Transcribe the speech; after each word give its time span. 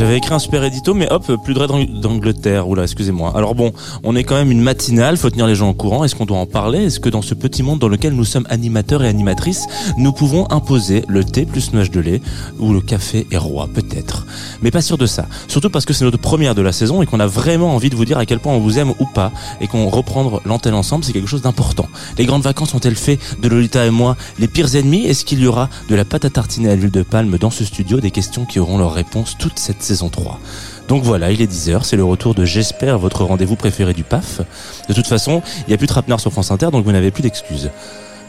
J'avais 0.00 0.16
écrit 0.16 0.32
un 0.32 0.38
super 0.38 0.64
édito, 0.64 0.94
mais 0.94 1.12
hop, 1.12 1.30
plus 1.44 1.52
de 1.52 1.58
raid 1.58 2.00
d'Angleterre. 2.00 2.66
Oula, 2.66 2.84
excusez-moi. 2.84 3.34
Alors 3.36 3.54
bon, 3.54 3.70
on 4.02 4.16
est 4.16 4.24
quand 4.24 4.34
même 4.34 4.50
une 4.50 4.62
matinale, 4.62 5.18
faut 5.18 5.28
tenir 5.28 5.46
les 5.46 5.54
gens 5.54 5.68
au 5.68 5.74
courant. 5.74 6.04
Est-ce 6.04 6.14
qu'on 6.14 6.24
doit 6.24 6.38
en 6.38 6.46
parler? 6.46 6.84
Est-ce 6.84 7.00
que 7.00 7.10
dans 7.10 7.20
ce 7.20 7.34
petit 7.34 7.62
monde 7.62 7.80
dans 7.80 7.88
lequel 7.88 8.14
nous 8.14 8.24
sommes 8.24 8.46
animateurs 8.48 9.02
et 9.02 9.08
animatrices, 9.08 9.66
nous 9.98 10.12
pouvons 10.12 10.50
imposer 10.50 11.04
le 11.06 11.22
thé 11.22 11.44
plus 11.44 11.74
nuage 11.74 11.90
de 11.90 12.00
lait 12.00 12.22
ou 12.58 12.72
le 12.72 12.80
café 12.80 13.26
est 13.30 13.36
roi 13.36 13.68
Peut-être? 13.74 14.26
Mais 14.62 14.70
pas 14.70 14.80
sûr 14.80 14.96
de 14.96 15.04
ça. 15.04 15.26
Surtout 15.48 15.68
parce 15.68 15.84
que 15.84 15.92
c'est 15.92 16.06
notre 16.06 16.16
première 16.16 16.54
de 16.54 16.62
la 16.62 16.72
saison 16.72 17.02
et 17.02 17.06
qu'on 17.06 17.20
a 17.20 17.26
vraiment 17.26 17.74
envie 17.74 17.90
de 17.90 17.94
vous 17.94 18.06
dire 18.06 18.16
à 18.16 18.24
quel 18.24 18.38
point 18.40 18.54
on 18.54 18.58
vous 18.60 18.78
aime 18.78 18.94
ou 19.00 19.04
pas 19.04 19.32
et 19.60 19.66
qu'on 19.66 19.90
reprendre 19.90 20.40
l'antenne 20.46 20.72
ensemble, 20.72 21.04
c'est 21.04 21.12
quelque 21.12 21.28
chose 21.28 21.42
d'important. 21.42 21.90
Les 22.16 22.24
grandes 22.24 22.40
vacances 22.40 22.72
ont-elles 22.72 22.96
fait 22.96 23.18
de 23.42 23.48
Lolita 23.48 23.84
et 23.84 23.90
moi 23.90 24.16
les 24.38 24.48
pires 24.48 24.74
ennemis? 24.76 25.04
Est-ce 25.04 25.26
qu'il 25.26 25.40
y 25.40 25.46
aura 25.46 25.68
de 25.90 25.94
la 25.94 26.06
pâte 26.06 26.24
à 26.24 26.30
tartiner 26.30 26.70
à 26.70 26.74
l'huile 26.74 26.90
de 26.90 27.02
palme 27.02 27.36
dans 27.36 27.50
ce 27.50 27.66
studio? 27.66 28.00
Des 28.00 28.10
questions 28.10 28.46
qui 28.46 28.60
auront 28.60 28.78
leur 28.78 28.94
réponse 28.94 29.36
toute 29.36 29.58
cette 29.58 29.89
saison 29.90 30.08
3. 30.08 30.38
Donc 30.86 31.02
voilà, 31.02 31.32
il 31.32 31.42
est 31.42 31.50
10h, 31.50 31.82
c'est 31.82 31.96
le 31.96 32.04
retour 32.04 32.34
de 32.34 32.44
J'espère, 32.44 32.96
votre 32.96 33.24
rendez-vous 33.24 33.56
préféré 33.56 33.92
du 33.92 34.04
PAF. 34.04 34.40
De 34.88 34.94
toute 34.94 35.08
façon, 35.08 35.42
il 35.58 35.68
n'y 35.68 35.74
a 35.74 35.76
plus 35.76 35.88
de 35.88 35.92
Trapnard 35.92 36.20
sur 36.20 36.30
France 36.30 36.52
Inter, 36.52 36.68
donc 36.70 36.84
vous 36.84 36.92
n'avez 36.92 37.10
plus 37.10 37.22
d'excuses. 37.22 37.70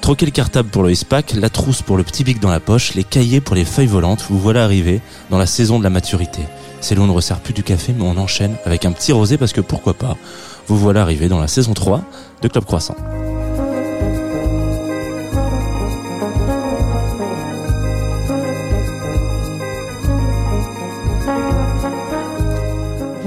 Troquez 0.02 0.26
le 0.26 0.32
cartable 0.32 0.70
pour 0.70 0.82
le 0.82 0.92
ISPAC, 0.92 1.34
la 1.34 1.52
trousse 1.52 1.84
pour 1.84 1.98
le 1.98 2.04
petit 2.04 2.24
bic 2.24 2.40
dans 2.40 2.50
la 2.50 2.60
poche, 2.60 2.96
les 2.96 3.04
cahiers 3.04 3.42
pour 3.42 3.56
les 3.56 3.66
feuilles 3.66 3.86
volantes, 3.86 4.26
vous 4.28 4.40
voilà 4.40 4.64
arrivé 4.64 5.02
dans 5.30 5.38
la 5.38 5.46
saison 5.46 5.78
de 5.78 5.84
la 5.84 5.92
maturité. 5.92 6.42
C'est 6.80 6.96
là 6.96 7.02
où 7.02 7.04
on 7.04 7.08
ne 7.08 7.12
resserre 7.12 7.42
plus 7.42 7.54
du 7.54 7.62
café, 7.62 7.94
mais 7.96 8.04
on 8.04 8.18
enchaîne 8.18 8.56
avec 8.66 8.86
un 8.86 8.92
petit 8.92 9.12
rosé 9.12 9.38
parce 9.38 9.54
que 9.54 9.62
pourquoi 9.62 9.94
pas. 9.94 10.18
Vous 10.66 10.78
voilà 10.78 11.04
arrivé 11.04 11.28
dans 11.28 11.40
la 11.40 11.48
saison 11.48 11.76
3 11.76 12.02
de 12.42 12.48
Club 12.48 12.66
Croissant. 12.66 12.96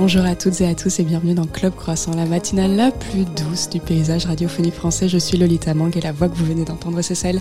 Bonjour 0.05 0.27
à 0.27 0.35
toutes 0.35 0.61
et 0.61 0.69
à 0.69 0.75
tous 0.75 1.01
et 1.01 1.03
bienvenue 1.03 1.33
dans 1.33 1.47
Club 1.47 1.75
Croissant, 1.75 2.15
la 2.15 2.27
matinale 2.27 2.77
la 2.77 2.91
plus 2.91 3.25
douce 3.25 3.71
du 3.71 3.81
paysage 3.81 4.27
radiophonique 4.27 4.75
français. 4.75 5.09
Je 5.09 5.17
suis 5.17 5.39
Lolita 5.39 5.73
Mang 5.73 5.97
et 5.97 6.01
la 6.03 6.13
voix 6.13 6.29
que 6.29 6.35
vous 6.35 6.45
venez 6.45 6.67
d'entendre, 6.67 7.01
c'est 7.01 7.15
celle 7.15 7.41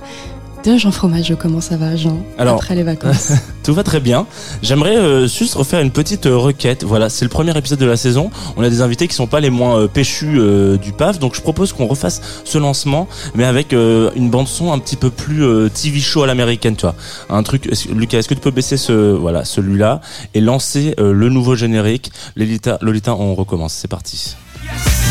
de 0.64 0.78
Jean 0.78 0.92
Fromageau. 0.92 1.36
Comment 1.36 1.62
ça 1.62 1.78
va, 1.78 1.96
Jean 1.96 2.18
Alors, 2.38 2.56
Après 2.56 2.76
les 2.76 2.84
vacances. 2.84 3.32
Tout 3.64 3.74
va 3.74 3.84
très 3.84 4.00
bien. 4.00 4.26
J'aimerais 4.62 4.98
euh, 4.98 5.28
juste 5.28 5.56
refaire 5.56 5.82
une 5.82 5.92
petite 5.92 6.26
euh, 6.26 6.38
requête. 6.38 6.84
Voilà, 6.84 7.10
c'est 7.10 7.26
le 7.26 7.30
premier 7.30 7.58
épisode 7.58 7.80
de 7.80 7.86
la 7.86 7.98
saison. 7.98 8.30
On 8.58 8.64
a 8.64 8.70
des 8.70 8.82
invités 8.82 9.08
qui 9.08 9.16
sont 9.16 9.28
pas 9.28 9.40
les 9.40 9.50
moins 9.50 9.80
euh, 9.80 9.88
péchus 9.88 10.40
euh, 10.40 10.78
du 10.78 10.92
PAF, 10.92 11.20
donc 11.20 11.36
je 11.36 11.42
propose 11.42 11.74
qu'on 11.74 11.88
refasse 11.88 12.22
ce 12.44 12.58
lancement, 12.58 13.08
mais 13.36 13.46
avec 13.46 13.74
euh, 13.74 14.12
une 14.16 14.30
bande 14.30 14.48
son 14.48 14.72
un 14.72 14.80
petit 14.80 14.96
peu 14.96 15.10
plus 15.10 15.44
euh, 15.44 15.70
TV 15.70 16.00
show 16.00 16.24
à 16.24 16.28
l'américaine, 16.28 16.76
tu 16.76 16.82
vois. 16.86 16.96
Un 17.30 17.44
truc. 17.44 17.70
Lucas, 17.94 18.20
est-ce 18.20 18.28
que 18.28 18.34
tu 18.34 18.42
peux 18.42 18.52
baisser 18.52 18.78
ce, 18.78 18.92
voilà, 19.14 19.46
celui-là 19.46 20.02
et 20.34 20.42
lancer 20.42 20.96
euh, 21.00 21.14
le 21.14 21.30
nouveau 21.30 21.56
générique? 21.56 22.12
Lolita, 22.36 22.78
Lolita, 22.82 23.16
on 23.16 23.36
recommence. 23.36 23.74
C'est 23.74 23.88
parti. 23.88 24.36
So 24.64 25.03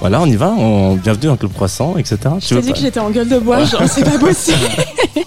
Voilà, 0.00 0.20
on 0.20 0.26
y 0.26 0.36
va. 0.36 0.48
On... 0.50 0.94
Bienvenue 0.96 1.26
dans 1.26 1.36
Club 1.36 1.52
Croissant, 1.52 1.96
etc. 1.98 2.16
Tu 2.40 2.48
Je 2.48 2.54
t'ai 2.54 2.60
dit 2.62 2.68
pas- 2.68 2.74
que 2.74 2.80
j'étais 2.80 3.00
en 3.00 3.10
gueule 3.10 3.28
de 3.28 3.38
bois, 3.38 3.64
Jean, 3.64 3.86
c'est 3.86 4.04
pas 4.04 4.18
possible. 4.18 4.58
une 5.16 5.22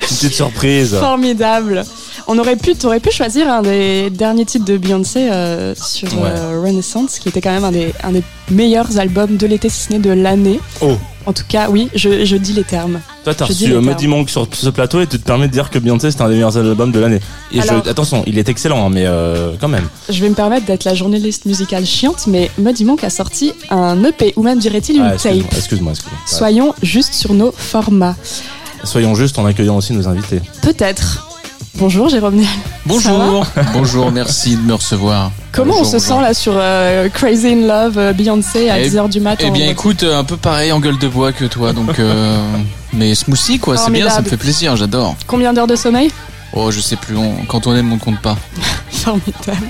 petite 0.00 0.34
surprise. 0.34 0.94
Formidable. 0.98 1.84
On 2.30 2.38
aurait 2.38 2.56
pu, 2.56 2.74
t'aurais 2.74 3.00
pu 3.00 3.10
choisir 3.10 3.50
un 3.50 3.62
des 3.62 4.10
derniers 4.10 4.44
titres 4.44 4.66
de 4.66 4.76
Beyoncé 4.76 5.28
euh, 5.30 5.74
sur 5.74 6.08
euh, 6.22 6.60
Renaissance, 6.62 7.18
qui 7.18 7.30
était 7.30 7.40
quand 7.40 7.50
même 7.52 7.64
un 7.64 7.72
des, 7.72 7.94
un 8.04 8.10
des 8.12 8.22
meilleurs 8.50 8.98
albums 8.98 9.38
de 9.38 9.46
l'été, 9.46 9.70
si 9.70 9.84
ce 9.84 9.92
n'est 9.94 9.98
de 9.98 10.10
l'année. 10.10 10.60
Oh. 10.82 10.92
En 11.24 11.32
tout 11.32 11.44
cas, 11.48 11.68
oui, 11.70 11.88
je, 11.94 12.26
je 12.26 12.36
dis 12.36 12.52
les 12.52 12.64
termes. 12.64 13.00
Toi, 13.24 13.34
t'as 13.34 13.46
reçu 13.46 13.72
euh. 13.72 13.80
Muddy 13.80 14.08
Monk 14.08 14.28
sur 14.28 14.46
ce 14.52 14.68
plateau 14.68 15.00
et 15.00 15.06
tu 15.06 15.18
te 15.18 15.24
permets 15.24 15.46
de 15.48 15.52
dire 15.52 15.70
que 15.70 15.78
Beyoncé 15.78 16.10
c'est 16.10 16.20
un 16.20 16.28
des 16.28 16.34
meilleurs 16.34 16.56
albums 16.58 16.92
de 16.92 17.00
l'année. 17.00 17.20
Et 17.52 17.60
je- 17.62 17.68
Alors- 17.68 17.86
attention, 17.88 18.22
il 18.26 18.38
est 18.38 18.48
excellent, 18.50 18.86
hein, 18.86 18.90
mais 18.90 19.04
euh, 19.06 19.52
quand 19.58 19.68
même. 19.68 19.88
Je 20.10 20.20
vais 20.20 20.28
me 20.28 20.34
permettre 20.34 20.66
d'être 20.66 20.84
la 20.84 20.94
journaliste 20.94 21.46
musicale 21.46 21.86
chiante, 21.86 22.26
mais 22.26 22.50
Muddy 22.58 22.84
Monk 22.84 23.04
a 23.04 23.10
sorti 23.10 23.52
un 23.70 24.02
EP, 24.04 24.34
ou 24.36 24.42
même 24.42 24.58
dirait-il 24.58 24.96
une 24.96 25.02
Ah, 25.02 25.16
tape. 25.16 25.34
excuse-moi. 25.56 25.92
Soyons 26.26 26.74
juste 26.82 27.14
sur 27.14 27.32
nos 27.32 27.52
formats. 27.52 28.16
Soyons 28.84 29.14
justes 29.14 29.38
en 29.38 29.44
accueillant 29.46 29.76
aussi 29.76 29.92
nos 29.94 30.06
invités. 30.08 30.40
Peut-être. 30.62 31.27
Bonjour 31.78 32.08
Jérôme 32.08 32.34
Niel. 32.36 32.48
Bonjour, 32.86 33.46
bonjour, 33.72 34.10
merci 34.10 34.56
de 34.56 34.62
me 34.62 34.74
recevoir. 34.74 35.30
Comment 35.52 35.74
on 35.74 35.78
Bonjour, 35.78 35.92
se 35.92 35.98
sent 35.98 36.20
là 36.20 36.34
sur 36.34 36.52
euh, 36.56 37.08
Crazy 37.08 37.48
in 37.52 37.66
Love, 37.66 37.98
euh, 37.98 38.12
Beyoncé 38.12 38.68
à 38.70 38.80
Eh- 38.80 38.88
10h 38.88 39.08
du 39.08 39.20
matin 39.20 39.44
Eh 39.46 39.50
bien 39.50 39.68
écoute, 39.68 40.02
un 40.02 40.24
peu 40.24 40.36
pareil 40.36 40.72
en 40.72 40.80
gueule 40.80 40.98
de 40.98 41.08
bois 41.08 41.32
que 41.32 41.44
toi, 41.44 41.72
donc 41.72 41.98
euh, 41.98 42.36
mais 42.92 43.14
smoothie 43.14 43.58
quoi, 43.58 43.76
c'est 43.76 43.90
bien, 43.92 44.08
ça 44.10 44.22
me 44.22 44.26
fait 44.28 44.36
plaisir, 44.36 44.74
j'adore. 44.76 45.14
Combien 45.26 45.52
d'heures 45.52 45.66
de 45.68 45.76
sommeil? 45.76 46.10
Oh 46.52 46.70
je 46.70 46.80
sais 46.80 46.96
plus, 46.96 47.16
on- 47.16 47.44
quand 47.46 47.66
on 47.66 47.74
aime 47.76 47.92
on 47.92 47.98
compte 47.98 48.20
pas. 48.20 48.36
Formidable. 48.90 49.68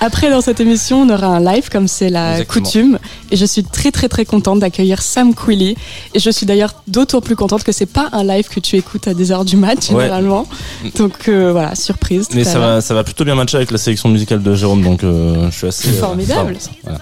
Après, 0.00 0.30
dans 0.30 0.40
cette 0.40 0.60
émission, 0.60 1.02
on 1.02 1.10
aura 1.10 1.26
un 1.26 1.40
live, 1.40 1.68
comme 1.70 1.88
c'est 1.88 2.08
la 2.10 2.32
Exactement. 2.40 2.64
coutume. 2.64 2.98
Et 3.30 3.36
je 3.36 3.44
suis 3.46 3.62
très, 3.64 3.90
très, 3.90 4.08
très 4.08 4.24
contente 4.24 4.60
d'accueillir 4.60 5.02
Sam 5.02 5.34
Quilly. 5.34 5.76
Et 6.14 6.18
je 6.18 6.30
suis 6.30 6.46
d'ailleurs 6.46 6.74
d'autant 6.88 7.20
plus 7.20 7.36
contente 7.36 7.64
que 7.64 7.72
c'est 7.72 7.86
pas 7.86 8.08
un 8.12 8.24
live 8.24 8.48
que 8.48 8.60
tu 8.60 8.76
écoutes 8.76 9.08
à 9.08 9.14
10h 9.14 9.44
du 9.44 9.56
mat, 9.56 9.84
généralement. 9.86 10.46
Donc, 10.96 11.28
euh, 11.28 11.52
voilà, 11.52 11.74
surprise. 11.74 12.28
Mais 12.34 12.44
ça 12.44 12.58
va, 12.58 12.80
ça 12.80 12.94
va 12.94 13.04
plutôt 13.04 13.24
bien 13.24 13.34
matcher 13.34 13.56
avec 13.56 13.70
la 13.70 13.78
sélection 13.78 14.08
musicale 14.08 14.42
de 14.42 14.54
Jérôme, 14.54 14.82
donc 14.82 15.04
euh, 15.04 15.50
je 15.50 15.56
suis 15.56 15.66
assez. 15.66 15.88
euh, 15.88 16.00
Formidable. 16.00 16.56
Voilà. 16.82 16.98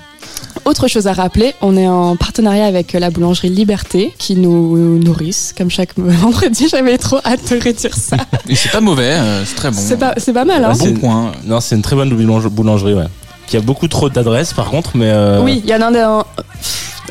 Autre 0.66 0.88
chose 0.88 1.06
à 1.06 1.12
rappeler, 1.14 1.54
on 1.62 1.76
est 1.76 1.88
en 1.88 2.16
partenariat 2.16 2.66
avec 2.66 2.92
la 2.92 3.10
boulangerie 3.10 3.48
Liberté, 3.48 4.12
qui 4.18 4.36
nous 4.36 4.98
nourrissent, 4.98 5.54
comme 5.56 5.70
chaque 5.70 5.90
vendredi. 5.96 6.68
J'avais 6.70 6.98
trop 6.98 7.18
hâte 7.24 7.50
de 7.50 7.56
redire 7.64 7.94
ça. 7.94 8.16
Et 8.48 8.54
c'est 8.54 8.70
pas 8.70 8.80
mauvais, 8.80 9.12
euh, 9.14 9.44
c'est 9.44 9.54
très 9.56 9.70
bon. 9.70 9.78
C'est 9.80 9.96
pas, 9.96 10.14
c'est 10.18 10.32
pas 10.32 10.44
mal, 10.44 10.64
hein 10.64 10.72
bon 10.78 10.86
une- 10.86 10.98
point. 10.98 11.32
Non, 11.44 11.60
c'est 11.60 11.76
une 11.76 11.82
très 11.82 11.96
bonne 11.96 12.10
boulange- 12.14 12.48
boulangerie, 12.48 12.94
ouais. 12.94 13.06
Qui 13.46 13.56
a 13.56 13.60
beaucoup 13.60 13.88
trop 13.88 14.08
d'adresses, 14.10 14.52
par 14.52 14.66
contre, 14.70 14.90
mais. 14.94 15.06
euh, 15.08 15.40
Oui, 15.42 15.60
il 15.64 15.70
y 15.70 15.74
en 15.74 15.80
a 15.82 15.86
un, 15.88 16.24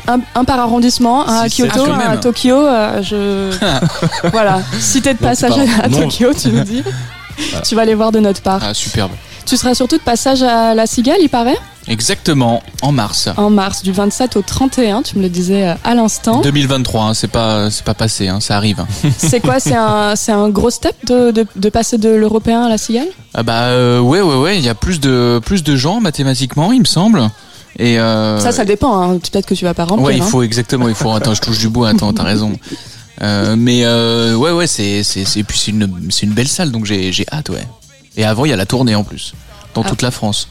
un, 0.06 0.20
un 0.34 0.44
par 0.44 0.60
arrondissement, 0.60 1.28
un 1.28 1.40
à 1.42 1.48
Kyoto, 1.48 1.84
quand 1.86 1.92
un 1.92 1.98
à 1.98 2.08
même. 2.10 2.20
Tokyo. 2.20 2.56
euh, 2.56 3.02
je... 3.02 3.50
voilà, 4.30 4.60
si 4.78 5.02
t'es 5.02 5.12
de 5.14 5.18
passage 5.18 5.50
pardon. 5.50 5.66
à 5.82 5.88
Non. 5.88 6.02
Tokyo, 6.02 6.28
tu 6.40 6.48
me 6.50 6.62
dis. 6.64 6.82
Tu 7.66 7.74
vas 7.74 7.84
les 7.84 7.94
voir 7.94 8.12
de 8.12 8.20
notre 8.20 8.40
part. 8.42 8.60
Ah 8.62 8.74
superbe. 8.74 9.10
Tu 9.50 9.56
seras 9.56 9.74
surtout 9.74 9.98
de 9.98 10.02
passage 10.02 10.44
à 10.44 10.74
la 10.76 10.86
Cigale, 10.86 11.16
il 11.20 11.28
paraît, 11.28 11.58
Exactement, 11.88 12.62
en 12.82 12.92
mars. 12.92 13.28
en 13.36 13.50
mars, 13.50 13.82
du 13.82 13.90
27 13.90 14.36
au 14.36 14.42
31, 14.42 15.02
tu 15.02 15.18
me 15.18 15.22
le 15.22 15.28
disais 15.28 15.70
euh, 15.70 15.74
à 15.82 15.96
l'instant. 15.96 16.40
2023, 16.40 17.02
hein, 17.02 17.14
c'est 17.14 17.26
pas 17.26 17.68
c'est 17.68 17.84
pas 17.84 17.94
passé, 17.94 18.28
hein, 18.28 18.38
ça 18.38 18.56
arrive. 18.56 18.84
C'est 19.18 19.40
quoi 19.40 19.58
C'est 19.58 19.74
un, 19.74 20.14
c'est 20.14 20.30
un 20.30 20.50
gros 20.50 20.70
step 20.70 20.94
de, 21.04 21.32
de, 21.32 21.44
de 21.56 21.68
passer 21.68 21.98
de 21.98 22.10
l'européen 22.10 22.62
à 22.62 22.68
la 22.68 22.78
Cigale 22.78 23.08
Ah 23.34 23.42
bah 23.42 23.70
euh, 23.70 23.98
ouais 23.98 24.20
ouais 24.20 24.36
ouais, 24.36 24.56
il 24.56 24.64
y 24.64 24.68
a 24.68 24.76
plus 24.76 25.00
de 25.00 25.40
plus 25.44 25.64
de 25.64 25.74
gens 25.74 26.00
mathématiquement, 26.00 26.70
il 26.70 26.78
me 26.78 26.84
semble. 26.84 27.28
Et 27.76 27.98
euh, 27.98 28.38
Ça, 28.38 28.52
ça 28.52 28.64
dépend. 28.64 29.02
Hein. 29.02 29.18
Peut-être 29.18 29.46
que 29.46 29.54
tu 29.54 29.64
vas 29.64 29.74
pas 29.74 29.84
remplir. 29.84 30.06
Ouais, 30.06 30.16
il 30.16 30.22
hein. 30.22 30.26
faut 30.26 30.44
exactement, 30.44 30.88
il 30.88 30.94
faut. 30.94 31.10
Attends, 31.10 31.34
je 31.34 31.40
touche 31.40 31.58
du 31.58 31.68
bois. 31.68 31.88
Attends, 31.88 32.12
t'as 32.12 32.22
raison. 32.22 32.56
Euh, 33.20 33.56
mais 33.58 33.84
ouais, 34.36 34.52
ouais, 34.52 34.68
c'est 34.68 35.02
c'est 35.02 35.24
c'est 35.24 35.42
puis 35.42 35.58
c'est 35.58 35.72
une 35.72 35.90
c'est 36.08 36.26
une 36.26 36.34
belle 36.34 36.46
salle, 36.46 36.70
donc 36.70 36.84
j'ai 36.84 37.10
j'ai 37.10 37.26
hâte, 37.32 37.48
ouais. 37.48 37.66
Et 38.16 38.24
avant, 38.24 38.44
il 38.44 38.50
y 38.50 38.52
a 38.52 38.56
la 38.56 38.66
tournée 38.66 38.94
en 38.94 39.04
plus 39.04 39.34
dans 39.74 39.82
Ah. 39.82 39.88
toute 39.88 40.02
la 40.02 40.10
France, 40.10 40.48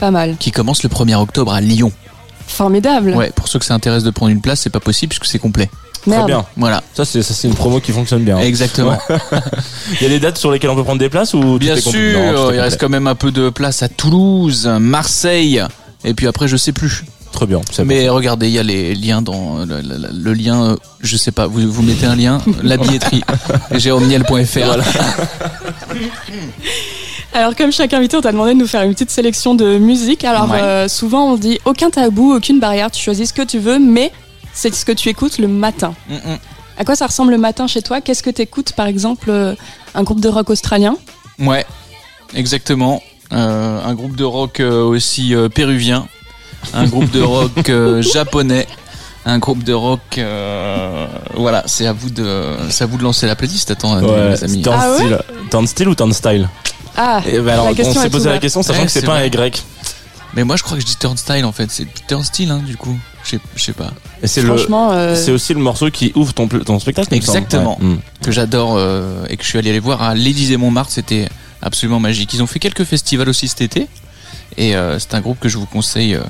Pas 0.00 0.10
mal. 0.10 0.36
qui 0.38 0.50
commence 0.52 0.82
le 0.82 0.88
1er 0.88 1.14
octobre 1.16 1.52
à 1.52 1.60
Lyon. 1.60 1.92
Formidable. 2.46 3.14
Ouais, 3.14 3.30
pour 3.34 3.48
ceux 3.48 3.58
que 3.58 3.64
ça 3.64 3.74
intéresse 3.74 4.02
de 4.04 4.10
prendre 4.10 4.30
une 4.30 4.40
place, 4.40 4.60
c'est 4.60 4.70
pas 4.70 4.80
possible 4.80 5.10
puisque 5.10 5.26
c'est 5.26 5.38
complet. 5.38 5.70
Très 6.02 6.10
Merde. 6.10 6.26
bien. 6.26 6.44
Voilà, 6.58 6.82
Ça, 6.92 7.04
c'est 7.06 7.22
ça, 7.22 7.32
c'est 7.32 7.48
une 7.48 7.54
promo 7.54 7.80
qui 7.80 7.90
fonctionne 7.90 8.22
bien. 8.24 8.36
hein. 8.36 8.40
exactement. 8.40 8.98
Il 10.00 10.02
y 10.02 10.06
a 10.06 10.08
des 10.10 10.20
dates 10.20 10.36
sur 10.36 10.50
lesquelles 10.52 10.68
on 10.70 10.76
peut 10.76 10.84
prendre 10.84 10.98
des 10.98 11.08
places 11.08 11.32
ou 11.32 11.58
Bien 11.58 11.76
sûr, 11.76 11.92
Non, 11.92 12.32
il 12.32 12.34
complet. 12.36 12.60
reste 12.60 12.78
quand 12.78 12.90
même 12.90 13.06
un 13.06 13.14
peu 13.14 13.32
de 13.32 13.48
place 13.48 13.82
à 13.82 13.88
Toulouse, 13.88 14.66
Marseille, 14.78 15.62
et 16.04 16.12
puis 16.12 16.26
après, 16.26 16.46
je 16.46 16.58
sais 16.58 16.72
plus. 16.72 17.04
Très 17.34 17.46
bien. 17.46 17.60
Mais 17.84 18.08
regardez, 18.08 18.46
il 18.46 18.52
y 18.52 18.60
a 18.60 18.62
les 18.62 18.94
liens 18.94 19.20
dans 19.20 19.64
le, 19.66 19.80
le- 19.80 20.08
le 20.12 20.32
lien, 20.34 20.62
euh, 20.70 20.76
je 21.00 21.16
sais 21.16 21.32
pas, 21.32 21.48
vous, 21.48 21.68
vous 21.68 21.82
mettez 21.82 22.06
un 22.06 22.14
lien, 22.14 22.40
la 22.62 22.76
billetterie, 22.76 23.22
jérômeniel.fr. 23.72 24.78
Alors 27.32 27.56
comme 27.56 27.72
chaque 27.72 27.92
invité, 27.92 28.16
on 28.16 28.20
t'a 28.20 28.30
demandé 28.30 28.54
de 28.54 28.58
nous 28.58 28.66
faire 28.68 28.82
une 28.82 28.92
petite 28.92 29.10
sélection 29.10 29.54
de 29.56 29.78
musique. 29.78 30.24
Alors 30.24 30.48
Ouais. 30.50 30.60
euh, 30.60 30.88
souvent 30.88 31.32
on 31.32 31.36
dit 31.36 31.58
aucun 31.64 31.90
tabou, 31.90 32.32
aucune 32.34 32.60
barrière, 32.60 32.90
tu 32.90 33.02
choisis 33.02 33.30
ce 33.30 33.34
que 33.34 33.42
tu 33.42 33.58
veux, 33.58 33.80
mais 33.80 34.12
c'est 34.52 34.72
ce 34.72 34.84
que 34.84 34.92
tu 34.92 35.08
écoutes 35.08 35.38
le 35.38 35.48
matin. 35.48 35.94
Mm, 36.08 36.14
mm. 36.14 36.38
À 36.78 36.84
quoi 36.84 36.94
ça 36.94 37.06
ressemble 37.08 37.32
le 37.32 37.38
matin 37.38 37.66
chez 37.66 37.82
toi? 37.82 38.00
Qu'est-ce 38.00 38.22
que 38.22 38.30
tu 38.30 38.42
écoutes 38.42 38.72
par 38.74 38.86
exemple 38.86 39.30
euh, 39.30 39.54
Un 39.96 40.04
groupe 40.04 40.20
de 40.20 40.28
rock 40.28 40.50
australien? 40.50 40.96
Ouais, 41.40 41.66
exactement. 42.34 43.02
Euh, 43.32 43.80
un 43.84 43.94
groupe 43.94 44.14
de 44.14 44.22
rock 44.24 44.60
euh, 44.60 44.84
aussi 44.84 45.34
euh, 45.34 45.48
péruvien, 45.48 46.06
un 46.72 46.86
groupe 46.86 47.10
de 47.10 47.20
rock 47.22 47.68
euh, 47.68 48.02
japonais, 48.02 48.66
un 49.26 49.38
groupe 49.38 49.62
de 49.64 49.72
rock. 49.72 50.00
euh, 50.18 51.06
voilà, 51.34 51.62
c'est 51.66 51.86
à 51.86 51.92
vous 51.92 52.10
de, 52.10 52.56
c'est 52.70 52.84
à 52.84 52.86
vous 52.86 52.98
de 52.98 53.02
lancer 53.02 53.26
la 53.26 53.36
playlist. 53.36 53.70
Attends, 53.70 54.00
Ouais, 54.02 54.30
les 54.30 54.44
amis. 54.44 54.62
Turn 54.62 54.78
Ah 54.80 54.90
ouais 54.92 54.96
style. 54.98 55.18
Turn 55.50 55.66
style 55.66 55.88
ou 55.88 55.94
turn 55.94 56.12
style 56.12 56.48
Ah, 56.96 57.22
Eh 57.26 57.38
ben 57.40 57.48
alors, 57.54 57.66
la 57.66 57.70
on 57.72 57.74
question 57.74 58.00
s'est 58.00 58.06
est 58.06 58.10
posé 58.10 58.28
la 58.30 58.38
question, 58.38 58.62
sachant 58.62 58.80
Ouais, 58.80 58.86
que 58.86 58.92
c'est 58.92 59.02
pas 59.02 59.16
un. 59.16 59.24
Y. 59.24 59.62
Mais 60.34 60.42
moi, 60.42 60.56
je 60.56 60.62
crois 60.64 60.76
que 60.76 60.80
je 60.82 60.86
dis 60.86 60.96
Turnstile 60.96 61.44
en 61.44 61.52
fait. 61.52 61.70
C'est 61.70 61.86
Turnstile, 62.08 62.50
hein, 62.50 62.60
du 62.66 62.76
coup. 62.76 62.96
Je 63.24 63.38
sais- 63.56 63.72
pas. 63.72 63.92
Et 64.22 64.26
c'est 64.26 64.42
le, 64.42 64.48
Franchement, 64.48 64.90
euh, 64.92 65.14
c'est 65.14 65.30
aussi 65.30 65.54
le 65.54 65.60
morceau 65.60 65.90
qui 65.90 66.12
ouvre 66.14 66.34
ton, 66.34 66.46
spectacle. 66.78 67.14
Exactement. 67.14 67.78
Ouais. 67.80 67.86
Mm. 67.86 67.98
Que 68.22 68.32
j'adore 68.32 68.74
euh, 68.76 69.24
et 69.30 69.36
que 69.36 69.44
je 69.44 69.48
suis 69.48 69.58
allé 69.58 69.72
les 69.72 69.78
voir 69.78 70.02
à 70.02 70.14
l'Élysée 70.14 70.56
Montmartre. 70.56 70.90
C'était 70.92 71.28
absolument 71.62 72.00
magique. 72.00 72.34
Ils 72.34 72.42
ont 72.42 72.46
fait 72.46 72.58
quelques 72.58 72.84
festivals 72.84 73.28
aussi 73.28 73.48
cet 73.48 73.62
été. 73.62 73.86
Et 74.58 74.76
euh, 74.76 74.98
c'est 74.98 75.14
un 75.14 75.20
groupe 75.20 75.38
que 75.40 75.48
je 75.48 75.56
vous 75.56 75.66
conseille 75.66 76.14
euh, 76.16 76.20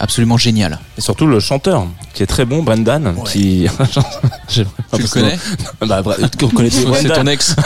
absolument 0.00 0.36
génial. 0.38 0.78
Et 0.98 1.00
surtout 1.00 1.26
le 1.26 1.38
chanteur, 1.40 1.86
qui 2.14 2.22
est 2.22 2.26
très 2.26 2.44
bon, 2.44 2.62
Brendan, 2.62 3.14
qui. 3.26 3.66
J'ai 4.48 4.64
Tu 4.94 5.02
le 5.02 5.08
connais? 5.08 5.38
Bah, 5.86 6.02
on 6.04 6.70
C'est 6.96 7.08
ton 7.12 7.26
ex. 7.26 7.54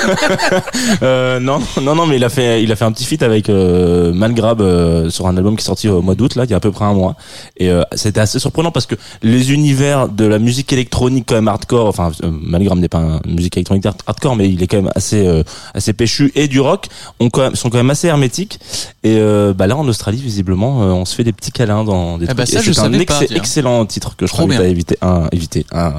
Euh, 1.02 1.40
non, 1.40 1.60
non, 1.82 1.94
non, 1.94 2.06
mais 2.06 2.16
il 2.16 2.25
a 2.25 2.28
fait, 2.28 2.62
il 2.62 2.70
a 2.72 2.76
fait 2.76 2.84
un 2.84 2.92
petit 2.92 3.04
feat 3.04 3.22
avec 3.22 3.48
euh, 3.48 4.12
Malgrab 4.14 4.60
euh, 4.60 5.10
sur 5.10 5.26
un 5.26 5.36
album 5.36 5.56
qui 5.56 5.62
est 5.62 5.64
sorti 5.66 5.88
au 5.88 6.02
mois 6.02 6.14
d'août 6.14 6.34
là, 6.34 6.44
il 6.44 6.50
y 6.50 6.54
a 6.54 6.56
à 6.56 6.60
peu 6.60 6.70
près 6.70 6.84
un 6.84 6.94
mois. 6.94 7.16
Et 7.56 7.70
euh, 7.70 7.82
c'était 7.94 8.20
assez 8.20 8.38
surprenant 8.38 8.70
parce 8.70 8.86
que 8.86 8.94
les 9.22 9.52
univers 9.52 10.08
de 10.08 10.25
la 10.25 10.38
musique 10.38 10.72
électronique 10.72 11.25
quand 11.28 11.34
même 11.34 11.48
hardcore, 11.48 11.86
enfin 11.88 12.10
euh, 12.22 12.31
Malgrab 12.31 12.78
n'est 12.78 12.88
pas 12.88 13.20
une 13.25 13.34
musique 13.34 13.56
électronique 13.56 13.86
hard- 13.86 14.02
hardcore, 14.06 14.36
mais 14.36 14.48
il 14.48 14.62
est 14.62 14.66
quand 14.66 14.78
même 14.82 14.92
assez, 14.94 15.26
euh, 15.26 15.42
assez 15.75 15.92
péchu 15.92 16.32
et 16.34 16.48
du 16.48 16.60
rock, 16.60 16.88
ont 17.20 17.31
quand 17.31 17.42
même, 17.42 17.54
sont 17.56 17.70
quand 17.70 17.78
même 17.78 17.90
assez 17.90 18.08
hermétiques. 18.08 18.58
Et 19.02 19.16
euh, 19.19 19.52
bah 19.54 19.66
là 19.66 19.76
en 19.76 19.86
Australie 19.88 20.20
visiblement, 20.20 20.78
on 20.81 21.04
se 21.04 21.14
fait 21.14 21.25
des 21.25 21.32
petits 21.32 21.52
câlins 21.52 21.84
dans 21.84 22.19
des 22.19 22.24
c'est 22.47 22.73
savais 22.73 23.06
un 23.12 23.37
excellent 23.37 23.85
titre 23.87 24.17
que 24.17 24.26
je 24.26 24.32
Trop 24.32 24.43
t'invite 24.43 24.59
bien. 24.59 24.67
à 24.67 24.71
éviter. 24.71 24.99
Un, 25.03 25.29
éviter. 25.32 25.67
Un, 25.73 25.94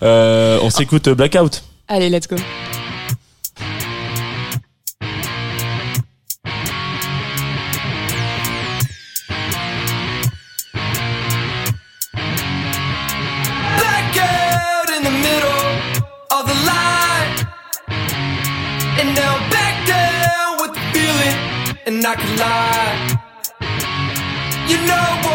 on 0.62 0.70
s'écoute 0.70 1.08
euh, 1.08 1.14
Blackout. 1.14 1.62
Allez, 1.88 2.08
let's 2.10 2.26
go. 2.28 2.36
And 21.84 22.06
I. 22.40 23.11
You 24.68 24.76
know 24.86 25.31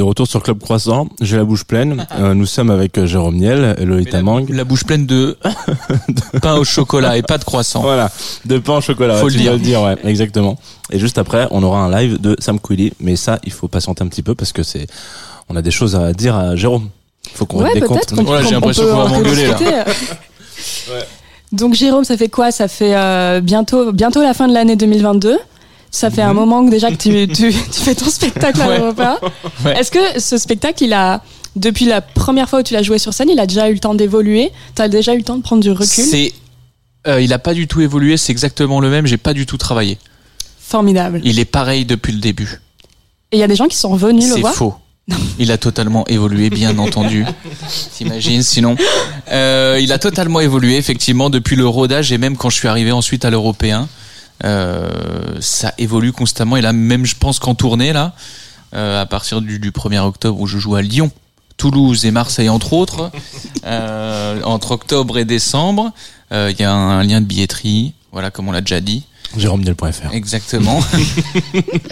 de 0.00 0.04
retour 0.04 0.26
sur 0.26 0.42
Club 0.42 0.58
Croissant. 0.60 1.08
J'ai 1.20 1.36
la 1.36 1.44
bouche 1.44 1.64
pleine. 1.64 2.06
Euh, 2.20 2.34
nous 2.34 2.44
sommes 2.44 2.70
avec 2.70 2.98
euh, 2.98 3.06
Jérôme 3.06 3.36
Niel, 3.36 3.76
Loïta 3.80 4.18
la, 4.18 4.22
Mang. 4.22 4.44
la 4.50 4.64
bouche 4.64 4.84
pleine 4.84 5.06
de 5.06 5.38
pain 6.42 6.56
au 6.56 6.64
chocolat 6.64 7.16
et 7.16 7.22
pas 7.22 7.38
de 7.38 7.44
croissant. 7.44 7.80
Voilà, 7.80 8.10
de 8.44 8.58
pain 8.58 8.78
au 8.78 8.80
chocolat. 8.80 9.14
Faut 9.16 9.28
le 9.28 9.34
dire. 9.34 9.52
de 9.52 9.58
dire, 9.58 9.80
ouais, 9.82 9.96
exactement. 10.04 10.58
Et 10.90 10.98
juste 10.98 11.16
après, 11.18 11.46
on 11.50 11.62
aura 11.62 11.80
un 11.82 11.90
live 11.90 12.20
de 12.20 12.36
Sam 12.38 12.58
Quilly, 12.58 12.92
mais 13.00 13.16
ça, 13.16 13.38
il 13.44 13.52
faut 13.52 13.68
patienter 13.68 14.02
un 14.02 14.08
petit 14.08 14.22
peu 14.22 14.34
parce 14.34 14.52
que 14.52 14.62
c'est, 14.62 14.86
on 15.48 15.56
a 15.56 15.62
des 15.62 15.70
choses 15.70 15.94
à 15.96 16.12
dire 16.12 16.34
à 16.36 16.56
Jérôme. 16.56 16.88
Faut 17.34 17.46
qu'on 17.46 17.62
Ouais, 17.62 17.72
règle 17.72 17.86
comptes. 17.86 18.10
qu'on 18.14 18.24
Voilà, 18.24 18.42
j'ai 18.46 18.54
l'impression 18.54 18.84
qu'on 18.84 18.96
va 19.04 19.08
m'engueuler, 19.08 19.46
là. 19.46 19.56
Donc 21.52 21.74
Jérôme, 21.74 22.04
ça 22.04 22.16
fait 22.16 22.28
quoi? 22.28 22.50
Ça 22.52 22.68
fait 22.68 22.94
euh, 22.94 23.40
bientôt, 23.40 23.92
bientôt 23.92 24.20
la 24.22 24.34
fin 24.34 24.46
de 24.48 24.52
l'année 24.54 24.76
2022. 24.76 25.38
Ça 25.90 26.10
fait 26.10 26.22
un 26.22 26.32
moment 26.34 26.64
que 26.64 26.70
déjà 26.70 26.90
que 26.90 26.96
tu, 26.96 27.26
tu, 27.28 27.52
tu 27.52 27.80
fais 27.80 27.94
ton 27.94 28.08
spectacle 28.08 28.60
à 28.62 28.68
Ouais. 28.68 28.78
l'Européen. 28.78 29.18
Ouais. 29.64 29.78
Est-ce 29.78 29.90
que 29.90 30.20
ce 30.20 30.38
spectacle, 30.38 30.84
il 30.84 30.92
a, 30.92 31.22
depuis 31.56 31.84
la 31.84 32.00
première 32.00 32.48
fois 32.48 32.60
où 32.60 32.62
tu 32.62 32.74
l'as 32.74 32.82
joué 32.82 32.98
sur 32.98 33.12
scène, 33.12 33.28
il 33.28 33.38
a 33.40 33.46
déjà 33.46 33.68
eu 33.68 33.74
le 33.74 33.80
temps 33.80 33.94
d'évoluer? 33.94 34.50
T'as 34.74 34.88
déjà 34.88 35.14
eu 35.14 35.18
le 35.18 35.24
temps 35.24 35.36
de 35.36 35.42
prendre 35.42 35.62
du 35.62 35.70
recul? 35.72 35.86
C'est, 36.04 36.32
euh, 37.06 37.20
il 37.20 37.32
a 37.32 37.38
pas 37.38 37.54
du 37.54 37.66
tout 37.66 37.80
évolué. 37.80 38.16
C'est 38.16 38.30
exactement 38.32 38.80
le 38.80 38.88
même. 38.88 39.06
J'ai 39.06 39.16
pas 39.18 39.34
du 39.34 39.46
tout 39.46 39.56
travaillé. 39.56 39.98
Formidable. 40.60 41.20
Il 41.24 41.38
est 41.38 41.44
pareil 41.44 41.84
depuis 41.84 42.12
le 42.12 42.20
début. 42.20 42.60
Et 43.32 43.36
il 43.36 43.40
y 43.40 43.42
a 43.42 43.48
des 43.48 43.56
gens 43.56 43.66
qui 43.68 43.76
sont 43.76 43.94
venus 43.96 44.28
le 44.28 44.34
C'est 44.36 44.40
voir? 44.40 44.54
faux. 44.54 44.74
Il 45.40 45.50
a 45.50 45.58
totalement 45.58 46.06
évolué, 46.06 46.50
bien 46.50 46.78
entendu. 46.78 47.24
T'imagines, 47.96 48.42
sinon? 48.42 48.76
Euh, 49.32 49.78
il 49.80 49.92
a 49.92 49.98
totalement 49.98 50.40
évolué, 50.40 50.76
effectivement, 50.76 51.30
depuis 51.30 51.56
le 51.56 51.66
rodage 51.66 52.12
et 52.12 52.18
même 52.18 52.36
quand 52.36 52.48
je 52.50 52.56
suis 52.56 52.68
arrivé 52.68 52.92
ensuite 52.92 53.24
à 53.24 53.30
l'européen. 53.30 53.88
Euh, 54.44 55.36
ça 55.40 55.74
évolue 55.78 56.12
constamment. 56.12 56.56
Et 56.56 56.60
là, 56.60 56.72
même, 56.72 57.04
je 57.04 57.16
pense 57.16 57.38
qu'en 57.38 57.54
tournée, 57.54 57.92
là, 57.92 58.14
euh, 58.74 59.00
à 59.00 59.06
partir 59.06 59.40
du, 59.40 59.58
du 59.58 59.70
1er 59.70 60.00
octobre 60.00 60.40
où 60.40 60.46
je 60.46 60.58
joue 60.58 60.76
à 60.76 60.82
Lyon, 60.82 61.10
Toulouse 61.56 62.06
et 62.06 62.10
Marseille, 62.10 62.48
entre 62.48 62.72
autres, 62.72 63.10
euh, 63.66 64.40
entre 64.44 64.72
octobre 64.72 65.18
et 65.18 65.24
décembre, 65.24 65.92
euh, 66.32 66.50
il 66.52 66.60
y 66.60 66.64
a 66.64 66.72
un 66.72 67.02
lien 67.02 67.20
de 67.20 67.26
billetterie, 67.26 67.92
voilà, 68.12 68.30
comme 68.30 68.48
on 68.48 68.52
l'a 68.52 68.62
déjà 68.62 68.80
dit. 68.80 69.04
JéromeNiel.fr. 69.36 70.12
Exactement. 70.12 70.80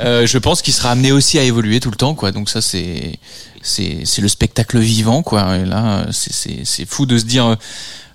Euh, 0.01 0.27
je 0.27 0.39
pense 0.39 0.63
qu'il 0.63 0.73
sera 0.73 0.93
amené 0.93 1.11
aussi 1.11 1.41
à 1.41 1.43
évoluer 1.43 1.81
tout 1.81 1.91
le 1.91 1.97
temps, 1.97 2.15
quoi. 2.15 2.31
Donc 2.31 2.49
ça, 2.49 2.61
c'est 2.61 3.19
c'est 3.63 4.03
c'est 4.05 4.23
le 4.23 4.29
spectacle 4.29 4.79
vivant, 4.79 5.23
quoi. 5.23 5.57
Et 5.57 5.65
là, 5.65 6.07
c'est 6.13 6.33
c'est 6.33 6.61
c'est 6.65 6.89
fou 6.89 7.05
de 7.05 7.19
se 7.19 7.25
dire 7.25 7.47
euh, 7.47 7.57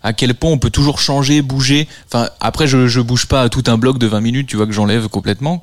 à 0.04 0.14
quel 0.14 0.36
point 0.36 0.52
on 0.52 0.58
peut 0.58 0.70
toujours 0.70 1.00
changer, 1.00 1.42
bouger. 1.42 1.88
Enfin, 2.08 2.30
après, 2.40 2.68
je 2.68 2.88
je 2.88 3.00
bouge 3.02 3.26
pas 3.26 3.50
tout 3.50 3.64
un 3.68 3.78
bloc 3.78 3.98
de 3.98 4.08
20 4.08 4.22
minutes, 4.22 4.48
tu 4.48 4.58
vois 4.58 4.66
que 4.68 4.74
j'enlève 4.74 5.08
complètement. 5.08 5.62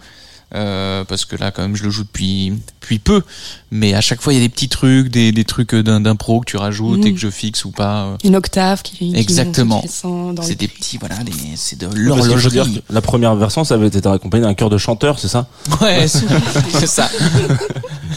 Euh, 0.52 1.04
parce 1.04 1.26
que 1.26 1.37
là 1.37 1.52
quand 1.52 1.62
même 1.62 1.76
je 1.76 1.85
le 1.85 1.90
joue 1.90 2.02
depuis 2.02 2.52
depuis 2.80 2.99
peu. 2.99 3.23
Mais 3.70 3.94
à 3.94 4.00
chaque 4.00 4.20
fois 4.20 4.32
il 4.32 4.37
y 4.37 4.40
a 4.40 4.42
des 4.42 4.49
petits 4.49 4.68
trucs 4.68 5.06
des, 5.09 5.30
des 5.30 5.44
trucs 5.44 5.76
d'un- 5.76 6.00
d'impro 6.00 6.40
que 6.40 6.47
tu 6.47 6.56
rajoutes 6.56 7.06
et 7.06 7.14
que 7.14 7.20
je 7.20 7.30
fixe 7.30 7.64
ou 7.64 7.70
pas 7.70 8.02
euh, 8.06 8.16
Une 8.25 8.35
octave 8.35 8.82
qui, 8.82 8.97
qui 8.97 9.16
Exactement. 9.16 9.76
monte, 9.76 9.82
qui 9.82 9.87
descend 9.87 10.35
dans 10.35 10.42
c'est 10.42 10.56
des 10.56 10.66
petits 10.66 10.99
voilà 10.99 11.18
des, 11.23 11.30
c'est 11.54 11.78
de 11.78 11.87
Parce 11.87 12.26
que 12.26 12.37
je 12.37 12.42
veux 12.42 12.50
dire 12.50 12.64
l'horlogerie. 12.64 12.82
que 12.88 12.92
la 12.92 13.00
première 13.00 13.37
version, 13.37 13.62
ça 13.62 13.75
avait 13.75 13.87
été 13.87 14.04
accompagné 14.09 14.42
d'un 14.42 14.54
chœur 14.54 14.70
de 14.70 14.78
chanteurs, 14.78 15.20
c'est 15.20 15.28
ça? 15.28 15.47
Ouais 15.80 16.09
c'est 16.09 16.88
ça. 16.88 17.09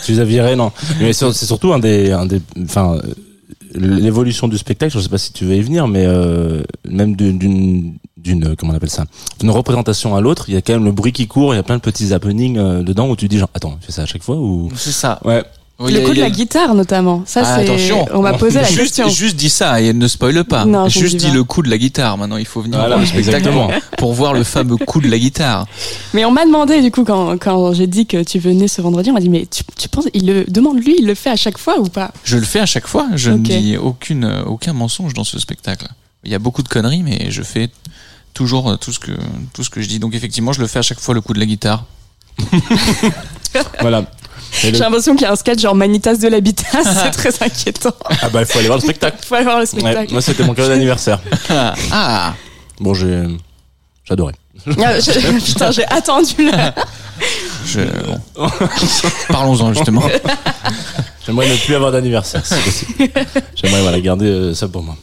Tu 0.04 0.14
les 0.14 0.20
as 0.20 0.26
virés, 0.26 0.56
non? 0.56 0.72
Mais 1.00 1.14
c'est 1.14 1.32
surtout 1.34 1.72
un 1.72 1.78
des, 1.78 2.12
un 2.14 2.26
des, 2.26 2.42
enfin, 2.64 2.98
l'évolution 3.76 4.48
du 4.48 4.58
spectacle. 4.58 4.94
Je 4.94 5.00
sais 5.00 5.10
pas 5.10 5.18
si 5.18 5.34
tu 5.34 5.46
veux 5.46 5.56
y 5.56 5.62
venir, 5.62 5.88
mais 5.88 6.06
euh, 6.06 6.64
même 6.88 7.16
d'une, 7.16 7.38
d'une, 7.38 7.94
d'une, 8.18 8.56
comment 8.56 8.74
on 8.74 8.76
appelle 8.76 8.90
ça, 8.90 9.06
d'une 9.40 9.50
représentation 9.52 10.16
à 10.16 10.22
l'autre, 10.22 10.46
il 10.50 10.54
y 10.54 10.58
a 10.58 10.62
quand 10.62 10.74
même 10.74 10.86
le 10.86 10.92
bruit 10.92 11.12
qui 11.12 11.28
court. 11.28 11.54
Il 11.54 11.58
y 11.58 11.60
a 11.60 11.64
plein 11.64 11.78
de 11.78 11.82
petits 11.82 12.14
happenings 12.14 12.58
euh, 12.58 12.84
dedans 12.84 13.10
où 13.10 13.16
tu 13.16 13.28
dis 13.28 13.38
genre, 13.38 13.50
attends, 13.54 13.78
tu 13.80 13.88
fais 13.88 13.92
ça 13.92 14.04
à 14.04 14.06
chaque 14.06 14.24
fois 14.24 14.38
ou? 14.38 14.70
C'est 14.76 14.92
ça 14.92 15.20
Ouais. 15.24 15.44
Oui, 15.80 15.92
Le 15.92 16.02
coup 16.02 16.14
de 16.14 16.20
a- 16.20 16.26
la 16.26 16.30
guitare 16.30 16.76
notamment. 16.76 17.24
Ça 17.26 17.42
Ah, 17.44 17.56
c'est. 17.58 17.64
attention. 17.64 18.06
On 18.14 18.22
m'a 18.22 18.34
posé 18.34 18.60
la 18.62 18.64
juste, 18.68 18.80
question. 18.80 19.10
Juste 19.10 19.36
dis 19.36 19.50
ça 19.50 19.82
et 19.82 19.92
ne 19.92 20.08
spoile 20.08 20.44
pas. 20.44 20.66
Non, 20.66 20.88
juste 20.88 21.16
dis 21.18 21.32
le 21.32 21.44
coup 21.44 21.64
de 21.64 21.70
la 21.70 21.78
guitare. 21.80 22.16
Maintenant, 22.18 22.38
il 22.38 22.46
faut 22.46 22.62
venir 22.62 22.78
Voilà, 22.78 22.98
voir 22.98 23.00
le 23.16 23.22
spectacle 23.24 23.50
pour 23.98 24.14
voir 24.14 24.34
le 24.34 24.44
fameux 24.44 24.78
coup 24.78 25.02
de 25.02 25.10
la 25.10 25.18
guitare. 25.18 25.66
Mais 26.14 26.26
on 26.26 26.32
m'a 26.32 26.46
demandé 26.46 26.82
du 26.82 26.92
coup 26.92 27.04
quand, 27.04 27.38
quand 27.40 27.74
j'ai 27.74 27.88
dit 27.88 28.06
que 28.06 28.24
tu 28.24 28.38
venais 28.40 28.68
ce 28.68 28.82
vendredi, 28.82 29.10
on 29.10 29.14
m'a 29.14 29.20
dit 29.20 29.30
mais 29.30 29.48
tu, 29.48 29.64
tu 29.78 29.90
penses 29.90 30.06
il 30.14 30.28
le 30.28 30.46
demande 30.48 30.78
lui, 30.78 30.96
il 31.00 31.08
le 31.08 31.16
fait 31.16 31.32
à 31.32 31.36
chaque 31.36 31.58
fois 31.58 31.80
ou 31.80 31.86
pas? 31.90 32.12
Je 32.24 32.38
le 32.38 32.46
fais 32.46 32.60
à 32.60 32.66
chaque 32.68 32.88
fois. 32.88 33.08
Je 33.16 33.32
ne 33.32 33.40
dis 33.40 33.76
aucune, 33.76 34.32
aucun 34.46 34.74
mensonge 34.74 35.14
dans 35.16 35.24
ce 35.24 35.40
spectacle. 35.40 35.88
Il 36.24 36.32
y 36.32 36.36
a 36.36 36.40
beaucoup 36.40 36.62
de 36.62 36.70
conneries, 36.70 37.02
mais 37.04 37.28
je 37.32 37.42
fais 37.42 37.70
toujours 38.36 38.70
euh, 38.70 38.78
tout 38.78 38.94
ce 38.94 39.00
que, 39.00 39.12
tout 39.54 39.64
ce 39.64 39.70
que 39.72 39.82
je 39.82 39.88
dis. 39.90 40.00
Donc 40.00 40.14
effectivement, 40.14 40.54
je 40.54 40.62
le 40.62 40.68
fais 40.68 40.80
à 40.80 40.84
chaque 40.84 41.00
fois 41.00 41.14
le 41.16 41.22
coup 41.22 41.34
de 41.34 41.40
la 41.40 41.46
guitare. 41.48 41.86
voilà. 43.82 44.06
J'ai 44.62 44.72
l'impression 44.72 45.14
qu'il 45.16 45.24
y 45.24 45.26
a 45.26 45.32
un 45.32 45.36
sketch 45.36 45.60
genre 45.60 45.76
Manitas 45.76 46.16
de 46.16 46.28
l'habitat, 46.28 46.84
c'est 46.84 47.12
très 47.12 47.46
inquiétant. 47.46 47.94
Ah 48.22 48.30
bah 48.30 48.42
il 48.42 48.46
faut 48.46 48.60
aller 48.60 48.68
voir 48.68 48.78
le 48.78 48.84
spectacle. 48.84 49.18
Faut 49.26 49.36
aller 49.36 49.44
voir 49.44 49.58
le 49.58 49.64
Ouais, 49.64 49.68
spectacle. 49.68 50.12
moi 50.14 50.22
c'était 50.22 50.44
mon 50.44 50.54
cadeau 50.54 50.70
d'anniversaire. 50.70 51.20
ah, 51.92 52.34
Bon 52.80 52.94
j'ai, 52.94 53.24
j'adorais. 54.06 54.34
Ah, 54.80 54.94
putain, 55.46 55.72
j'ai 55.72 55.86
attendu 55.88 56.50
là. 56.52 56.74
je, 57.66 57.80
bon. 57.82 58.50
Parlons-en 59.30 59.74
justement. 59.74 60.04
J'aimerais 61.26 61.50
ne 61.50 61.56
plus 61.56 61.76
avoir 61.76 61.92
d'anniversaire. 61.92 62.44
J'aimerais 63.56 63.82
voilà 63.82 64.00
garder 64.00 64.26
euh, 64.28 64.54
ça 64.54 64.68
pour 64.68 64.84
moi. 64.84 64.96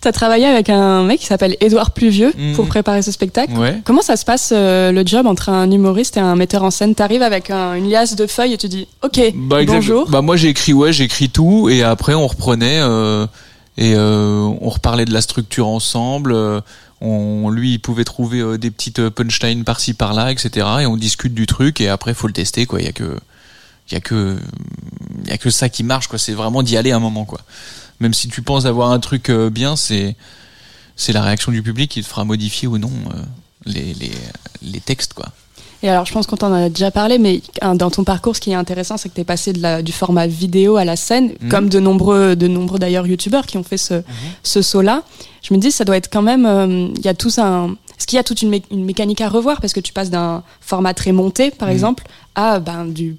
T'as 0.00 0.12
travaillé 0.12 0.46
avec 0.46 0.68
un 0.70 1.02
mec 1.04 1.20
qui 1.20 1.26
s'appelle 1.26 1.56
Édouard 1.60 1.90
Pluvieux 1.92 2.32
Mhm. 2.36 2.54
pour 2.54 2.66
préparer 2.66 3.02
ce 3.02 3.12
spectacle. 3.12 3.52
Ouais. 3.56 3.80
Comment 3.84 4.02
ça 4.02 4.16
se 4.16 4.24
passe 4.24 4.50
euh, 4.52 4.92
le 4.92 5.02
job 5.06 5.26
entre 5.26 5.48
un 5.48 5.70
humoriste 5.70 6.16
et 6.16 6.20
un 6.20 6.36
metteur 6.36 6.62
en 6.64 6.70
scène? 6.70 6.94
T'arrives 6.94 7.22
avec 7.22 7.50
un- 7.50 7.74
une 7.74 7.88
liasse 7.90 8.16
de 8.16 8.26
feuilles 8.26 8.54
et 8.54 8.58
tu 8.58 8.68
dis 8.68 8.86
OK, 9.02 9.20
Bah, 9.34 9.64
bonjour. 9.66 10.08
Bah 10.10 10.22
moi 10.22 10.36
j'ai 10.36 10.48
écrit 10.48 10.72
ouais, 10.72 10.92
j'ai 10.92 11.04
écrit 11.04 11.28
tout 11.30 11.68
et 11.68 11.82
après 11.82 12.14
on 12.14 12.26
reprenait 12.26 12.80
euh, 12.80 13.26
et 13.78 13.94
euh, 13.96 14.40
on 14.60 14.68
reparlait 14.68 15.04
de 15.04 15.12
la 15.12 15.20
structure 15.22 15.66
ensemble. 15.68 16.34
on 17.04 17.50
lui 17.50 17.72
il 17.72 17.78
pouvait 17.80 18.04
trouver 18.04 18.58
des 18.58 18.70
petites 18.70 19.08
punchlines 19.08 19.64
par-ci 19.64 19.92
par-là, 19.94 20.30
etc. 20.30 20.66
Et 20.82 20.86
on 20.86 20.96
discute 20.96 21.34
du 21.34 21.46
truc 21.46 21.80
et 21.80 21.88
après 21.88 22.14
faut 22.14 22.28
le 22.28 22.32
tester 22.32 22.64
quoi. 22.66 22.80
Il 22.80 22.86
y 22.86 22.88
a 22.88 22.92
que 22.92 23.18
il 23.90 23.94
y 23.94 23.96
a 23.96 24.00
que 24.00 24.36
il 25.24 25.28
y 25.30 25.32
a 25.32 25.36
que 25.38 25.50
ça 25.50 25.68
qui 25.68 25.82
marche 25.82 26.06
quoi. 26.06 26.18
C'est 26.18 26.32
vraiment 26.32 26.62
d'y 26.62 26.76
aller 26.76 26.92
un 26.92 27.00
moment 27.00 27.24
quoi. 27.24 27.40
Même 28.02 28.14
si 28.14 28.28
tu 28.28 28.42
penses 28.42 28.66
avoir 28.66 28.90
un 28.90 28.98
truc 28.98 29.30
euh, 29.30 29.48
bien, 29.48 29.76
c'est 29.76 30.16
c'est 30.96 31.12
la 31.12 31.22
réaction 31.22 31.52
du 31.52 31.62
public 31.62 31.90
qui 31.90 32.02
te 32.02 32.06
fera 32.06 32.24
modifier 32.24 32.68
ou 32.68 32.76
non 32.78 32.90
euh, 33.14 33.22
les, 33.64 33.94
les 33.94 34.10
les 34.60 34.80
textes 34.80 35.14
quoi. 35.14 35.26
Et 35.84 35.88
alors, 35.88 36.04
je 36.06 36.12
pense 36.12 36.28
qu'on 36.28 36.36
t'en 36.36 36.52
a 36.52 36.68
déjà 36.68 36.92
parlé, 36.92 37.18
mais 37.18 37.42
dans 37.74 37.90
ton 37.90 38.04
parcours, 38.04 38.36
ce 38.36 38.40
qui 38.40 38.52
est 38.52 38.54
intéressant, 38.54 38.96
c'est 38.96 39.08
que 39.08 39.14
t'es 39.14 39.24
passé 39.24 39.52
de 39.52 39.60
la, 39.60 39.82
du 39.82 39.90
format 39.90 40.28
vidéo 40.28 40.76
à 40.76 40.84
la 40.84 40.94
scène, 40.94 41.32
Mhm. 41.40 41.48
comme 41.48 41.68
de 41.68 41.80
nombreux, 41.80 42.36
de 42.36 42.46
nombreux 42.46 42.78
d'ailleurs 42.78 43.04
youtubeurs 43.04 43.46
qui 43.46 43.56
ont 43.56 43.64
fait 43.64 43.78
ce, 43.78 44.02
ce 44.44 44.62
saut-là. 44.62 45.02
Je 45.42 45.52
me 45.52 45.58
dis, 45.58 45.72
ça 45.72 45.84
doit 45.84 45.96
être 45.96 46.08
quand 46.08 46.22
même, 46.22 46.46
euh, 46.46 46.88
il 46.96 47.04
y 47.04 47.08
a 47.08 47.14
tout 47.14 47.32
un, 47.38 47.74
est-ce 47.98 48.06
qu'il 48.06 48.16
y 48.16 48.20
a 48.20 48.22
toute 48.22 48.42
une, 48.42 48.52
mé- 48.52 48.62
une 48.70 48.84
mécanique 48.84 49.20
à 49.22 49.28
revoir? 49.28 49.60
Parce 49.60 49.72
que 49.72 49.80
tu 49.80 49.92
passes 49.92 50.10
d'un 50.10 50.44
format 50.60 50.94
très 50.94 51.10
monté, 51.10 51.50
par 51.50 51.66
Mhm. 51.68 51.74
exemple, 51.74 52.04
à 52.36 52.60
ben 52.60 52.84
du, 52.84 53.16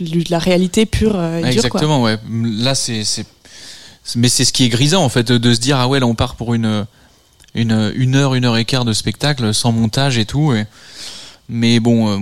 du- 0.00 0.24
de 0.24 0.30
la 0.32 0.40
réalité 0.40 0.86
pure 0.86 1.14
et 1.14 1.30
dure, 1.36 1.40
quoi. 1.42 1.48
Exactement, 1.52 2.02
ouais. 2.02 2.16
Là, 2.28 2.74
c'est- 2.74 3.04
mais 4.16 4.28
c'est 4.28 4.44
ce 4.44 4.52
qui 4.52 4.64
est 4.64 4.68
grisant, 4.68 5.02
en 5.02 5.08
fait, 5.08 5.30
de 5.32 5.54
se 5.54 5.60
dire, 5.60 5.78
ah 5.78 5.88
ouais, 5.88 6.00
là, 6.00 6.06
on 6.06 6.14
part 6.14 6.36
pour 6.36 6.54
une, 6.54 6.86
une, 7.54 7.92
une 7.94 8.14
heure, 8.14 8.34
une 8.34 8.44
heure 8.44 8.56
et 8.56 8.64
quart 8.64 8.84
de 8.84 8.92
spectacle, 8.92 9.52
sans 9.54 9.72
montage 9.72 10.18
et 10.18 10.24
tout. 10.24 10.52
Et... 10.52 10.66
Mais 11.48 11.80
bon, 11.80 12.08
euh, 12.08 12.18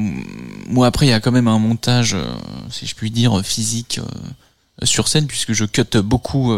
moi, 0.68 0.86
après, 0.86 1.06
il 1.06 1.10
y 1.10 1.12
a 1.12 1.20
quand 1.20 1.32
même 1.32 1.48
un 1.48 1.58
montage, 1.58 2.14
euh, 2.14 2.24
si 2.70 2.86
je 2.86 2.94
puis 2.94 3.10
dire, 3.10 3.40
physique 3.44 4.00
euh, 4.00 4.86
sur 4.86 5.08
scène, 5.08 5.26
puisque 5.26 5.52
je 5.52 5.64
cut 5.64 5.98
beaucoup 6.02 6.56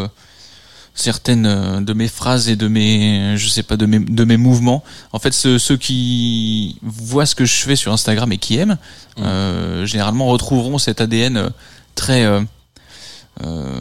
certaines 0.95 1.85
de 1.85 1.93
mes 1.93 2.09
phrases 2.09 2.49
et 2.49 2.57
de 2.57 2.69
mes, 2.69 3.37
je 3.37 3.49
sais 3.49 3.63
pas, 3.63 3.77
de 3.77 3.87
mes, 3.87 3.99
de 3.99 4.25
mes 4.25 4.37
mouvements. 4.37 4.85
En 5.13 5.19
fait, 5.19 5.33
ceux, 5.33 5.59
ceux 5.59 5.77
qui 5.77 6.79
voient 6.83 7.27
ce 7.27 7.35
que 7.35 7.45
je 7.45 7.55
fais 7.55 7.77
sur 7.77 7.93
Instagram 7.93 8.31
et 8.33 8.39
qui 8.39 8.57
aiment, 8.57 8.77
euh, 9.19 9.87
généralement 9.87 10.27
retrouveront 10.27 10.79
cet 10.79 11.01
ADN 11.01 11.51
très 11.95 12.25
euh, 12.25 12.41
euh, 13.45 13.80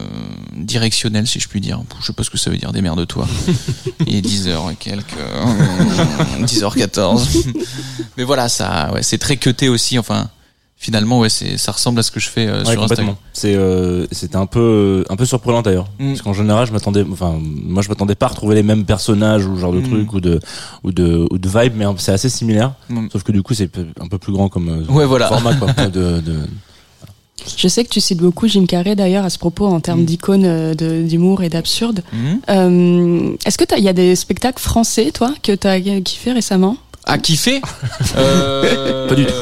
directionnel, 0.64 1.26
si 1.26 1.40
je 1.40 1.48
puis 1.48 1.60
dire. 1.60 1.80
Je 2.00 2.06
sais 2.06 2.12
pas 2.12 2.22
ce 2.22 2.30
que 2.30 2.38
ça 2.38 2.50
veut 2.50 2.56
dire, 2.56 2.72
démerde-toi. 2.72 3.26
Il 4.06 4.16
est 4.16 4.20
10h 4.26 4.72
et 4.72 4.76
quelques. 4.76 5.16
euh, 5.18 6.44
10h14. 6.44 7.46
Mais 8.16 8.24
voilà, 8.24 8.48
ça, 8.48 8.90
ouais, 8.92 9.02
c'est 9.02 9.18
très 9.18 9.36
cuté 9.36 9.68
aussi. 9.68 9.98
Enfin, 9.98 10.28
finalement, 10.76 11.20
ouais, 11.20 11.28
c'est, 11.28 11.56
ça 11.58 11.72
ressemble 11.72 12.00
à 12.00 12.02
ce 12.02 12.10
que 12.10 12.20
je 12.20 12.28
fais 12.28 12.46
euh, 12.46 12.64
Ouais, 12.64 12.72
sur 12.72 12.82
Instagram. 12.82 13.14
C'est 13.32 13.54
euh, 13.54 14.06
c'était 14.12 14.36
un 14.36 14.46
peu 14.46 15.04
un 15.10 15.16
peu 15.16 15.24
surprenant 15.26 15.62
d'ailleurs 15.62 15.88
Mm. 15.98 16.08
parce 16.08 16.22
qu'en 16.22 16.32
général 16.32 16.66
je 16.66 16.72
m'attendais 16.72 17.04
enfin 17.10 17.38
moi 17.40 17.82
je 17.82 17.88
m'attendais 17.88 18.14
pas 18.14 18.26
à 18.26 18.28
retrouver 18.30 18.54
les 18.54 18.62
mêmes 18.62 18.84
personnages 18.84 19.46
ou 19.46 19.56
genre 19.56 19.72
de 19.72 19.80
Mm. 19.80 19.88
trucs 19.88 20.12
ou 20.14 20.20
de 20.20 20.40
ou 20.82 20.92
de 20.92 21.26
ou 21.30 21.38
de 21.38 21.48
vibe 21.48 21.74
mais 21.76 21.84
c'est 21.98 22.12
assez 22.12 22.28
similaire 22.30 22.72
Mm. 22.88 23.08
sauf 23.12 23.22
que 23.22 23.32
du 23.32 23.42
coup 23.42 23.54
c'est 23.54 23.70
un 24.00 24.08
peu 24.08 24.18
plus 24.18 24.32
grand 24.32 24.48
comme 24.48 24.68
euh, 24.68 24.92
Ouais, 24.92 25.06
voilà. 25.06 25.28
format 25.28 25.54
quoi 25.54 25.72
de, 25.88 26.20
de 26.20 26.38
Je 27.56 27.68
sais 27.68 27.84
que 27.84 27.88
tu 27.90 28.00
cites 28.00 28.18
beaucoup 28.20 28.46
Jim 28.48 28.66
Carrey 28.66 28.94
d'ailleurs 28.96 29.24
à 29.24 29.30
ce 29.30 29.38
propos 29.38 29.66
en 29.66 29.80
termes 29.80 30.02
Mm. 30.02 30.04
d'icône 30.06 30.44
euh, 30.44 31.02
d'humour 31.02 31.42
et 31.42 31.48
d'absurde. 31.48 32.02
Mhm. 32.12 32.40
Euh, 32.50 33.32
Est-ce 33.44 33.58
que 33.58 33.64
il 33.76 33.84
y 33.84 33.88
a 33.88 33.92
des 33.92 34.16
spectacles 34.16 34.62
français, 34.62 35.10
toi, 35.12 35.32
que 35.42 35.52
tu 35.52 35.66
as 35.66 35.80
kiffé 36.00 36.32
récemment? 36.32 36.76
À 37.06 37.16
kiffer 37.18 37.60
euh... 38.16 39.08
Pas 39.08 39.14
du 39.14 39.24
tout. 39.26 39.32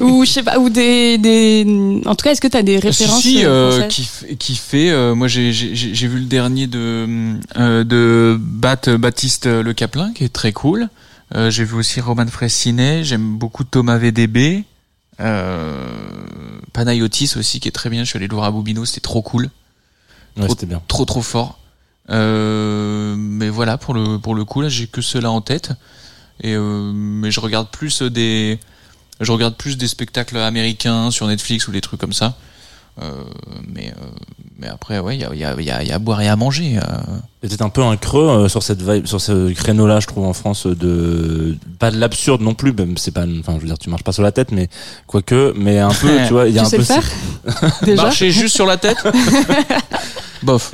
Ou 0.04 0.24
je 0.24 0.30
sais 0.30 0.42
pas, 0.42 0.58
ou 0.58 0.68
des, 0.68 1.16
des... 1.16 1.64
En 2.06 2.14
tout 2.14 2.24
cas, 2.24 2.32
est-ce 2.32 2.40
que 2.40 2.48
tu 2.48 2.56
as 2.56 2.62
des 2.62 2.78
références 2.78 3.22
Si, 3.22 3.38
si, 3.38 3.44
euh, 3.44 3.70
françaises? 3.70 3.88
kiff- 3.92 4.36
kiffé. 4.36 4.90
euh, 4.90 5.14
moi, 5.14 5.28
j'ai 5.28 5.50
vu 5.52 6.18
le 6.18 6.24
dernier 6.26 6.66
de 6.66 7.06
euh, 7.56 7.84
de 7.84 8.36
Bat 8.38 8.96
Baptiste 8.98 9.46
Le 9.46 9.72
Caplin, 9.72 10.12
qui 10.14 10.24
est 10.24 10.32
très 10.32 10.52
cool. 10.52 10.88
Euh, 11.34 11.50
j'ai 11.50 11.64
vu 11.64 11.76
aussi 11.76 12.00
Roman 12.00 12.26
Fressinet. 12.26 13.04
J'aime 13.04 13.36
beaucoup 13.38 13.64
Thomas 13.64 13.96
VDB. 13.98 14.64
Euh, 15.20 15.86
Panayotis 16.72 17.32
aussi, 17.36 17.60
qui 17.60 17.68
est 17.68 17.72
très 17.72 17.90
bien. 17.90 18.04
Je 18.04 18.10
suis 18.10 18.16
allé 18.16 18.28
le 18.28 18.34
voir 18.34 18.46
à 18.46 18.50
Bobino, 18.50 18.84
c'était 18.84 19.00
trop 19.00 19.22
cool, 19.22 19.50
ouais, 20.36 20.48
c'était 20.48 20.66
bien 20.66 20.82
trop 20.88 21.04
trop 21.04 21.22
fort. 21.22 21.58
Euh, 22.10 23.14
mais 23.16 23.48
voilà, 23.48 23.78
pour 23.78 23.94
le 23.94 24.18
pour 24.18 24.34
le 24.34 24.44
coup, 24.44 24.60
là, 24.60 24.68
j'ai 24.68 24.86
que 24.86 25.02
cela 25.02 25.30
en 25.30 25.40
tête. 25.40 25.72
Et 26.40 26.54
euh, 26.54 26.92
mais 26.94 27.30
je 27.30 27.40
regarde 27.40 27.68
plus 27.70 28.02
des 28.02 28.60
je 29.20 29.32
regarde 29.32 29.56
plus 29.56 29.76
des 29.76 29.88
spectacles 29.88 30.36
américains 30.36 31.10
sur 31.10 31.26
Netflix 31.26 31.66
ou 31.66 31.72
des 31.72 31.80
trucs 31.80 32.00
comme 32.00 32.12
ça. 32.12 32.36
Euh, 33.00 33.10
mais 33.72 33.88
euh, 33.96 34.04
mais 34.58 34.66
après 34.66 34.98
ouais 34.98 35.14
il 35.14 35.20
y 35.20 35.24
a 35.24 35.30
il 35.32 35.38
y 35.38 35.44
a 35.44 35.54
y 35.60 35.70
a, 35.70 35.82
il 35.82 35.88
y 35.88 35.92
a 35.92 35.94
à 35.94 35.98
boire 36.00 36.20
et 36.20 36.28
à 36.28 36.34
manger. 36.34 36.78
euh. 36.78 36.80
C'était 37.44 37.62
un 37.62 37.68
peu 37.68 37.82
un 37.82 37.96
creux 37.96 38.28
euh, 38.28 38.48
sur 38.48 38.64
cette 38.64 38.82
vibe, 38.82 39.06
sur 39.06 39.20
ce 39.20 39.52
créneau-là, 39.52 40.00
je 40.00 40.08
trouve 40.08 40.24
en 40.24 40.32
France 40.32 40.66
de 40.66 41.56
pas 41.78 41.92
de 41.92 41.98
l'absurde 41.98 42.40
non 42.40 42.54
plus, 42.54 42.72
même 42.72 42.96
c'est 42.96 43.12
pas, 43.12 43.24
enfin 43.38 43.54
je 43.56 43.60
veux 43.60 43.66
dire 43.68 43.78
tu 43.78 43.88
marches 43.90 44.02
pas 44.02 44.10
sur 44.10 44.24
la 44.24 44.32
tête, 44.32 44.50
mais 44.50 44.68
quoique, 45.06 45.52
mais 45.56 45.78
un 45.78 45.90
peu, 45.90 46.08
tu 46.26 46.32
vois, 46.32 46.48
il 46.48 46.54
y 46.54 46.58
a 46.58 46.62
Tu 46.62 46.66
un 46.66 46.70
sais 46.70 46.76
peu 46.78 46.82
le 46.82 46.86
faire 46.86 47.72
Déjà 47.82 48.02
Marcher 48.02 48.30
juste 48.32 48.56
sur 48.56 48.66
la 48.66 48.76
tête. 48.76 48.98
Bof. 50.42 50.72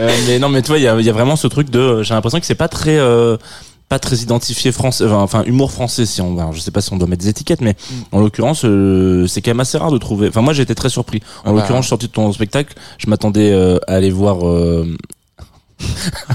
Euh, 0.00 0.10
mais 0.26 0.38
non, 0.38 0.48
mais 0.48 0.60
tu 0.62 0.68
vois, 0.68 0.78
il 0.78 0.82
y 0.82 0.88
a, 0.88 0.98
il 0.98 1.06
y 1.06 1.10
a 1.10 1.12
vraiment 1.12 1.36
ce 1.36 1.46
truc 1.46 1.70
de. 1.70 2.02
J'ai 2.02 2.14
l'impression 2.14 2.40
que 2.40 2.46
c'est 2.46 2.54
pas 2.56 2.68
très. 2.68 2.96
euh, 2.98 3.36
pas 3.94 3.98
très 4.00 4.16
identifié 4.16 4.72
français, 4.72 5.04
enfin, 5.04 5.18
enfin, 5.22 5.44
humour 5.44 5.70
français 5.70 6.04
si 6.04 6.20
on. 6.20 6.52
Je 6.52 6.58
sais 6.60 6.70
pas 6.72 6.80
si 6.80 6.92
on 6.92 6.96
doit 6.96 7.06
mettre 7.06 7.22
des 7.22 7.28
étiquettes, 7.28 7.60
mais 7.60 7.76
en 8.10 8.18
l'occurrence, 8.20 8.64
euh, 8.64 9.26
c'est 9.28 9.40
quand 9.40 9.50
même 9.52 9.60
assez 9.60 9.78
rare 9.78 9.92
de 9.92 9.98
trouver. 9.98 10.26
Enfin, 10.28 10.40
moi, 10.42 10.52
j'ai 10.52 10.62
été 10.62 10.74
très 10.74 10.88
surpris. 10.88 11.20
En 11.22 11.50
Ah 11.50 11.52
bah. 11.52 11.60
l'occurrence, 11.60 11.82
je 11.84 11.86
suis 11.86 11.90
sorti 11.90 12.06
de 12.08 12.12
ton 12.12 12.32
spectacle, 12.32 12.74
je 12.98 13.08
m'attendais 13.08 13.52
euh, 13.52 13.78
à 13.86 13.92
aller 13.94 14.10
voir 14.10 14.46
euh, 14.48 14.84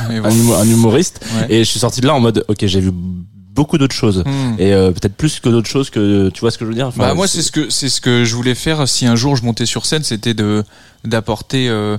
Mais 0.10 0.18
un, 0.20 0.22
bon. 0.22 0.30
humo- 0.30 0.54
un 0.56 0.68
humoriste, 0.70 1.20
Ouais. 1.36 1.48
et 1.54 1.60
je 1.66 1.70
suis 1.70 1.80
sorti 1.80 2.00
de 2.02 2.08
là 2.08 2.14
en 2.16 2.20
mode, 2.22 2.46
ok, 2.48 2.66
j'ai 2.66 2.80
vu 2.80 2.92
beaucoup 2.94 3.78
d'autres 3.78 3.96
choses. 3.96 4.24
Hmm. 4.26 4.56
Et 4.58 4.72
euh, 4.74 4.92
peut-être 4.92 5.16
plus 5.16 5.40
que 5.42 5.50
d'autres 5.50 5.68
choses 5.70 5.90
que 5.90 6.30
tu 6.30 6.40
vois 6.40 6.52
ce 6.52 6.58
que 6.58 6.64
je 6.66 6.70
veux 6.70 6.76
dire? 6.76 6.88
Enfin, 6.88 7.04
Bah 7.10 7.14
moi 7.14 7.28
c'est 7.28 7.42
ce 7.42 7.52
que 7.52 7.70
c'est 7.70 7.90
ce 7.90 8.00
que 8.00 8.24
je 8.24 8.36
voulais 8.36 8.56
faire 8.56 8.88
si 8.88 9.06
un 9.06 9.16
jour 9.18 9.36
je 9.36 9.44
montais 9.44 9.66
sur 9.66 9.86
scène, 9.86 10.04
c'était 10.04 10.34
de 10.34 10.64
d'apporter 11.04 11.68
euh, 11.68 11.98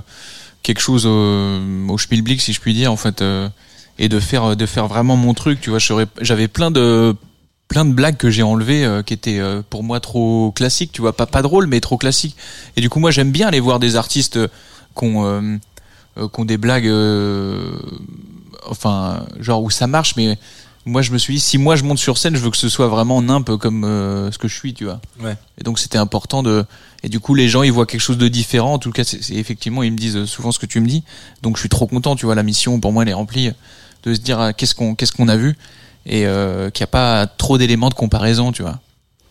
quelque 0.63 0.79
chose 0.81 1.05
au, 1.05 1.59
au 1.89 1.97
schmilblick 1.99 2.41
si 2.41 2.51
je 2.53 2.59
puis 2.61 2.73
dire 2.73 2.91
en 2.91 2.95
fait 2.97 3.21
euh, 3.21 3.47
et 3.99 4.09
de 4.09 4.19
faire 4.19 4.55
de 4.55 4.65
faire 4.65 4.87
vraiment 4.87 5.15
mon 5.15 5.33
truc, 5.33 5.61
tu 5.61 5.69
vois, 5.69 5.79
j'avais 6.21 6.47
plein 6.47 6.71
de 6.71 7.15
plein 7.67 7.85
de 7.85 7.93
blagues 7.93 8.17
que 8.17 8.29
j'ai 8.29 8.43
enlevées 8.43 8.83
euh, 8.83 9.01
qui 9.01 9.13
étaient 9.13 9.39
euh, 9.39 9.61
pour 9.69 9.83
moi 9.83 9.99
trop 10.01 10.51
classiques, 10.51 10.91
tu 10.91 11.01
vois, 11.01 11.13
pas 11.13 11.25
pas 11.25 11.41
drôles 11.41 11.67
mais 11.67 11.79
trop 11.79 11.97
classiques. 11.97 12.35
Et 12.75 12.81
du 12.81 12.89
coup 12.89 12.99
moi 12.99 13.11
j'aime 13.11 13.31
bien 13.31 13.47
aller 13.47 13.59
voir 13.61 13.79
des 13.79 13.95
artistes 13.95 14.39
qui 14.97 15.05
ont 15.05 15.25
euh, 15.25 15.57
qui 16.17 16.39
ont 16.39 16.45
des 16.45 16.57
blagues 16.57 16.87
euh, 16.87 17.71
enfin 18.69 19.25
genre 19.39 19.63
où 19.63 19.69
ça 19.69 19.87
marche 19.87 20.15
mais 20.17 20.37
moi 20.85 21.01
je 21.01 21.11
me 21.11 21.17
suis 21.17 21.35
dit 21.35 21.39
si 21.39 21.57
moi 21.57 21.75
je 21.75 21.83
monte 21.83 21.97
sur 21.99 22.17
scène 22.17 22.35
je 22.35 22.41
veux 22.41 22.49
que 22.51 22.57
ce 22.57 22.69
soit 22.69 22.87
vraiment 22.87 23.21
nimp 23.21 23.55
comme 23.57 23.83
euh, 23.83 24.31
ce 24.31 24.37
que 24.37 24.47
je 24.47 24.55
suis 24.55 24.73
tu 24.73 24.85
vois. 24.85 24.99
Ouais. 25.21 25.35
et 25.59 25.63
donc 25.63 25.79
c'était 25.79 25.97
important 25.97 26.43
de 26.43 26.65
et 27.03 27.09
du 27.09 27.19
coup 27.19 27.35
les 27.35 27.47
gens 27.49 27.63
ils 27.63 27.71
voient 27.71 27.85
quelque 27.85 28.01
chose 28.01 28.17
de 28.17 28.27
différent. 28.27 28.73
En 28.73 28.79
tout 28.79 28.91
cas 28.91 29.03
c'est- 29.03 29.31
effectivement 29.33 29.83
ils 29.83 29.91
me 29.91 29.97
disent 29.97 30.25
souvent 30.25 30.51
ce 30.51 30.59
que 30.59 30.65
tu 30.65 30.79
me 30.81 30.87
dis. 30.87 31.03
Donc 31.41 31.55
je 31.55 31.61
suis 31.61 31.69
trop 31.69 31.87
content 31.87 32.15
tu 32.15 32.25
vois. 32.25 32.35
La 32.35 32.43
mission 32.43 32.79
pour 32.79 32.91
moi 32.91 33.03
elle 33.03 33.09
est 33.09 33.13
remplie 33.13 33.51
de 34.03 34.13
se 34.13 34.19
dire 34.19 34.39
ah, 34.39 34.53
qu'est-ce 34.53 34.75
qu'on 34.75 34.95
qu'est-ce 34.95 35.11
qu'on 35.11 35.27
a 35.27 35.35
vu 35.37 35.55
et 36.05 36.25
euh, 36.25 36.69
qu'il 36.69 36.81
n'y 36.83 36.85
a 36.85 36.87
pas 36.87 37.27
trop 37.27 37.57
d'éléments 37.57 37.89
de 37.89 37.93
comparaison 37.93 38.51
tu 38.51 38.61
vois 38.63 38.79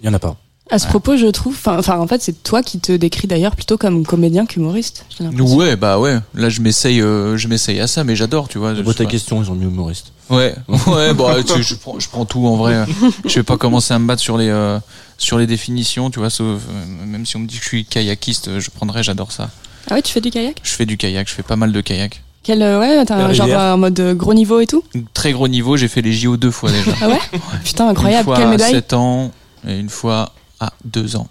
il 0.03 0.07
y 0.07 0.09
en 0.09 0.15
a 0.15 0.19
pas. 0.19 0.37
À 0.73 0.79
ce 0.79 0.87
propos, 0.87 1.17
je 1.17 1.27
trouve, 1.27 1.53
enfin, 1.55 1.77
enfin, 1.81 1.99
en 1.99 2.07
fait, 2.07 2.23
c'est 2.23 2.45
toi 2.45 2.63
qui 2.63 2.79
te 2.79 2.93
décris 2.93 3.27
d'ailleurs 3.27 3.57
plutôt 3.57 3.77
comme 3.77 4.07
comédien 4.07 4.47
qu'humoriste. 4.47 5.05
j'ai 5.11 5.25
l'impression. 5.25 5.57
ouais 5.57 5.75
bah 5.75 5.99
ouais 5.99 6.19
là 6.33 6.49
je 6.49 6.61
m'essaye 6.61 7.01
euh, 7.03 7.37
je 7.37 7.49
m'essaye 7.49 7.81
à 7.81 7.89
ça 7.89 8.05
mais 8.05 8.15
j'adore 8.15 8.47
tu 8.47 8.59
vois 8.59 8.77
sais 8.77 8.85
ta 8.85 9.05
pas. 9.05 9.11
question, 9.11 9.43
ils 9.43 9.51
ont 9.51 9.57
mis 9.57 9.65
humoriste. 9.65 10.13
Ouais, 10.31 10.55
ouais, 10.69 11.13
bon, 11.13 11.43
tu 11.43 11.55
sais, 11.55 11.63
je 11.65 11.75
prends, 11.75 11.99
je 11.99 12.09
prends 12.09 12.25
tout 12.25 12.47
en 12.47 12.55
vrai. 12.57 12.87
Je 13.27 13.35
vais 13.35 13.43
pas 13.43 13.57
commencer 13.57 13.93
à 13.93 13.99
me 13.99 14.07
battre 14.07 14.23
sur 14.23 14.39
les, 14.39 14.49
euh, 14.49 14.79
sur 15.19 15.39
les 15.39 15.49
définitions, 15.49 16.09
tu 16.09 16.21
vois, 16.21 16.31
sauf, 16.31 16.63
euh, 16.71 17.05
même 17.05 17.27
si 17.27 17.35
on 17.37 17.41
me 17.41 17.47
dit 17.49 17.57
que 17.59 17.65
je 17.65 17.69
suis 17.69 17.85
kayakiste, 17.85 18.47
euh, 18.47 18.61
je 18.61 18.71
prendrai, 18.71 19.03
j'adore 19.03 19.33
ça. 19.33 19.51
Ah 19.91 19.95
ouais, 19.95 20.03
tu 20.03 20.13
fais 20.13 20.21
du 20.21 20.31
kayak? 20.31 20.61
Je 20.63 20.71
fais 20.71 20.87
du 20.87 20.97
kayak, 20.97 21.29
je 21.29 21.35
fais 21.35 21.43
pas 21.43 21.57
mal 21.57 21.73
de 21.73 21.81
kayak. 21.81 22.23
Quel, 22.43 22.63
euh, 22.63 22.81
ouais, 22.81 23.05
t'as 23.05 23.17
un 23.17 23.33
genre 23.35 23.49
euh, 23.51 23.75
en 23.75 23.79
mode 23.79 24.01
euh, 24.01 24.15
gros 24.15 24.33
niveau 24.35 24.61
et 24.61 24.67
tout? 24.67 24.83
Très 25.13 25.33
gros 25.33 25.47
niveau, 25.49 25.77
j'ai 25.77 25.89
fait 25.89 26.01
les 26.01 26.13
JO 26.13 26.37
deux 26.39 26.51
fois 26.51 26.71
déjà. 26.73 26.93
Ah 27.03 27.09
ouais? 27.09 27.19
Putain, 27.65 27.89
incroyable. 27.89 28.21
Une 28.21 28.25
fois 28.25 28.37
Quelle 28.37 28.47
à 28.47 28.51
médaille 28.51 28.73
7 28.73 28.93
ans 28.95 29.31
et 29.69 29.79
une 29.79 29.91
fois 29.91 30.33
à 30.59 30.73
2 30.87 31.17
ans. 31.17 31.29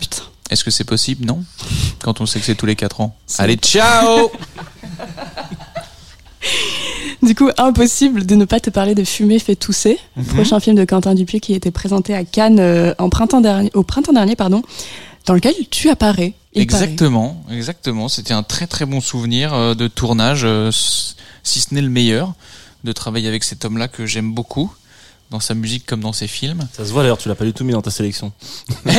Putain. 0.00 0.22
Est-ce 0.50 0.64
que 0.64 0.70
c'est 0.70 0.84
possible? 0.84 1.24
Non 1.26 1.44
Quand 2.00 2.20
on 2.20 2.26
sait 2.26 2.40
que 2.40 2.46
c'est 2.46 2.54
tous 2.56 2.66
les 2.66 2.74
4 2.76 3.00
ans. 3.02 3.14
Allez, 3.38 3.56
ciao 3.56 4.30
Du 7.22 7.34
coup, 7.34 7.50
impossible 7.58 8.24
de 8.26 8.34
ne 8.36 8.44
pas 8.44 8.60
te 8.60 8.70
parler 8.70 8.94
de 8.94 9.02
Fumer 9.04 9.38
fait 9.40 9.56
tousser, 9.56 9.98
Mhm. 10.16 10.24
prochain 10.24 10.60
film 10.60 10.76
de 10.76 10.84
Quentin 10.84 11.14
Dupieux 11.14 11.40
qui 11.40 11.52
a 11.52 11.56
été 11.56 11.70
présenté 11.70 12.14
à 12.14 12.24
Cannes 12.24 12.60
euh, 12.60 12.94
en 12.98 13.08
printemps 13.10 13.40
dernier, 13.40 13.70
au 13.74 13.82
printemps 13.82 14.12
dernier, 14.12 14.36
pardon, 14.36 14.62
dans 15.26 15.34
lequel 15.34 15.54
tu 15.70 15.90
apparais. 15.90 16.34
Il 16.58 16.62
Exactement, 16.62 17.42
exactement. 17.50 18.08
C'était 18.08 18.34
un 18.34 18.42
très 18.42 18.66
très 18.66 18.86
bon 18.86 19.00
souvenir 19.00 19.52
euh, 19.54 19.74
de 19.74 19.88
tournage, 19.88 20.42
euh, 20.44 20.70
si 20.72 21.60
ce 21.60 21.74
n'est 21.74 21.82
le 21.82 21.88
meilleur, 21.90 22.34
de 22.84 22.92
travailler 22.92 23.28
avec 23.28 23.44
cet 23.44 23.64
homme-là 23.64 23.88
que 23.88 24.06
j'aime 24.06 24.32
beaucoup, 24.32 24.72
dans 25.30 25.40
sa 25.40 25.52
musique 25.54 25.84
comme 25.84 26.00
dans 26.00 26.14
ses 26.14 26.26
films. 26.26 26.66
Ça 26.74 26.86
se 26.86 26.90
voit 26.90 27.02
d'ailleurs, 27.02 27.18
tu 27.18 27.28
l'as 27.28 27.34
pas 27.34 27.44
du 27.44 27.52
tout 27.52 27.62
mis 27.62 27.72
dans 27.72 27.82
ta 27.82 27.90
sélection. 27.90 28.32
Eh, 28.86 28.90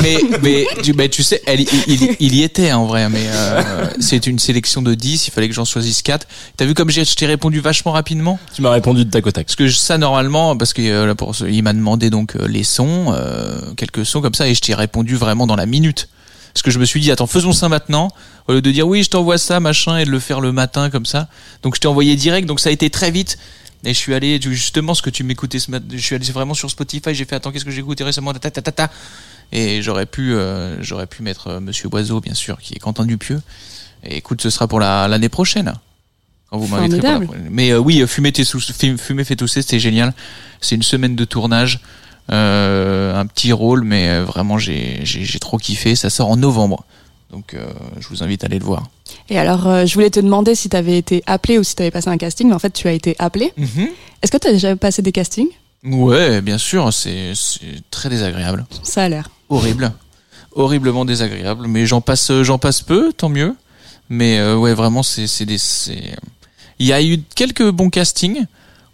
mais 0.00 0.18
mais 0.40 0.66
tu, 0.82 0.92
mais 0.92 1.08
tu 1.08 1.24
sais, 1.24 1.42
elle, 1.44 1.60
il, 1.62 1.68
il- 1.88 2.16
il 2.20 2.34
y 2.36 2.42
était 2.44 2.70
en 2.72 2.86
vrai, 2.86 3.08
mais 3.08 3.24
euh, 3.26 3.86
c'est 3.98 4.28
une 4.28 4.38
sélection 4.38 4.80
de 4.80 4.94
10, 4.94 5.26
il 5.26 5.30
fallait 5.32 5.48
que 5.48 5.54
j'en 5.54 5.64
choisisse 5.64 6.02
4. 6.02 6.28
T'as 6.56 6.66
vu 6.66 6.74
comme 6.74 6.88
j'ai- 6.90 7.04
je 7.04 7.14
t'ai 7.16 7.26
répondu 7.26 7.58
vachement 7.58 7.90
rapidement? 7.90 8.38
Tu 8.54 8.62
m'as 8.62 8.70
répondu 8.70 9.04
de 9.04 9.10
tac 9.10 9.26
au 9.26 9.32
tac. 9.32 9.46
Parce 9.46 9.56
que 9.56 9.66
je- 9.66 9.76
ça 9.76 9.98
normalement, 9.98 10.56
parce 10.56 10.72
que 10.72 10.82
euh, 10.82 11.04
là, 11.06 11.14
pour 11.16 11.34
ce- 11.34 11.46
il 11.46 11.62
m'a 11.64 11.72
demandé 11.72 12.10
donc 12.10 12.36
euh, 12.36 12.46
les 12.46 12.62
sons, 12.62 13.06
euh, 13.12 13.60
quelques 13.76 14.06
sons 14.06 14.20
comme 14.20 14.34
ça, 14.34 14.46
et 14.46 14.54
je 14.54 14.60
t'ai 14.60 14.74
répondu 14.74 15.16
vraiment 15.16 15.48
dans 15.48 15.56
la 15.56 15.66
minute. 15.66 16.08
Parce 16.54 16.62
que 16.62 16.70
je 16.70 16.78
me 16.78 16.84
suis 16.84 17.00
dit, 17.00 17.10
attends, 17.10 17.26
faisons 17.26 17.52
ça 17.52 17.68
maintenant, 17.68 18.08
au 18.48 18.52
lieu 18.52 18.62
de 18.62 18.70
dire 18.70 18.86
oui, 18.86 19.02
je 19.02 19.08
t'envoie 19.10 19.38
ça, 19.38 19.58
machin, 19.60 19.98
et 19.98 20.04
de 20.04 20.10
le 20.10 20.20
faire 20.20 20.40
le 20.40 20.52
matin 20.52 20.90
comme 20.90 21.06
ça. 21.06 21.28
Donc 21.62 21.74
je 21.76 21.80
t'ai 21.80 21.88
envoyé 21.88 22.14
direct, 22.16 22.46
donc 22.46 22.60
ça 22.60 22.68
a 22.68 22.72
été 22.72 22.90
très 22.90 23.10
vite. 23.10 23.38
Et 23.84 23.88
je 23.94 23.98
suis 23.98 24.14
allé, 24.14 24.38
justement, 24.40 24.94
ce 24.94 25.02
que 25.02 25.10
tu 25.10 25.24
m'écoutais 25.24 25.58
ce 25.58 25.70
matin, 25.70 25.86
je 25.90 25.98
suis 25.98 26.14
allé 26.14 26.24
vraiment 26.30 26.54
sur 26.54 26.70
Spotify, 26.70 27.14
j'ai 27.14 27.24
fait, 27.24 27.34
attends, 27.36 27.50
qu'est-ce 27.50 27.64
que 27.64 27.70
j'ai 27.72 27.80
écouté 27.80 28.04
récemment, 28.04 28.32
ta, 28.32 28.50
ta, 28.50 28.62
ta, 28.62 28.70
ta. 28.70 28.90
Et 29.50 29.82
j'aurais 29.82 30.06
pu, 30.06 30.34
euh, 30.34 30.80
j'aurais 30.82 31.06
pu 31.06 31.22
mettre 31.22 31.48
euh, 31.48 31.60
Monsieur 31.60 31.88
Oiseau, 31.92 32.20
bien 32.20 32.34
sûr, 32.34 32.58
qui 32.60 32.74
est 32.74 32.78
Quentin 32.78 33.04
Dupieux. 33.06 33.42
Et 34.04 34.18
écoute, 34.18 34.40
ce 34.40 34.50
sera 34.50 34.68
pour 34.68 34.78
la- 34.78 35.08
l'année 35.08 35.28
prochaine. 35.28 35.74
Quand 36.50 36.58
vous 36.58 36.68
m'inviterez 36.68 37.00
pour 37.00 37.08
la 37.08 37.12
Formidable. 37.14 37.24
prochaine. 37.26 37.48
Mais 37.50 37.70
euh, 37.72 37.78
oui, 37.78 38.00
euh, 38.02 38.06
fumer, 38.06 38.30
tes 38.30 38.44
sous, 38.44 38.60
fumer, 38.60 39.24
fait 39.24 39.36
tousser, 39.36 39.62
c'était 39.62 39.80
génial. 39.80 40.14
C'est 40.60 40.74
une 40.76 40.82
semaine 40.82 41.16
de 41.16 41.24
tournage, 41.24 41.80
un 42.28 43.26
petit 43.26 43.52
rôle, 43.52 43.84
mais 43.84 44.08
euh, 44.08 44.24
vraiment 44.24 44.58
j'ai 44.58 45.02
trop 45.40 45.58
kiffé. 45.58 45.94
Ça 45.96 46.10
sort 46.10 46.30
en 46.30 46.36
novembre, 46.36 46.84
donc 47.30 47.54
euh, 47.54 47.66
je 48.00 48.08
vous 48.08 48.22
invite 48.22 48.44
à 48.44 48.46
aller 48.46 48.58
le 48.58 48.64
voir. 48.64 48.84
Et 49.28 49.38
alors, 49.38 49.66
euh, 49.66 49.86
je 49.86 49.94
voulais 49.94 50.10
te 50.10 50.20
demander 50.20 50.54
si 50.54 50.68
tu 50.68 50.76
avais 50.76 50.96
été 50.98 51.22
appelé 51.26 51.58
ou 51.58 51.62
si 51.64 51.74
tu 51.76 51.82
avais 51.82 51.90
passé 51.90 52.08
un 52.08 52.16
casting, 52.16 52.48
mais 52.48 52.54
en 52.54 52.58
fait, 52.58 52.70
tu 52.72 52.88
as 52.88 52.92
été 52.92 53.14
appelé. 53.18 53.52
Est-ce 54.22 54.30
que 54.32 54.38
tu 54.38 54.48
as 54.48 54.52
déjà 54.52 54.74
passé 54.76 55.02
des 55.02 55.12
castings? 55.12 55.48
Ouais, 55.84 56.40
bien 56.40 56.58
sûr, 56.58 56.92
c'est 56.92 57.32
très 57.90 58.08
désagréable, 58.08 58.64
Ça 58.82 59.04
a 59.04 59.08
l'air. 59.08 59.28
horrible, 59.48 59.92
horriblement 60.54 61.04
désagréable. 61.04 61.66
Mais 61.66 61.86
j'en 61.86 62.00
passe 62.00 62.30
j'en 62.42 62.58
passe 62.58 62.82
peu, 62.82 63.12
tant 63.12 63.28
mieux. 63.28 63.56
Mais 64.08 64.38
euh, 64.38 64.56
ouais, 64.56 64.74
vraiment, 64.74 65.02
c'est 65.02 65.26
c'est 65.26 65.46
des 65.46 65.58
c'est. 65.58 66.14
Il 66.78 66.86
y 66.86 66.92
a 66.92 67.02
eu 67.02 67.20
quelques 67.34 67.68
bons 67.70 67.90
castings 67.90 68.44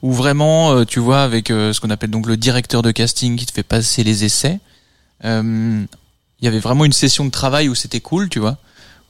où 0.03 0.13
vraiment, 0.13 0.73
euh, 0.73 0.85
tu 0.85 1.01
vois, 1.01 1.23
avec 1.23 1.51
euh, 1.51 1.73
ce 1.73 1.81
qu'on 1.81 1.91
appelle 1.91 2.11
donc 2.11 2.27
le 2.27 2.37
directeur 2.37 2.83
de 2.83 2.91
casting 2.91 3.37
qui 3.37 3.47
te 3.47 3.53
fait 3.53 3.63
passer 3.63 4.05
les 4.05 4.25
essais. 4.25 4.61
Euh, 5.25 5.85
Il 6.41 6.45
y 6.45 6.49
avait 6.49 6.61
vraiment 6.61 6.85
une 6.85 6.93
session 6.93 7.25
de 7.25 7.31
travail 7.31 7.69
où 7.69 7.75
c'était 7.75 8.01
cool, 8.01 8.29
tu 8.29 8.39
vois, 8.39 8.59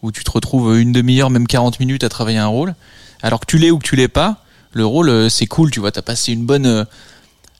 où 0.02 0.10
tu 0.12 0.24
te 0.24 0.30
retrouves 0.30 0.78
une 0.78 0.92
demi-heure, 0.92 1.30
même 1.30 1.46
40 1.46 1.78
minutes 1.80 2.04
à 2.04 2.08
travailler 2.08 2.38
un 2.38 2.46
rôle. 2.46 2.74
Alors 3.22 3.40
que 3.40 3.46
tu 3.46 3.58
l'es 3.58 3.70
ou 3.70 3.78
que 3.78 3.84
tu 3.84 3.96
l'es 3.96 4.08
pas, 4.08 4.44
le 4.72 4.86
rôle 4.86 5.30
c'est 5.30 5.46
cool, 5.46 5.70
tu 5.70 5.80
vois, 5.80 5.92
t'as 5.92 6.02
passé 6.02 6.32
une 6.32 6.46
bonne 6.46 6.86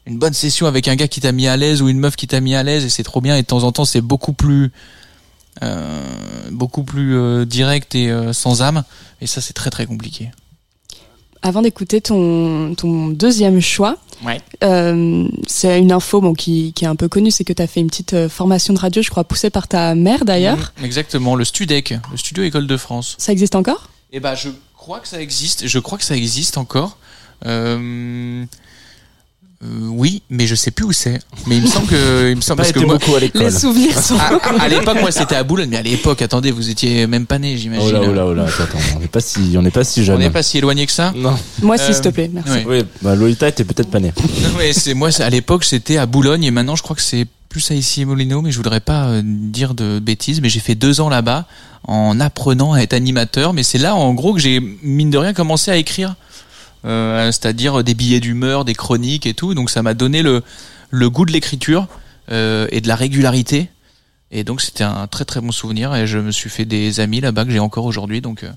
une 0.06 0.18
bonne 0.18 0.32
session 0.32 0.66
avec 0.66 0.88
un 0.88 0.96
gars 0.96 1.08
qui 1.08 1.20
t'a 1.20 1.32
mis 1.32 1.48
à 1.48 1.56
l'aise 1.58 1.82
ou 1.82 1.88
une 1.90 1.98
meuf 1.98 2.16
qui 2.16 2.26
t'a 2.26 2.40
mis 2.40 2.54
à 2.54 2.62
l'aise 2.62 2.82
et 2.84 2.88
c'est 2.88 3.02
trop 3.02 3.20
bien 3.20 3.36
et 3.36 3.42
de 3.42 3.46
temps 3.46 3.64
en 3.64 3.72
temps 3.72 3.84
c'est 3.84 4.00
beaucoup 4.00 4.32
plus 4.32 4.70
beaucoup 6.50 6.84
plus 6.84 7.44
direct 7.44 7.94
et 7.94 8.10
sans 8.32 8.62
âme 8.62 8.84
et 9.20 9.26
ça 9.26 9.40
c'est 9.42 9.52
très 9.52 9.70
très 9.70 9.84
compliqué. 9.84 10.30
Avant 11.42 11.62
d'écouter 11.62 12.00
ton, 12.00 12.74
ton 12.74 13.08
deuxième 13.08 13.60
choix, 13.60 13.96
Ouais. 14.24 14.40
euh, 14.64 15.28
c'est 15.46 15.78
une 15.78 15.92
info 15.92 16.20
bon, 16.20 16.34
qui, 16.34 16.72
qui 16.74 16.84
est 16.84 16.88
un 16.88 16.96
peu 16.96 17.08
connue, 17.08 17.30
c'est 17.30 17.44
que 17.44 17.52
tu 17.52 17.62
as 17.62 17.66
fait 17.68 17.78
une 17.80 17.86
petite 17.88 18.14
euh, 18.14 18.28
formation 18.28 18.74
de 18.74 18.78
radio, 18.80 19.00
je 19.02 19.10
crois, 19.10 19.22
poussée 19.24 19.48
par 19.50 19.68
ta 19.68 19.94
mère 19.94 20.24
d'ailleurs. 20.24 20.72
Mhm, 20.78 20.84
Exactement, 20.84 21.36
le 21.36 21.44
Studec, 21.44 21.94
le 22.10 22.16
Studio 22.16 22.42
École 22.44 22.66
de 22.66 22.76
France. 22.76 23.14
Ça 23.18 23.30
existe 23.32 23.54
encore? 23.54 23.88
Eh 24.12 24.18
ben, 24.20 24.34
je 24.34 24.48
crois 24.76 24.98
que 25.00 25.06
ça 25.06 25.20
existe. 25.22 25.66
Je 25.68 25.78
crois 25.78 25.98
que 25.98 26.04
ça 26.04 26.16
existe 26.16 26.58
encore. 26.58 26.96
Euh, 27.46 28.44
euh, 29.64 29.66
oui, 29.88 30.22
mais 30.30 30.46
je 30.46 30.54
sais 30.54 30.70
plus 30.70 30.84
où 30.84 30.92
c'est. 30.92 31.18
Mais 31.46 31.56
il 31.56 31.62
me 31.62 31.66
semble 31.66 31.88
que, 31.88 32.30
il 32.30 32.36
me 32.36 32.40
semble 32.40 32.58
Pas 32.58 32.62
parce 32.62 32.72
que 32.72 32.78
été 32.78 32.86
moi, 32.86 32.96
beaucoup 32.98 33.14
à 33.16 33.20
l'école. 33.20 33.42
Les 33.42 33.50
souvenirs 33.50 33.98
sont. 34.00 34.16
à, 34.16 34.62
à 34.62 34.68
l'époque, 34.68 34.98
moi, 35.00 35.10
c'était 35.10 35.34
à 35.34 35.42
Boulogne. 35.42 35.68
Mais 35.70 35.78
à 35.78 35.82
l'époque, 35.82 36.22
attendez, 36.22 36.52
vous 36.52 36.70
étiez 36.70 37.06
même 37.08 37.26
pas 37.26 37.38
né, 37.40 37.56
j'imagine. 37.56 37.88
Oh 37.88 37.92
là, 37.92 38.00
oh 38.08 38.12
là, 38.12 38.26
oh 38.26 38.34
là, 38.34 38.44
attends, 38.44 38.62
attends, 38.64 38.78
on 38.96 39.00
n'est 39.00 39.08
pas 39.08 39.20
si, 39.20 39.54
on 39.56 39.62
n'est 39.62 39.70
pas 39.72 39.82
si 39.84 40.04
jeune. 40.04 40.14
On 40.16 40.18
n'est 40.20 40.30
pas 40.30 40.44
si 40.44 40.58
éloigné 40.58 40.86
que 40.86 40.92
ça. 40.92 41.12
Non. 41.16 41.36
Moi, 41.60 41.76
Euh, 41.80 41.92
s'il 41.92 42.00
te 42.00 42.08
plaît, 42.10 42.30
merci. 42.32 42.50
ouais. 42.50 42.64
Oui, 42.66 42.84
bah 43.02 43.16
Lolita 43.16 43.48
était 43.48 43.64
peut-être 43.64 43.90
pas 43.90 43.98
née. 44.00 44.12
Ouais, 44.56 44.72
c'est 44.72 44.94
moi. 44.94 45.08
À 45.20 45.30
l'époque, 45.30 45.64
c'était 45.64 45.96
à 45.96 46.06
Boulogne 46.06 46.44
et 46.44 46.50
maintenant, 46.52 46.76
je 46.76 46.82
crois 46.84 46.94
que 46.94 47.02
c'est 47.02 47.26
plus 47.48 47.68
à 47.70 47.74
ici 47.74 48.02
et 48.02 48.04
Molino, 48.04 48.42
mais 48.42 48.52
je 48.52 48.58
voudrais 48.58 48.78
pas 48.80 49.06
euh, 49.08 49.22
dire 49.24 49.74
de 49.74 49.98
bêtises. 49.98 50.40
Mais 50.40 50.48
j'ai 50.50 50.60
fait 50.60 50.74
deux 50.76 51.00
ans 51.00 51.08
là-bas 51.08 51.46
en 51.84 52.20
apprenant 52.20 52.74
à 52.74 52.80
être 52.80 52.92
animateur. 52.92 53.54
Mais 53.54 53.62
c'est 53.64 53.78
là, 53.78 53.96
en 53.96 54.12
gros, 54.14 54.34
que 54.34 54.38
j'ai 54.40 54.60
mine 54.82 55.10
de 55.10 55.18
rien 55.18 55.32
commencé 55.32 55.70
à 55.72 55.76
écrire, 55.78 56.14
Euh, 56.84 57.26
c'est-à-dire 57.26 57.82
des 57.82 57.94
billets 57.94 58.20
d'humeur, 58.20 58.64
des 58.64 58.74
chroniques 58.74 59.26
et 59.26 59.34
tout. 59.34 59.54
Donc 59.54 59.70
ça 59.70 59.82
m'a 59.82 59.94
donné 59.94 60.22
le 60.22 60.42
le 60.90 61.10
goût 61.10 61.24
de 61.26 61.32
l'écriture 61.32 61.86
euh, 62.30 62.66
et 62.70 62.80
de 62.80 62.88
la 62.88 62.96
régularité. 62.96 63.68
Et 64.30 64.44
donc 64.44 64.60
c'était 64.60 64.84
un 64.84 65.06
très 65.06 65.24
très 65.24 65.40
bon 65.40 65.52
souvenir 65.52 65.94
et 65.94 66.06
je 66.06 66.18
me 66.18 66.30
suis 66.30 66.50
fait 66.50 66.64
des 66.64 67.00
amis 67.00 67.20
là-bas 67.20 67.44
que 67.44 67.50
j'ai 67.50 67.58
encore 67.58 67.84
aujourd'hui. 67.86 68.20
Donc 68.20 68.44
euh, 68.44 68.50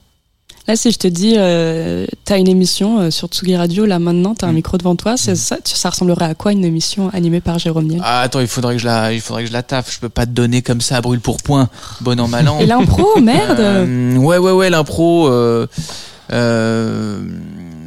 Là, 0.67 0.75
si 0.75 0.91
je 0.91 0.99
te 0.99 1.07
dis, 1.07 1.33
euh, 1.37 2.05
t'as 2.23 2.37
une 2.37 2.47
émission 2.47 2.99
euh, 2.99 3.09
sur 3.09 3.29
Tsugi 3.29 3.55
Radio, 3.55 3.85
là 3.87 3.97
maintenant, 3.97 4.35
t'as 4.35 4.45
un 4.45 4.51
Mm. 4.51 4.55
micro 4.55 4.77
devant 4.77 4.95
toi, 4.95 5.17
c'est 5.17 5.35
ça, 5.35 5.57
ça 5.63 5.89
ressemblerait 5.89 6.25
à 6.25 6.35
quoi 6.35 6.51
une 6.51 6.63
émission 6.63 7.09
animée 7.13 7.41
par 7.41 7.57
Jérôme 7.57 7.87
Niel? 7.87 7.99
Ah, 8.03 8.21
attends, 8.21 8.41
il 8.41 8.47
faudrait 8.47 8.75
que 8.75 8.81
je 8.81 8.85
la, 8.85 9.11
il 9.11 9.21
faudrait 9.21 9.41
que 9.43 9.47
je 9.49 9.53
la 9.53 9.63
taffe. 9.63 9.91
Je 9.91 9.99
peux 9.99 10.09
pas 10.09 10.27
te 10.27 10.31
donner 10.31 10.61
comme 10.61 10.79
ça 10.79 10.97
à 10.97 11.01
brûle 11.01 11.19
pour 11.19 11.37
point, 11.41 11.67
bon 12.01 12.19
an 12.19 12.27
mal 12.27 12.47
an. 12.47 12.59
Et 12.59 12.67
l'impro, 12.67 13.19
merde 13.19 13.59
Euh, 13.59 14.15
ouais, 14.17 14.37
ouais, 14.37 14.51
ouais, 14.51 14.69
l'impro. 14.69 15.29
Euh, 15.29 15.65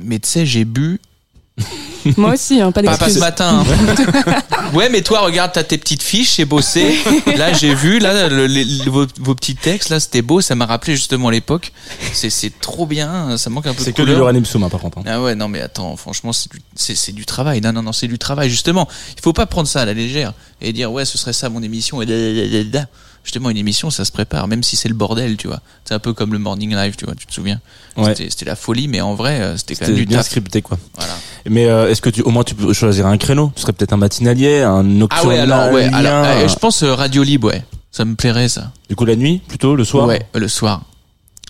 mais 0.04 0.18
tu 0.18 0.28
sais, 0.28 0.46
j'ai 0.46 0.64
bu. 0.64 1.00
Moi 2.18 2.34
aussi, 2.34 2.60
hein, 2.60 2.70
pas 2.72 2.82
Pas, 2.82 2.98
pas 2.98 3.08
ce 3.08 3.14
d'excuses. 3.14 3.20
matin. 3.20 3.64
hein. 3.66 4.42
ouais, 4.74 4.90
mais 4.90 5.00
toi, 5.00 5.20
regarde, 5.20 5.52
t'as 5.54 5.62
tes 5.62 5.78
petites 5.78 6.02
fiches, 6.02 6.36
j'ai 6.36 6.44
bossé. 6.44 6.98
Là, 7.38 7.52
j'ai 7.54 7.74
vu, 7.74 7.98
là, 7.98 8.28
le- 8.28 8.46
les- 8.46 8.64
les- 8.64 8.84
vos, 8.90 9.06
vos 9.20 9.34
petits 9.34 9.54
textes, 9.54 9.88
là, 9.88 9.98
c'était 10.00 10.20
beau. 10.20 10.42
Ça 10.42 10.54
m'a 10.54 10.66
rappelé 10.66 10.96
justement 10.96 11.30
l'époque. 11.30 11.72
C'est, 12.12 12.28
c'est 12.28 12.52
trop 12.60 12.84
bien. 12.86 13.38
Ça 13.38 13.48
manque 13.48 13.66
un 13.66 13.72
peu 13.72 13.82
C'est 13.82 13.92
de 13.92 13.96
que 13.96 14.02
du 14.02 14.08
couleur. 14.12 14.18
Lorraine 14.32 14.44
par 14.70 14.80
contre. 14.80 14.98
hein. 14.98 15.02
Ah 15.06 15.22
ouais, 15.22 15.34
non, 15.34 15.48
mais 15.48 15.60
attends, 15.62 15.96
franchement, 15.96 16.34
c'est 16.34 16.50
du, 16.52 16.60
c'est, 16.76 16.94
c'est 16.94 17.12
du 17.12 17.24
travail. 17.24 17.62
Non, 17.62 17.72
non, 17.72 17.82
non, 17.82 17.92
c'est 17.92 18.08
du 18.08 18.18
travail, 18.18 18.50
justement. 18.50 18.86
Il 19.16 19.22
faut 19.22 19.32
pas 19.32 19.46
prendre 19.46 19.66
ça 19.68 19.80
à 19.80 19.84
la 19.86 19.94
légère 19.94 20.34
et 20.60 20.74
dire, 20.74 20.92
ouais, 20.92 21.06
ce 21.06 21.16
serait 21.16 21.32
ça 21.32 21.48
mon 21.48 21.62
émission. 21.62 22.02
Et. 22.02 22.06
Justement, 23.24 23.50
une 23.50 23.56
émission, 23.56 23.90
ça 23.90 24.04
se 24.04 24.12
prépare, 24.12 24.46
même 24.48 24.62
si 24.62 24.76
c'est 24.76 24.88
le 24.88 24.94
bordel, 24.94 25.36
tu 25.38 25.48
vois. 25.48 25.60
C'est 25.84 25.94
un 25.94 25.98
peu 25.98 26.12
comme 26.12 26.32
le 26.32 26.38
Morning 26.38 26.74
Live, 26.74 26.94
tu 26.96 27.06
vois, 27.06 27.14
tu 27.14 27.26
te 27.26 27.32
souviens. 27.32 27.58
Ouais. 27.96 28.14
C'était, 28.14 28.28
c'était 28.30 28.44
la 28.44 28.54
folie, 28.54 28.86
mais 28.86 29.00
en 29.00 29.14
vrai, 29.14 29.40
euh, 29.40 29.56
c'était 29.56 29.74
quand 29.74 29.82
même 29.86 29.90
C'était 29.92 30.00
du 30.02 30.06
bien 30.06 30.18
taf. 30.18 30.26
scripté 30.26 30.60
quoi. 30.62 30.78
Voilà. 30.96 31.14
Mais 31.48 31.66
euh, 31.66 31.90
est-ce 31.90 32.02
que 32.02 32.10
tu, 32.10 32.20
au 32.22 32.30
moins 32.30 32.44
tu 32.44 32.54
peux 32.54 32.72
choisir 32.72 33.06
un 33.06 33.16
créneau? 33.16 33.50
Tu 33.56 33.62
serais 33.62 33.72
peut-être 33.72 33.92
un 33.94 33.96
matinalier, 33.96 34.60
un 34.60 34.80
Ah 34.80 34.82
nocturne. 34.82 35.28
ouais, 35.28 35.38
alors, 35.38 35.72
ouais, 35.72 35.84
alors, 35.92 36.24
euh, 36.26 36.44
euh, 36.44 36.48
je 36.48 36.54
pense 36.56 36.82
euh, 36.82 36.94
Radio 36.94 37.22
Libre, 37.22 37.48
ouais. 37.48 37.64
Ça 37.90 38.04
me 38.04 38.14
plairait, 38.14 38.48
ça. 38.48 38.72
Du 38.90 38.96
coup 38.96 39.04
la 39.04 39.16
nuit, 39.16 39.40
plutôt 39.48 39.74
le 39.74 39.84
soir? 39.84 40.06
Ouais, 40.06 40.26
le 40.34 40.48
soir. 40.48 40.82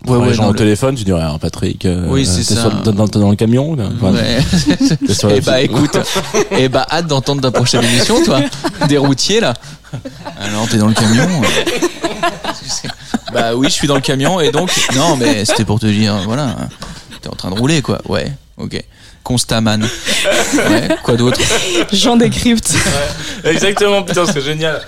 Ouais, 0.07 0.17
ouais, 0.19 0.35
genre 0.35 0.49
au 0.49 0.53
le- 0.53 0.59
téléphone, 0.59 0.95
tu 0.95 1.05
dirais 1.05 1.23
ah, 1.25 1.37
Patrick. 1.41 1.85
euh, 1.87 2.07
Oui, 2.09 2.27
c'est 2.27 2.45
t'es 2.45 2.55
ça. 2.55 2.63
sur- 2.63 2.93
dans, 2.93 3.07
dans- 3.07 3.31
le 3.31 3.37
camion. 3.37 3.75
là 3.75 3.85
Enfin, 3.97 4.13
Ouais. 4.13 4.39
t'es 5.07 5.15
sur 5.15 5.29
la- 5.29 5.37
Eh 5.37 5.41
bah 5.41 5.61
écoute, 5.63 5.97
eh 6.51 6.69
bah 6.69 6.87
hâte 6.91 7.07
d'entendre 7.07 7.41
ta 7.43 7.51
prochaine 7.51 7.83
émission, 7.85 8.23
toi. 8.25 8.41
Des 8.89 8.99
routiers 8.99 9.41
là. 9.41 9.55
Alors 10.41 10.69
t'es 10.69 10.77
dans 10.79 10.89
le 10.89 10.95
camion. 10.95 11.23
euh. 11.43 11.87
Bah 13.33 13.55
oui, 13.57 13.69
je 13.69 13.73
suis 13.73 13.89
dans 13.89 13.95
le 13.97 14.01
camion 14.01 14.41
et 14.41 14.51
donc 14.53 14.71
non, 14.95 15.17
mais 15.17 15.45
c'était 15.45 15.65
pour 15.65 15.81
te 15.81 15.87
dire, 15.87 16.15
voilà, 16.27 16.57
t'es 17.21 17.29
en 17.29 17.35
train 17.35 17.51
de 17.51 17.59
rouler 17.59 17.83
quoi. 17.83 18.01
Ouais, 18.09 18.31
ok. 18.59 18.83
Constaman. 19.25 19.83
Ouais. 20.71 20.89
Quoi 21.03 21.17
d'autre 21.17 21.41
J'en 21.93 22.17
décrypte. 22.17 22.73
Exactement, 23.45 24.03
putain, 24.03 24.25
c'est 24.27 24.41
génial. 24.41 24.81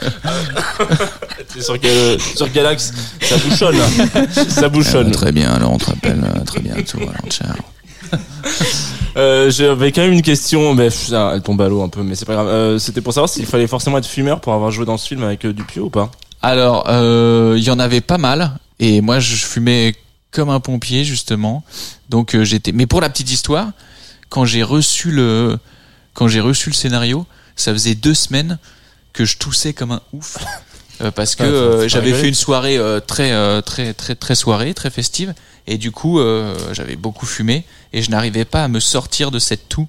Sur 1.61 1.79
quel, 1.81 2.20
sur 2.20 2.51
quel 2.53 2.66
axe 2.66 2.92
Ça 3.20 3.37
bouchonne. 3.38 3.77
là. 3.79 3.87
Ça 4.49 4.68
bouchonne. 4.68 5.09
Euh, 5.09 5.12
Très 5.12 5.33
bien. 5.33 5.51
Alors 5.53 5.72
on 5.72 5.79
te 5.79 5.87
rappelle 5.87 6.22
euh, 6.22 6.44
très 6.44 6.61
bientôt. 6.61 6.99
Alors 7.01 7.31
ciao. 7.31 7.49
Euh, 9.16 9.51
J'avais 9.51 9.90
quand 9.92 10.03
même 10.03 10.12
une 10.12 10.22
question, 10.22 10.75
mais 10.75 10.88
pff, 10.90 11.09
ça, 11.09 11.33
elle 11.35 11.40
tombe 11.42 11.61
à 11.62 11.68
l'eau 11.68 11.83
un 11.83 11.88
peu, 11.88 12.03
mais 12.03 12.14
c'est 12.14 12.27
pas 12.27 12.35
grave. 12.35 12.49
Euh, 12.49 12.79
C'était 12.79 13.01
pour 13.01 13.12
savoir 13.14 13.29
s'il 13.31 13.46
fallait 13.46 13.66
forcément 13.66 13.99
être 13.99 14.07
fumeur 14.07 14.40
pour 14.40 14.53
avoir 14.53 14.70
joué 14.70 14.85
dans 14.85 14.99
ce 14.99 15.09
film 15.09 15.22
avec 15.22 15.44
euh, 15.46 15.53
Dupio 15.53 15.85
ou 15.85 15.90
pas 15.90 16.11
Alors, 16.42 16.85
euh, 16.88 17.55
il 17.57 17.64
y 17.64 17.70
en 17.70 17.79
avait 17.79 18.03
pas 18.03 18.18
mal, 18.18 18.53
et 18.79 19.01
moi 19.01 19.18
je 19.18 19.35
fumais 19.37 19.94
comme 20.31 20.51
un 20.51 20.61
pompier 20.61 21.05
justement. 21.05 21.64
Donc 22.11 22.35
euh, 22.35 22.44
j'étais. 22.44 22.72
Mais 22.72 22.87
pour 22.87 23.01
la 23.01 23.09
petite 23.09 23.31
histoire, 23.33 23.68
quand 24.29 24.45
j'ai 24.45 24.62
reçu 24.62 25.11
le, 25.11 25.59
quand 26.15 26.29
j'ai 26.29 26.41
reçu 26.41 26.71
le 26.71 26.75
scénario, 26.75 27.27
ça 27.57 27.73
faisait 27.73 27.95
deux 27.95 28.15
semaines 28.15 28.59
que 29.12 29.25
je 29.25 29.39
toussais 29.39 29.73
comme 29.73 29.93
un 29.93 30.03
ouf. 30.12 30.39
Euh, 31.03 31.11
parce 31.11 31.35
que 31.35 31.43
euh, 31.43 31.89
j'avais 31.89 32.15
fait 32.15 32.29
une 32.29 32.35
soirée 32.35 32.79
euh, 32.79 33.01
très 33.01 33.31
très 33.61 33.93
très 33.93 34.15
très 34.15 34.35
soirée, 34.35 34.73
très 34.73 34.89
festive, 34.89 35.35
et 35.67 35.77
du 35.77 35.91
coup 35.91 36.19
j'avais 36.73 36.97
beaucoup 36.97 37.27
fumé 37.27 37.67
et 37.93 38.01
je 38.01 38.11
n'arrivais 38.11 38.47
pas 38.47 38.65
à 38.65 38.69
me 38.69 38.81
sortir 38.81 39.31
de 39.31 39.39
cette 39.39 39.69
toux. 39.69 39.89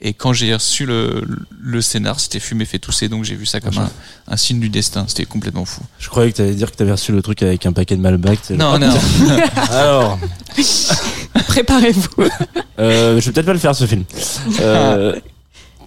Et 0.00 0.12
quand 0.14 0.32
j'ai 0.32 0.54
reçu 0.54 0.86
le, 0.86 1.24
le 1.60 1.80
scénar, 1.82 2.20
c'était 2.20 2.38
fumé 2.38 2.64
fait 2.64 2.78
tousser, 2.78 3.08
donc 3.08 3.24
j'ai 3.24 3.34
vu 3.34 3.46
ça 3.46 3.60
comme 3.60 3.76
un, 3.78 3.90
un 4.28 4.36
signe 4.36 4.60
du 4.60 4.68
destin. 4.68 5.04
C'était 5.08 5.24
complètement 5.24 5.64
fou. 5.64 5.80
Je 5.98 6.08
croyais 6.08 6.30
que 6.30 6.36
t'allais 6.36 6.54
dire 6.54 6.70
que 6.70 6.76
t'avais 6.76 6.92
reçu 6.92 7.10
le 7.10 7.20
truc 7.20 7.42
avec 7.42 7.66
un 7.66 7.72
paquet 7.72 7.96
de 7.96 8.00
Malbec. 8.00 8.38
tu 8.46 8.52
Non, 8.52 8.78
non. 8.78 8.94
Alors, 9.72 10.18
Préparez-vous. 11.48 12.08
euh, 12.78 13.20
je 13.20 13.26
vais 13.26 13.32
peut-être 13.32 13.46
pas 13.46 13.52
le 13.52 13.58
faire 13.58 13.74
ce 13.74 13.86
film. 13.86 14.04
Euh, 14.60 15.12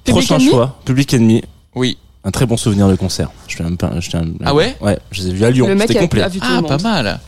Public 0.04 0.26
prochain 0.28 0.36
Enemy 0.36 0.50
choix, 0.50 0.80
Public 0.86 1.13
Enemy. 1.13 1.43
Oui. 1.76 1.97
Un 2.24 2.32
très 2.32 2.45
bon 2.45 2.58
souvenir 2.58 2.88
de 2.89 2.95
concert. 2.95 3.30
Je 3.47 3.58
Ah 4.43 4.54
ouais? 4.54 4.76
Ouais, 4.82 5.00
je 5.12 5.21
les 5.24 5.30
ai 5.30 5.34
vus 5.34 5.45
à 5.45 5.52
Lyon. 5.52 5.67
Le 5.67 5.76
mec 5.76 5.88
C'était 5.88 6.00
a, 6.00 6.02
complet. 6.04 6.21
a 6.21 6.28
vu 6.28 6.39
tout 6.39 6.45
Ah, 6.47 6.62
pas 6.62 6.74
monde. 6.74 6.82
mal. 6.84 7.19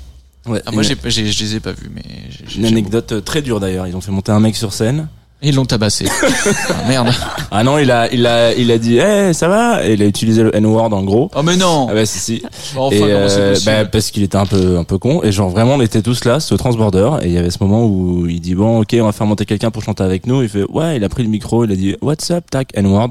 Ouais, 0.45 0.61
Ah, 0.65 0.71
moi, 0.71 0.83
une, 0.83 0.89
j'ai, 0.89 0.97
j'ai, 1.09 1.31
je 1.31 1.43
les 1.43 1.55
ai 1.55 1.59
pas 1.61 1.71
vus, 1.71 1.89
mais 1.93 2.03
j'ai, 2.29 2.43
j'ai- 2.47 2.59
une 2.59 2.65
anecdote 2.65 3.13
euh, 3.13 3.21
très 3.21 3.41
dure 3.41 3.59
d'ailleurs. 3.61 3.87
Ils 3.87 3.95
ont 3.95 4.01
fait 4.01 4.11
monter 4.11 4.31
un 4.33 4.39
mec 4.41 4.55
sur 4.57 4.73
scène. 4.73 5.07
Ils 5.43 5.55
l'ont 5.55 5.65
tabassé. 5.65 6.05
ah, 6.69 6.87
merde. 6.87 7.13
Ah 7.51 7.63
non, 7.63 7.77
il 7.77 7.91
a, 7.91 8.11
il 8.11 8.25
a, 8.25 8.53
il 8.53 8.71
a 8.71 8.77
dit, 8.77 8.97
eh, 8.97 9.33
ça 9.33 9.47
va? 9.47 9.85
Et 9.85 9.93
il 9.93 10.01
a 10.01 10.05
utilisé 10.05 10.41
le 10.41 10.55
N-word 10.55 10.93
en 10.93 11.03
gros. 11.03 11.29
Oh, 11.35 11.43
mais 11.43 11.57
non. 11.57 11.87
Ah 11.89 11.93
bah 11.93 12.05
si 12.05 12.19
si. 12.19 12.43
Bon, 12.73 12.83
enfin, 12.83 12.95
et 12.95 13.01
euh, 13.03 13.55
bah, 13.65 13.85
parce 13.85 14.11
qu'il 14.11 14.23
était 14.23 14.37
un 14.37 14.45
peu 14.45 14.77
un 14.77 14.83
peu 14.83 14.97
con 14.97 15.21
et 15.23 15.31
genre 15.31 15.49
vraiment 15.49 15.75
on 15.75 15.81
était 15.81 16.01
tous 16.01 16.25
là 16.25 16.39
ce 16.39 16.55
transborder 16.55 17.09
et 17.21 17.27
il 17.27 17.33
y 17.33 17.37
avait 17.37 17.49
ce 17.49 17.57
moment 17.61 17.85
où 17.85 18.27
il 18.27 18.39
dit 18.39 18.55
bon 18.55 18.81
ok 18.81 18.95
on 18.99 19.05
va 19.05 19.11
faire 19.11 19.27
monter 19.27 19.45
quelqu'un 19.45 19.71
pour 19.71 19.83
chanter 19.83 20.03
avec 20.03 20.25
nous 20.25 20.41
il 20.41 20.49
fait 20.49 20.63
ouais 20.69 20.97
il 20.97 21.03
a 21.03 21.09
pris 21.09 21.23
le 21.23 21.29
micro 21.29 21.65
il 21.65 21.71
a 21.71 21.75
dit 21.75 21.95
what's 22.01 22.31
up 22.31 22.45
tac 22.49 22.69
n 22.73 22.87
word 22.87 23.09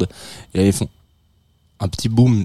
et 0.54 0.58
là 0.58 0.64
ils 0.64 0.72
font 0.72 0.88
un 1.82 1.88
petit 1.88 2.08
boom 2.08 2.44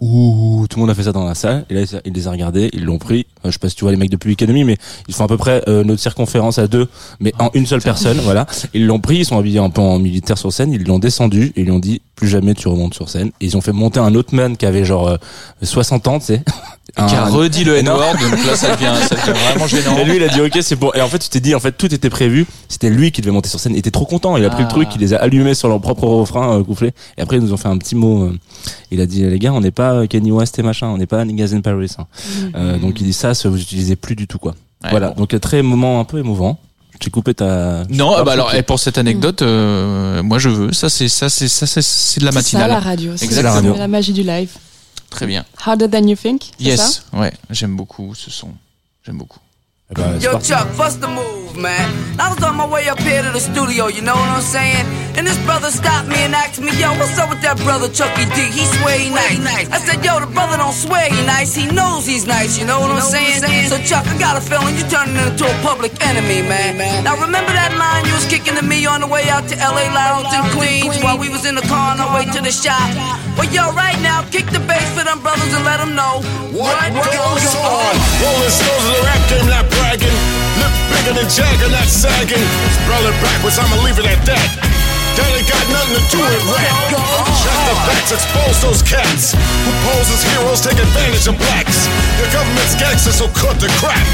ouh 0.00 0.66
tout 0.68 0.76
le 0.78 0.80
monde 0.80 0.90
a 0.90 0.94
fait 0.94 1.04
ça 1.04 1.12
dans 1.12 1.24
la 1.24 1.34
salle 1.34 1.64
et 1.70 1.74
là 1.74 1.80
ils- 2.04 2.12
les 2.12 2.26
a 2.28 2.30
regardés 2.30 2.70
ils 2.72 2.84
l'ont 2.84 2.98
pris. 2.98 3.26
Euh, 3.44 3.48
je 3.48 3.52
sais 3.52 3.58
pas 3.58 3.68
si 3.68 3.76
tu 3.76 3.84
vois 3.84 3.90
les 3.92 3.96
mecs 3.96 4.10
de 4.10 4.16
Public 4.16 4.42
mais 4.42 4.76
ils 5.08 5.14
font 5.14 5.24
à 5.24 5.28
peu 5.28 5.36
près 5.36 5.62
euh, 5.68 5.84
notre 5.84 6.00
circonférence 6.00 6.58
à 6.58 6.66
deux 6.66 6.88
mais 7.20 7.32
en 7.38 7.50
une 7.54 7.66
seule 7.66 7.82
personne 7.82 8.18
voilà. 8.18 8.46
Ils 8.74 8.86
l'ont 8.86 8.98
pris 9.00 9.18
ils 9.18 9.24
sont 9.24 9.38
habillés 9.38 9.58
un 9.60 9.70
peu 9.70 9.80
en 9.80 9.98
militaire 9.98 10.38
sur 10.38 10.52
scène 10.52 10.72
ils 10.72 10.84
l'ont 10.84 10.98
descendu 10.98 11.52
ils 11.56 11.64
lui 11.64 11.70
ont 11.70 11.78
dit 11.78 12.02
plus 12.14 12.28
jamais 12.28 12.54
tu 12.54 12.68
remontes 12.68 12.94
sur 12.94 13.08
scène 13.08 13.28
et 13.40 13.46
ils 13.46 13.56
ont 13.56 13.60
fait 13.60 13.72
monter 13.72 13.98
un 14.00 14.14
autre 14.14 14.34
man 14.34 14.56
qui 14.56 14.66
avait 14.66 14.84
genre 14.84 15.08
euh, 15.08 15.16
60 15.62 16.08
ans 16.08 16.18
tu 16.20 16.26
sais 16.26 16.42
Qui 16.94 17.14
a 17.16 17.24
redit 17.24 17.64
le. 17.64 17.76
N-word, 17.78 18.12
donc 18.20 18.44
là, 18.46 18.54
ça 18.54 18.76
devient, 18.76 18.92
ça 19.08 19.16
devient 19.16 19.36
vraiment 19.48 19.66
gênant. 19.66 19.98
et 19.98 20.04
lui, 20.04 20.16
il 20.16 20.22
a 20.22 20.28
dit 20.28 20.40
ok, 20.40 20.58
c'est 20.62 20.76
bon. 20.76 20.92
Et 20.94 21.00
en 21.00 21.08
fait, 21.08 21.18
tu 21.18 21.28
t'es 21.28 21.40
dit, 21.40 21.52
en 21.54 21.58
fait, 21.58 21.72
tout 21.72 21.92
était 21.92 22.10
prévu. 22.10 22.46
C'était 22.68 22.88
lui 22.90 23.10
qui 23.10 23.20
devait 23.20 23.32
monter 23.32 23.48
sur 23.48 23.58
scène. 23.58 23.72
Il 23.72 23.78
était 23.78 23.90
trop 23.90 24.04
content. 24.04 24.36
Il 24.36 24.44
a 24.44 24.50
pris 24.50 24.62
Ah. 24.62 24.66
le 24.66 24.68
truc, 24.68 24.88
il 24.94 25.00
les 25.00 25.12
a 25.12 25.16
allumés 25.16 25.54
sur 25.54 25.68
leur 25.68 25.80
propre 25.80 26.04
refrain 26.06 26.60
euh, 26.60 26.62
coufflé. 26.62 26.92
Et 27.18 27.22
après, 27.22 27.38
ils 27.38 27.42
nous 27.42 27.52
ont 27.52 27.56
fait 27.56 27.66
un 27.68 27.78
petit 27.78 27.96
mot. 27.96 28.24
euh, 28.26 28.38
il 28.92 29.00
a 29.00 29.06
dit 29.06 29.24
les 29.24 29.40
gars, 29.40 29.52
on 29.52 29.60
n'est 29.60 29.72
pas 29.72 29.92
euh, 29.94 30.06
Kanye 30.06 30.30
West 30.30 30.56
et 30.60 30.62
machin, 30.62 30.86
on 30.86 30.98
n'est 30.98 31.06
pas 31.06 31.24
Niggas 31.24 31.50
in 31.52 31.62
Paris. 31.62 31.90
hein. 31.98 32.06
Euh, 32.54 32.78
donc 32.78 33.00
il 33.00 33.04
dit 33.06 33.12
ça, 33.12 33.34
ça 33.34 33.48
vous 33.48 33.60
utilisez 33.60 33.96
plus 33.96 34.14
du 34.14 34.28
tout 34.28 34.38
quoi. 34.38 34.54
Ouais, 34.84 34.90
voilà. 34.90 35.08
bon. 35.10 35.22
Donc 35.24 35.40
très 35.40 35.62
moment 35.62 35.98
un 35.98 36.04
peu 36.04 36.18
émouvant. 36.20 36.60
J'ai 37.00 37.10
coupé 37.10 37.34
ta. 37.34 37.82
Non, 37.90 38.14
Ah, 38.16 38.24
bah 38.24 38.32
alors, 38.32 38.54
et 38.54 38.62
pour 38.62 38.78
cette 38.78 38.98
anecdote, 38.98 39.42
euh, 39.42 40.22
moi 40.22 40.38
je 40.38 40.48
veux. 40.48 40.72
Ça, 40.72 40.88
c'est, 40.88 41.08
ça, 41.08 41.28
c'est, 41.28 41.48
ça, 41.48 41.66
c'est, 41.66 41.82
c'est 41.82 42.20
de 42.20 42.24
la 42.24 42.32
C'est 42.32 42.42
ça 42.42 42.58
la 42.58 42.64
matinale. 42.68 42.82
radio. 42.82 43.12
C'est 43.16 43.24
Exactement. 43.24 43.54
la, 43.54 43.60
radio. 43.60 43.76
la 43.76 43.88
magie 43.88 44.12
du 44.12 44.22
live. 44.22 44.50
Très 45.10 45.26
bien. 45.26 45.44
Harder 45.64 45.88
than 45.88 46.06
you 46.06 46.16
think. 46.16 46.42
c'est 46.58 46.76
ça? 46.76 46.82
Yes. 46.84 47.02
Ouais, 47.12 47.32
j'aime 47.50 47.76
beaucoup 47.76 48.14
ce 48.14 48.30
son. 48.30 48.48
J'aime 49.04 49.18
beaucoup. 49.18 49.38
Eh 49.90 49.94
ben, 49.94 50.14
c'est 50.18 50.24
Yo. 50.26 50.32
Chuck, 50.40 50.66
bust 51.54 51.62
man. 51.62 52.20
I 52.20 52.32
was 52.32 52.42
on 52.42 52.56
my 52.56 52.66
way 52.66 52.88
up 52.88 52.98
here 53.00 53.22
to 53.22 53.30
the 53.30 53.40
studio, 53.40 53.88
you 53.88 54.02
know 54.02 54.14
what 54.14 54.28
I'm 54.28 54.42
saying? 54.42 54.86
And 55.16 55.26
this 55.26 55.38
brother 55.44 55.70
stopped 55.70 56.08
me 56.08 56.16
and 56.18 56.34
asked 56.34 56.60
me, 56.60 56.70
yo, 56.78 56.90
what's 56.98 57.18
up 57.18 57.30
with 57.30 57.42
that 57.42 57.56
brother 57.58 57.88
Chucky 57.88 58.26
D? 58.34 58.50
He 58.50 58.64
swear 58.78 58.98
he 58.98 59.10
nice. 59.10 59.70
I 59.70 59.78
said, 59.78 60.04
yo, 60.04 60.20
the 60.20 60.26
brother 60.26 60.56
don't 60.56 60.74
swear 60.74 61.10
he 61.10 61.22
nice, 61.26 61.54
he 61.54 61.66
knows 61.66 62.06
he's 62.06 62.26
nice, 62.26 62.58
you 62.58 62.66
know 62.66 62.80
what 62.80 62.90
I'm 62.90 63.02
saying? 63.02 63.42
So, 63.70 63.78
Chuck, 63.82 64.06
I 64.06 64.18
got 64.18 64.36
a 64.36 64.42
feeling 64.42 64.74
you 64.76 64.84
turning 64.90 65.16
into 65.16 65.46
a 65.46 65.56
public 65.62 65.94
enemy, 66.02 66.42
man. 66.42 66.78
Now, 67.04 67.14
remember 67.18 67.52
that 67.52 67.74
line 67.78 68.06
you 68.06 68.14
was 68.14 68.26
kicking 68.26 68.54
to 68.54 68.64
me 68.64 68.86
on 68.86 69.00
the 69.00 69.10
way 69.10 69.28
out 69.30 69.46
to 69.48 69.54
LA 69.56 69.90
Lounge 69.90 70.30
in 70.34 70.44
Queens 70.54 70.98
while 71.02 71.18
we 71.18 71.28
was 71.28 71.46
in 71.46 71.54
the 71.54 71.66
car 71.66 71.94
on 71.94 72.00
our 72.00 72.10
way 72.14 72.24
to 72.30 72.40
the 72.42 72.52
shop? 72.52 72.90
Well, 73.38 73.50
yo, 73.50 73.70
right 73.74 73.98
now, 74.02 74.22
kick 74.30 74.46
the 74.50 74.62
bass 74.66 74.86
for 74.94 75.04
them 75.04 75.20
brothers 75.22 75.52
and 75.54 75.64
let 75.64 75.78
them 75.78 75.94
know 75.94 76.22
what, 76.54 76.90
goes 76.94 77.46
on. 77.58 77.94
Rolling 78.22 78.54
stones 78.54 78.84
of 78.86 78.92
the 78.94 79.02
rap 79.06 79.22
game, 79.30 79.46
not 79.46 79.66
bragging. 79.70 80.43
Sagging. 82.04 82.44
Spell 82.76 83.04
it 83.08 83.16
backwards, 83.24 83.56
I'ma 83.56 83.80
leave 83.80 83.96
it 83.96 84.04
at 84.04 84.20
that. 84.28 84.48
That 85.16 85.30
ain't 85.32 85.48
got 85.48 85.64
nothing 85.72 85.96
to 85.96 86.02
do 86.12 86.20
with 86.20 86.44
rap. 86.52 86.74
Check 87.40 87.58
the 87.64 87.76
facts, 87.86 88.10
expose 88.12 88.58
those 88.60 88.82
cats 88.82 89.32
who 89.32 89.70
pose 89.88 90.08
as 90.12 90.22
heroes, 90.26 90.60
take 90.60 90.76
advantage 90.76 91.24
of 91.30 91.38
blacks. 91.38 91.88
The 92.20 92.26
government's 92.34 92.74
gangsters, 92.76 93.16
so 93.16 93.30
cut 93.32 93.56
the 93.56 93.70
crap. 93.80 94.04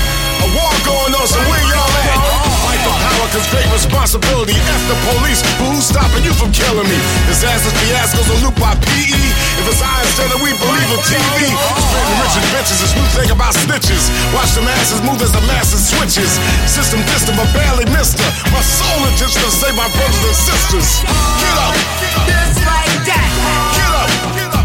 A 0.44 0.48
war 0.54 0.72
going 0.86 1.12
on, 1.18 1.26
so 1.26 1.40
where 1.50 1.64
y'all 1.66 1.94
at? 2.06 2.39
For 2.84 2.94
power, 2.96 3.26
cause 3.32 3.46
great 3.52 3.68
responsibility. 3.72 4.56
F 4.56 4.82
the 4.88 4.96
police, 5.12 5.40
but 5.60 5.68
who's 5.72 5.86
stopping 5.86 6.24
you 6.24 6.32
from 6.34 6.50
killing 6.52 6.88
me? 6.88 6.98
Disasters, 7.28 7.74
fiascos, 7.84 8.28
a 8.32 8.36
loop 8.44 8.56
by 8.56 8.72
PE. 8.80 9.20
If 9.60 9.66
it's 9.68 9.82
I 9.84 10.00
instead 10.04 10.30
of 10.32 10.40
we 10.40 10.50
believe 10.56 10.90
in 10.90 11.00
TV. 11.04 11.38
Spreading 11.52 12.18
rich 12.24 12.36
bitches, 12.52 12.78
it's 12.80 12.94
new 12.96 13.08
thing 13.12 13.28
about 13.30 13.52
snitches. 13.54 14.08
Watch 14.32 14.52
the 14.56 14.62
masses 14.64 15.00
move 15.04 15.20
as 15.20 15.32
the 15.32 15.42
masses 15.44 15.82
switches. 15.92 16.32
System 16.64 17.00
distant, 17.12 17.36
but 17.36 17.48
barely 17.52 17.84
missed 17.92 18.16
her. 18.18 18.30
My 18.52 18.62
soul 18.64 19.00
intention 19.12 19.40
to 19.44 19.50
save 19.52 19.76
my 19.76 19.88
brothers 19.92 20.24
and 20.24 20.36
sisters. 20.36 20.88
Get 21.40 21.56
up, 21.60 21.74
Just 22.24 22.58
like 22.64 22.94
that. 23.04 23.28
get 23.76 23.92
up, 23.92 24.08
Just 24.32 24.52
like 24.56 24.59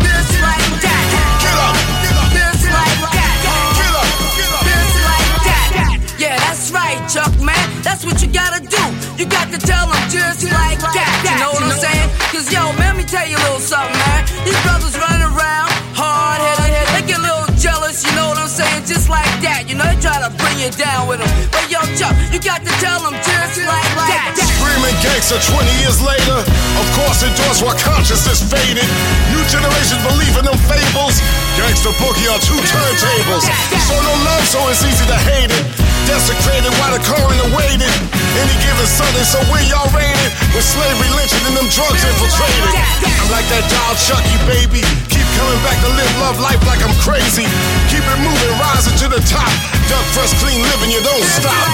That's 7.86 8.02
what 8.02 8.18
you 8.18 8.28
gotta 8.34 8.66
do. 8.66 8.82
You 9.14 9.30
got 9.30 9.54
to 9.54 9.62
tell 9.62 9.86
them 9.86 10.02
just 10.10 10.42
like 10.50 10.82
that. 10.82 11.14
You 11.22 11.38
know 11.38 11.54
what 11.54 11.62
I'm 11.62 11.78
saying? 11.78 12.10
Cause 12.34 12.50
yo, 12.50 12.74
man, 12.82 12.98
let 12.98 12.98
me 12.98 13.06
tell 13.06 13.30
you 13.30 13.38
a 13.38 13.44
little 13.46 13.62
something, 13.62 13.94
man. 13.94 14.26
These 14.42 14.58
brothers 14.66 14.98
run 14.98 15.22
around, 15.22 15.70
hard 15.94 16.42
headed. 16.42 16.82
They 16.98 17.06
get 17.06 17.22
a 17.22 17.26
little 17.30 17.46
jealous, 17.62 18.02
you 18.02 18.10
know 18.18 18.34
what 18.34 18.42
I'm 18.42 18.50
saying? 18.50 18.90
Just 18.90 19.06
like 19.06 19.30
that. 19.46 19.70
You 19.70 19.78
know, 19.78 19.86
they 19.86 20.02
try 20.02 20.18
to 20.18 20.34
bring 20.34 20.58
you 20.58 20.74
down 20.74 21.06
with 21.06 21.22
them. 21.22 21.30
But 21.54 21.70
yo, 21.70 21.78
Chuck, 21.94 22.18
you 22.34 22.42
got 22.42 22.66
to 22.66 22.74
tell 22.82 23.06
them 23.06 23.14
just 23.22 23.62
like 23.62 23.92
that. 24.10 24.34
Screaming 24.34 24.98
gangster 25.06 25.38
20 25.38 25.70
years 25.86 26.02
later. 26.02 26.42
Of 26.82 26.88
course, 26.98 27.22
endorse 27.22 27.62
while 27.62 27.78
consciousness 27.78 28.42
faded. 28.50 28.90
New 29.30 29.46
generations 29.46 30.02
believe 30.02 30.34
in 30.34 30.50
them 30.50 30.58
fables. 30.66 31.22
Gangster 31.54 31.94
boogie 32.02 32.34
on 32.34 32.42
two 32.42 32.58
turntables. 32.66 33.46
So 33.78 33.94
no 33.94 34.14
love, 34.26 34.46
so 34.50 34.58
it's 34.74 34.82
easy 34.82 35.06
to 35.06 35.20
hate 35.22 35.54
it. 35.54 35.85
Desecrated 36.06 36.70
while 36.78 36.94
the 36.94 37.02
coroner 37.02 37.50
waited. 37.58 37.90
Any 38.38 38.56
given 38.62 38.86
Sunday, 38.86 39.26
so 39.26 39.42
where 39.50 39.64
y'all 39.66 39.90
rated? 39.90 40.32
With 40.54 40.66
slavery 40.66 41.10
lynching 41.18 41.42
and 41.50 41.56
them 41.58 41.68
drugs 41.74 42.04
infiltrated. 42.06 42.72
I'm 43.04 43.30
like 43.34 43.48
that 43.50 43.66
doll 43.74 43.94
Chucky, 43.98 44.38
baby. 44.46 44.86
Keep 45.10 45.28
coming 45.34 45.60
back 45.66 45.82
to 45.82 45.90
live 45.98 46.14
love 46.22 46.38
life 46.38 46.62
like 46.70 46.84
I'm 46.86 46.94
crazy. 47.02 47.48
Keep 47.90 48.06
it 48.06 48.20
moving, 48.22 48.54
rising 48.62 48.94
to 49.02 49.08
the 49.10 49.22
top. 49.26 49.50
Duck 49.90 50.06
fresh, 50.14 50.34
clean 50.42 50.62
living, 50.62 50.94
you 50.94 51.02
don't 51.02 51.26
stop. 51.26 51.68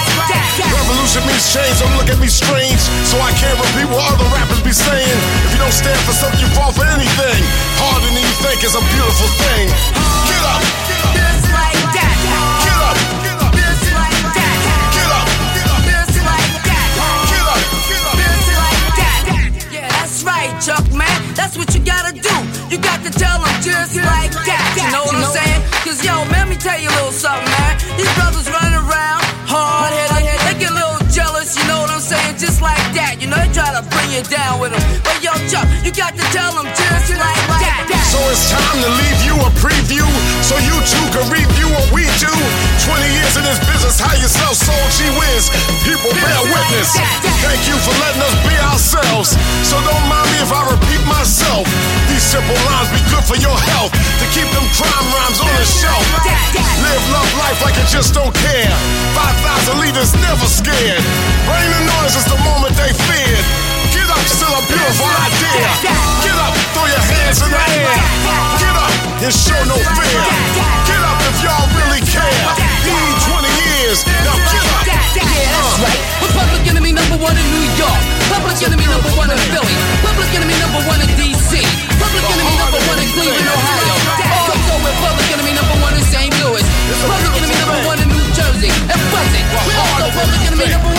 Revolution 0.64 1.22
means 1.28 1.44
change, 1.52 1.76
don't 1.82 1.92
look 2.00 2.08
at 2.08 2.16
me 2.16 2.28
strange. 2.28 2.80
So 3.04 3.20
I 3.20 3.32
can't 3.36 3.58
repeat 3.58 3.88
what 3.92 4.06
other 4.16 4.28
rappers 4.32 4.62
be 4.64 4.72
saying. 4.72 5.18
If 5.44 5.56
you 5.56 5.60
don't 5.60 5.74
stand 5.74 5.98
for 6.08 6.16
something, 6.16 6.40
you 6.40 6.48
fall 6.56 6.72
for 6.72 6.88
anything. 6.88 7.40
Harder 7.76 8.08
than 8.08 8.22
you 8.22 8.34
think 8.40 8.64
is 8.64 8.74
a 8.78 8.84
beautiful 8.96 9.30
thing. 9.44 9.66
Get 10.24 10.42
up, 10.46 10.62
Just 10.62 11.04
like 11.04 11.31
gotta 21.92 22.14
do. 22.16 22.36
You 22.72 22.78
got 22.80 23.04
to 23.04 23.10
tell 23.12 23.38
them 23.44 23.52
just 23.60 23.92
like 23.96 24.32
that. 24.48 24.64
You 24.80 24.88
know 24.88 25.04
what 25.04 25.16
I'm 25.20 25.28
saying? 25.28 25.60
Cause 25.84 26.00
yo, 26.00 26.24
let 26.32 26.48
me 26.48 26.56
tell 26.56 26.80
you 26.80 26.88
a 26.88 26.96
little 26.96 27.12
something, 27.12 27.44
man. 27.44 27.72
These 28.00 28.12
brothers 28.16 28.48
running 28.48 28.80
around 28.80 29.20
hard 29.44 29.92
headed. 29.92 30.40
They 30.48 30.56
get 30.56 30.72
a 30.72 30.76
little 30.80 31.04
jealous, 31.12 31.52
you 31.58 31.64
know 31.68 31.84
what 31.84 31.92
I'm 31.92 32.00
saying? 32.00 32.40
Just 32.40 32.64
like 32.64 32.80
that. 32.96 33.20
You 33.20 33.28
know, 33.28 33.36
they 33.36 33.52
try 33.52 33.70
to 33.76 33.84
bring 33.92 34.08
you 34.08 34.24
down 34.24 34.60
with 34.60 34.72
them. 34.72 34.82
But 35.04 35.20
yo, 35.20 35.36
Chuck, 35.52 35.68
you 35.84 35.92
got 35.92 36.16
to 36.16 36.24
tell 36.32 36.52
them 36.56 36.66
just 36.72 37.12
like 37.12 37.44
that. 37.60 38.01
So 38.12 38.20
it's 38.28 38.52
time 38.52 38.76
to 38.76 38.90
leave 39.00 39.20
you 39.24 39.32
a 39.40 39.48
preview 39.56 40.04
so 40.44 40.52
you 40.60 40.76
too 40.84 41.06
can 41.16 41.24
review 41.32 41.64
what 41.72 41.88
we 41.96 42.04
do. 42.20 42.28
20 42.84 43.08
years 43.08 43.40
in 43.40 43.44
this 43.48 43.56
business, 43.64 43.96
how 43.96 44.12
you 44.20 44.28
sell 44.28 44.52
soul, 44.52 44.84
gee 44.92 45.08
whiz. 45.16 45.48
People 45.80 46.12
bear 46.12 46.44
witness. 46.44 46.92
Thank 47.40 47.64
you 47.64 47.72
for 47.80 47.96
letting 48.04 48.20
us 48.20 48.36
be 48.44 48.52
ourselves. 48.68 49.32
So 49.64 49.80
don't 49.80 50.06
mind 50.12 50.28
me 50.28 50.44
if 50.44 50.52
I 50.52 50.60
repeat 50.68 51.00
myself. 51.08 51.64
These 52.12 52.20
simple 52.20 52.52
lines 52.68 52.92
be 52.92 53.00
good 53.08 53.24
for 53.24 53.40
your 53.40 53.56
health 53.72 53.96
to 53.96 54.26
keep 54.36 54.48
them 54.52 54.68
crime 54.76 55.08
rhymes 55.16 55.40
on 55.40 55.48
the 55.56 55.64
shelf. 55.64 56.04
Live 56.84 57.04
love 57.16 57.32
life 57.40 57.64
like 57.64 57.80
you 57.80 57.86
just 57.88 58.12
don't 58.12 58.36
care. 58.36 58.76
5,000 59.16 59.80
leaders 59.80 60.12
never 60.20 60.44
scared. 60.44 61.00
Rain 61.48 61.70
and 61.80 61.86
noise 61.88 62.12
is 62.12 62.28
the 62.28 62.36
moment 62.44 62.76
they 62.76 62.92
feared. 63.08 63.72
Get 63.88 64.04
up, 64.04 64.24
still 64.28 64.52
a 64.52 64.60
beautiful 64.68 65.08
idea. 65.08 65.64
Get 66.20 66.36
up, 66.44 66.52
throw 66.76 66.84
your 66.92 67.04
hands 67.08 67.40
in 67.40 67.51
the 69.22 69.30
air. 69.30 69.38
Get 69.38 69.38
up 69.38 69.38
and 69.38 69.38
show 69.38 69.60
no 69.70 69.78
fear. 69.94 70.22
Get 70.90 71.02
up 71.06 71.20
if 71.22 71.36
y'all 71.46 71.68
really 71.78 72.02
care. 72.10 72.42
Need 72.82 73.14
20 73.22 73.46
years, 73.62 74.02
now 74.26 74.34
get 74.50 74.66
up. 74.66 74.82
Yeah, 74.82 74.98
that's 75.46 75.78
uh. 75.78 75.86
right. 75.86 76.02
We're 76.18 76.34
public 76.34 76.66
enemy 76.66 76.90
number 76.90 77.16
one 77.22 77.36
in 77.38 77.46
New 77.54 77.66
York. 77.78 78.02
Public 78.34 78.58
enemy 78.66 78.86
number 78.90 79.10
one 79.14 79.30
in 79.30 79.38
Philly. 79.54 79.76
Public 80.02 80.30
enemy 80.34 80.56
number 80.58 80.82
one 80.90 80.98
in 81.06 81.10
DC. 81.14 81.62
Public 82.02 82.24
enemy 82.34 82.54
number 82.58 82.80
one 82.82 82.98
in 82.98 83.08
Cleveland, 83.14 83.46
Ohio. 83.46 83.94
Also, 84.42 84.54
public 84.98 85.26
enemy 85.30 85.52
number 85.54 85.76
one 85.78 85.94
in 85.94 86.02
St. 86.10 86.32
Louis. 86.42 86.66
Public 87.06 87.32
enemy 87.38 87.56
number 87.62 87.78
one 87.86 87.98
in 88.02 88.08
New 88.10 88.26
Jersey 88.34 88.74
and 88.90 89.00
Buzzing. 89.14 89.46
We're 89.62 89.78
also 89.78 90.10
public 90.18 90.42
enemy 90.50 90.66
number 90.66 90.91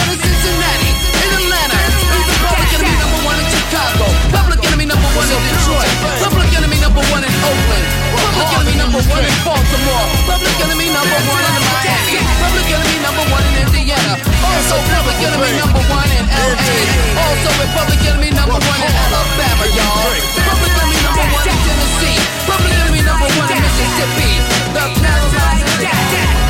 Public 8.43 8.59
enemy 8.59 8.75
number 8.75 8.99
one 9.07 9.23
in 9.23 9.35
Baltimore. 9.47 10.07
Public 10.27 10.55
enemy 10.59 10.87
number 10.91 11.19
one 11.31 11.43
in 11.47 11.63
Miami. 11.63 12.19
Public 12.43 12.67
enemy 12.75 12.99
number 12.99 13.23
one 13.31 13.43
in 13.47 13.55
Indiana. 13.63 14.19
Also 14.43 14.75
public 14.91 15.15
enemy 15.23 15.51
number 15.63 15.79
one 15.87 16.11
in 16.11 16.27
LA. 16.27 16.75
Also 17.23 17.49
with 17.55 17.71
public 17.71 18.03
enemy 18.03 18.35
number 18.35 18.59
one 18.59 18.79
in 18.83 18.91
Alabama, 18.91 19.65
y'all. 19.71 20.11
Public 20.43 20.75
enemy 20.75 20.99
number 21.07 21.23
one 21.23 21.47
in 21.47 21.55
Tennessee. 21.55 22.19
Public 22.43 22.75
enemy 22.83 23.01
number 23.07 23.31
one 23.39 23.47
in 23.47 23.63
Mississippi. 23.63 24.31
The 24.75 24.83
Just 24.91 26.42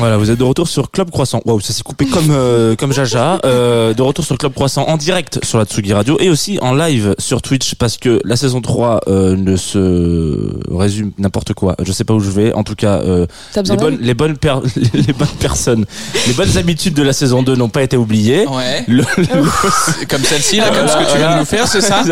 Voilà, 0.00 0.16
vous 0.16 0.30
êtes 0.30 0.38
de 0.38 0.44
retour 0.44 0.66
sur 0.66 0.90
Club 0.90 1.10
Croissant. 1.10 1.42
Waouh, 1.44 1.60
ça 1.60 1.72
s'est 1.74 1.82
coupé 1.82 2.06
comme 2.06 2.30
euh, 2.30 2.74
comme 2.74 2.92
Jaja. 2.92 3.38
Euh, 3.44 3.92
de 3.94 4.00
retour 4.02 4.24
sur 4.24 4.36
Club 4.38 4.54
Croissant 4.54 4.84
en 4.88 4.96
direct 4.96 5.44
sur 5.44 5.58
la 5.58 5.64
Tsugi 5.66 5.92
Radio 5.92 6.16
et 6.20 6.30
aussi 6.30 6.58
en 6.62 6.74
live 6.74 7.14
sur 7.18 7.42
Twitch 7.42 7.74
parce 7.74 7.98
que 7.98 8.18
la 8.24 8.36
saison 8.36 8.60
3 8.62 9.00
euh, 9.08 9.36
ne 9.36 9.56
se 9.56 10.52
résume 10.74 11.12
n'importe 11.18 11.52
quoi. 11.52 11.76
Je 11.82 11.92
sais 11.92 12.04
pas 12.04 12.14
où 12.14 12.20
je 12.20 12.30
vais. 12.30 12.52
En 12.54 12.64
tout 12.64 12.74
cas, 12.74 13.00
euh, 13.00 13.26
les 13.70 13.76
bonnes 13.76 13.98
les 14.00 14.14
bonnes 14.14 14.36
per- 14.38 14.60
les 14.94 15.12
bonnes 15.12 15.28
personnes, 15.38 15.84
les 16.26 16.32
bonnes 16.32 16.56
habitudes 16.56 16.94
de 16.94 17.02
la 17.02 17.12
saison 17.12 17.42
2 17.42 17.54
n'ont 17.56 17.68
pas 17.68 17.82
été 17.82 17.96
oubliées. 17.98 18.46
Ouais. 18.46 18.84
Le- 18.88 19.04
le- 19.18 20.06
Comme 20.08 20.22
celle-ci, 20.22 20.56
là, 20.56 20.70
comme 20.70 20.88
ce 20.88 20.96
que 20.96 21.12
tu 21.12 21.18
viens 21.18 21.34
de 21.34 21.38
nous 21.40 21.44
faire, 21.44 21.66
c'est 21.68 21.80
ça 21.82 22.02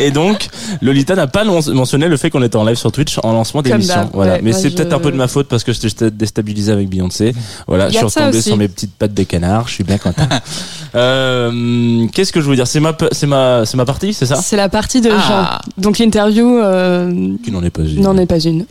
Et 0.00 0.10
donc, 0.10 0.48
Lolita 0.80 1.14
n'a 1.14 1.26
pas 1.26 1.44
mentionné 1.44 2.08
le 2.08 2.16
fait 2.16 2.30
qu'on 2.30 2.42
était 2.42 2.56
en 2.56 2.64
live 2.64 2.76
sur 2.76 2.90
Twitch 2.90 3.18
en 3.22 3.32
lancement 3.32 3.60
d'émission. 3.62 4.10
Voilà. 4.14 4.34
ouais, 4.34 4.40
Mais 4.42 4.52
c'est 4.52 4.70
je- 4.70 4.76
peut-être 4.76 4.92
un 4.94 4.98
peu 4.98 5.12
de 5.12 5.16
ma 5.16 5.28
faute 5.28 5.46
parce 5.48 5.62
que 5.62 5.72
j'étais 5.72 6.10
déstabilisé 6.10 6.72
avec 6.72 6.88
Beyoncé. 6.88 7.33
Voilà, 7.66 7.86
Il 7.88 7.92
je 7.92 7.96
suis 7.98 8.04
retombé 8.06 8.40
sur 8.42 8.56
mes 8.56 8.68
petites 8.68 8.92
pattes 8.94 9.14
de 9.14 9.22
canard. 9.22 9.68
Je 9.68 9.74
suis 9.74 9.84
bien 9.84 9.98
content. 9.98 10.28
euh, 10.94 12.06
Qu'est-ce 12.12 12.32
que 12.32 12.40
je 12.40 12.48
veux 12.48 12.56
dire? 12.56 12.66
C'est 12.66 12.80
ma, 12.80 12.96
c'est 13.12 13.26
ma, 13.26 13.64
c'est 13.66 13.76
ma 13.76 13.84
partie, 13.84 14.14
c'est 14.14 14.26
ça? 14.26 14.36
C'est 14.36 14.56
la 14.56 14.68
partie 14.68 15.00
de 15.00 15.10
Ah. 15.10 15.60
Jean. 15.66 15.72
Donc 15.82 15.98
l'interview 15.98 16.58
euh, 16.58 17.34
Qui 17.44 17.50
n'en 17.50 17.62
est 17.62 17.70
pas 17.70 17.82
une. 17.82 18.00
n'en 18.00 18.16
est 18.16 18.26
pas 18.26 18.38
une. 18.38 18.66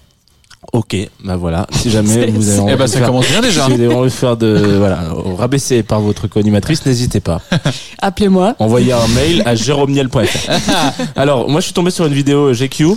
Ok, 0.72 0.96
bah 1.24 1.36
voilà. 1.36 1.68
Si 1.72 1.92
jamais 1.92 2.28
vous 2.32 2.50
avez 2.50 2.60
envie 2.62 2.74
Eh 2.74 2.78
ben, 2.78 2.86
de 2.86 2.90
ça 2.90 2.98
faire- 3.00 3.08
commence 3.08 3.28
bien 3.28 3.42
déjà. 3.42 3.66
Si 3.66 3.72
vous 3.74 3.82
avez 3.84 3.94
envie 3.94 4.10
de 4.10 4.14
faire 4.14 4.38
de 4.38 4.76
voilà 4.80 5.00
rabaisser 5.38 5.84
par 5.84 6.00
votre 6.00 6.28
co-animatrice, 6.28 6.86
n'hésitez 6.86 7.20
pas. 7.20 7.42
Appelez-moi. 8.02 8.56
Envoyez 8.60 8.94
un 8.94 9.08
mail 9.10 9.44
à 9.46 9.56
jérômeniel.fr. 9.56 10.50
Alors, 11.16 11.50
moi, 11.50 11.60
je 11.60 11.66
suis 11.66 11.74
tombé 11.74 11.92
sur 11.92 12.06
une 12.06 12.14
vidéo 12.14 12.54
GQ 12.54 12.88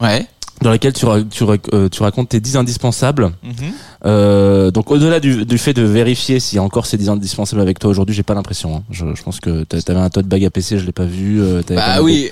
Ouais. 0.00 0.26
dans 0.62 0.70
laquelle 0.70 0.92
tu, 0.94 1.06
tu, 1.30 1.44
euh, 1.72 1.88
tu 1.88 2.02
racontes 2.02 2.30
tes 2.30 2.40
10 2.40 2.56
indispensables. 2.56 3.30
Mhm. 3.44 3.72
Euh, 4.06 4.70
donc 4.70 4.90
au-delà 4.90 5.18
du, 5.18 5.46
du 5.46 5.56
fait 5.58 5.72
de 5.72 5.82
vérifier 5.82 6.38
s'il 6.38 6.56
y 6.56 6.58
a 6.58 6.62
encore 6.62 6.84
ces 6.84 6.98
10 6.98 7.08
indispensables 7.08 7.62
avec 7.62 7.78
toi 7.78 7.88
aujourd'hui, 7.90 8.14
j'ai 8.14 8.22
pas 8.22 8.34
l'impression. 8.34 8.76
hein. 8.76 8.82
Je, 8.90 9.06
je 9.14 9.22
pense 9.22 9.40
que 9.40 9.64
t'a- 9.64 9.80
t'avais 9.80 10.00
un 10.00 10.10
tote 10.10 10.26
bag 10.26 10.44
à 10.44 10.50
PC, 10.50 10.78
je 10.78 10.84
l'ai 10.84 10.92
pas 10.92 11.04
vu. 11.06 11.40
euh, 11.42 11.62
Bah 11.70 11.96
de- 11.96 12.02
oui. 12.02 12.30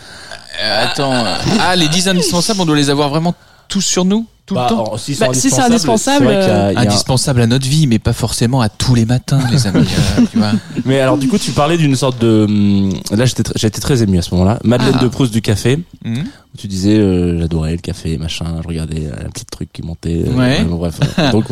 Euh, 0.63 0.85
attends. 0.85 1.25
Ah, 1.61 1.75
les 1.77 1.89
10 1.89 2.09
indispensables, 2.09 2.61
on 2.61 2.67
doit 2.67 2.77
les 2.77 2.91
avoir 2.91 3.09
vraiment 3.09 3.35
tous 3.69 3.81
sur 3.81 4.05
nous? 4.05 4.27
Tout 4.53 4.57
Bah, 4.57 4.67
le 4.71 4.77
temps. 4.77 4.85
Bah, 4.93 4.99
si 4.99 5.15
c'est 5.51 5.61
indispensable, 5.61 6.29
a- 6.29 6.69
un- 6.69 6.77
Indispensable 6.77 7.41
à 7.41 7.47
notre 7.47 7.67
vie, 7.67 7.87
mais 7.87 7.99
pas 7.99 8.13
forcément 8.13 8.61
à 8.61 8.69
tous 8.69 8.95
les 8.95 9.05
matins, 9.05 9.41
les 9.51 9.67
amis. 9.67 9.87
euh, 10.19 10.23
tu 10.33 10.39
vois. 10.39 10.53
Mais 10.85 11.01
alors 11.01 11.19
du 11.19 11.29
coup, 11.29 11.39
tu 11.39 11.53
parlais 11.53 11.77
d'une 11.77 11.97
sorte 11.97 12.21
de. 12.21 12.45
hum, 12.49 12.93
Là, 13.11 13.25
j'étais 13.25 13.43
tr- 13.43 13.53
j'étais 13.57 13.81
très 13.81 14.03
ému 14.03 14.19
à 14.19 14.23
ce 14.23 14.35
moment-là. 14.35 14.59
Madeleine 14.65 14.95
Ah. 14.99 15.03
de 15.03 15.09
Proust 15.09 15.33
du 15.33 15.43
café. 15.43 15.79
Mhm. 16.05 16.19
où 16.55 16.59
Tu 16.59 16.67
disais, 16.69 16.97
euh, 16.99 17.39
j'adorais 17.41 17.73
le 17.73 17.79
café, 17.79 18.19
machin. 18.19 18.45
Je 18.63 18.69
regardais 18.69 19.07
euh, 19.07 19.27
un 19.27 19.31
petit 19.31 19.45
truc 19.47 19.71
qui 19.73 19.83
montait. 19.83 20.25
euh, 20.27 20.33
Ouais. 20.37 20.63
bref. 20.65 20.99
donc, 21.33 21.45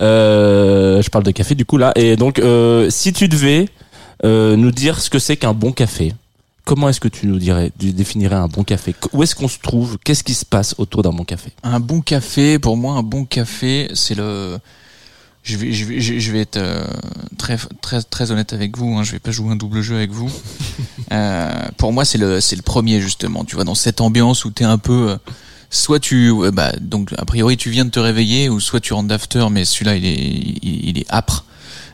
euh, 0.00 1.02
je 1.02 1.08
parle 1.10 1.24
de 1.24 1.30
café 1.30 1.54
du 1.54 1.64
coup 1.64 1.76
là. 1.78 1.92
Et 1.96 2.16
donc, 2.16 2.38
euh, 2.38 2.88
si 2.90 3.12
tu 3.12 3.28
devais 3.28 3.68
euh, 4.24 4.56
nous 4.56 4.70
dire 4.70 5.00
ce 5.00 5.10
que 5.10 5.18
c'est 5.18 5.36
qu'un 5.36 5.52
bon 5.54 5.72
café, 5.72 6.14
comment 6.64 6.88
est-ce 6.88 7.00
que 7.00 7.08
tu 7.08 7.26
nous 7.26 7.38
dirais, 7.38 7.72
tu 7.78 7.92
définirais 7.92 8.36
un 8.36 8.48
bon 8.48 8.64
café? 8.64 8.94
Où 9.12 9.22
est-ce 9.22 9.34
qu'on 9.34 9.48
se 9.48 9.58
trouve? 9.58 9.98
Qu'est-ce 10.02 10.24
qui 10.24 10.34
se 10.34 10.44
passe 10.44 10.74
autour 10.78 11.02
d'un 11.02 11.12
bon 11.12 11.24
café? 11.24 11.52
Un 11.62 11.80
bon 11.80 12.00
café, 12.00 12.58
pour 12.58 12.76
moi, 12.76 12.94
un 12.94 13.02
bon 13.02 13.24
café, 13.24 13.90
c'est 13.94 14.14
le. 14.14 14.58
Je 15.42 15.58
vais, 15.58 15.72
je 15.72 15.84
vais, 15.84 16.00
je 16.00 16.32
vais 16.32 16.40
être 16.40 16.56
euh, 16.56 16.86
très, 17.36 17.58
très, 17.82 18.02
très 18.02 18.30
honnête 18.30 18.54
avec 18.54 18.78
vous. 18.78 18.96
Hein, 18.96 19.02
je 19.02 19.12
vais 19.12 19.18
pas 19.18 19.30
jouer 19.30 19.52
un 19.52 19.56
double 19.56 19.82
jeu 19.82 19.96
avec 19.96 20.10
vous. 20.10 20.30
Euh, 21.12 21.52
pour 21.76 21.92
moi, 21.92 22.06
c'est 22.06 22.16
le, 22.16 22.40
c'est 22.40 22.56
le 22.56 22.62
premier 22.62 23.00
justement. 23.00 23.44
Tu 23.44 23.54
vois, 23.56 23.64
dans 23.64 23.74
cette 23.74 24.00
ambiance 24.00 24.46
où 24.46 24.50
t'es 24.50 24.64
un 24.64 24.78
peu, 24.78 25.10
euh, 25.10 25.16
soit 25.68 26.00
tu, 26.00 26.32
bah, 26.50 26.72
donc 26.80 27.12
a 27.18 27.24
priori 27.26 27.58
tu 27.58 27.68
viens 27.68 27.84
de 27.84 27.90
te 27.90 28.00
réveiller, 28.00 28.48
ou 28.48 28.58
soit 28.58 28.80
tu 28.80 28.94
rentres 28.94 29.08
d'after, 29.08 29.46
mais 29.50 29.66
celui-là 29.66 29.96
il 29.96 30.06
est, 30.06 30.14
il, 30.14 30.88
il 30.88 30.98
est 30.98 31.06
âpre. 31.12 31.44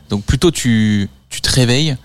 Donc 0.09 0.23
plutôt 0.23 0.49
tu, 0.49 1.09
tu 1.29 1.41
te 1.41 1.51
réveilles 1.51 1.97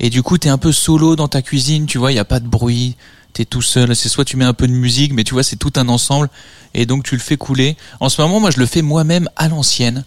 et 0.00 0.10
du 0.10 0.22
coup 0.22 0.38
t'es 0.38 0.48
un 0.48 0.58
peu 0.58 0.72
solo 0.72 1.16
dans 1.16 1.28
ta 1.28 1.42
cuisine. 1.42 1.86
Tu 1.86 1.98
vois, 1.98 2.12
il 2.12 2.16
y 2.16 2.18
a 2.20 2.24
pas 2.24 2.40
de 2.40 2.48
bruit. 2.48 2.96
T'es 3.32 3.44
tout 3.44 3.62
seul. 3.62 3.96
C'est 3.96 4.08
soit 4.08 4.24
tu 4.24 4.36
mets 4.36 4.44
un 4.44 4.54
peu 4.54 4.68
de 4.68 4.72
musique, 4.72 5.12
mais 5.12 5.24
tu 5.24 5.34
vois, 5.34 5.42
c'est 5.42 5.56
tout 5.56 5.72
un 5.76 5.88
ensemble 5.88 6.28
et 6.72 6.86
donc 6.86 7.04
tu 7.04 7.14
le 7.16 7.20
fais 7.20 7.36
couler. 7.36 7.76
En 8.00 8.08
ce 8.08 8.20
moment, 8.22 8.38
moi, 8.40 8.50
je 8.52 8.58
le 8.58 8.66
fais 8.66 8.82
moi-même 8.82 9.28
à 9.36 9.48
l'ancienne, 9.48 10.04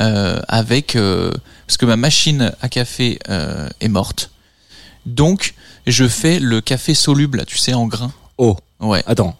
euh, 0.00 0.40
avec 0.48 0.96
euh, 0.96 1.30
parce 1.68 1.76
que 1.76 1.86
ma 1.86 1.96
machine 1.96 2.52
à 2.60 2.68
café 2.68 3.18
euh, 3.28 3.68
est 3.80 3.88
morte. 3.88 4.30
Donc, 5.06 5.54
je 5.86 6.08
fais 6.08 6.40
le 6.40 6.60
café 6.60 6.94
soluble, 6.94 7.44
tu 7.46 7.58
sais, 7.58 7.74
en 7.74 7.86
grains. 7.86 8.12
Oh, 8.38 8.56
Ouais. 8.80 9.02
attends. 9.06 9.36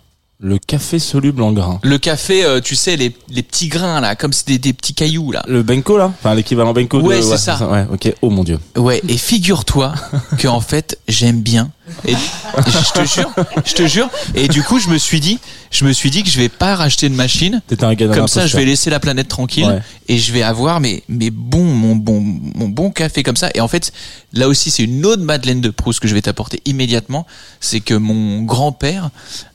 Le 0.46 0.58
café 0.58 0.98
soluble 0.98 1.40
en 1.40 1.52
grains. 1.52 1.80
Le 1.82 1.96
café, 1.96 2.44
euh, 2.44 2.60
tu 2.60 2.76
sais, 2.76 2.96
les, 2.96 3.16
les 3.30 3.42
petits 3.42 3.68
grains 3.68 4.02
là, 4.02 4.14
comme 4.14 4.34
c'est 4.34 4.46
des, 4.46 4.58
des 4.58 4.74
petits 4.74 4.92
cailloux 4.92 5.32
là. 5.32 5.42
Le 5.48 5.62
Benko 5.62 5.96
là? 5.96 6.12
Enfin 6.18 6.34
l'équivalent 6.34 6.74
Benko 6.74 7.00
de... 7.00 7.06
Ouais, 7.06 7.22
c'est 7.22 7.38
ça. 7.38 7.66
Ouais, 7.66 7.86
ok. 7.90 8.12
Oh 8.20 8.28
mon 8.28 8.44
dieu. 8.44 8.58
Ouais, 8.76 9.00
et 9.08 9.16
figure-toi 9.16 9.94
que 10.38 10.46
en 10.46 10.60
fait, 10.60 10.98
j'aime 11.08 11.40
bien. 11.40 11.70
Et 12.06 12.14
je 12.14 12.92
te 12.92 13.04
jure, 13.06 13.34
je 13.64 13.74
te 13.74 13.86
jure. 13.86 14.08
Et 14.34 14.48
du 14.48 14.62
coup, 14.62 14.78
je 14.78 14.88
me 14.88 14.96
suis 14.96 15.20
dit, 15.20 15.38
je 15.70 15.84
me 15.84 15.92
suis 15.92 16.10
dit 16.10 16.22
que 16.22 16.30
je 16.30 16.38
vais 16.38 16.48
pas 16.48 16.76
racheter 16.76 17.06
une 17.08 17.14
machine. 17.14 17.60
Un 17.82 17.94
gars 17.94 18.08
Comme 18.08 18.28
ça, 18.28 18.46
je 18.46 18.56
vais 18.56 18.64
laisser 18.64 18.90
la 18.90 19.00
planète 19.00 19.28
tranquille 19.28 19.64
Ouais. 19.66 19.80
et 20.08 20.18
je 20.18 20.32
vais 20.32 20.42
avoir 20.42 20.80
mes, 20.80 21.02
mes 21.08 21.30
bons, 21.30 21.64
mon 21.64 21.94
bon, 21.96 22.20
mon 22.20 22.68
bon 22.68 22.90
café 22.90 23.22
comme 23.22 23.36
ça. 23.36 23.50
Et 23.54 23.60
en 23.60 23.68
fait, 23.68 23.92
là 24.32 24.48
aussi, 24.48 24.70
c'est 24.70 24.84
une 24.84 25.04
autre 25.04 25.22
Madeleine 25.22 25.60
de 25.60 25.70
Proust 25.70 26.00
que 26.00 26.08
je 26.08 26.14
vais 26.14 26.22
t'apporter 26.22 26.60
immédiatement. 26.64 27.26
C'est 27.60 27.80
que 27.80 27.94
mon 27.94 28.42
grand-père, 28.42 29.10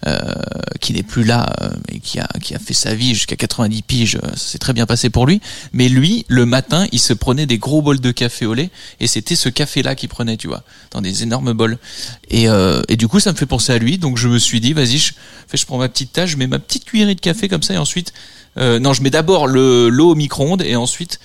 euh, 0.06 0.20
qui 0.82 0.94
n'est 0.94 1.04
plus 1.04 1.24
là 1.24 1.52
euh, 1.62 1.70
et 1.92 2.00
qui 2.00 2.20
a, 2.20 2.28
qui 2.42 2.54
a 2.54 2.60
fait 2.60 2.74
sa 2.74 2.94
vie 2.94 3.14
jusqu'à 3.16 3.36
90 3.38 3.82
piges, 3.82 4.16
euh, 4.24 4.30
ça 4.32 4.52
s'est 4.52 4.58
très 4.60 4.74
bien 4.74 4.86
passé 4.86 5.10
pour 5.10 5.26
lui. 5.26 5.42
Mais 5.74 5.90
lui, 5.90 6.26
le 6.28 6.46
matin, 6.46 6.86
il 6.92 7.00
se 7.00 7.14
prenait 7.14 7.46
des 7.48 7.58
gros 7.58 7.82
bols 7.82 8.00
de 8.02 8.12
café 8.12 8.46
au 8.46 8.54
lait 8.54 8.70
et 9.00 9.08
c'était 9.08 9.36
ce 9.36 9.50
café-là 9.50 9.96
qu'il 9.96 10.10
prenait, 10.10 10.38
tu 10.38 10.48
vois, 10.48 10.64
dans 10.92 11.02
des 11.02 11.24
énormes 11.24 11.54
bols. 11.54 11.78
Et, 12.30 12.48
euh, 12.48 12.82
et 12.90 12.96
du 12.96 13.08
coup, 13.08 13.20
ça 13.20 13.32
me 13.32 13.38
fait 13.38 13.46
penser 13.46 13.74
à 13.74 13.78
lui. 13.78 13.98
Donc, 13.98 14.18
je 14.18 14.28
me 14.28 14.38
suis 14.38 14.60
dit, 14.62 14.74
vas-y, 14.74 14.98
je, 14.98 15.14
je 15.54 15.66
prends 15.66 15.78
ma 15.78 15.90
petite 15.90 16.14
tâche, 16.14 16.32
je 16.32 16.38
mets 16.38 16.48
ma 16.48 16.60
petite 16.60 16.86
cuillerée 16.86 17.16
de 17.16 17.20
café 17.22 17.48
comme 17.48 17.64
ça 17.64 17.74
et 17.74 17.78
ensuite, 17.78 18.14
euh, 18.58 18.80
non, 18.80 18.94
je 18.94 19.02
mets 19.02 19.10
d'abord 19.10 19.48
le 19.48 19.90
l'eau 19.90 20.12
au 20.12 20.16
micro-ondes 20.16 20.64
et 20.64 20.76
ensuite 20.76 21.20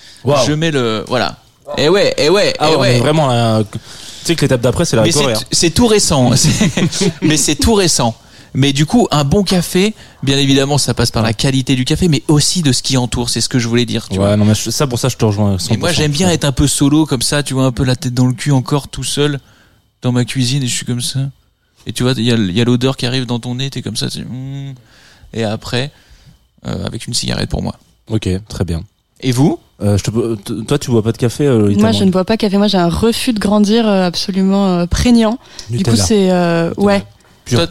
je 0.45 0.53
mets 0.53 0.71
le 0.71 1.03
voilà. 1.07 1.37
Et 1.77 1.89
ouais, 1.89 2.13
et 2.17 2.29
ouais, 2.29 2.53
Ah 2.59 2.69
et 2.69 2.71
ouais, 2.71 2.77
on 2.77 2.79
ouais. 2.81 2.99
vraiment 2.99 3.27
là. 3.27 3.63
Tu 3.71 3.79
sais 4.23 4.35
que 4.35 4.41
l'étape 4.41 4.61
d'après 4.61 4.85
c'est 4.85 4.95
la 4.95 5.01
Mais 5.03 5.11
c'est 5.51 5.71
tout 5.71 5.87
récent. 5.87 6.31
Mais 7.21 7.37
c'est 7.37 7.55
tout 7.55 7.73
récent. 7.73 8.15
Mais 8.53 8.71
du 8.71 8.85
coup, 8.85 9.07
un 9.11 9.25
bon 9.25 9.43
café, 9.43 9.93
bien 10.23 10.37
évidemment, 10.37 10.77
ça 10.77 10.93
passe 10.93 11.11
par 11.11 11.23
la 11.23 11.33
qualité 11.33 11.75
du 11.75 11.83
café, 11.83 12.07
mais 12.07 12.23
aussi 12.29 12.61
de 12.61 12.71
ce 12.71 12.81
qui 12.81 12.95
entoure. 12.95 13.29
C'est 13.29 13.41
ce 13.41 13.49
que 13.49 13.59
je 13.59 13.67
voulais 13.67 13.85
dire. 13.85 14.07
Tu 14.09 14.15
vois. 14.15 14.29
Ouais, 14.29 14.37
non, 14.37 14.45
mais 14.45 14.53
ça 14.55 14.87
pour 14.87 14.97
ça 14.97 15.09
je 15.09 15.17
te 15.17 15.25
rejoins. 15.25 15.57
100%. 15.57 15.73
Et 15.73 15.77
moi, 15.77 15.91
j'aime 15.91 16.11
bien 16.11 16.29
être 16.29 16.45
un 16.45 16.53
peu 16.53 16.67
solo 16.67 17.05
comme 17.05 17.21
ça, 17.21 17.43
tu 17.43 17.53
vois, 17.53 17.65
un 17.65 17.73
peu 17.73 17.83
la 17.83 17.97
tête 17.97 18.13
dans 18.13 18.25
le 18.25 18.33
cul 18.33 18.51
encore 18.51 18.87
tout 18.87 19.03
seul 19.03 19.39
dans 20.01 20.11
ma 20.11 20.25
cuisine 20.25 20.63
et 20.63 20.67
je 20.67 20.75
suis 20.75 20.85
comme 20.85 21.01
ça. 21.01 21.19
Et 21.87 21.93
tu 21.93 22.03
vois, 22.03 22.13
il 22.17 22.23
y 22.23 22.31
a, 22.31 22.35
il 22.35 22.51
y 22.55 22.61
a 22.61 22.63
l'odeur 22.65 22.97
qui 22.97 23.05
arrive 23.05 23.25
dans 23.25 23.39
ton 23.39 23.55
nez, 23.55 23.69
t'es 23.69 23.81
comme 23.81 23.95
ça. 23.95 24.07
hmm. 24.07 24.73
Et 25.33 25.43
après, 25.43 25.91
euh, 26.67 26.85
avec 26.85 27.05
une 27.07 27.13
cigarette 27.13 27.49
pour 27.49 27.61
moi. 27.61 27.75
Ok, 28.09 28.27
très 28.47 28.63
bien. 28.65 28.83
Et 29.21 29.31
vous? 29.31 29.59
Euh, 29.81 29.97
je 29.97 30.03
te... 30.03 30.35
t- 30.35 30.65
Toi, 30.65 30.79
tu 30.79 30.89
bois 30.91 31.03
pas 31.03 31.11
de 31.11 31.17
café 31.17 31.45
euh, 31.45 31.73
Moi, 31.77 31.91
je 31.91 32.03
ne 32.03 32.11
bois 32.11 32.23
pas 32.25 32.37
café. 32.37 32.57
Moi, 32.57 32.67
j'ai 32.67 32.77
un 32.77 32.89
refus 32.89 33.33
de 33.33 33.39
grandir 33.39 33.87
euh, 33.87 34.05
absolument 34.05 34.67
euh, 34.67 34.85
prégnant. 34.85 35.37
Du 35.69 35.83
coup, 35.83 35.95
c'est 35.95 36.31
euh, 36.31 36.73
ouais. 36.77 37.03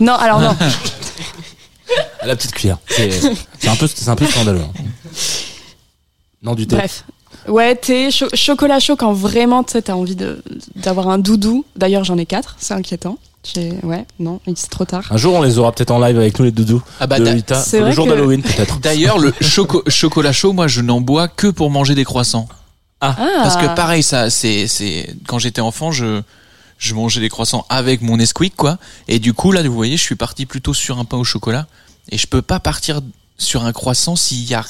Non, 0.01 0.15
alors 0.15 0.41
non. 0.41 0.57
À 2.21 2.27
la 2.27 2.37
petite 2.37 2.53
cuillère. 2.53 2.79
C'est 2.89 3.69
un 3.69 3.77
peu, 3.77 3.87
c'est 3.87 4.09
un 4.09 4.17
peu 4.17 4.27
scandaleux. 4.27 4.61
hein. 4.61 4.83
Non 6.43 6.55
du 6.55 6.67
thé. 6.67 6.77
Bref. 6.77 7.05
Ouais, 7.49 7.75
thé, 7.77 8.11
cho- 8.11 8.29
chocolat 8.35 8.81
chaud 8.81 8.97
quand 8.97 9.13
vraiment 9.13 9.63
tu 9.65 9.81
t'as 9.83 9.95
envie 9.95 10.17
de 10.17 10.43
d'avoir 10.77 11.09
un 11.09 11.19
doudou. 11.19 11.65
D'ailleurs, 11.77 12.05
j'en 12.05 12.17
ai 12.19 12.27
quatre. 12.27 12.57
C'est 12.59 12.75
inquiétant. 12.75 13.19
J'ai 13.55 13.75
ouais, 13.83 14.07
non, 14.19 14.41
c'est 14.57 14.71
trop 14.71 14.87
tard. 14.87 15.05
Un 15.11 15.19
jour, 15.19 15.35
on 15.35 15.43
les 15.43 15.59
aura 15.59 15.71
peut-être 15.73 15.91
en 15.91 15.99
live 15.99 16.17
avec 16.17 16.39
nous 16.39 16.47
les 16.47 16.51
doudous 16.51 16.83
Ah 16.99 17.07
bah, 17.07 17.17
c'est 17.63 17.81
Le 17.81 17.91
jour 17.93 18.07
que- 18.07 18.11
d'Halloween 18.11 18.41
peut-être. 18.41 18.79
D'ailleurs, 18.81 19.19
le 19.19 19.33
choco- 19.43 19.83
chocolat 19.89 20.33
chaud, 20.33 20.55
moi, 20.55 20.67
je 20.67 20.81
n'en 20.81 21.03
bois 21.03 21.29
que 21.29 21.49
pour 21.49 21.71
manger 21.71 21.95
des 21.95 22.05
croissants. 22.05 22.49
Ah, 23.03 23.15
Parce 23.43 23.57
que 23.59 23.67
pareil, 23.75 24.03
ça, 24.03 24.31
c'est, 24.31 24.67
c'est, 24.67 25.15
quand 25.27 25.39
j'étais 25.39 25.61
enfant, 25.61 25.93
je, 25.93 26.23
je 26.79 26.95
mangeais 26.95 27.21
des 27.21 27.29
croissants 27.29 27.67
avec 27.69 28.01
mon 28.01 28.17
Nesquik, 28.17 28.57
quoi. 28.57 28.79
Et 29.09 29.19
du 29.19 29.35
coup, 29.35 29.53
là, 29.53 29.63
vous 29.63 29.75
voyez, 29.75 29.99
je 29.99 30.03
suis 30.03 30.15
parti 30.17 30.47
plutôt 30.47 30.73
sur 30.73 30.99
un 30.99 31.05
pain 31.05 31.19
au 31.19 31.25
chocolat. 31.25 31.67
Et 32.11 32.17
je 32.17 32.27
peux 32.27 32.41
pas 32.41 32.61
partir 32.61 33.03
sur 33.37 33.65
un 33.67 33.73
croissant 33.73 34.17
s'il 34.17 34.49
y 34.49 34.55
a, 34.55 34.65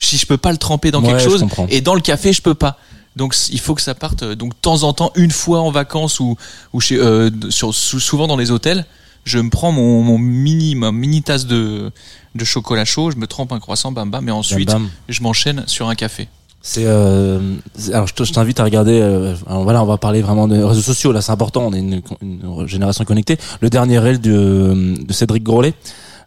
si 0.00 0.16
je 0.16 0.26
peux 0.26 0.36
pas 0.38 0.50
le 0.50 0.58
tremper 0.58 0.90
dans 0.90 1.02
Ouais, 1.02 1.08
quelque 1.10 1.22
chose. 1.22 1.44
Et 1.68 1.80
dans 1.80 1.94
le 1.94 2.00
café, 2.00 2.32
je 2.32 2.42
peux 2.42 2.54
pas. 2.54 2.78
Donc, 3.16 3.34
il 3.50 3.60
faut 3.60 3.74
que 3.74 3.82
ça 3.82 3.94
parte. 3.94 4.22
euh, 4.22 4.34
Donc, 4.34 4.50
de 4.52 4.58
temps 4.60 4.82
en 4.84 4.92
temps, 4.92 5.12
une 5.16 5.30
fois 5.30 5.60
en 5.60 5.70
vacances 5.70 6.20
ou, 6.20 6.36
ou 6.72 6.80
chez, 6.80 6.96
euh, 6.96 7.30
sur, 7.50 7.74
sou- 7.74 8.00
souvent 8.00 8.26
dans 8.26 8.36
les 8.36 8.50
hôtels, 8.50 8.86
je 9.24 9.38
me 9.38 9.50
prends 9.50 9.72
mon, 9.72 10.02
mon 10.02 10.16
mini, 10.16 10.74
ma 10.74 10.92
mini 10.92 11.22
tasse 11.22 11.46
de, 11.46 11.90
de 12.34 12.44
chocolat 12.44 12.84
chaud, 12.84 13.10
je 13.10 13.16
me 13.16 13.26
trempe 13.26 13.52
un 13.52 13.58
croissant, 13.58 13.92
bam 13.92 14.10
bam, 14.10 14.26
et 14.28 14.32
ensuite, 14.32 14.68
Bam, 14.68 14.82
bam. 14.84 14.90
je 15.08 15.22
m'enchaîne 15.22 15.64
sur 15.66 15.88
un 15.88 15.94
café. 15.94 16.28
C'est 16.62 16.84
euh, 16.84 17.56
alors 17.92 18.06
je 18.06 18.12
te- 18.14 18.22
je 18.24 18.32
t'invite 18.32 18.60
à 18.60 18.64
regarder. 18.64 19.00
euh, 19.00 19.34
alors 19.46 19.62
voilà, 19.64 19.82
on 19.82 19.86
va 19.86 19.96
parler 19.96 20.20
vraiment 20.22 20.46
des 20.46 20.62
réseaux 20.62 20.80
sociaux. 20.82 21.10
Là, 21.10 21.20
c'est 21.22 21.32
important. 21.32 21.62
On 21.66 21.72
est 21.72 21.78
une, 21.78 22.02
une 22.22 22.66
génération 22.66 23.04
connectée. 23.04 23.38
Le 23.60 23.70
dernier 23.70 23.98
reel 23.98 24.20
de, 24.20 24.94
de 25.02 25.12
Cédric 25.12 25.42
Grolet. 25.42 25.72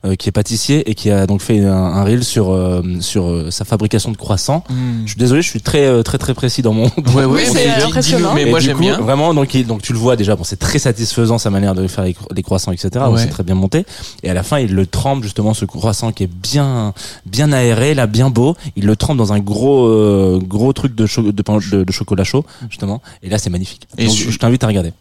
Euh, 0.05 0.15
qui 0.15 0.29
est 0.29 0.31
pâtissier 0.31 0.89
et 0.89 0.95
qui 0.95 1.09
a 1.09 1.25
donc 1.27 1.41
fait 1.41 1.59
un, 1.63 1.71
un 1.73 2.03
reel 2.03 2.23
sur 2.23 2.51
euh, 2.51 2.81
sur 2.99 3.25
euh, 3.29 3.51
sa 3.51 3.63
fabrication 3.65 4.11
de 4.11 4.17
croissants. 4.17 4.63
Je 5.05 5.09
suis 5.11 5.17
désolé, 5.19 5.41
je 5.41 5.49
suis 5.49 5.61
très 5.61 5.85
euh, 5.85 6.03
très 6.03 6.17
très 6.17 6.33
précis 6.33 6.61
dans 6.61 6.73
mon 6.73 6.89
Ouais, 7.15 7.25
ouais, 7.25 7.45
C'est 7.45 7.69
impressionnant. 7.83 8.33
mais 8.33 8.45
moi 8.45 8.59
j'aime 8.59 8.77
bien. 8.79 8.99
Vraiment, 8.99 9.33
donc, 9.33 9.53
il- 9.53 9.65
donc 9.67 9.81
tu 9.81 9.93
le 9.93 9.99
vois 9.99 10.15
déjà, 10.15 10.35
bon, 10.35 10.43
c'est 10.43 10.57
très 10.59 10.79
satisfaisant 10.79 11.37
sa 11.37 11.49
manière 11.49 11.73
de 11.75 11.87
faire 11.87 12.03
les, 12.03 12.13
cro- 12.13 12.27
les 12.35 12.43
croissants, 12.43 12.71
etc. 12.71 12.89
Ouais. 13.09 13.21
c'est 13.21 13.27
très 13.29 13.43
bien 13.43 13.55
monté. 13.55 13.85
Et 14.23 14.29
à 14.29 14.33
la 14.33 14.43
fin, 14.43 14.59
il 14.59 14.73
le 14.73 14.85
trempe 14.85 15.23
justement 15.23 15.53
ce 15.53 15.65
croissant 15.65 16.11
qui 16.11 16.23
est 16.23 16.27
bien, 16.31 16.93
bien 17.25 17.51
aéré, 17.51 17.93
là, 17.93 18.07
bien 18.07 18.29
beau. 18.29 18.55
Il 18.75 18.85
le 18.85 18.95
trempe 18.95 19.17
dans 19.17 19.31
un 19.33 19.39
gros, 19.39 19.85
euh, 19.87 20.39
gros 20.43 20.73
truc 20.73 20.95
de, 20.95 21.05
de, 21.31 21.41
pain- 21.41 21.59
de, 21.71 21.83
de 21.83 21.91
chocolat 21.91 22.23
chaud, 22.23 22.45
justement. 22.69 23.01
Et 23.21 23.29
là, 23.29 23.37
c'est 23.37 23.49
magnifique. 23.49 23.87
Et 23.97 24.07
Donc, 24.07 24.15
je- 24.15 24.29
je 24.29 24.37
t'invite 24.37 24.63
à 24.63 24.67
regarder. 24.67 24.91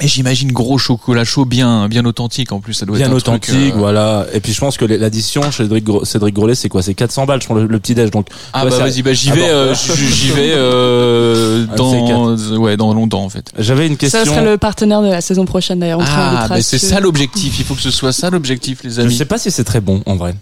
Et 0.00 0.08
j'imagine 0.08 0.52
gros 0.52 0.76
chocolat 0.76 1.24
chaud 1.24 1.46
bien 1.46 1.88
bien 1.88 2.04
authentique 2.04 2.52
en 2.52 2.60
plus 2.60 2.74
ça 2.74 2.84
doit 2.84 2.98
Bien 2.98 3.06
être 3.06 3.18
truc, 3.22 3.44
authentique, 3.48 3.72
euh, 3.74 3.78
voilà. 3.78 4.26
Et 4.34 4.40
puis 4.40 4.52
je 4.52 4.60
pense 4.60 4.76
que 4.76 4.84
l'addition 4.84 5.40
chez 5.50 5.62
Cédric, 5.64 5.84
Gro- 5.84 6.04
Cédric 6.04 6.34
Grolet, 6.34 6.54
c'est 6.54 6.68
quoi? 6.68 6.82
C'est 6.82 6.92
400 6.92 7.24
balles, 7.24 7.40
je 7.40 7.46
pense, 7.46 7.56
le, 7.56 7.66
le 7.66 7.78
petit 7.80 7.94
déj. 7.94 8.10
Donc, 8.10 8.26
Ah 8.52 8.64
ouais, 8.64 8.70
bah 8.70 8.78
vas-y 8.78 9.00
bah 9.00 9.14
j'y 9.14 9.30
Ah 9.30 9.34
vais 9.34 9.48
euh, 9.48 9.74
j'y 9.74 10.30
vais 10.32 10.52
euh, 10.54 11.66
de 11.66 11.76
dans 11.76 12.36
ouais 12.58 12.76
dans 12.76 12.92
longtemps 12.92 13.24
en 13.24 13.30
fait. 13.30 13.50
j'avais 13.58 13.86
une 13.86 13.96
question. 13.96 14.18
ça 14.22 14.26
serait 14.30 14.44
le 14.44 14.58
partenaire 14.58 15.00
de 15.00 15.08
la 15.08 15.22
saison 15.22 15.46
prochaine 15.46 15.78
d'ailleurs. 15.78 16.00
Ah 16.02 16.46
si 16.56 16.62
c'est 16.62 16.78
ça 16.78 17.00
l'objectif, 17.00 17.58
il 17.58 17.64
faut 17.64 17.74
que 17.74 17.80
ce 17.82 17.90
soit 17.90 18.12
ça 18.12 18.28
l'objectif 18.28 18.80
les 18.84 18.90
Je 18.90 19.00
amis. 19.00 19.16
sais 19.16 19.24
pas 19.24 19.38
si 19.38 19.50
c'est 19.50 19.64
très 19.64 19.80
bon, 19.80 20.02
en 20.04 20.16
vrai. 20.16 20.34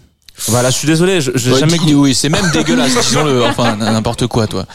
Voilà, 0.49 0.69
je 0.69 0.75
suis 0.75 0.87
désolé, 0.87 1.21
je- 1.21 1.31
j'ai 1.35 1.53
Ouais, 1.53 1.59
jamais 1.61 1.77
dis- 1.77 1.93
oui, 1.93 2.13
c'est 2.13 2.27
même 2.27 2.49
dégueulasse, 2.53 2.91
disons-le, 3.07 3.45
enfin 3.45 3.77
n'importe 3.77 4.27
quoi 4.27 4.47
toi. 4.47 4.65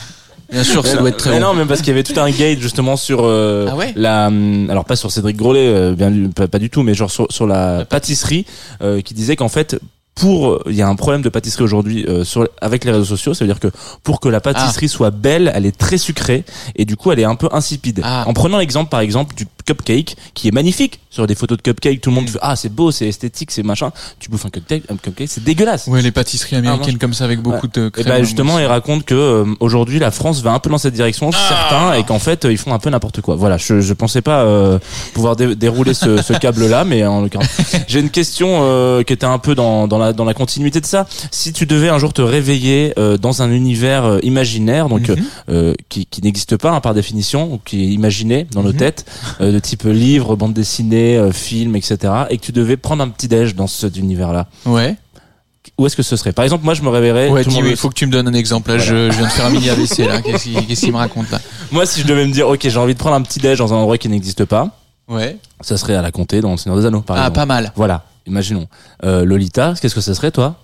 Bien 0.50 0.64
sûr, 0.64 0.84
ça 0.86 0.94
doit 0.94 1.02
non, 1.02 1.06
être 1.08 1.16
très 1.18 1.30
mais 1.30 1.40
bon. 1.40 1.46
non, 1.48 1.54
même 1.54 1.68
parce 1.68 1.80
qu'il 1.80 1.88
y 1.88 1.92
avait 1.92 2.02
tout 2.02 2.18
un 2.20 2.30
gate 2.30 2.58
justement 2.60 2.96
sur 2.96 3.20
euh, 3.24 3.68
Ah 3.70 3.76
ouais 3.76 3.92
la, 3.96 4.26
hum, 4.28 4.68
alors 4.70 4.84
pas 4.84 4.96
sur 4.96 5.10
Cédric 5.10 5.36
Grolet, 5.36 5.66
euh, 5.68 5.94
bien 5.94 6.10
du- 6.10 6.28
pas, 6.28 6.48
pas 6.48 6.58
du 6.58 6.70
tout, 6.70 6.82
mais 6.82 6.94
genre 6.94 7.10
sur, 7.10 7.26
sur 7.30 7.46
la 7.46 7.84
pâtisserie, 7.84 8.46
euh, 8.82 9.00
qui 9.00 9.14
disait 9.14 9.36
qu'en 9.36 9.48
fait 9.48 9.78
pour 10.16 10.60
il 10.66 10.74
y 10.74 10.82
a 10.82 10.88
un 10.88 10.96
problème 10.96 11.22
de 11.22 11.28
pâtisserie 11.28 11.62
aujourd'hui 11.64 12.04
euh, 12.08 12.24
sur 12.24 12.46
avec 12.60 12.84
les 12.84 12.90
réseaux 12.90 13.04
sociaux, 13.04 13.32
ça 13.32 13.44
veut 13.44 13.48
dire 13.50 13.60
que 13.60 13.68
pour 14.02 14.20
que 14.20 14.28
la 14.28 14.40
pâtisserie 14.40 14.88
soit 14.88 15.10
belle, 15.10 15.50
elle 15.54 15.64
est 15.66 15.76
très 15.76 15.96
sucrée 15.98 16.44
et 16.76 16.84
du 16.84 16.96
coup 16.96 17.12
elle 17.12 17.20
est 17.20 17.24
un 17.24 17.36
peu 17.36 17.48
insipide. 17.52 18.00
Ah. 18.04 18.24
En 18.26 18.34
prenant 18.34 18.58
l'exemple 18.58 18.90
par 18.90 19.00
exemple 19.00 19.34
du 19.36 19.46
cupcake 19.62 20.16
qui 20.34 20.48
est 20.48 20.52
magnifique 20.52 21.00
sur 21.10 21.26
des 21.26 21.34
photos 21.34 21.58
de 21.58 21.62
cupcake, 21.62 22.00
tout 22.00 22.10
le 22.10 22.16
monde 22.16 22.28
fait 22.28 22.38
ah 22.42 22.54
c'est 22.56 22.68
beau, 22.72 22.90
c'est 22.90 23.08
esthétique, 23.08 23.50
c'est 23.50 23.62
machin. 23.62 23.90
Tu 24.20 24.28
bouffes 24.30 24.46
un 24.46 24.50
cupcake, 24.50 24.84
un 24.90 24.96
cupcake, 24.96 25.28
c'est 25.28 25.42
dégueulasse. 25.42 25.86
Ouais, 25.88 26.02
les 26.02 26.12
pâtisseries 26.12 26.56
américaines 26.56 26.94
moi, 26.94 26.98
comme 27.00 27.14
ça 27.14 27.24
avec 27.24 27.40
beaucoup 27.40 27.66
de 27.68 27.88
Et 27.88 27.90
crème. 28.02 28.06
ben 28.06 28.24
justement, 28.24 28.52
moi 28.52 28.60
il 28.62 28.66
raconte 28.66 29.04
que 29.04 29.14
euh, 29.14 29.44
aujourd'hui 29.60 29.98
la 29.98 30.10
France 30.10 30.40
va 30.42 30.52
un 30.52 30.58
peu 30.58 30.70
dans 30.70 30.78
cette 30.78 30.94
direction, 30.94 31.32
certains, 31.32 31.94
et 31.94 32.04
qu'en 32.04 32.18
fait 32.18 32.44
euh, 32.44 32.52
ils 32.52 32.58
font 32.58 32.72
un 32.72 32.78
peu 32.78 32.90
n'importe 32.90 33.20
quoi. 33.20 33.34
Voilà, 33.36 33.56
je, 33.56 33.80
je 33.80 33.92
pensais 33.92 34.22
pas 34.22 34.42
euh, 34.42 34.78
pouvoir 35.14 35.36
dé- 35.36 35.56
dérouler 35.56 35.94
ce, 35.94 36.22
ce 36.22 36.32
câble-là, 36.32 36.84
mais 36.84 37.04
en 37.04 37.20
l'occurrence, 37.22 37.48
j'ai 37.88 38.00
une 38.00 38.10
question 38.10 38.60
euh, 38.62 39.02
qui 39.02 39.12
était 39.12 39.26
un 39.26 39.38
peu 39.38 39.54
dans, 39.54 39.88
dans 39.88 39.98
la 39.98 40.12
dans 40.12 40.24
la 40.24 40.34
continuité 40.34 40.80
de 40.80 40.86
ça. 40.86 41.06
Si 41.30 41.52
tu 41.52 41.66
devais 41.66 41.88
un 41.88 41.98
jour 41.98 42.12
te 42.12 42.22
réveiller 42.22 42.92
euh, 42.98 43.16
dans 43.16 43.42
un 43.42 43.50
univers 43.50 44.04
euh, 44.04 44.18
imaginaire, 44.22 44.88
donc 44.88 45.08
Mhm. 45.08 45.16
euh, 45.48 45.74
qui, 45.88 46.06
qui 46.06 46.22
n'existe 46.22 46.56
pas 46.56 46.70
hein, 46.70 46.80
par 46.80 46.94
définition, 46.94 47.54
ou 47.54 47.58
qui 47.64 47.82
est 47.84 47.88
imaginé 47.88 48.46
dans 48.52 48.62
nos 48.62 48.70
Mhm. 48.72 48.76
têtes, 48.76 49.04
de 49.52 49.58
type 49.58 49.82
livre, 49.84 50.36
bande 50.36 50.52
dessinée, 50.54 51.16
euh, 51.16 51.32
film, 51.32 51.76
etc., 51.76 51.98
et 52.30 52.38
que 52.38 52.42
tu 52.42 52.52
devais 52.52 52.76
prendre 52.76 53.02
un 53.02 53.08
petit 53.08 53.28
déj 53.28 53.54
dans 53.54 53.66
cet 53.66 53.96
univers-là, 53.96 54.46
Ouais. 54.66 54.96
où 55.78 55.86
est-ce 55.86 55.96
que 55.96 56.02
ce 56.02 56.16
serait? 56.16 56.32
Par 56.32 56.44
exemple, 56.44 56.64
moi 56.64 56.74
je 56.74 56.82
me 56.82 56.88
réveillerais. 56.88 57.28
Ouais, 57.30 57.42
il 57.42 57.76
faut 57.76 57.88
que 57.88 57.94
tu 57.94 58.06
me 58.06 58.12
donnes 58.12 58.28
un 58.28 58.34
exemple. 58.34 58.70
Là, 58.70 58.78
je, 58.78 59.10
je 59.10 59.16
viens 59.16 59.26
de 59.26 59.32
faire 59.32 59.46
un 59.46 59.50
mini 59.50 59.68
AVC 59.70 59.98
là. 60.06 60.20
Qu'est-ce 60.22 60.80
qu'il 60.80 60.92
me 60.92 60.96
raconte 60.98 61.30
là? 61.30 61.40
Moi, 61.72 61.86
si 61.86 62.00
je 62.00 62.06
devais 62.06 62.26
me 62.26 62.32
dire, 62.32 62.48
ok, 62.48 62.60
j'ai 62.68 62.78
envie 62.78 62.94
de 62.94 62.98
prendre 62.98 63.16
un 63.16 63.22
petit 63.22 63.38
déj 63.40 63.58
dans 63.58 63.72
un 63.72 63.76
endroit 63.76 63.98
qui 63.98 64.08
n'existe 64.08 64.44
pas, 64.44 64.76
Ouais. 65.08 65.36
ça 65.60 65.76
serait 65.76 65.94
à 65.96 66.02
la 66.02 66.12
Comté 66.12 66.40
dans 66.40 66.52
le 66.52 66.56
Seigneur 66.56 66.78
des 66.78 66.86
Anneaux, 66.86 67.00
par 67.00 67.16
Ah, 67.16 67.20
exemple. 67.22 67.34
pas 67.36 67.46
mal. 67.46 67.72
Voilà, 67.76 68.04
imaginons. 68.26 68.66
Euh, 69.04 69.24
Lolita, 69.24 69.74
qu'est-ce 69.80 69.94
que 69.94 70.00
ça 70.00 70.14
serait, 70.14 70.30
toi? 70.30 70.56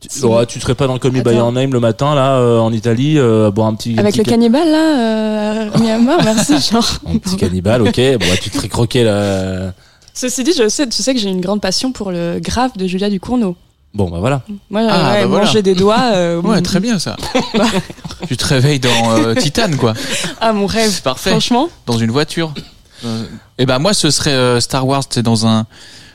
Tu, 0.00 0.08
Si. 0.10 0.24
oh, 0.24 0.44
tu 0.46 0.60
serais 0.60 0.74
pas 0.74 0.86
dans 0.86 0.98
le 1.02 1.10
Me 1.10 1.22
By. 1.22 1.34
Your 1.34 1.52
Name 1.52 1.72
le 1.72 1.80
matin, 1.80 2.14
là, 2.14 2.36
euh, 2.38 2.58
en 2.58 2.72
Italie, 2.72 3.18
euh, 3.18 3.48
à 3.48 3.50
boire 3.50 3.68
un 3.68 3.74
petit... 3.74 3.94
un 3.96 3.98
Avec 3.98 4.12
petit 4.12 4.18
le 4.20 4.24
ca- 4.24 4.30
cannibale 4.32 4.70
là, 4.70 4.98
euh, 4.98 5.70
remis 5.74 5.90
à 5.90 5.98
mort, 5.98 6.20
merci. 6.24 6.54
Genre. 6.70 6.86
Un 7.06 7.18
petit 7.18 7.36
cannibale, 7.36 7.82
ok. 7.82 7.96
Bon, 7.96 8.26
ouais, 8.26 8.38
tu 8.40 8.50
te 8.50 8.56
ferais 8.56 8.68
croquer 8.68 9.04
là. 9.04 9.72
Ceci 10.14 10.44
dit, 10.44 10.52
je 10.56 10.68
sais, 10.68 10.86
tu 10.88 11.02
sais 11.02 11.14
que 11.14 11.20
j'ai 11.20 11.28
une 11.28 11.40
grande 11.40 11.60
passion 11.60 11.92
pour 11.92 12.10
le 12.10 12.38
grave 12.40 12.70
de 12.76 12.86
Julia 12.86 13.10
Ducournau. 13.10 13.56
Bon, 13.94 14.10
bah 14.10 14.18
voilà. 14.20 14.42
Moi, 14.70 14.82
Ah, 14.90 15.12
ouais, 15.14 15.20
bah 15.22 15.26
voilà. 15.26 15.44
manger 15.46 15.62
des 15.62 15.74
doigts. 15.74 16.00
euh, 16.14 16.40
Ouais, 16.42 16.60
très 16.60 16.80
bien 16.80 16.98
ça. 16.98 17.16
tu 18.28 18.36
te 18.36 18.44
réveilles 18.46 18.80
dans 18.80 19.10
euh, 19.18 19.34
Titan 19.34 19.70
quoi, 19.78 19.94
Ah, 20.40 20.52
mon 20.52 20.66
rêve. 20.66 21.00
Parfait. 21.02 21.30
Franchement. 21.30 21.68
dans 21.86 21.96
une 21.98 22.10
voiture. 22.10 22.52
Euh, 23.04 23.24
et 23.58 23.66
ben 23.66 23.78
moi 23.78 23.92
ce 23.94 24.10
serait 24.10 24.30
euh, 24.32 24.58
Star 24.60 24.86
Wars, 24.86 25.02
c'est 25.08 25.22
dans 25.22 25.46
un 25.46 25.66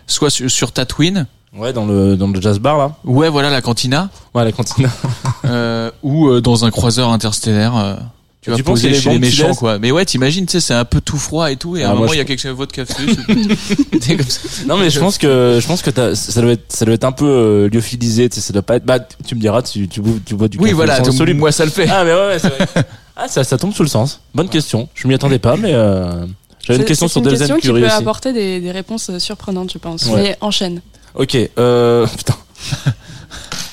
soit 0.08 0.30
sur, 0.32 0.50
sur 0.50 0.72
Tatooine, 0.72 1.28
Ouais, 1.56 1.74
dans 1.74 1.86
le 1.86 2.16
dans 2.16 2.28
le 2.28 2.40
jazz 2.42 2.60
bar 2.60 2.78
là. 2.78 2.96
ouais, 3.04 3.28
voilà 3.30 3.50
la 3.50 3.62
cantina, 3.62 4.10
Ouais, 4.34 4.46
la 4.46 4.52
cantine. 4.54 4.90
euh, 5.46 5.92
ou 6.02 6.28
euh, 6.30 6.40
dans 6.42 6.64
un 6.64 6.72
croiseur 6.72 7.10
interstellaire. 7.10 7.76
euh, 7.76 7.96
tu 8.42 8.50
vas 8.52 8.56
Tu 8.56 8.64
penses 8.64 8.82
poser 8.82 8.88
qu'il 8.88 8.96
y 8.96 8.96
a 8.96 8.98
des 8.98 9.02
chez 9.04 9.10
les 9.10 9.16
bombes 9.20 9.24
qui 9.24 9.30
méchants, 9.38 9.48
laissent 9.50 9.58
quoi. 9.58 9.78
Mais 9.78 9.92
ouais, 9.92 10.04
t'imagines, 10.06 10.46
tu 10.48 10.54
sais, 10.54 10.62
c'est 10.62 10.74
un 10.74 10.86
peu 10.86 11.00
tout 11.02 11.18
froid 11.18 11.52
et 11.52 11.58
tout, 11.58 11.76
et 11.78 11.84
à 11.84 11.90
Ah, 11.90 11.92
un 11.92 11.94
moi, 11.94 12.00
moment, 12.02 12.08
je- 12.12 12.16
il 12.16 12.18
y 12.20 12.22
a 12.22 12.26
quelque 12.26 12.40
chose 12.40 12.52
de 12.52 12.56
votre 12.56 12.72
café. 12.72 12.94
c'est- 13.06 14.00
T'es 14.00 14.16
comme 14.18 14.26
ça. 14.26 14.40
Non 14.66 14.78
mais 14.78 14.90
je 14.90 15.00
pense 15.00 15.18
que 15.18 15.60
je 15.62 15.68
pense 15.68 15.82
que 15.82 15.90
t'as- 15.90 16.16
ça 16.16 16.42
doit 16.42 16.52
être 16.54 16.64
ça 16.72 16.86
doit 16.86 16.94
être 16.96 17.04
un 17.04 17.12
peu 17.12 17.26
euh, 17.28 17.70
lyophilisé, 17.70 18.30
tu 18.30 18.36
sais, 18.36 18.42
ça 18.42 18.54
doit 18.54 18.62
pas 18.62 18.78
être 18.78 18.86
bah 18.86 19.00
tu 19.00 19.36
me 19.36 19.42
diras 19.42 19.62
tu 19.62 19.88
tu 19.90 20.00
bois, 20.02 20.14
tu 20.26 20.36
bois 20.36 20.48
du 20.48 20.58
Oui, 20.58 20.64
café 20.66 20.74
voilà, 20.76 20.98
sans 21.00 21.04
donc, 21.04 21.14
soluble. 21.16 21.40
moi 21.42 21.52
ça 21.52 21.66
le 21.66 21.72
fait. 21.72 21.88
Ah 21.90 22.04
mais 22.06 22.14
ouais, 22.14 22.28
ouais 22.28 22.40
c'est 22.40 22.48
vrai. 22.48 22.66
Ah 23.18 23.28
ça 23.28 23.44
ça 23.44 23.58
tombe 23.58 23.74
sous 23.74 23.84
le 23.84 23.90
sens. 23.90 24.22
Bonne 24.34 24.48
question. 24.50 24.88
Je 24.96 25.06
m'y 25.08 25.14
attendais 25.14 25.38
pas 25.38 25.58
mais 25.58 25.74
euh, 25.74 26.26
j'avais 26.66 26.78
une 26.78 26.84
C'est- 26.84 26.88
question 26.88 27.08
c'est 27.10 27.12
sur 27.12 27.22
une 27.22 27.26
Delzen 27.26 27.40
question 27.40 27.56
qui 27.58 27.62
Curie 27.68 27.82
peut 27.82 27.88
aussi. 27.88 27.96
apporter 27.96 28.32
des, 28.34 28.60
des 28.62 28.72
réponses 28.72 29.10
euh, 29.10 29.20
surprenantes, 29.20 29.72
je 29.74 29.78
pense. 29.78 30.06
Ouais. 30.06 30.16
Mais 30.24 30.38
enchaîne. 30.42 30.82
Ok, 31.16 31.38
euh, 31.58 32.08
putain. 32.18 32.36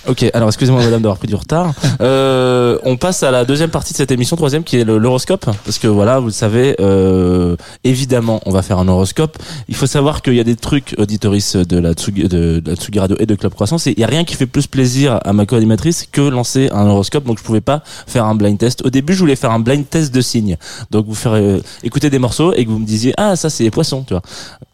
Ok, 0.09 0.25
alors 0.33 0.49
excusez-moi 0.49 0.83
madame 0.83 1.03
d'avoir 1.03 1.19
pris 1.19 1.29
du 1.29 1.35
retard. 1.35 1.75
Euh, 2.01 2.79
on 2.85 2.97
passe 2.97 3.23
à 3.23 3.31
la 3.31 3.45
deuxième 3.45 3.69
partie 3.69 3.93
de 3.93 3.99
cette 3.99 4.11
émission, 4.11 4.37
troisième, 4.37 4.65
qui 4.65 4.79
est 4.79 4.85
l'horoscope. 4.85 5.45
Parce 5.65 5.79
que 5.79 5.87
voilà, 5.87 6.19
vous 6.19 6.29
le 6.29 6.33
savez, 6.33 6.77
euh, 6.81 7.57
évidemment, 7.85 8.41
on 8.47 8.51
va 8.51 8.63
faire 8.63 8.79
un 8.79 8.89
horoscope. 8.89 9.37
Il 9.69 9.75
faut 9.75 9.87
savoir 9.87 10.23
qu'il 10.23 10.35
y 10.35 10.41
a 10.41 10.45
des 10.45 10.57
trucs 10.57 10.95
auditoris 10.97 11.57
de 11.57 11.79
la 11.79 11.93
Tsugi, 11.93 12.27
de, 12.27 12.63
la 12.65 12.75
Tsugi 12.75 12.99
Radio 12.99 13.17
et 13.19 13.27
de 13.27 13.35
Club 13.35 13.53
Croissance. 13.53 13.87
Et 13.87 13.93
il 13.93 14.01
y 14.01 14.05
a 14.05 14.07
rien 14.07 14.25
qui 14.25 14.35
fait 14.35 14.47
plus 14.47 14.67
plaisir 14.67 15.21
à 15.25 15.33
ma 15.35 15.45
co-animatrice 15.45 16.09
que 16.11 16.23
lancer 16.23 16.71
un 16.73 16.87
horoscope. 16.87 17.25
Donc 17.25 17.39
je 17.39 17.45
pouvais 17.45 17.61
pas 17.61 17.83
faire 18.07 18.25
un 18.25 18.35
blind 18.35 18.57
test. 18.57 18.87
Au 18.87 18.91
début, 18.91 19.13
je 19.13 19.19
voulais 19.19 19.37
faire 19.37 19.51
un 19.51 19.61
blind 19.61 19.89
test 19.89 20.15
de 20.15 20.23
signes. 20.23 20.57
Donc 20.91 21.07
vous 21.07 21.15
faire 21.15 21.33
euh, 21.35 21.61
écouter 21.83 22.09
des 22.09 22.19
morceaux 22.19 22.55
et 22.55 22.65
que 22.65 22.71
vous 22.71 22.79
me 22.79 22.87
disiez, 22.87 23.13
ah, 23.19 23.37
ça 23.37 23.51
c'est 23.51 23.65
les 23.65 23.71
poissons, 23.71 24.05
tu 24.07 24.15
vois. 24.15 24.23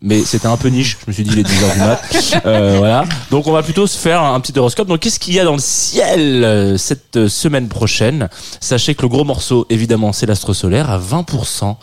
Mais 0.01 0.21
c'était 0.21 0.47
un 0.47 0.57
peu 0.57 0.69
niche. 0.69 0.99
Je 1.01 1.11
me 1.11 1.13
suis 1.13 1.25
dit, 1.25 1.31
il 1.33 1.39
est 1.41 1.43
10 1.43 1.65
heures 1.65 1.73
du 1.73 1.79
mat. 1.81 2.01
Euh, 2.47 2.77
voilà. 2.79 3.05
Donc 3.31 3.47
on 3.47 3.53
va 3.53 3.63
plutôt 3.63 3.87
se 3.87 3.97
faire 3.97 4.23
un 4.23 4.39
petit 4.41 4.59
horoscope. 4.59 4.89
Donc 4.89 5.01
qu'est-ce 5.01 5.19
qu'il 5.25 5.35
y 5.35 5.41
a 5.41 5.45
dans 5.45 5.55
le 5.55 5.59
ciel 5.59 6.45
euh, 6.45 6.77
cette 6.77 7.17
euh, 7.17 7.29
semaine 7.29 7.69
prochaine 7.69 8.29
Sachez 8.61 8.95
que 8.95 9.01
le 9.01 9.09
gros 9.09 9.25
morceau, 9.25 9.67
évidemment, 9.71 10.13
c'est 10.13 10.27
l'astre 10.27 10.53
solaire 10.53 10.91
à 10.91 10.99
20%. 10.99 11.77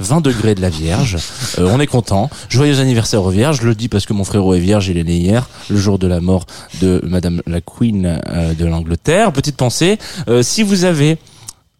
20 0.00 0.20
degrés 0.20 0.54
de 0.56 0.60
la 0.60 0.68
Vierge. 0.68 1.16
Euh, 1.58 1.70
on 1.72 1.78
est 1.78 1.86
content. 1.86 2.28
Joyeux 2.48 2.80
anniversaire 2.80 3.22
aux 3.22 3.30
Vierges. 3.30 3.60
Je 3.60 3.66
le 3.66 3.76
dis 3.76 3.88
parce 3.88 4.04
que 4.04 4.12
mon 4.12 4.24
frérot 4.24 4.54
est 4.54 4.60
Vierge. 4.60 4.88
Il 4.88 4.98
est 4.98 5.04
né 5.04 5.16
hier, 5.16 5.48
le 5.70 5.76
jour 5.76 5.98
de 6.00 6.08
la 6.08 6.20
mort 6.20 6.44
de 6.80 7.00
Madame 7.04 7.40
la 7.46 7.60
Queen 7.60 8.20
de 8.58 8.64
l'Angleterre. 8.64 9.32
Petite 9.32 9.56
pensée. 9.56 9.98
si 10.42 10.62
vous 10.62 10.84
avez 10.84 11.18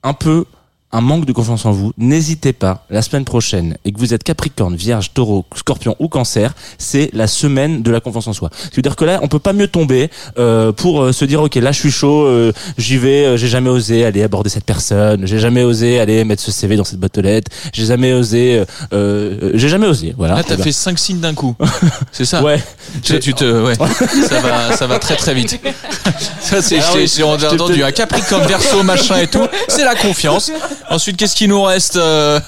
un 0.03 0.15
peu 0.15 0.47
un 0.91 1.01
manque 1.03 1.27
de 1.27 1.33
confiance 1.33 1.67
en 1.67 1.71
vous, 1.73 1.93
n'hésitez 1.99 2.55
pas, 2.55 2.87
la 2.89 3.03
semaine 3.03 3.25
prochaine, 3.27 3.77
et 3.85 3.93
que 3.93 3.99
vous 3.99 4.15
êtes 4.15 4.25
Capricorne, 4.25 4.75
Vierge, 4.75 5.13
Taureau, 5.13 5.45
Scorpion 5.55 5.95
ou 5.99 6.09
Cancer, 6.09 6.55
c'est 6.79 7.11
la 7.13 7.27
semaine 7.27 7.83
de 7.83 7.91
la 7.91 8.01
confiance 8.01 8.27
en 8.27 8.33
soi. 8.33 8.49
C'est-à-dire 8.73 8.97
que 8.97 9.05
là, 9.05 9.19
on 9.23 9.29
peut 9.29 9.39
pas 9.39 9.53
mieux 9.53 9.69
tomber 9.69 10.11
euh, 10.39 10.73
pour 10.73 11.03
euh, 11.03 11.13
se 11.13 11.27
dire, 11.27 11.43
ok, 11.43 11.57
là 11.57 11.73
je 11.73 11.79
suis 11.81 11.91
chaud, 11.91 12.23
euh, 12.25 12.53
j'y 12.79 12.97
vais, 12.97 13.27
euh, 13.27 13.37
j'ai 13.37 13.49
jamais 13.49 13.69
osé 13.69 14.05
aller 14.07 14.23
aborder 14.23 14.49
cette 14.49 14.65
personne, 14.65 15.27
j'ai 15.27 15.39
jamais 15.39 15.63
osé 15.63 16.01
aller 16.01 16.25
mettre 16.25 16.43
ce 16.43 16.51
CV 16.51 16.77
dans 16.77 16.85
cette 16.85 16.99
boîte 17.01 17.19
aux 17.19 17.23
lettres, 17.23 17.51
j'ai 17.75 17.85
jamais 17.85 18.15
osé, 18.15 18.65
euh, 18.95 19.51
j'ai 19.55 19.69
jamais 19.69 19.87
osé, 19.87 20.15
voilà. 20.17 20.37
Là, 20.37 20.43
t'as 20.43 20.55
Eh 20.55 20.57
ben, 20.57 20.65
fait 20.65 20.73
cinq 20.73 20.99
signes 20.99 21.21
d'un 21.21 21.35
coup. 21.35 21.55
C'est 22.13 22.25
ça 22.25 22.43
Ouais. 22.43 22.63
Tu, 23.03 23.19
tu 23.21 23.35
te, 23.35 23.45
ouais. 23.63 23.75
ça 23.75 24.41
va, 24.41 24.75
ça 24.75 24.87
va 24.87 24.99
très 24.99 25.17
très 25.17 25.35
vite. 25.35 25.61
Ça, 26.41 26.63
c'est, 26.63 26.79
j'ai- 27.07 27.23
entendu 27.23 27.83
un 27.83 27.93
Capricorne, 27.93 28.47
Verseau, 28.47 28.83
machin 28.83 29.19
et 29.19 29.27
tout. 29.27 29.47
C'est 29.69 29.85
la 29.85 29.95
confiance. 29.95 30.51
Ensuite, 30.91 31.17
qu'est-ce 31.17 31.37
qui 31.37 31.49
nous 31.49 31.63
reste 31.63 31.97
euh 31.97 32.41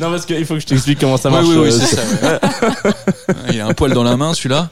Non, 0.00 0.10
parce 0.10 0.26
qu'il 0.26 0.44
faut 0.44 0.54
que 0.54 0.60
je 0.60 0.66
t'explique 0.66 0.98
comment 1.00 1.16
ça 1.16 1.28
Oui, 1.30 1.34
marche. 1.34 1.46
oui, 1.48 1.56
oui, 1.56 1.68
euh, 1.68 1.78
c'est 1.80 1.96
ça. 1.96 2.02
Il 3.52 3.60
a 3.60 3.66
un 3.66 3.74
poil 3.74 3.92
dans 3.92 4.04
la 4.04 4.16
main, 4.16 4.34
celui-là. 4.34 4.68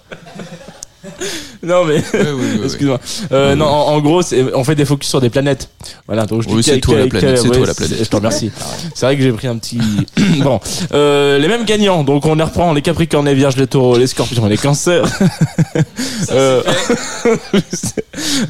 Non, 1.64 1.84
mais. 1.84 1.96
Oui, 2.14 2.20
oui, 2.20 2.26
oui, 2.34 2.46
oui. 2.58 2.60
Excuse-moi. 2.64 2.98
Euh, 3.32 3.54
non, 3.54 3.66
en, 3.66 3.94
en 3.94 4.00
gros, 4.00 4.20
on 4.54 4.64
fait 4.64 4.74
des 4.74 4.84
focus 4.84 5.08
sur 5.10 5.20
des 5.20 5.30
planètes. 5.30 5.68
Voilà. 6.06 6.26
Donc 6.26 6.42
je 6.42 6.48
Oui, 6.48 6.62
c'est 6.62 6.80
toi 6.80 6.98
la 6.98 7.06
planète, 7.06 7.38
c'est 7.38 7.48
toi 7.48 7.66
la 7.66 7.74
planète. 7.74 7.98
Je 8.02 8.08
te 8.08 8.16
remercie. 8.16 8.50
C'est 8.94 9.06
vrai 9.06 9.16
que 9.16 9.22
j'ai 9.22 9.32
pris 9.32 9.46
un 9.46 9.56
petit. 9.58 9.78
bon, 10.42 10.60
euh, 10.92 11.38
les 11.38 11.48
mêmes 11.48 11.64
gagnants. 11.64 12.02
Donc 12.04 12.26
on 12.26 12.34
les 12.34 12.42
reprend 12.42 12.72
les 12.72 12.82
Capricornes, 12.82 13.26
les 13.26 13.34
Vierges, 13.34 13.56
les 13.56 13.66
Taureaux, 13.68 13.96
les 13.96 14.06
Scorpions 14.08 14.46
et 14.46 14.50
les 14.50 14.58
Cancers. 14.58 15.04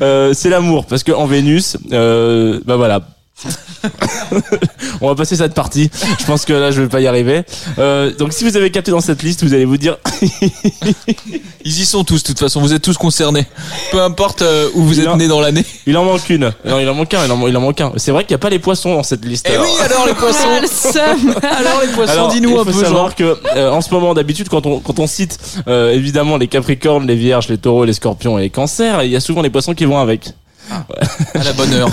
Euh, 0.01 0.35
c'est- 0.35 0.49
l'amour 0.49 0.87
parce 0.87 1.03
que 1.05 1.13
en 1.13 1.27
Vénus, 1.27 1.77
bah 1.91 2.77
voilà. 2.77 3.01
on 5.01 5.09
va 5.09 5.15
passer 5.15 5.37
cette 5.37 5.55
partie. 5.55 5.91
Je 6.21 6.25
pense 6.25 6.45
que 6.45 6.53
là, 6.53 6.71
je 6.71 6.83
vais 6.83 6.89
pas 6.89 7.01
y 7.01 7.07
arriver. 7.07 7.43
Euh, 7.79 8.13
donc, 8.15 8.33
si 8.33 8.45
vous 8.45 8.57
avez 8.57 8.71
capté 8.71 8.91
dans 8.91 9.01
cette 9.01 9.23
liste, 9.23 9.43
vous 9.45 9.55
allez 9.55 9.65
vous 9.65 9.77
dire 9.77 9.97
Ils 11.65 11.81
y 11.81 11.85
sont 11.85 12.05
tous, 12.05 12.23
de 12.23 12.27
toute 12.29 12.39
façon. 12.39 12.61
Vous 12.61 12.73
êtes 12.73 12.83
tous 12.83 12.97
concernés. 12.97 13.47
Peu 13.91 14.01
importe 14.03 14.43
euh, 14.43 14.69
où 14.75 14.83
vous 14.83 15.01
êtes 15.01 15.07
Non. 15.07 15.17
nés 15.17 15.29
dans 15.29 15.41
l'année. 15.41 15.65
Il 15.87 15.97
en 15.97 16.05
manque 16.05 16.29
une. 16.31 16.53
Non, 16.65 16.79
il 16.81 16.89
en 16.89 16.95
manque 16.95 17.13
un. 17.15 17.25
Il 17.25 17.33
en, 17.33 17.47
il 17.47 17.57
en 17.57 17.61
manque 17.61 17.81
un. 17.81 17.93
C'est 17.97 18.11
vrai 18.11 18.25
qu'il 18.25 18.33
n'y 18.33 18.37
a 18.37 18.39
pas 18.39 18.51
les 18.51 18.59
poissons 18.59 18.95
dans 18.95 19.03
cette 19.03 19.25
liste. 19.25 19.47
Eh 19.51 19.55
alors. 19.55 19.65
oui, 19.65 19.71
alors 19.85 20.07
les 20.07 20.15
poissons. 20.15 20.49
Ah. 20.95 21.17
Alors 21.59 21.81
les 21.83 21.89
poissons, 21.89 22.13
Alors, 22.13 22.29
dis-nous 22.29 22.51
il 22.51 22.55
un 22.55 22.59
faut 22.59 22.65
peu, 22.65 22.73
genre. 22.73 22.83
savoir 22.83 23.15
que 23.15 23.37
euh, 23.57 23.71
en 23.71 23.81
ce 23.81 23.93
moment 23.93 24.15
d'habitude 24.15 24.49
quand 24.49 24.67
on 24.67 24.81
quand 24.81 24.99
on 24.99 25.07
cite 25.07 25.39
euh, 25.69 25.93
évidemment 25.93 26.37
les 26.37 26.49
Capricornes, 26.49 27.07
les 27.07 27.15
Vierges, 27.15 27.49
les 27.49 27.59
Taureaux, 27.59 27.85
les 27.85 27.93
Scorpions 27.93 28.39
et 28.39 28.43
les 28.43 28.51
Cancers, 28.51 29.03
il 29.03 29.11
y 29.11 29.17
a 29.17 29.21
souvent 29.21 29.43
les 29.43 29.51
poissons 29.51 29.75
qui 29.75 29.85
vont 29.85 29.99
avec. 29.99 30.33
À 31.35 31.45
la 31.45 31.53
bonne 31.53 31.73
heure. 31.75 31.91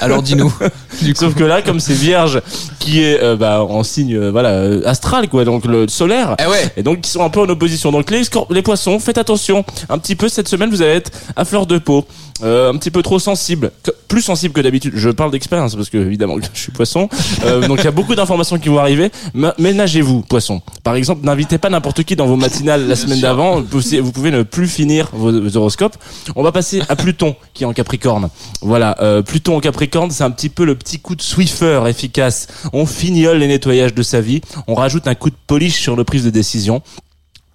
Alors 0.00 0.22
dis-nous. 0.22 0.52
Sauf 1.14 1.34
que 1.34 1.44
là, 1.44 1.62
comme 1.62 1.80
c'est 1.80 1.94
Vierge 1.94 2.40
qui 2.78 3.02
est 3.02 3.20
euh, 3.22 3.36
bah, 3.36 3.62
en 3.64 3.82
signe 3.82 4.14
euh, 4.16 4.30
voilà 4.30 4.50
euh, 4.50 4.82
astral 4.86 5.28
quoi, 5.28 5.44
donc 5.44 5.64
le 5.66 5.88
solaire. 5.88 6.36
eh 6.38 6.46
ouais. 6.48 6.70
Et 6.76 6.82
donc, 6.82 7.06
ils 7.06 7.10
sont 7.10 7.24
un 7.24 7.28
peu 7.30 7.40
en 7.40 7.48
opposition. 7.48 7.90
Donc, 7.92 8.10
les, 8.10 8.22
les 8.50 8.62
poissons, 8.62 8.98
faites 8.98 9.18
attention. 9.18 9.64
Un 9.88 9.98
petit 9.98 10.14
peu, 10.14 10.28
cette 10.28 10.48
semaine, 10.48 10.70
vous 10.70 10.82
allez 10.82 10.92
être 10.92 11.10
à 11.36 11.44
fleur 11.44 11.66
de 11.66 11.78
peau. 11.78 12.06
Euh, 12.42 12.70
un 12.70 12.76
petit 12.76 12.90
peu 12.90 13.02
trop 13.02 13.18
sensible. 13.18 13.70
Que- 13.82 13.90
Plus 14.08 14.20
sensible 14.22 14.52
que 14.54 14.60
d'habitude. 14.60 14.92
Je 14.94 15.08
parle 15.10 15.30
d'expérience 15.30 15.74
parce 15.74 15.88
que, 15.90 15.96
évidemment, 15.98 16.36
je 16.54 16.60
suis 16.60 16.72
poisson. 16.72 17.08
Euh, 17.44 17.66
donc, 17.66 17.78
il 17.80 17.84
y 17.84 17.88
a 17.88 17.92
beaucoup 17.92 18.14
d'informations 18.14 18.58
qui 18.58 18.68
vont 18.68 18.78
arriver. 18.78 19.10
Ménagez-vous, 19.58 20.22
poisson. 20.22 20.60
Par 20.84 20.94
exemple, 20.96 21.24
n'invitez 21.24 21.58
pas 21.58 21.70
n'importe 21.70 22.02
qui 22.04 22.14
dans 22.16 22.26
vos 22.26 22.36
matinales 22.36 22.86
la 22.86 22.96
semaine 22.96 23.20
d'avant. 23.20 23.56
Vous 23.56 23.62
pouvez, 23.80 24.00
vous 24.00 24.12
pouvez 24.12 24.30
ne 24.30 24.42
plus 24.42 24.68
finir 24.68 25.08
vos, 25.12 25.32
vos 25.40 25.56
horoscopes. 25.56 25.96
On 26.36 26.42
va 26.42 26.52
passer 26.52 26.82
à 26.88 26.96
Pluton, 26.96 27.34
qui 27.54 27.64
est 27.64 27.66
en 27.66 27.72
Capricorne. 27.72 28.15
Voilà. 28.62 28.96
Euh, 29.00 29.22
Pluton 29.22 29.56
en 29.56 29.60
Capricorne, 29.60 30.10
c'est 30.10 30.24
un 30.24 30.30
petit 30.30 30.48
peu 30.48 30.64
le 30.64 30.74
petit 30.74 30.98
coup 30.98 31.14
de 31.16 31.22
Swiffer 31.22 31.82
efficace. 31.88 32.46
On 32.72 32.86
fignole 32.86 33.38
les 33.38 33.48
nettoyages 33.48 33.94
de 33.94 34.02
sa 34.02 34.20
vie. 34.20 34.40
On 34.66 34.74
rajoute 34.74 35.06
un 35.08 35.14
coup 35.14 35.30
de 35.30 35.36
polish 35.46 35.80
sur 35.80 35.96
le 35.96 36.04
prise 36.04 36.24
de 36.24 36.30
décision. 36.30 36.82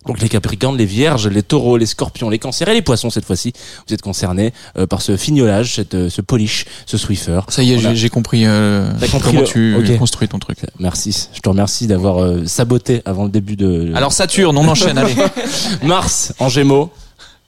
Donc 0.07 0.20
les 0.20 0.30
Capricornes, 0.30 0.78
les 0.78 0.86
Vierges, 0.86 1.28
les 1.28 1.43
Taureaux, 1.43 1.78
les 1.78 1.86
Scorpions, 1.86 2.28
les 2.32 2.39
Cancers 2.39 2.68
et 2.68 2.74
les 2.74 2.82
Poissons 2.82 3.12
cette 3.12 3.24
fois-ci, 3.26 3.53
vous 3.88 3.93
êtes 3.93 4.01
concernés 4.01 4.51
euh, 4.76 4.88
par 4.88 4.99
ce 4.99 5.16
fignolage, 5.16 5.76
cette, 5.76 5.93
euh, 5.93 6.09
ce 6.09 6.22
polish, 6.22 6.66
ce 6.88 6.97
Swiffer. 6.97 7.41
Ça 7.49 7.62
y 7.62 7.74
est, 7.74 7.95
j'ai- 7.95 8.09
compris, 8.09 8.47
euh, 8.47 8.91
compris 9.12 9.20
comment 9.36 9.43
tu 9.43 9.95
construis 9.99 10.28
ton 10.28 10.39
truc. 10.39 10.57
Merci, 10.80 11.28
je 11.36 11.39
te 11.39 11.47
remercie 11.49 11.86
d'avoir 11.86 12.47
saboté 12.47 13.03
avant 13.05 13.26
le 13.26 13.30
début 13.30 13.55
de 13.55 13.91
Alors 13.93 14.12
Saturne, 14.12 14.57
on 14.57 14.68
enchaîne, 14.68 14.97
allez. 14.97 15.14
Mars 15.84 16.34
en 16.39 16.49
Gémeaux. 16.49 16.89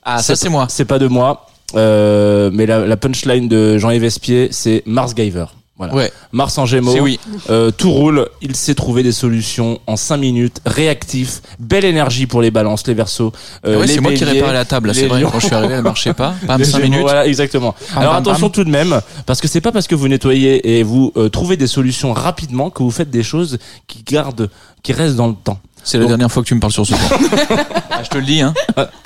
Ah, 0.03 0.21
ça 0.21 0.35
c'est 0.35 0.49
moi. 0.49 0.67
C'est 0.69 0.85
pas 0.85 0.99
de 0.99 1.07
moi, 1.07 1.47
euh, 1.75 2.49
mais 2.53 2.65
la, 2.65 2.85
la 2.85 2.97
punchline 2.97 3.47
de 3.47 3.77
Jean-Yves 3.77 4.03
Espier, 4.03 4.47
c'est 4.51 4.83
Mars 4.85 5.13
Giver. 5.15 5.45
Voilà. 5.75 5.95
Ouais, 5.95 6.11
Mars 6.31 6.55
en 6.59 6.67
Gémeaux. 6.67 6.95
oui. 7.01 7.19
Euh, 7.49 7.71
tout 7.71 7.91
roule, 7.91 8.27
il 8.43 8.55
sait 8.55 8.75
trouver 8.75 9.01
des 9.01 9.11
solutions 9.11 9.79
en 9.87 9.95
5 9.97 10.17
minutes, 10.17 10.61
réactif, 10.67 11.41
belle 11.59 11.83
énergie 11.83 12.27
pour 12.27 12.43
les 12.43 12.51
balances, 12.51 12.85
les 12.85 12.93
versos. 12.93 13.33
euh, 13.65 13.73
Ah 13.75 13.79
ouais, 13.79 13.87
c'est 13.87 13.99
moi 13.99 14.13
qui 14.13 14.23
réparais 14.23 14.53
la 14.53 14.65
table, 14.65 14.93
c'est 14.93 15.07
vrai. 15.07 15.23
Quand 15.23 15.39
je 15.39 15.47
suis 15.47 15.55
arrivé, 15.55 15.73
elle 15.73 15.81
marchait 15.81 16.13
pas. 16.13 16.35
Les 16.59 16.63
5 16.63 16.77
Gémeaux, 16.77 16.83
minutes. 16.83 17.01
Voilà, 17.01 17.25
exactement. 17.25 17.73
Bam, 17.89 18.01
Alors 18.01 18.13
bam, 18.13 18.21
attention 18.21 18.45
bam. 18.47 18.51
tout 18.51 18.63
de 18.63 18.69
même, 18.69 19.01
parce 19.25 19.41
que 19.41 19.47
c'est 19.47 19.61
pas 19.61 19.71
parce 19.71 19.87
que 19.87 19.95
vous 19.95 20.07
nettoyez 20.07 20.77
et 20.77 20.83
vous 20.83 21.11
euh, 21.17 21.27
trouvez 21.29 21.57
des 21.57 21.67
solutions 21.67 22.13
rapidement 22.13 22.69
que 22.69 22.83
vous 22.83 22.91
faites 22.91 23.09
des 23.09 23.23
choses 23.23 23.57
qui 23.87 24.03
gardent, 24.03 24.51
qui 24.83 24.93
restent 24.93 25.15
dans 25.15 25.27
le 25.27 25.35
temps. 25.43 25.59
C'est 25.83 25.97
la 25.97 26.03
Donc- 26.03 26.09
dernière 26.09 26.31
fois 26.31 26.43
que 26.43 26.47
tu 26.47 26.55
me 26.55 26.59
parles 26.59 26.73
sur 26.73 26.85
ce 26.85 26.93
point. 27.47 27.57
ah, 27.91 28.01
je 28.03 28.09
te 28.09 28.17
le 28.17 28.23
dis, 28.23 28.41
hein. 28.41 28.53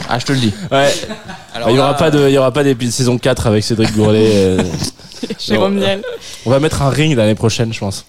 Ah, 0.10 0.20
je 0.20 0.26
te 0.26 0.32
le 0.34 0.40
dis. 0.40 0.54
Ouais. 0.72 0.94
Alors 1.56 1.70
il 1.72 1.76
y 1.76 1.80
aura 1.80 1.90
là, 1.90 1.94
pas 1.96 2.12
de, 2.12 2.28
il 2.28 2.34
y 2.34 2.38
aura 2.38 2.52
pas 2.52 2.64
d'épisode 2.64 2.94
saison 2.94 3.18
4 3.18 3.48
avec 3.48 3.64
Cédric 3.64 3.96
Gourlet. 3.96 4.30
euh, 4.34 4.64
Jérôme. 5.40 5.78
Niel. 5.80 6.02
on 6.46 6.50
va 6.52 6.60
mettre 6.60 6.82
un 6.84 6.90
ring 6.90 7.16
l'année 7.16 7.36
prochaine, 7.36 7.74
je 7.74 7.80
pense. 7.80 8.06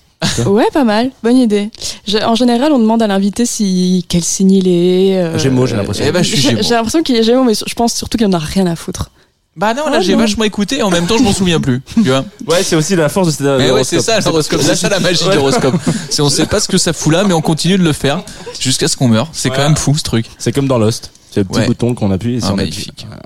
Ouais, 0.47 0.67
pas 0.73 0.85
mal. 0.85 1.11
Bonne 1.23 1.37
idée. 1.37 1.71
Je- 2.07 2.19
en 2.19 2.35
général, 2.35 2.73
on 2.73 2.79
demande 2.79 3.01
à 3.03 3.07
l'invité 3.07 3.47
si 3.47 4.05
quel 4.09 4.23
signe 4.25 4.51
il 4.51 4.69
est. 4.69 5.17
euh, 5.17 5.39
Gémeaux, 5.39 5.67
j'ai 5.67 5.77
l'impression. 5.77 6.05
Eh 6.07 6.13
ben, 6.13 6.23
je 6.23 6.29
suis 6.29 6.37
J'ai 6.43 6.51
Gémeaux. 6.51 6.63
j'ai 6.63 6.75
l'impression 6.75 7.03
qu'il 7.03 7.17
est 7.17 7.23
Gémeaux, 7.23 7.45
mais 7.45 7.55
je 7.55 7.75
pense 7.75 7.95
surtout 7.95 8.19
qu'il 8.19 8.27
en 8.27 8.33
a 8.33 8.39
rien 8.39 8.67
à 8.67 8.75
foutre. 8.77 9.11
Bah 9.59 9.75
non, 9.75 9.87
là 9.89 9.97
Ah, 9.99 10.01
j'ai 10.01 10.13
non. 10.13 10.21
vachement 10.21 10.45
écouté 10.45 10.79
et 10.79 10.83
en 10.83 10.91
même 10.91 11.07
temps 11.07 11.19
je 11.19 11.23
m'en 11.25 11.33
souviens 11.33 11.61
plus. 11.61 11.83
Tu 11.95 12.03
vois 12.03 12.25
Ouais, 12.47 12.63
c'est 12.63 12.77
aussi 12.77 12.95
la 12.95 13.09
force 13.09 13.27
de 13.27 13.33
cet 13.33 13.41
Mais 13.59 13.71
ouais, 13.73 13.83
c'est 13.83 14.01
ça 14.01 14.21
l'horoscope, 14.21 14.61
c'est 14.63 14.77
ça 14.77 14.89
la 14.89 15.01
magie 15.01 15.25
de 15.25 15.33
l'horoscope. 15.35 15.75
C'est 16.11 16.23
on 16.23 16.29
sait 16.31 16.47
pas 16.47 16.61
ce 16.61 16.69
que 16.69 16.79
ça 16.79 16.93
fout 16.93 17.13
là, 17.13 17.25
mais 17.25 17.35
on 17.35 17.41
continue 17.41 17.77
de 17.77 17.83
le 17.83 17.93
faire 17.93 18.23
jusqu'à 18.61 18.87
ce 18.87 18.97
qu'on 18.97 19.09
meure. 19.09 19.29
C'est 19.33 19.51
quand 19.51 19.59
même 19.59 19.77
fou 19.77 19.97
ce 19.99 20.03
truc. 20.05 20.27
C'est 20.39 20.53
comme 20.53 20.69
dans 20.69 20.79
Lost. 20.79 21.11
C'est 21.33 21.41
le 21.41 21.45
petit 21.45 21.59
Ouais. 21.59 21.67
bouton 21.67 21.95
qu'on 21.95 22.11
appuie 22.13 22.35
et 22.37 22.39
Ah, 22.43 22.47
ça 22.47 22.53
on 22.53 22.57
magnifique. 22.57 23.05
appuie. 23.11 23.19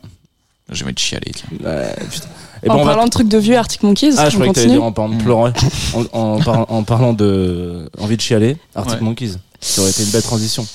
Je 0.70 0.84
vais 0.84 0.92
te 0.94 1.00
chialer. 1.00 1.32
Ouais, 1.62 1.94
putain. 2.10 2.26
Et 2.64 2.70
en 2.70 2.74
bon, 2.76 2.80
on 2.80 2.84
va- 2.84 2.90
parlant 2.92 3.04
de 3.04 3.10
trucs 3.10 3.28
de 3.28 3.36
vieux 3.38 3.56
Arctic 3.58 3.82
Monkeys, 3.82 4.14
Ah, 4.16 4.30
je 4.30 4.34
croyais 4.36 4.52
que 4.52 4.58
t'allais 4.60 4.72
dire 4.72 4.82
en 4.84 4.92
parlant 4.92 5.14
de 5.14 5.22
pleurer. 5.22 5.52
en, 5.94 6.04
en, 6.18 6.40
par- 6.40 6.70
en 6.72 6.82
parlant 6.84 7.12
de 7.12 7.90
envie 8.00 8.16
de 8.16 8.22
chialer, 8.22 8.56
Arctic 8.74 8.94
Ouais. 9.00 9.04
Monkeys. 9.04 9.34
Ça 9.60 9.82
aurait 9.82 9.90
été 9.90 10.02
une 10.02 10.10
belle 10.10 10.22
transition. 10.22 10.66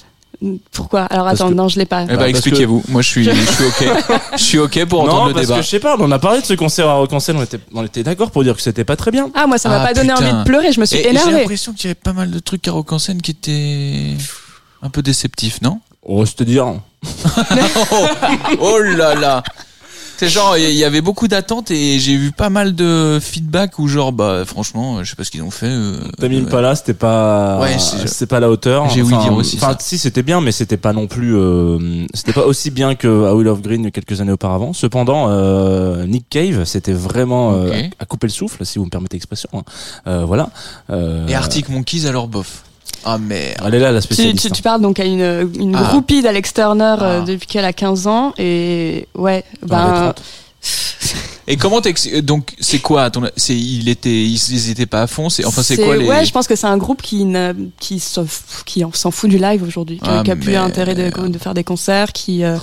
Pourquoi 0.71 1.01
Alors 1.05 1.25
attends, 1.27 1.49
que- 1.49 1.53
non, 1.55 1.67
je 1.67 1.79
l'ai 1.79 1.85
pas. 1.85 2.03
Eh 2.03 2.07
ben, 2.07 2.17
parce 2.17 2.29
expliquez-vous. 2.29 2.83
Moi, 2.89 3.01
je 3.01 3.07
suis, 3.07 3.23
je 3.23 3.31
suis 3.31 3.63
ok. 3.65 3.87
Je 4.33 4.43
suis 4.43 4.59
ok 4.59 4.85
pour 4.85 5.01
entendre 5.03 5.21
Non, 5.21 5.27
le 5.29 5.33
parce 5.33 5.47
débat. 5.47 5.57
que 5.59 5.65
je 5.65 5.69
sais 5.69 5.79
pas, 5.79 5.95
on 5.99 6.11
a 6.11 6.19
parlé 6.19 6.41
de 6.41 6.45
ce 6.45 6.53
concert 6.53 6.87
à 6.87 6.93
Rock-en-Seine, 6.93 7.37
on 7.37 7.43
était, 7.43 7.59
on 7.73 7.83
était 7.83 8.03
d'accord 8.03 8.29
pour 8.29 8.43
dire 8.43 8.55
que 8.55 8.61
c'était 8.61 8.83
pas 8.83 8.95
très 8.95 9.09
bien. 9.11 9.31
Ah, 9.33 9.47
moi, 9.47 9.57
ça 9.57 9.67
m'a 9.69 9.81
Ah, 9.81 9.87
pas 9.87 9.93
donné 9.93 10.13
putain. 10.13 10.27
envie 10.27 10.37
de 10.39 10.43
pleurer, 10.43 10.71
je 10.71 10.79
me 10.79 10.85
suis 10.85 10.97
Et 10.99 11.03
j'ai 11.17 11.31
l'impression 11.31 11.73
qu'il 11.73 11.85
y 11.85 11.87
avait 11.87 11.95
pas 11.95 12.13
mal 12.13 12.29
de 12.29 12.39
trucs 12.39 12.67
à 12.67 12.71
Rock 12.71 12.91
en 12.93 12.99
scène 12.99 13.21
qui 13.21 13.31
étaient 13.31 14.13
un 14.83 14.89
peu 14.89 15.01
déceptifs, 15.01 15.61
non? 15.61 15.79
Oh, 16.03 16.23
c'est-à-dire, 16.25 16.65
oh, 17.91 18.07
oh 18.59 18.79
là 18.79 19.15
là 19.15 19.43
c'est 20.17 20.29
genre 20.29 20.57
il 20.57 20.73
y 20.73 20.83
avait 20.83 21.01
beaucoup 21.01 21.27
d'attentes 21.27 21.71
et 21.71 21.99
j'ai 21.99 22.15
vu 22.15 22.31
pas 22.31 22.49
mal 22.49 22.75
de 22.75 23.19
feedback 23.21 23.79
où 23.79 23.87
genre 23.87 24.11
bah 24.11 24.43
franchement 24.45 25.03
je 25.03 25.09
sais 25.09 25.15
pas 25.15 25.23
ce 25.23 25.31
qu'ils 25.31 25.43
ont 25.43 25.51
fait 25.51 25.67
euh, 25.69 25.99
ouais. 26.21 26.41
Pala, 26.49 26.75
c'était 26.75 26.93
pas, 26.93 27.59
Ouais, 27.59 27.77
c'est- 27.79 28.07
c'était 28.07 28.25
pas 28.27 28.37
à 28.37 28.39
la 28.39 28.49
hauteur. 28.49 28.89
J'ai 28.89 29.03
dire 29.03 29.33
aussi 29.33 29.57
Enfin, 29.57 29.73
ça. 29.73 29.77
si, 29.79 29.97
c'était 29.97 30.23
bien, 30.23 30.41
mais 30.41 30.51
c'était 30.51 30.77
pas 30.77 30.93
non 30.93 31.07
plus, 31.07 31.35
euh, 31.35 32.05
c'était 32.13 32.33
pas 32.33 32.45
aussi 32.45 32.71
bien 32.71 32.95
que 32.95 33.07
A 33.25 33.35
Will 33.35 33.47
of 33.47 33.61
Green 33.61 33.91
quelques 33.91 34.21
années 34.21 34.31
auparavant. 34.31 34.73
Cependant, 34.73 35.27
euh, 35.29 36.05
Nick 36.05 36.25
Cave, 36.29 36.63
c'était 36.65 36.93
vraiment 36.93 37.53
euh, 37.53 37.67
Ok. 37.67 37.73
à, 37.99 38.03
à 38.03 38.05
couper 38.05 38.27
le 38.27 38.31
souffle, 38.33 38.65
si 38.65 38.79
vous 38.79 38.85
me 38.85 38.89
permettez 38.89 39.17
l'expression. 39.17 39.49
hein. 39.53 39.63
Euh, 40.07 40.25
voilà. 40.25 40.49
Euh, 40.89 41.27
et 41.27 41.35
Arctic 41.35 41.69
Monkeys 41.69 42.05
alors 42.07 42.27
bof 42.27 42.63
ah 43.05 43.17
merde 43.17 43.61
Elle 43.65 43.75
est 43.75 43.79
là, 43.79 43.91
la 43.91 44.01
spécialiste. 44.01 44.41
tu, 44.41 44.47
hein. 44.47 44.51
tu 44.55 44.61
parles 44.61 44.81
donc 44.81 44.99
à 44.99 45.05
une, 45.05 45.49
une 45.59 45.75
Ah. 45.75 45.83
groupie 45.83 46.21
d'Alex 46.21 46.53
Turner 46.53 46.95
euh, 47.01 47.19
Ah. 47.21 47.25
depuis 47.25 47.47
qu'elle 47.47 47.65
a 47.65 47.73
15 47.73 48.07
ans 48.07 48.33
et 48.37 49.07
ouais, 49.15 49.43
ben 49.65 50.13
30. 50.13 50.21
et 51.47 51.55
comment 51.55 51.79
t'ex- 51.81 52.09
donc 52.23 52.53
c'est 52.59 52.79
quoi 52.79 53.09
ton 53.09 53.21
c'est 53.37 53.55
il 53.55 53.87
était 53.89 54.09
ils, 54.23 54.69
étaient 54.69 54.85
pas 54.87 55.03
à 55.03 55.07
fond 55.07 55.29
c'est 55.29 55.45
enfin 55.45 55.63
c'est 55.63 55.77
quoi 55.77 55.95
les 55.95 56.07
Ouais, 56.07 56.25
je 56.25 56.31
pense 56.31 56.47
que 56.47 56.55
c'est 56.55 56.67
un 56.67 56.77
groupe 56.77 57.01
qui 57.01 57.23
ne, 57.25 57.53
qui 57.79 57.99
s'en 57.99 58.23
f- 58.23 58.63
qui 58.65 58.83
en- 58.83 58.91
s'en 58.91 59.11
fout 59.11 59.29
du 59.29 59.37
live 59.37 59.63
aujourd'hui, 59.63 59.97
qui, 59.97 60.09
Ah, 60.09 60.23
qui 60.25 60.31
a 60.31 60.35
plus 60.35 60.55
intérêt 60.55 60.95
de, 60.95 61.27
de 61.29 61.37
faire 61.37 61.53
des 61.53 61.63
concerts, 61.63 62.11
qui 62.11 62.43
euh, 62.43 62.57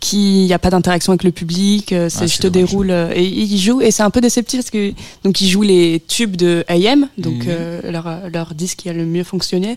qui 0.00 0.46
y 0.46 0.52
a 0.52 0.58
pas 0.58 0.70
d'interaction 0.70 1.12
avec 1.12 1.24
le 1.24 1.32
public, 1.32 1.92
euh, 1.92 2.08
c'est 2.08 2.22
Ah, 2.24 2.26
je 2.26 2.38
te 2.38 2.46
dommage. 2.46 2.68
déroule 2.70 2.90
euh, 2.90 3.12
et 3.14 3.24
ils 3.24 3.58
jouent 3.58 3.80
et 3.80 3.90
c'est 3.90 4.02
un 4.04 4.10
peu 4.10 4.20
déceptif 4.20 4.60
parce 4.60 4.70
que 4.70 4.92
donc 5.24 5.40
ils 5.40 5.48
jouent 5.48 5.62
les 5.62 6.02
tubes 6.06 6.36
de 6.36 6.64
AM, 6.68 7.08
donc 7.18 7.44
Mhm. 7.44 7.46
euh, 7.48 7.90
leur 7.90 8.06
leur 8.32 8.54
disque 8.54 8.78
qui 8.78 8.88
a 8.88 8.92
le 8.92 9.04
mieux 9.06 9.24
fonctionné 9.24 9.76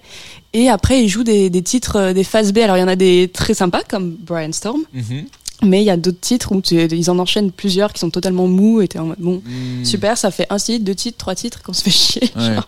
et 0.54 0.70
après 0.70 1.04
ils 1.04 1.10
jouent 1.10 1.24
des, 1.24 1.50
des 1.50 1.62
titres 1.64 2.12
des 2.14 2.24
phases 2.24 2.54
B. 2.54 2.60
Alors 2.60 2.78
il 2.78 2.82
y 2.82 2.84
en 2.84 2.88
a 2.88 2.96
des 2.96 3.30
très 3.34 3.54
sympas 3.56 3.82
comme 3.88 4.12
Brian 4.20 4.52
Storm, 4.52 4.82
Mhm. 4.94 5.26
mais 5.64 5.82
il 5.82 5.86
y 5.86 5.90
a 5.90 5.98
d'autres 5.98 6.20
titres 6.22 6.52
où 6.52 6.62
tu- 6.62 6.76
ils 6.86 7.10
en 7.10 7.18
enchaînent 7.20 7.52
plusieurs 7.52 7.92
qui 7.92 8.00
sont 8.00 8.12
totalement 8.12 8.48
mous 8.48 8.82
et 8.82 8.88
t'es 8.88 9.00
en 9.00 9.06
mode 9.06 9.20
bon 9.20 9.42
Hmm. 9.46 9.84
super, 9.86 10.18
ça 10.18 10.30
fait 10.30 10.46
un 10.52 10.58
titre, 10.58 10.86
deux 10.86 10.96
titres, 10.96 11.18
trois 11.18 11.34
titres, 11.36 11.62
qu'on 11.64 11.74
se 11.74 11.82
fait 11.84 11.90
chier. 11.92 12.32
Ouais. 12.36 12.54
genre. 12.56 12.68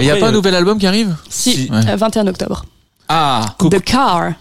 Et 0.00 0.04
y 0.04 0.10
a 0.10 0.16
pas 0.16 0.28
un 0.28 0.32
nouvel 0.32 0.54
album 0.54 0.78
qui 0.78 0.86
arrive? 0.86 1.16
Si, 1.30 1.52
Si. 1.52 1.70
Ouais. 1.70 1.88
euh, 1.88 1.96
21 1.96 2.26
octobre. 2.28 2.64
ah 3.08 3.56
The 3.58 3.80
Car. 3.82 4.34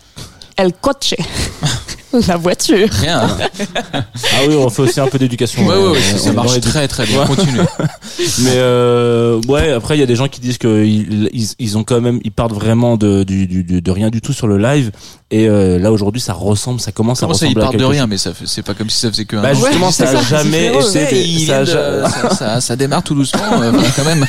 El 0.58 0.74
Coche. 0.74 1.14
La 2.28 2.38
voiture. 2.38 2.88
rien 2.92 3.22
Ah 3.94 4.42
oui, 4.48 4.56
on 4.56 4.70
fait 4.70 4.82
aussi 4.84 5.00
un 5.00 5.08
peu 5.08 5.18
d'éducation. 5.20 5.66
ouais 5.66 5.76
ouais, 5.76 5.82
euh, 5.82 5.92
ouais, 5.92 6.02
ça, 6.02 6.18
ça 6.18 6.30
on 6.32 6.34
marche 6.34 6.60
très 6.62 6.88
très 6.88 7.06
bien 7.06 7.22
Ouais. 7.22 7.28
continue 7.28 7.58
Mais 8.40 8.56
euh, 8.56 9.40
ouais, 9.48 9.72
après 9.72 9.98
il 9.98 10.00
y 10.00 10.04
a 10.04 10.06
des 10.06 10.16
gens 10.16 10.28
qui 10.28 10.40
disent 10.40 10.58
que 10.58 10.84
ils, 10.86 11.30
ils, 11.34 11.48
ils 11.60 11.78
ont 11.78 11.84
quand 11.84 12.02
même, 12.02 12.20
ils 12.24 12.32
partent 12.32 12.54
vraiment 12.54 12.98
de, 12.98 13.24
du, 13.24 13.48
du, 13.48 13.64
du- 13.64 13.82
de 13.82 13.92
rien 13.92 14.10
du 14.10 14.22
tout 14.22 14.34
sur 14.34 14.48
le 14.48 14.58
live. 14.58 14.92
Et 15.30 15.50
euh, 15.50 15.78
là 15.78 15.92
aujourd'hui, 15.92 16.22
ça 16.22 16.32
ressemble, 16.32 16.80
ça 16.80 16.94
commence 16.94 17.20
comment 17.20 17.34
à 17.34 17.36
ça 17.36 17.46
ils 17.46 17.50
ressembler 17.50 17.62
à 17.62 17.66
partent 17.66 17.78
de 17.78 17.84
rien 17.86 18.02
chose. 18.04 18.10
mais 18.10 18.18
ça 18.18 18.32
c'est 18.46 18.62
pas 18.64 18.74
comme 18.74 18.90
si 18.90 18.98
ça 19.00 19.10
faisait 19.12 19.26
que 19.26 19.36
un 19.36 19.42
Bah 19.42 19.54
justement, 19.54 19.92
ça 19.92 20.08
ça, 20.08 20.22
jamais 20.22 20.72
ils 20.74 21.48
ça 21.48 21.58
a 21.58 21.64
viennent 21.64 21.66
de- 21.66 21.66
ja- 21.66 22.10
ça, 22.10 22.30
ça- 22.36 22.62
ça 22.62 22.76
démarre 22.78 23.04
tout 23.04 23.14
doucement, 23.14 23.42
euh, 23.62 23.72
enfin, 23.76 23.92
quand 23.96 24.06
même. 24.06 24.26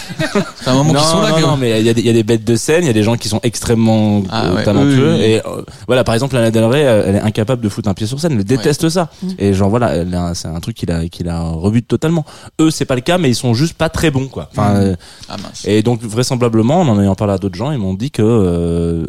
C'est 0.60 0.70
un 0.70 0.74
moment 0.74 0.92
non, 0.94 0.98
qu'ils 1.00 1.08
sont 1.08 1.20
là. 1.22 1.28
non, 1.30 1.34
quand 1.36 1.40
non, 1.42 1.56
même. 1.56 1.60
mais 1.70 1.80
il 1.80 1.86
y, 1.86 1.88
a 1.90 1.94
des- 1.94 2.00
il 2.00 2.06
y 2.06 2.10
a 2.10 2.12
des 2.12 2.24
bêtes 2.24 2.44
de 2.44 2.56
scène, 2.56 2.82
il 2.82 2.88
y 2.88 2.90
a 2.90 2.94
des 2.94 3.04
gens 3.04 3.16
qui 3.16 3.28
sont 3.28 3.38
extrêmement 3.44 4.22
Ah 4.28 4.46
euh, 4.46 4.54
ouais, 4.56 4.64
talentueux. 4.64 5.12
oui, 5.12 5.18
oui, 5.18 5.18
oui. 5.20 5.24
Et 5.24 5.38
euh, 5.46 5.62
voilà, 5.86 6.02
par 6.02 6.14
exemple, 6.14 6.34
Lana 6.34 6.50
Del 6.50 6.64
Rey, 6.64 6.80
elle 6.80 7.14
est 7.16 7.20
incapable 7.20 7.62
de 7.62 7.68
foutre 7.78 7.88
un 7.88 7.94
pied 7.94 8.06
sur 8.08 8.18
scène, 8.18 8.32
elle 8.32 8.44
déteste 8.44 8.88
ça. 8.88 9.08
Mm. 9.22 9.28
Et 9.38 9.52
genre 9.54 9.70
voilà, 9.70 10.34
c'est 10.34 10.48
un 10.48 10.58
truc 10.58 10.76
qu'il 10.76 10.90
a, 10.90 11.06
qu'il 11.08 11.28
a 11.28 11.40
rebute 11.42 11.86
totalement. 11.86 12.24
Eux, 12.60 12.70
c'est 12.72 12.84
pas 12.86 12.96
le 12.96 13.00
cas, 13.02 13.18
mais 13.18 13.28
ils 13.30 13.36
sont 13.36 13.54
juste 13.54 13.74
pas 13.74 13.88
très 13.88 14.10
bons, 14.10 14.26
quoi. 14.26 14.48
Enfin, 14.50 14.74
Mm. 14.74 14.76
euh, 14.82 14.96
Ah 15.28 15.36
mince. 15.36 15.64
Et 15.64 15.82
donc 15.82 16.02
vraisemblablement, 16.02 16.80
en 16.80 16.88
en 16.88 17.00
ayant 17.00 17.14
parlé 17.14 17.34
à 17.34 17.38
d'autres 17.38 17.54
gens, 17.56 17.70
ils 17.70 17.78
m'ont 17.78 17.94
dit 17.94 18.10
que 18.10 18.22
euh, 18.22 19.06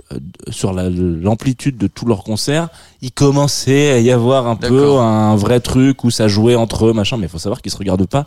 sur 0.51 0.71
la- 0.73 0.89
l'amplitude 0.89 1.77
de 1.77 1.87
tous 1.87 2.05
leurs 2.05 2.23
concerts, 2.23 2.69
il 3.01 3.11
commençait 3.11 3.91
à 3.91 3.99
y 3.99 4.11
avoir 4.11 4.45
un 4.47 4.55
peu 4.55 4.97
un 4.99 5.35
vrai 5.35 5.59
truc 5.61 6.03
où 6.03 6.11
ça 6.11 6.27
jouait 6.27 6.55
entre 6.55 6.85
eux, 6.87 6.93
machin. 6.93 7.17
Mais 7.17 7.25
il 7.25 7.29
faut 7.29 7.39
savoir 7.39 7.61
qu'ils 7.63 7.71
se 7.71 7.77
regardent 7.77 8.05
pas 8.07 8.25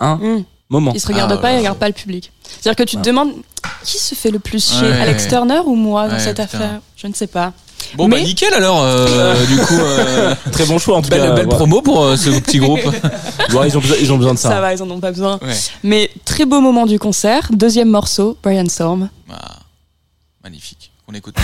un 0.00 0.16
Mm. 0.16 0.44
moment. 0.68 0.92
Ils 0.94 1.00
se 1.00 1.06
regardent 1.08 1.32
Ah, 1.32 1.38
pas, 1.38 1.48
ouais. 1.48 1.54
ils 1.54 1.58
regardent 1.58 1.78
pas 1.78 1.86
le 1.88 1.94
public. 1.94 2.30
C'est-à-dire 2.42 2.76
que 2.76 2.82
tu 2.88 2.96
te 2.96 3.00
Ouais. 3.00 3.06
demandes 3.06 3.32
qui 3.84 3.98
se 3.98 4.14
fait 4.14 4.30
le 4.30 4.38
plus 4.38 4.62
chier, 4.72 4.88
Ouais. 4.88 5.00
Alex 5.00 5.28
Turner 5.28 5.60
ou 5.64 5.74
moi 5.74 6.08
dans 6.08 6.18
cette 6.18 6.32
putain. 6.40 6.42
affaire? 6.44 6.80
Je 6.96 7.06
ne 7.06 7.12
sais 7.14 7.26
pas. 7.26 7.52
Bon 7.96 8.08
bah 8.08 8.16
Mais- 8.18 8.24
nickel 8.24 8.52
alors. 8.54 8.80
euh, 8.82 9.34
du 9.46 9.56
coup, 9.58 9.78
euh, 9.78 10.34
Très 10.52 10.64
bon 10.66 10.78
choix 10.78 10.96
en 10.96 11.02
tout 11.02 11.10
belle, 11.10 11.20
cas. 11.22 11.32
belle 11.32 11.46
Ouais. 11.46 11.54
promo 11.54 11.82
pour 11.82 12.02
euh, 12.04 12.16
ce 12.16 12.30
petit 12.40 12.58
groupe. 12.58 12.80
Ouais, 13.54 13.68
ils 13.68 13.76
ont 13.76 13.80
besoin, 13.80 13.96
ils 14.00 14.12
ont 14.12 14.16
besoin 14.16 14.34
de 14.34 14.38
ça. 14.38 14.48
Ça, 14.48 14.60
va, 14.60 14.72
ils 14.74 14.82
en 14.82 14.90
ont 14.90 14.98
pas 15.00 15.12
besoin. 15.12 15.38
Ouais. 15.42 15.54
Mais 15.84 16.10
très 16.24 16.44
beau 16.44 16.60
moment 16.60 16.86
du 16.86 16.98
concert. 16.98 17.48
Deuxième 17.52 17.88
morceau, 17.90 18.36
Brian 18.42 18.66
Storm. 18.68 19.08
Ah, 19.30 19.58
magnifique. 20.42 20.90
On 21.08 21.14
écoute. 21.14 21.36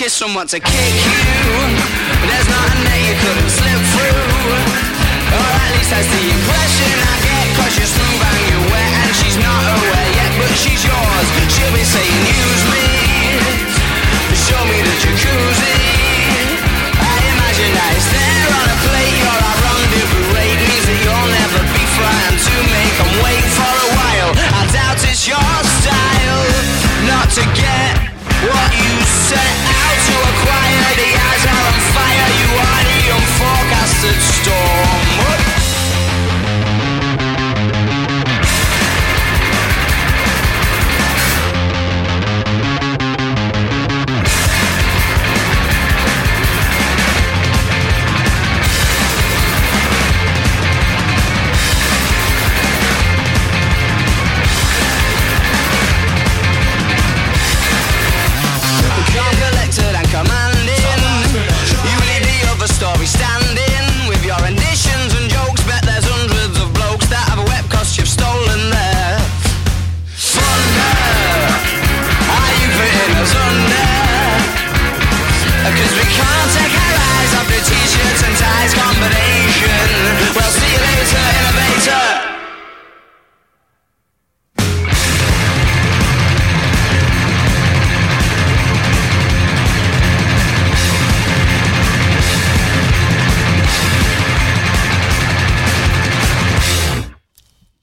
Kiss, 0.00 0.14
some 0.14 0.32
want 0.32 0.48
to 0.48 0.56
kick 0.56 0.94
you. 1.04 1.12
There's 2.24 2.48
nothing 2.48 2.82
that 2.88 3.00
you 3.04 3.12
couldn't 3.20 3.52
slip 3.52 3.80
through. 3.92 4.24
Or 5.36 5.44
at 5.44 5.68
least 5.76 5.92
that's 5.92 6.08
the 6.08 6.24
impression 6.24 6.96
I 7.04 7.16
get. 7.20 7.44
Cause 7.60 7.76
you're 7.76 7.84
smooth 7.84 8.22
and 8.24 8.44
you're 8.48 8.66
wet, 8.72 8.92
and 8.96 9.12
she's 9.12 9.36
not 9.36 9.60
aware 9.76 10.08
yet, 10.16 10.32
but 10.40 10.48
she's 10.56 10.80
yours. 10.88 11.26
She'll 11.52 11.68
be 11.76 11.84
saying, 11.84 12.20
use 12.32 12.64
me. 12.72 12.88
Show 14.40 14.62
me 14.72 14.80
the 14.80 14.94
jacuzzi. 15.04 15.76
I 16.96 17.16
imagine 17.36 17.72
that 17.76 17.92
it's 17.92 18.08
there 18.08 18.48
on 18.56 18.66
a 18.72 18.78
plate. 18.80 19.16
You're 19.20 19.36
our 19.36 19.58
rendezvous 19.68 20.39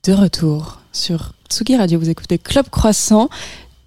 de 0.07 0.13
retour 0.13 0.79
sur 0.93 1.31
Tsugi 1.49 1.75
Radio. 1.75 1.99
Vous 1.99 2.09
écoutez 2.09 2.37
Club 2.37 2.69
Croissant. 2.69 3.29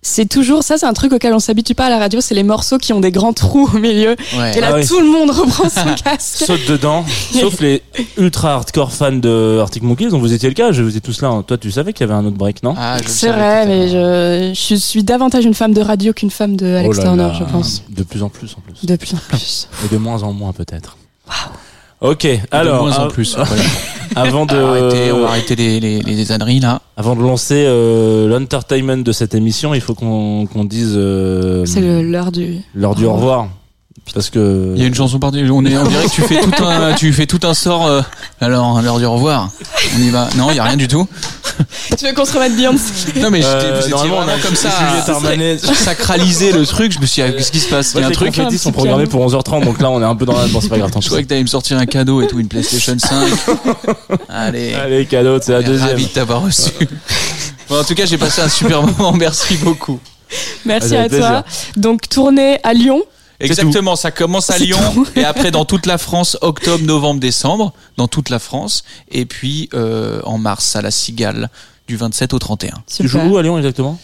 C'est 0.02 0.26
toujours 0.28 0.62
ça, 0.62 0.78
c'est 0.78 0.86
un 0.86 0.92
truc 0.94 1.12
auquel 1.12 1.32
on 1.34 1.38
s'habitue 1.38 1.74
pas 1.74 1.86
à 1.86 1.90
la 1.90 1.98
radio. 1.98 2.20
C'est 2.22 2.34
les 2.34 2.42
morceaux 2.42 2.78
qui 2.78 2.92
ont 2.94 3.00
des 3.00 3.10
grands 3.10 3.32
trous 3.34 3.68
au 3.74 3.78
milieu. 3.78 4.16
Ouais. 4.36 4.56
Et 4.56 4.60
là, 4.60 4.68
Ah 4.72 4.76
oui. 4.76 4.86
tout 4.86 4.98
le 5.00 5.06
monde 5.10 5.30
reprend 5.30 5.68
son 5.68 5.94
casque. 6.04 6.44
Saute 6.44 6.66
dedans, 6.68 7.04
sauf 7.38 7.60
les 7.60 7.82
ultra 8.18 8.54
hardcore 8.54 8.92
fans 8.92 9.12
de 9.12 9.58
Arctic 9.60 9.82
Monkeys, 9.82 10.08
dont 10.08 10.18
vous 10.18 10.32
étiez 10.32 10.48
le 10.48 10.54
cas, 10.54 10.72
je 10.72 10.82
vous 10.82 10.96
ai 10.96 11.00
tous 11.00 11.20
là. 11.22 11.28
hein. 11.28 11.42
Toi, 11.42 11.56
tu 11.58 11.70
savais 11.70 11.92
qu'il 11.94 12.06
y 12.06 12.10
avait 12.10 12.18
un 12.18 12.24
autre 12.26 12.36
break, 12.36 12.62
non? 12.62 12.74
Ah, 12.78 12.96
C'est 13.06 13.28
vrai, 13.30 13.66
mais 13.66 13.88
je, 13.88 14.52
je 14.54 14.74
suis 14.74 15.04
davantage 15.04 15.44
une 15.44 15.54
femme 15.54 15.72
de 15.74 15.80
radio 15.82 16.12
qu'une 16.14 16.30
femme 16.30 16.56
de 16.56 16.66
Alex 16.66 16.96
Oh 16.96 16.98
là 16.98 17.02
Turner, 17.02 17.22
là. 17.24 17.36
je 17.38 17.44
pense. 17.44 17.82
De 17.90 18.02
plus 18.02 18.22
en 18.22 18.28
plus, 18.30 18.54
en 18.56 18.60
plus. 18.60 18.86
De 18.86 18.96
plus 18.96 19.14
en 19.14 19.18
plus. 19.28 19.68
Et 19.84 19.88
de 19.92 19.98
moins 19.98 20.22
en 20.22 20.32
moins, 20.32 20.52
peut-être. 20.52 20.96
Ok, 22.00 22.22
De 22.24 22.38
alors, 22.50 22.82
moins 22.82 22.98
en 22.98 23.08
plus. 23.08 23.36
Voilà. 23.36 23.62
avant 24.16 24.46
de, 24.46 24.56
Arrêtez, 24.56 25.12
on 25.12 25.20
va 25.20 25.28
arrêter 25.28 25.54
les, 25.54 25.80
les, 25.80 26.00
les 26.00 26.32
âneries 26.32 26.58
là. 26.60 26.80
avant 26.96 27.14
de 27.14 27.20
lancer 27.20 27.64
euh, 27.66 28.26
l'entertainment 28.28 28.96
de 29.04 29.12
cette 29.12 29.34
émission, 29.34 29.74
il 29.74 29.80
faut 29.82 29.94
qu'on 29.94 30.46
qu'on 30.46 30.64
dise 30.64 30.94
euh, 30.96 31.64
C'est 31.66 31.80
le- 31.80 32.02
l'heure 32.02 32.32
du. 32.32 32.56
l'heure 32.74 32.94
du 32.94 33.04
au 33.04 33.12
revoir. 33.12 33.48
Parce 34.14 34.30
que 34.30 34.72
Il 34.74 34.82
y 34.82 34.84
a 34.84 34.88
une 34.88 34.94
chanson 34.94 35.18
par 35.18 35.30
on 35.30 35.34
est 35.36 35.48
on 35.50 35.62
dirait 35.62 36.04
que 36.04 36.10
tu 36.10 36.22
fais 36.22 36.40
tout 36.40 36.64
un 36.64 36.94
tu 36.94 37.12
fais 37.12 37.26
tout 37.26 37.40
un 37.44 37.54
sort 37.54 37.86
euh, 37.86 38.02
alors 38.40 38.78
à 38.78 38.82
l'heure 38.82 38.98
du 38.98 39.04
au 39.04 39.12
revoir. 39.12 39.50
On 39.96 40.02
y 40.02 40.10
va. 40.10 40.28
Non, 40.36 40.50
il 40.50 40.56
y 40.56 40.58
a 40.58 40.64
rien 40.64 40.76
du 40.76 40.88
tout. 40.88 41.06
Tu 41.98 42.06
veux 42.06 42.14
qu'on 42.14 42.24
se 42.24 42.32
remette 42.32 42.56
Beyoncé 42.56 42.84
Non 43.16 43.30
mais 43.30 43.44
Euh, 43.44 43.60
j'étais 43.60 43.72
vous 43.72 43.80
étiez 43.80 43.90
normalement, 43.90 44.16
on 44.16 44.20
a 44.22 44.24
vraiment 44.24 44.42
comme 44.42 44.56
ça 44.56 44.70
à 44.70 45.10
Armanet. 45.10 45.58
sacraliser 45.58 46.52
le 46.52 46.64
truc, 46.64 46.92
je 46.92 46.98
me 47.00 47.04
suis 47.06 47.22
dit 47.22 47.32
qu'est-ce 47.32 47.52
qui 47.52 47.60
se 47.60 47.68
passe? 47.68 47.92
Il 47.94 48.00
y 48.00 48.02
a 48.02 48.06
un 48.06 48.08
les 48.08 48.14
truc 48.14 48.38
un 48.38 48.50
sont 48.50 48.72
programmés 48.72 49.06
pour 49.06 49.26
11h30, 49.26 49.64
donc 49.64 49.80
là 49.80 49.90
on 49.90 50.00
est 50.00 50.04
un 50.04 50.16
peu 50.16 50.24
dans 50.24 50.38
la. 50.38 50.46
Bon, 50.46 50.60
c'est 50.60 50.68
pas 50.70 50.78
grave, 50.78 50.90
tant 50.90 51.00
Je 51.00 51.06
croyais 51.06 51.24
que 51.24 51.28
t'allais 51.28 51.42
me 51.42 51.48
sortir 51.48 51.76
un 51.78 51.86
cadeau 51.86 52.22
et 52.22 52.26
tout, 52.26 52.38
une 52.40 52.48
PlayStation 52.48 52.96
5. 52.98 53.28
Allez. 54.28 54.74
Allez, 54.74 55.04
cadeau, 55.06 55.38
c'est 55.42 55.52
la 55.52 55.62
deuxième. 55.62 55.90
Ravi 55.90 56.06
de 56.06 56.10
t'avoir 56.10 56.42
reçu. 56.42 56.70
Bon, 57.68 57.78
en 57.78 57.84
tout 57.84 57.94
cas, 57.94 58.06
j'ai 58.06 58.18
passé 58.18 58.40
un 58.42 58.48
super 58.48 58.82
moment. 58.82 59.12
Merci 59.16 59.56
beaucoup. 59.56 60.00
Merci 60.64 60.96
à 60.96 61.08
toi. 61.08 61.18
plaisir. 61.18 61.42
Donc, 61.76 62.08
tournée 62.08 62.58
à 62.62 62.72
Lyon. 62.72 63.02
Exactement, 63.40 63.96
ça 63.96 64.10
commence 64.10 64.50
à 64.50 64.58
Lyon 64.58 64.78
et 65.16 65.24
après 65.24 65.50
dans 65.50 65.64
toute 65.64 65.86
la 65.86 65.98
France, 65.98 66.36
octobre, 66.42 66.84
novembre, 66.84 67.20
décembre, 67.20 67.72
dans 67.96 68.06
toute 68.08 68.28
la 68.30 68.38
France, 68.38 68.84
et 69.10 69.24
puis 69.26 69.68
euh, 69.74 70.20
en 70.24 70.38
mars 70.38 70.76
à 70.76 70.82
la 70.82 70.90
Cigale 70.90 71.48
du 71.88 71.96
27 71.96 72.34
au 72.34 72.38
31. 72.38 72.74
Tu 72.86 73.08
joues 73.08 73.18
où 73.20 73.36
à 73.38 73.42
Lyon 73.42 73.56
exactement? 73.58 73.98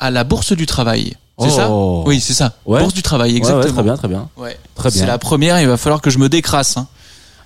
À 0.00 0.10
la 0.10 0.24
Bourse 0.24 0.52
du 0.52 0.66
Travail, 0.66 1.16
c'est 1.38 1.46
Oh. 1.46 1.50
ça 1.50 1.70
Oui, 2.06 2.20
c'est 2.20 2.34
ça. 2.34 2.54
Ouais. 2.66 2.80
Bourse 2.80 2.92
du 2.94 3.02
Travail, 3.02 3.36
exactement. 3.36 3.64
ouais, 3.64 3.72
très 3.72 3.82
bien, 3.82 3.96
très 3.96 4.08
bien. 4.08 4.28
Ouais. 4.36 4.58
Très 4.74 4.90
bien. 4.90 5.00
C'est 5.00 5.06
la 5.06 5.18
première, 5.18 5.60
il 5.60 5.68
va 5.68 5.76
falloir 5.76 6.00
que 6.00 6.10
je 6.10 6.18
me 6.18 6.28
décrasse. 6.28 6.76
Hein. 6.76 6.88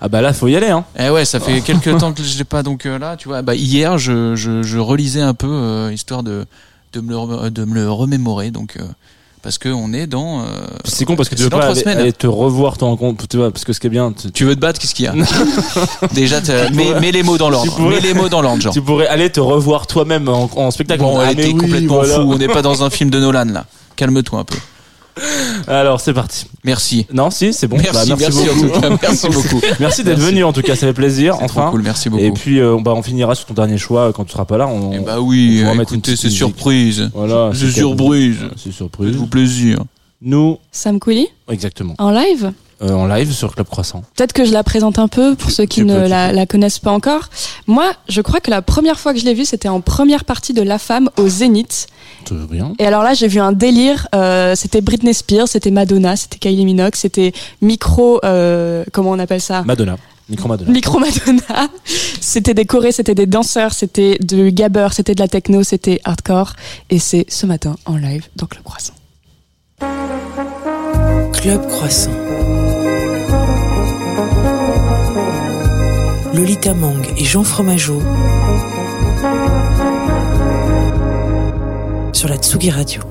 Ah 0.01 0.09
bah 0.09 0.21
là, 0.21 0.31
faut 0.33 0.47
y 0.47 0.55
aller, 0.55 0.69
hein. 0.69 0.85
Eh 0.99 1.09
ouais, 1.09 1.25
ça 1.25 1.39
fait 1.39 1.61
quelques 1.61 1.97
temps 1.97 2.13
que 2.13 2.23
je 2.23 2.37
l'ai 2.37 2.43
pas 2.43 2.61
donc 2.63 2.85
euh, 2.85 2.99
là, 2.99 3.15
tu 3.17 3.27
vois. 3.29 3.41
Bah 3.41 3.55
hier, 3.55 3.97
je, 3.97 4.35
je, 4.35 4.61
je 4.61 4.77
relisais 4.77 5.21
un 5.21 5.33
peu 5.33 5.47
euh, 5.49 5.91
histoire 5.93 6.21
de 6.23 6.45
de 6.93 7.01
me 7.01 7.11
le 7.11 7.49
de 7.49 7.65
me 7.65 7.73
le 7.73 7.91
remémorer 7.91 8.49
donc 8.51 8.77
euh, 8.77 8.83
parce 9.47 9.57
que 9.59 9.69
on 9.69 9.93
est 9.93 10.07
dans. 10.07 10.41
euh, 10.41 10.43
C'est 10.83 11.05
con 11.05 11.15
parce 11.15 11.29
que 11.29 11.35
tu 11.35 11.43
veux 11.43 11.49
pas 11.49 11.59
trois 11.59 11.71
aller, 11.71 11.79
semaines. 11.79 11.97
aller 11.99 12.11
te 12.11 12.27
revoir 12.27 12.77
toi 12.77 12.89
en 12.89 12.97
compte, 12.97 13.29
tu 13.29 13.37
vois, 13.37 13.49
parce 13.49 13.63
que 13.63 13.71
ce 13.71 13.79
qui 13.79 13.87
est 13.87 13.89
bien, 13.89 14.11
tu, 14.11 14.29
Tu 14.29 14.43
veux 14.43 14.55
te 14.55 14.59
battre, 14.59 14.77
qu'est-ce 14.77 14.93
qu'il 14.93 15.05
y 15.05 15.07
a 15.07 15.13
Déjà, 16.13 16.41
mets, 16.73 17.13
les 17.13 17.23
mots 17.23 17.37
dans 17.37 17.49
l'ordre. 17.49 17.79
Mets 17.79 18.01
les 18.01 18.13
mots 18.13 18.27
dans 18.27 18.41
l'ordre, 18.41 18.61
genre. 18.61 18.73
tu 18.73 18.81
pourrais 18.81 19.07
aller 19.07 19.29
te 19.29 19.39
revoir 19.39 19.87
toi-même 19.87 20.27
en, 20.27 20.49
en 20.53 20.69
spectacle. 20.69 21.01
Bon, 21.01 21.17
Ah, 21.21 21.29
oui, 21.37 21.55
complètement 21.55 21.95
voilà. 21.95 22.15
fou. 22.15 22.21
On 22.29 22.37
n'est 22.37 22.49
pas 22.49 22.61
dans 22.61 22.83
un 22.83 22.89
film 22.89 23.09
de 23.09 23.21
Nolan 23.21 23.45
là. 23.45 23.65
Calme-toi 23.95 24.39
un 24.39 24.43
peu. 24.43 24.57
Alors 25.67 25.99
c'est 26.01 26.13
parti. 26.13 26.45
Merci. 26.63 27.05
Non, 27.13 27.29
si, 27.29 27.53
c'est 27.53 27.67
bon. 27.67 27.77
Merci, 27.77 28.09
Bah, 28.09 28.15
merci, 28.19 28.45
beaucoup. 28.45 28.65
en 28.67 28.71
tout 28.71 28.79
cas. 28.81 28.89
Merci 29.01 29.27
beaucoup. 29.29 29.61
Merci 29.79 30.03
d'être 30.03 30.19
venu 30.19 30.43
en 30.43 30.53
tout 30.53 30.61
cas, 30.61 30.75
ça 30.75 30.87
fait 30.87 30.93
plaisir. 30.93 31.35
C'est 31.39 31.47
trop 31.47 31.59
Enfin. 31.61 31.71
cool, 31.71 31.81
merci 31.83 32.09
beaucoup. 32.09 32.23
Et 32.23 32.31
puis 32.31 32.59
euh, 32.59 32.77
bah, 32.81 32.93
on 32.95 33.01
finira 33.03 33.35
sur 33.35 33.45
ton 33.45 33.53
dernier 33.53 33.77
choix 33.77 34.11
quand 34.13 34.23
tu 34.25 34.31
seras 34.31 34.45
pas 34.45 34.57
là. 34.57 34.67
On, 34.67 34.91
Eh 34.93 34.99
bah 34.99 35.19
oui, 35.19 35.57
on 35.59 35.63
pourra 35.63 35.75
mettre 35.75 35.93
une 35.93 35.99
écoutez, 35.99 36.15
c'est 36.15 36.29
surprise. 36.29 37.09
Voilà. 37.13 37.51
C'est 37.53 37.67
c'est 37.67 37.71
surprise. 37.79 38.37
C'est 38.55 38.71
surprise. 38.71 39.09
Faites-vous 39.09 39.27
plaisir. 39.27 39.79
Nous, 40.21 40.57
Sam 40.71 40.99
Cooley 40.99 41.27
exactement, 41.49 41.93
en 41.99 42.09
live? 42.11 42.51
Euh, 42.81 42.91
en 42.91 43.07
live 43.07 43.31
sur 43.33 43.53
Club 43.55 43.67
Croissant. 43.67 44.03
Peut-être 44.15 44.33
que 44.33 44.45
je 44.45 44.51
la 44.51 44.63
présente 44.63 44.99
un 44.99 45.07
peu 45.07 45.35
pour 45.35 45.51
ceux 45.51 45.65
qui 45.65 45.79
tu 45.81 45.85
ne 45.85 46.01
peux, 46.01 46.07
la, 46.07 46.45
connaissent 46.45 46.79
pas 46.79 46.91
encore. 46.91 47.29
Moi, 47.65 47.91
je 48.07 48.21
crois 48.21 48.39
que 48.39 48.51
la 48.51 48.61
première 48.61 48.99
fois 48.99 49.13
que 49.13 49.19
je 49.19 49.25
l'ai 49.25 49.33
vue, 49.33 49.45
c'était 49.45 49.67
en 49.69 49.81
première 49.81 50.25
partie 50.25 50.53
de 50.53 50.61
La 50.61 50.77
Femme 50.79 51.09
au 51.17 51.27
Zénith. 51.27 51.87
Tout 52.25 52.35
va 52.37 52.45
bien. 52.45 52.73
Et 52.79 52.85
alors 52.85 53.03
là, 53.03 53.13
j'ai 53.13 53.27
vu 53.27 53.39
un 53.39 53.51
délire. 53.51 54.07
euh, 54.13 54.53
c'était 54.55 54.81
Britney 54.81 55.13
Spears, 55.13 55.47
c'était 55.47 55.71
Madonna, 55.71 56.15
c'était 56.15 56.37
Kylie 56.37 56.65
Minogue, 56.65 56.95
c'était 56.95 57.31
micro. 57.61 58.19
euh, 58.23 58.83
comment 58.91 59.11
on 59.11 59.19
appelle 59.19 59.41
ça? 59.41 59.63
Madonna. 59.63 59.97
Micro 60.29 60.49
Madonna. 60.49 60.71
Micro 60.71 60.99
Madonna. 60.99 61.69
C'était 62.19 62.53
des 62.53 62.65
chorés, 62.65 62.91
c'était 62.91 63.15
des 63.15 63.27
danseurs, 63.27 63.71
c'était 63.71 64.17
du 64.19 64.51
gabber, 64.51 64.89
c'était 64.91 65.15
de 65.15 65.21
la 65.21 65.29
techno, 65.29 65.63
c'était 65.63 66.01
hardcore. 66.03 66.51
Et 66.89 66.99
c'est 66.99 67.25
ce 67.29 67.45
matin 67.45 67.77
en 67.85 67.95
live 67.95 68.27
dans 68.35 68.45
Club 68.45 68.63
Croissant. 68.63 68.93
Club 71.31 71.65
Croissant. 71.69 72.11
Lolita 76.37 76.75
Mang 76.75 77.03
et 77.17 77.25
Jean 77.25 77.43
Fromageau 77.43 77.99
sur 82.13 82.29
la 82.29 82.37
Tsugi 82.37 82.69
Radio. 82.69 83.01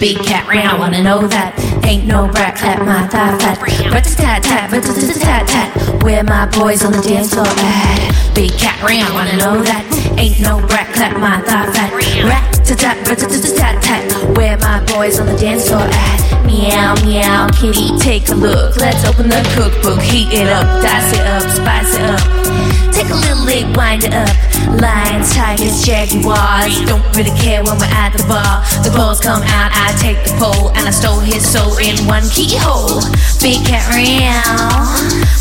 Big 0.00 0.16
cat 0.22 0.44
round, 0.48 0.78
wanna 0.80 1.02
know 1.02 1.28
that? 1.28 1.79
Ain't 1.90 2.06
no 2.06 2.28
brat, 2.28 2.54
clap 2.54 2.78
my 2.86 3.04
thigh 3.08 3.36
fat. 3.38 3.58
Rat 3.90 4.04
tat 4.04 4.44
tat, 4.44 4.70
rat 4.70 4.84
tat 4.84 5.48
tat. 5.48 6.04
Where 6.04 6.22
my 6.22 6.46
boys 6.46 6.84
on 6.84 6.92
the 6.92 7.02
dance 7.02 7.34
floor 7.34 7.44
at? 7.48 8.32
Big 8.32 8.52
cat 8.52 8.80
round, 8.80 9.12
wanna 9.12 9.36
know 9.38 9.60
that? 9.60 9.82
Ain't 10.16 10.38
no 10.38 10.64
brat, 10.68 10.86
clap 10.94 11.18
my 11.18 11.40
thigh 11.42 11.66
fat. 11.72 11.90
Rat 12.22 12.64
tat 12.64 12.78
tat, 12.78 13.08
rat 13.08 13.18
tat 13.18 13.82
tat. 13.82 14.36
Where 14.36 14.56
my 14.58 14.78
boys 14.84 15.18
on 15.18 15.26
the 15.26 15.36
dance 15.36 15.66
floor 15.66 15.82
at? 15.82 16.46
Meow 16.46 16.94
meow, 17.02 17.48
kitty, 17.58 17.98
take 17.98 18.28
a 18.28 18.36
look. 18.36 18.76
Let's 18.76 19.04
open 19.04 19.28
the 19.28 19.42
cookbook, 19.58 20.00
heat 20.00 20.30
it 20.30 20.46
up, 20.46 20.82
dice 20.82 21.12
it 21.12 21.26
up, 21.26 21.42
spice 21.50 21.96
it 21.98 22.06
up. 22.06 22.70
Take 22.94 23.10
a 23.10 23.14
little 23.14 23.44
lick, 23.44 23.66
wind 23.76 24.04
it 24.04 24.14
up. 24.14 24.30
Lions, 24.78 25.34
tigers, 25.34 25.82
jaguars. 25.82 26.84
Don't 26.86 27.02
really 27.16 27.34
care 27.38 27.64
when 27.64 27.78
we're 27.78 27.90
at 27.90 28.12
the 28.12 28.22
bar. 28.28 28.62
The 28.84 28.92
balls 28.94 29.20
come 29.20 29.42
out, 29.42 29.70
I 29.72 29.96
take 29.98 30.20
the 30.22 30.36
pole, 30.38 30.68
and 30.76 30.86
I 30.86 30.90
stole 30.90 31.18
his 31.18 31.40
soul 31.40 31.76
in 31.80 32.06
one 32.06 32.22
keyhole. 32.30 33.00
Big 33.40 33.64
cat 33.64 33.88
real, 33.94 34.20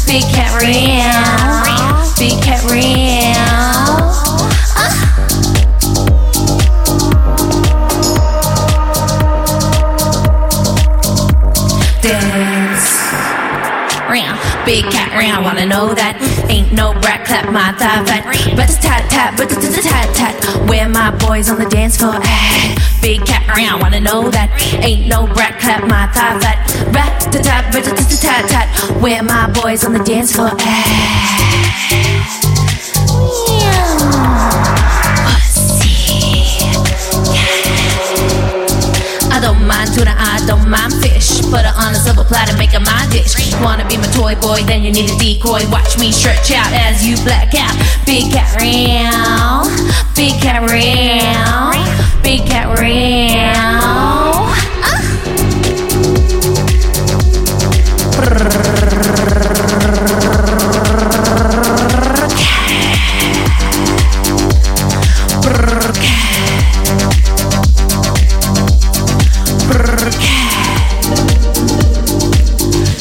big 0.08 0.24
cat 0.34 0.62
real, 0.62 2.16
big 2.18 2.42
cat 2.42 2.64
real. 2.72 3.36
Uh. 4.76 4.94
Dance 12.02 12.90
round, 14.10 14.66
big 14.66 14.86
cat. 14.86 15.10
I 15.14 15.42
wanna 15.42 15.66
know 15.66 15.94
that? 15.94 16.29
Ain't 16.50 16.74
no 16.74 16.94
brat 17.00 17.26
clap 17.26 17.52
my 17.52 17.72
thigh 17.74 18.04
fat. 18.06 18.26
But 18.56 18.68
the 18.68 18.78
tat 18.82 19.10
tat, 19.10 19.38
but 19.38 19.50
the 19.50 19.56
tat 19.56 20.16
tat. 20.16 20.68
Where 20.68 20.90
my 20.90 21.12
boys 21.18 21.50
on 21.50 21.60
the 21.60 21.70
dance 21.70 21.98
floor 21.98 22.16
at? 22.16 23.00
Big 23.02 23.24
cat 23.26 23.48
round. 23.56 23.82
Wanna 23.82 24.02
know 24.02 24.30
that? 24.30 24.50
Ain't 24.84 25.08
no 25.08 25.28
brat 25.28 25.60
clap 25.60 25.84
my 25.88 26.08
thigh 26.08 26.40
fat. 26.40 26.58
Rat 26.94 27.22
tat 27.32 27.44
tat, 27.44 27.72
but 27.72 27.84
the 27.84 27.92
tat 28.20 28.50
tat. 28.50 29.02
Where 29.02 29.22
my 29.24 29.50
boys 29.52 29.84
on 29.86 29.94
the 29.94 30.04
dance 30.04 30.34
floor 30.34 30.52
at? 30.60 32.49
I 39.40 39.42
don't 39.42 39.66
mind 39.66 39.94
tuna, 39.94 40.14
I 40.18 40.44
don't 40.46 40.70
mind 40.70 40.92
fish. 40.96 41.40
Put 41.50 41.64
her 41.64 41.72
on 41.80 41.94
a 41.94 41.96
silver 41.96 42.26
platter, 42.26 42.58
make 42.58 42.72
her 42.72 42.82
my 42.82 43.08
dish. 43.10 43.56
Wanna 43.62 43.88
be 43.88 43.96
my 43.96 44.08
toy 44.08 44.36
boy, 44.36 44.64
then 44.68 44.84
you 44.84 44.92
need 44.92 45.10
a 45.10 45.18
decoy. 45.18 45.64
Watch 45.72 45.98
me 45.98 46.12
stretch 46.12 46.52
out 46.52 46.74
as 46.74 47.08
you 47.08 47.16
black 47.24 47.56
out. 47.56 47.72
Big 48.06 48.34
cat 48.34 48.60
real, 48.60 49.64
big 50.14 50.42
cat 50.42 50.60
real, 50.70 52.22
big 52.22 52.46
cat 52.50 52.68
real. 52.82 54.09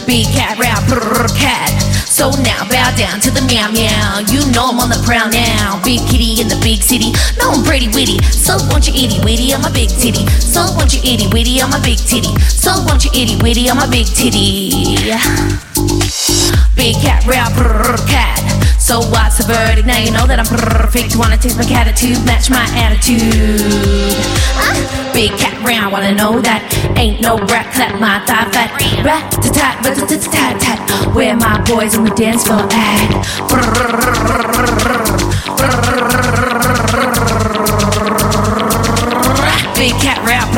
Big 0.09 0.25
cat 0.33 0.57
rap, 0.59 0.89
brr, 0.89 1.29
cat. 1.37 1.69
So 2.09 2.31
now 2.41 2.65
bow 2.65 2.97
down 2.97 3.21
to 3.21 3.31
the 3.31 3.45
meow 3.45 3.69
meow. 3.71 4.25
You 4.33 4.41
know 4.57 4.73
I'm 4.73 4.81
on 4.81 4.89
the 4.89 4.97
prowl 5.05 5.29
now. 5.29 5.85
Big 5.85 6.01
kitty 6.09 6.41
in 6.41 6.49
the 6.49 6.57
big 6.65 6.81
city. 6.81 7.13
No, 7.37 7.53
I'm 7.53 7.63
pretty 7.63 7.89
witty. 7.93 8.17
So 8.33 8.57
won't 8.73 8.89
you 8.89 8.95
itty 8.97 9.21
witty 9.21 9.53
on 9.53 9.61
my 9.61 9.71
big 9.71 9.91
titty? 10.01 10.25
So 10.41 10.65
won't 10.81 10.97
you 10.97 11.05
itty 11.05 11.29
witty 11.29 11.61
on 11.61 11.69
my 11.69 11.79
big 11.85 11.99
titty? 11.99 12.33
So 12.49 12.73
won't 12.89 13.05
you 13.05 13.13
itty 13.13 13.37
witty 13.37 13.69
on 13.69 13.77
my 13.77 13.85
big 13.85 14.09
titty? 14.09 14.97
Big 16.73 16.97
cat, 17.05 17.29
real 17.29 17.45
brrr 17.53 18.01
cat. 18.09 18.41
So 18.89 19.01
what's 19.01 19.37
the 19.37 19.45
verdict? 19.45 19.87
Now 19.87 19.99
you 19.99 20.11
know 20.11 20.25
that 20.25 20.41
I'm 20.41 20.49
perfect. 20.49 21.15
Wanna 21.15 21.37
taste 21.37 21.61
my 21.61 21.69
attitude, 21.77 22.25
match 22.25 22.49
my 22.49 22.65
attitude. 22.73 23.21
Uh, 24.57 25.13
big 25.13 25.29
cat, 25.37 25.61
round, 25.61 25.93
wanna 25.93 26.15
know 26.17 26.41
that. 26.41 26.65
Ain't 26.97 27.21
no 27.21 27.37
rat, 27.53 27.69
clap 27.77 28.01
my 28.01 28.25
thigh 28.25 28.49
fat. 28.49 28.73
Rat, 29.05 29.29
tat, 29.45 29.85
tat, 29.85 29.93
tat, 29.93 30.09
tat, 30.09 30.33
tat, 30.33 30.81
tat. 30.81 31.15
Where 31.15 31.37
my 31.37 31.61
boys 31.69 31.99
on 31.99 32.05
the 32.09 32.15
dance 32.17 32.49
floor 32.49 32.65
at? 32.65 33.13
Big 39.77 39.93
cat, 40.01 40.17
rap, 40.25 40.49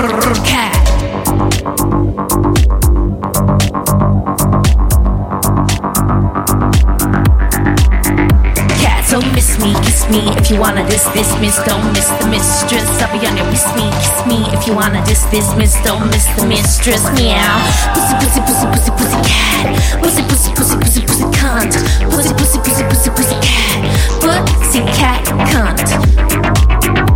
me, 10.11 10.29
if 10.37 10.51
you 10.51 10.59
wanna 10.59 10.87
diss 10.89 11.05
this 11.15 11.31
miss, 11.41 11.57
don't 11.65 11.93
miss 11.93 12.09
the 12.21 12.27
mistress. 12.29 12.85
I'll 13.01 13.11
be 13.13 13.27
on 13.27 13.37
your 13.37 13.47
miss 13.47 13.65
me, 13.75 13.91
kiss 14.03 14.27
me 14.27 14.45
if 14.53 14.67
you 14.67 14.75
wanna 14.75 15.05
diss 15.07 15.25
this 15.31 15.55
miss, 15.57 15.75
don't 15.83 16.07
miss 16.11 16.27
the 16.37 16.47
mistress. 16.47 17.03
Meow. 17.17 17.59
Pussy, 17.95 18.15
pussy, 18.19 18.41
pussy, 18.41 18.67
pussy, 18.67 18.91
pussy 18.93 19.21
cat. 19.25 19.67
Pussy, 20.03 20.23
pussy, 20.23 20.53
pussy, 20.55 20.77
pussy, 20.77 21.01
pussy 21.07 21.25
cunt. 21.39 21.75
Pussy, 22.11 22.35
pussy, 22.35 22.59
pussy, 22.59 22.85
pussy, 22.85 23.11
pussy 23.11 23.37
cat. 23.41 23.79
Pussy 24.21 24.81
cat 24.99 25.25
cunt. 25.51 27.10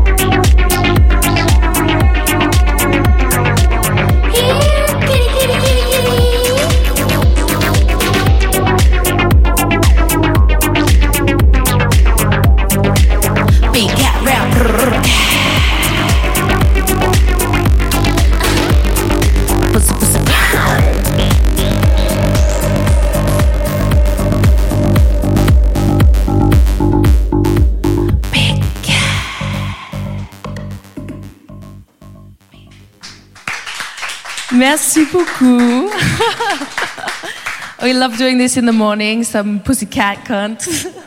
Merci 34.65 35.05
beaucoup. 35.13 35.93
we 37.83 37.93
love 37.93 38.17
doing 38.17 38.39
this 38.39 38.57
in 38.57 38.65
the 38.65 38.73
morning, 38.73 39.23
some 39.23 39.61
pussycat 39.61 40.25
cunt. 40.25 40.87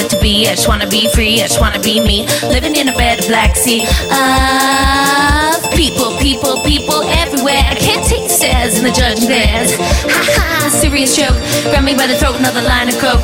it 0.00 0.08
to 0.10 0.18
be. 0.20 0.48
I 0.48 0.54
just 0.54 0.68
wanna 0.68 0.88
be 0.88 1.08
free. 1.10 1.42
I 1.42 1.46
just 1.46 1.60
wanna 1.60 1.80
be 1.80 2.00
me. 2.00 2.26
Living 2.42 2.76
in 2.76 2.88
a 2.88 2.94
bed 2.94 3.20
of 3.20 3.26
black 3.26 3.56
sea 3.56 3.82
of 4.10 5.70
people, 5.72 6.16
people, 6.18 6.62
people 6.62 7.02
everywhere. 7.04 7.62
I 7.66 7.74
can't 7.74 8.04
stairs 8.42 8.74
and 8.74 8.84
the 8.86 8.90
judging 8.90 9.30
glares. 9.30 9.70
Ha 9.78 10.20
ha, 10.34 10.68
serious 10.82 11.14
joke. 11.14 11.38
Grab 11.70 11.86
me 11.86 11.94
by 11.94 12.10
the 12.10 12.18
throat, 12.18 12.34
another 12.42 12.62
line 12.66 12.90
of 12.90 12.98
coke. 12.98 13.22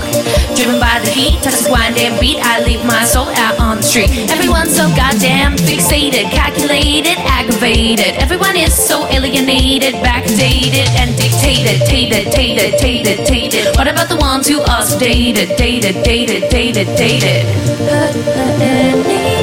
Driven 0.55 0.79
by 0.79 1.03
the 1.03 1.11
heat, 1.11 1.43
touch 1.43 1.59
the 1.67 1.71
wind 1.75 1.99
and 1.99 2.15
beat. 2.23 2.39
I 2.39 2.63
leave 2.63 2.87
my 2.87 3.03
soul 3.03 3.27
out 3.35 3.59
on 3.59 3.83
the 3.83 3.83
street. 3.83 4.11
Everyone's 4.31 4.71
so 4.79 4.87
goddamn 4.95 5.59
fixated, 5.59 6.31
calculated, 6.31 7.19
aggravated. 7.27 8.15
Everyone 8.23 8.55
is 8.55 8.71
so 8.71 9.11
alienated, 9.11 9.99
backdated, 10.07 10.87
and 10.95 11.11
dictated, 11.19 11.83
tated, 11.91 12.31
tated, 12.31 12.79
tated, 12.79 13.27
tated. 13.27 13.75
What 13.75 13.89
about 13.91 14.09
the 14.09 14.17
ones 14.23 14.47
who 14.47 14.63
are 14.63 14.87
so 14.87 14.99
dated, 14.99 15.59
dated, 15.59 16.05
dated, 16.07 16.47
dated, 16.49 16.87
dated? 16.95 17.43
Uh, 17.91 19.35
uh, 19.35 19.38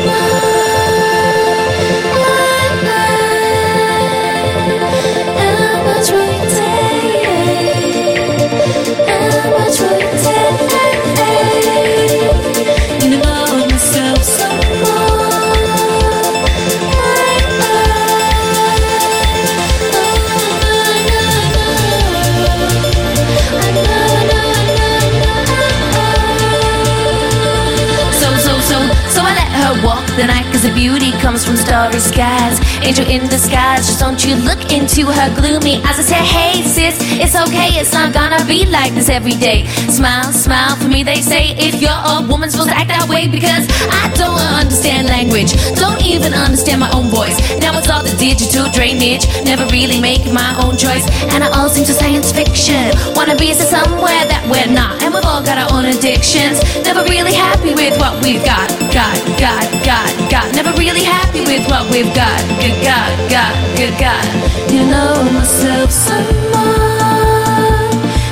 the 30.15 30.25
night 30.25 30.45
Cause 30.51 30.63
the 30.63 30.73
beauty 30.73 31.11
comes 31.19 31.43
from 31.43 31.57
starry 31.57 31.99
skies. 31.99 32.59
Angel 32.79 33.05
in 33.07 33.27
disguise, 33.27 33.87
just 33.87 33.99
don't 33.99 34.23
you 34.23 34.35
look 34.35 34.71
into 34.71 35.05
her 35.11 35.27
gloomy 35.35 35.83
eyes. 35.83 35.99
I 35.99 36.03
say, 36.03 36.23
hey 36.23 36.61
sis, 36.63 36.95
it's 37.19 37.35
okay, 37.35 37.75
it's 37.75 37.91
not 37.91 38.13
gonna 38.13 38.43
be 38.45 38.65
like 38.65 38.93
this 38.93 39.09
every 39.09 39.35
day. 39.35 39.65
Smile, 39.91 40.31
smile, 40.31 40.75
for 40.77 40.87
me 40.87 41.03
they 41.03 41.21
say 41.21 41.51
If 41.57 41.81
you're 41.81 41.91
a 41.91 42.25
woman, 42.27 42.49
supposed 42.49 42.69
to 42.69 42.77
act 42.77 42.89
that 42.89 43.07
way 43.09 43.27
Because 43.27 43.67
I 43.91 44.07
don't 44.15 44.39
understand 44.61 45.07
language. 45.07 45.51
Don't 45.75 45.99
even 46.05 46.33
understand 46.33 46.79
my 46.79 46.91
own 46.91 47.09
voice. 47.09 47.35
Now 47.59 47.77
it's 47.77 47.89
all 47.89 48.03
the 48.03 48.15
digital 48.15 48.69
drainage 48.71 49.27
Never 49.43 49.65
really 49.67 49.99
making 49.99 50.33
my 50.33 50.55
own 50.63 50.77
choice. 50.77 51.03
And 51.33 51.43
it 51.43 51.51
all 51.51 51.69
seems 51.69 51.87
so 51.87 51.95
science 51.97 52.31
fiction 52.31 52.93
Wanna 53.15 53.35
be 53.35 53.53
somewhere 53.53 54.23
that 54.31 54.43
we're 54.47 54.71
not. 54.71 55.01
And 55.03 55.13
we've 55.13 55.25
all 55.25 55.43
got 55.43 55.57
our 55.57 55.69
own 55.75 55.85
addictions 55.85 56.63
Never 56.85 57.03
really 57.03 57.33
happy 57.33 57.73
with 57.73 57.97
what 57.99 58.15
we've 58.23 58.43
got. 58.43 58.69
Got, 58.95 59.17
got, 59.35 59.65
got, 59.83 60.04
got 60.29 60.53
Never 60.55 60.71
really 60.77 61.03
happy 61.03 61.41
with 61.41 61.67
what 61.69 61.89
we've 61.91 62.13
got. 62.13 62.39
Good 62.61 62.77
God, 62.83 63.11
God, 63.29 63.55
good 63.77 63.93
God. 63.99 64.25
You 64.71 64.85
know 64.85 65.23
myself 65.33 65.91
some 65.91 66.25
more 66.53 67.89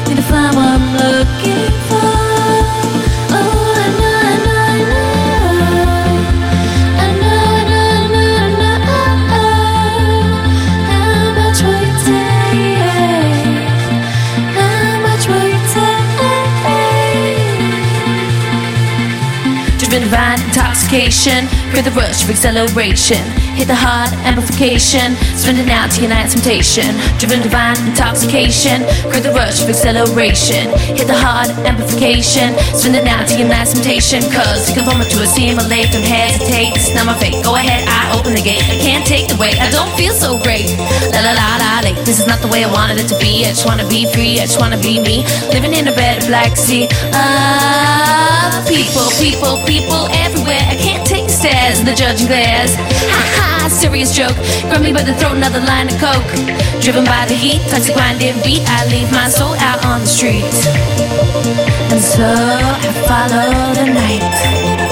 Need 0.07 0.17
to 0.17 0.23
find 0.23 0.55
what 0.55 0.67
I'm 0.77 0.87
looking 1.03 1.71
for. 1.87 2.13
Oh, 3.35 3.81
I 3.83 3.85
know, 3.99 4.17
I 4.23 4.25
know, 4.45 4.65
I 4.65 4.67
know. 4.91 5.07
I 7.03 7.05
know, 7.21 7.55
I 7.55 7.57
know, 7.71 8.13
I 8.13 8.15
know, 8.59 8.93
I 8.93 8.95
know. 9.29 9.53
How 10.91 11.23
much 11.39 11.57
will 11.65 11.81
you 11.87 11.95
take? 12.07 13.47
How 14.57 14.91
much 15.07 15.23
will 15.29 15.47
you 15.53 15.61
take? 15.73 16.11
Driven 19.79 20.03
by 20.11 20.35
intoxication, 20.45 21.41
with 21.73 21.85
the 21.85 21.91
rush 21.97 22.23
of 22.23 22.29
acceleration. 22.29 23.21
Hit 23.57 23.67
the 23.67 23.75
heart, 23.75 24.13
amplification, 24.25 25.17
spinning 25.33 25.69
out 25.69 25.89
to 25.91 26.01
unite 26.01 26.29
temptation. 26.29 26.85
Driven 27.17 27.41
divine 27.41 27.77
intoxication, 27.89 28.85
with 29.09 29.25
the 29.25 29.33
rush 29.33 29.61
of 29.61 29.69
acceleration. 29.69 30.69
Hit 30.93 31.09
the 31.09 31.17
heart, 31.17 31.49
amplification, 31.65 32.53
spinning 32.77 33.09
out 33.09 33.27
to 33.29 33.37
unite 33.37 33.67
temptation. 33.73 34.21
Cause 34.29 34.69
to 34.69 34.77
conform 34.77 35.01
to 35.01 35.17
assimilate, 35.25 35.89
don't 35.89 36.05
hesitate. 36.05 36.77
Is 36.77 36.93
not 36.93 37.05
my 37.05 37.17
fate. 37.17 37.37
Go 37.43 37.55
ahead, 37.57 37.85
I 37.89 38.13
open 38.17 38.33
the 38.33 38.41
gate. 38.41 38.63
I 38.69 38.77
can't 38.77 39.05
take 39.05 39.27
the 39.27 39.37
weight, 39.37 39.57
I 39.59 39.69
don't 39.69 39.89
feel 39.97 40.13
so 40.13 40.37
great. 40.37 40.69
La 41.13 41.21
la 41.25 41.33
la 41.33 41.49
la, 41.57 41.73
like, 41.81 41.97
this 42.05 42.21
is 42.21 42.27
not 42.27 42.41
the 42.41 42.47
way 42.47 42.63
I 42.63 42.71
wanted 42.71 43.01
it 43.01 43.09
to 43.09 43.17
be. 43.17 43.45
I 43.45 43.53
just 43.53 43.65
wanna 43.65 43.87
be 43.89 44.05
free, 44.13 44.37
I 44.39 44.45
just 44.45 44.59
wanna 44.59 44.77
be 44.77 45.01
me. 45.01 45.25
Living 45.49 45.73
in 45.73 45.87
a 45.89 45.93
bed 45.93 46.21
of 46.21 46.29
black 46.29 46.57
sea. 46.57 46.87
Ah, 47.13 48.61
people, 48.67 49.09
people, 49.17 49.57
people 49.65 50.05
everywhere. 50.25 50.61
I 50.69 50.75
can't 50.75 51.05
the 51.43 51.49
and 51.51 51.87
the 51.87 51.93
judging 51.93 52.27
glares. 52.27 52.75
Ha 52.75 53.21
ha, 53.35 53.67
serious 53.69 54.15
joke. 54.15 54.35
Grab 54.69 54.81
me 54.81 54.93
by 54.93 55.03
the 55.03 55.13
throat, 55.15 55.35
another 55.35 55.59
line 55.59 55.87
of 55.91 55.99
coke. 55.99 56.31
Driven 56.81 57.03
by 57.03 57.25
the 57.27 57.35
heat, 57.35 57.59
toxic 57.67 57.95
grinding 57.95 58.39
beat. 58.43 58.63
I 58.65 58.87
leave 58.87 59.11
my 59.11 59.27
soul 59.27 59.53
out 59.59 59.83
on 59.85 60.01
the 60.01 60.07
street. 60.07 60.55
And 61.91 61.99
so 61.99 62.23
I 62.23 62.89
follow 63.07 63.73
the 63.75 63.91
night. 63.91 64.82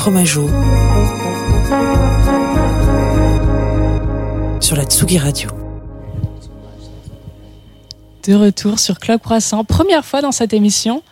Fromageau 0.00 0.48
sur 4.60 4.74
la 4.76 4.84
Tsugi 4.84 5.18
Radio. 5.18 5.50
De 8.26 8.34
retour 8.34 8.78
sur 8.78 8.98
Club 8.98 9.20
Croissant. 9.20 9.62
Première 9.62 10.06
fois 10.06 10.22
dans 10.22 10.32
cette 10.32 10.54
émission, 10.54 11.02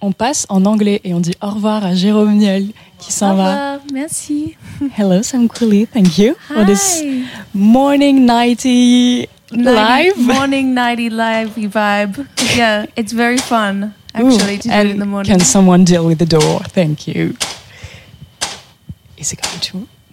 on 0.00 0.12
passe 0.12 0.46
en 0.50 0.66
anglais 0.66 1.00
et 1.02 1.14
on 1.14 1.18
dit 1.18 1.34
au 1.42 1.48
revoir 1.48 1.84
à 1.84 1.96
Jérôme 1.96 2.36
Niel 2.36 2.68
qui 3.00 3.12
s'en 3.12 3.34
va. 3.34 3.80
Merci. 3.92 4.54
Hello, 4.96 5.20
Sam 5.24 5.48
Cooley. 5.48 5.88
Thank 5.92 6.16
you 6.18 6.34
for 6.46 6.64
this 6.64 7.00
Hi. 7.02 7.24
morning 7.54 8.24
nighty 8.24 9.28
live. 9.50 10.12
Nighty- 10.14 10.22
morning 10.22 10.74
nighty 10.74 11.10
live 11.10 11.50
vibe. 11.56 12.24
Yeah, 12.56 12.86
it's 12.96 13.12
very 13.12 13.38
fun 13.38 13.94
actually 14.14 14.54
Ooh, 14.54 14.58
to 14.58 14.68
do 14.68 14.74
it 14.74 14.90
in 14.92 14.98
the 15.00 15.06
morning. 15.06 15.32
Can 15.32 15.40
someone 15.40 15.82
deal 15.84 16.06
with 16.06 16.18
the 16.20 16.26
door? 16.26 16.60
Thank 16.72 17.08
you. 17.08 17.34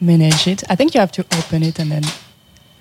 Manage 0.05 0.47
it? 0.47 0.63
I 0.69 0.75
think 0.75 0.93
you 0.93 0.99
have 0.99 1.11
to 1.13 1.25
open 1.37 1.63
it 1.63 1.79
and 1.79 1.91
then. 1.91 2.03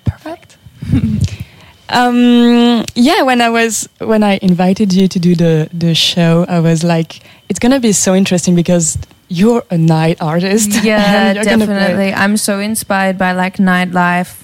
Perfect. 0.05 0.57
um, 1.89 2.85
yeah, 2.95 3.21
when 3.23 3.41
I 3.41 3.49
was 3.49 3.89
when 3.99 4.23
I 4.23 4.39
invited 4.41 4.93
you 4.93 5.07
to 5.07 5.19
do 5.19 5.35
the 5.35 5.69
the 5.73 5.93
show, 5.95 6.45
I 6.47 6.59
was 6.59 6.83
like, 6.83 7.21
it's 7.49 7.59
gonna 7.59 7.79
be 7.79 7.91
so 7.91 8.13
interesting 8.15 8.55
because 8.55 8.97
you're 9.27 9.63
a 9.71 9.77
night 9.77 10.21
artist. 10.21 10.71
Yeah, 10.83 11.27
and 11.29 11.35
you're 11.35 11.45
gonna 11.45 11.65
play- 11.65 11.75
definitely. 11.75 12.13
I'm 12.13 12.37
so 12.37 12.59
inspired 12.59 13.17
by 13.17 13.31
like 13.33 13.57
nightlife, 13.57 14.43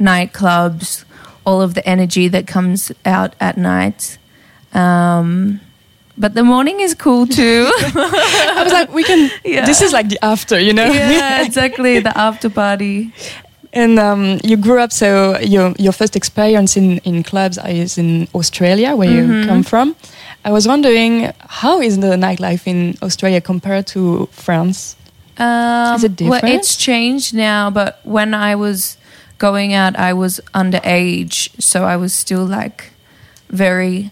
nightclubs, 0.00 1.04
all 1.44 1.60
of 1.60 1.74
the 1.74 1.86
energy 1.86 2.28
that 2.28 2.46
comes 2.46 2.92
out 3.04 3.34
at 3.40 3.56
night. 3.56 4.18
Um, 4.72 5.60
but 6.22 6.32
the 6.34 6.42
morning 6.44 6.80
is 6.80 6.94
cool 6.94 7.26
too. 7.26 7.66
I 8.56 8.62
was 8.64 8.72
like, 8.72 8.88
we 8.94 9.02
can. 9.10 9.30
Yeah. 9.44 9.66
This 9.66 9.80
is 9.82 9.92
like 9.92 10.08
the 10.08 10.18
after, 10.24 10.56
you 10.68 10.72
know. 10.72 10.90
yeah, 10.92 11.42
exactly. 11.48 12.00
The 12.00 12.14
after 12.16 12.48
party. 12.50 13.10
And 13.74 13.98
um, 13.98 14.38
you 14.44 14.56
grew 14.66 14.78
up, 14.84 14.92
so 14.92 15.38
your 15.40 15.74
your 15.78 15.92
first 15.92 16.14
experience 16.16 16.76
in, 16.80 16.98
in 17.04 17.22
clubs 17.22 17.58
is 17.66 17.98
in 17.98 18.28
Australia, 18.34 18.94
where 18.96 19.10
you 19.10 19.24
Mhm. 19.26 19.46
come 19.48 19.62
from. 19.62 19.94
I 20.44 20.50
was 20.52 20.66
wondering, 20.66 21.32
how 21.62 21.80
is 21.80 21.94
the 21.98 22.16
nightlife 22.16 22.66
in 22.66 22.94
Australia 23.02 23.40
compared 23.40 23.86
to 23.94 24.28
France? 24.32 24.96
Um, 25.38 25.94
Is 25.96 26.04
it 26.04 26.16
different? 26.16 26.42
Well, 26.44 26.52
it's 26.58 26.76
changed 26.76 27.32
now, 27.34 27.70
but 27.70 28.00
when 28.04 28.34
I 28.34 28.54
was 28.56 28.96
going 29.38 29.72
out, 29.74 29.94
I 29.96 30.12
was 30.12 30.40
underage, 30.54 31.48
so 31.58 31.84
I 31.94 31.96
was 31.96 32.12
still 32.12 32.44
like 32.58 32.92
very 33.50 34.10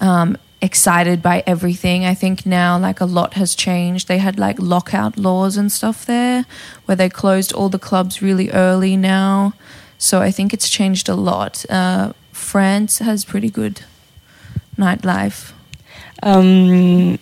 um, 0.00 0.36
excited 0.60 1.22
by 1.22 1.42
everything. 1.46 2.04
I 2.04 2.14
think 2.14 2.44
now 2.44 2.78
like 2.78 3.00
a 3.00 3.04
lot 3.04 3.34
has 3.34 3.54
changed. 3.54 4.08
They 4.08 4.18
had 4.18 4.38
like 4.38 4.58
lockout 4.58 5.16
laws 5.16 5.56
and 5.56 5.70
stuff 5.70 6.04
there, 6.06 6.44
where 6.86 6.96
they 6.96 7.08
closed 7.08 7.52
all 7.52 7.68
the 7.68 7.78
clubs 7.78 8.22
really 8.22 8.50
early 8.50 8.96
now. 8.96 9.52
So 9.98 10.20
I 10.20 10.30
think 10.30 10.52
it's 10.52 10.68
changed 10.68 11.08
a 11.08 11.14
lot. 11.14 11.64
Uh, 11.70 12.12
France 12.32 12.98
has 12.98 13.24
pretty 13.24 13.50
good 13.50 13.82
nightlife. 14.76 15.52
Um, 16.22 17.18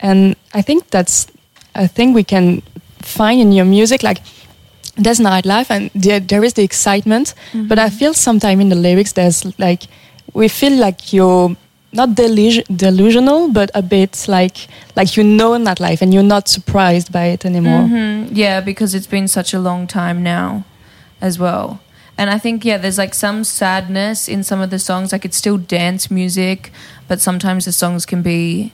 and 0.00 0.36
I 0.52 0.62
think 0.62 0.90
that's 0.90 1.26
a 1.74 1.88
thing 1.88 2.12
we 2.12 2.24
can 2.24 2.62
find 3.00 3.40
in 3.40 3.52
your 3.52 3.64
music. 3.64 4.02
Like, 4.02 4.22
there's 4.96 5.20
nightlife 5.20 5.70
and 5.70 5.90
there, 5.94 6.20
there 6.20 6.44
is 6.44 6.54
the 6.54 6.62
excitement, 6.62 7.34
but 7.68 7.78
I 7.78 7.88
feel 7.88 8.12
sometimes 8.14 8.60
in 8.60 8.68
the 8.68 8.76
lyrics 8.76 9.12
there's 9.12 9.58
like 9.58 9.84
we 10.34 10.48
feel 10.48 10.72
like 10.72 11.12
you're 11.12 11.56
not 11.92 12.10
delus- 12.10 12.64
delusional, 12.74 13.48
but 13.52 13.70
a 13.74 13.82
bit 13.82 14.24
like 14.28 14.68
like 14.96 15.16
you 15.16 15.24
know 15.24 15.52
nightlife 15.58 16.00
and 16.02 16.12
you're 16.14 16.22
not 16.36 16.48
surprised 16.48 17.12
by 17.12 17.26
it 17.26 17.44
anymore. 17.44 17.82
Mhm. 17.82 18.28
Yeah, 18.32 18.60
because 18.60 18.94
it's 18.94 19.06
been 19.06 19.28
such 19.28 19.54
a 19.54 19.58
long 19.58 19.86
time 19.86 20.22
now 20.22 20.64
as 21.20 21.38
well. 21.38 21.80
And 22.18 22.30
I 22.30 22.38
think, 22.38 22.64
yeah, 22.64 22.76
there's 22.78 22.98
like 22.98 23.14
some 23.14 23.42
sadness 23.44 24.28
in 24.28 24.42
some 24.44 24.60
of 24.60 24.70
the 24.70 24.78
songs. 24.78 25.12
Like 25.12 25.24
it's 25.24 25.36
still 25.36 25.56
dance 25.58 26.10
music, 26.10 26.70
but 27.08 27.20
sometimes 27.20 27.64
the 27.64 27.72
songs 27.72 28.04
can 28.06 28.22
be 28.22 28.72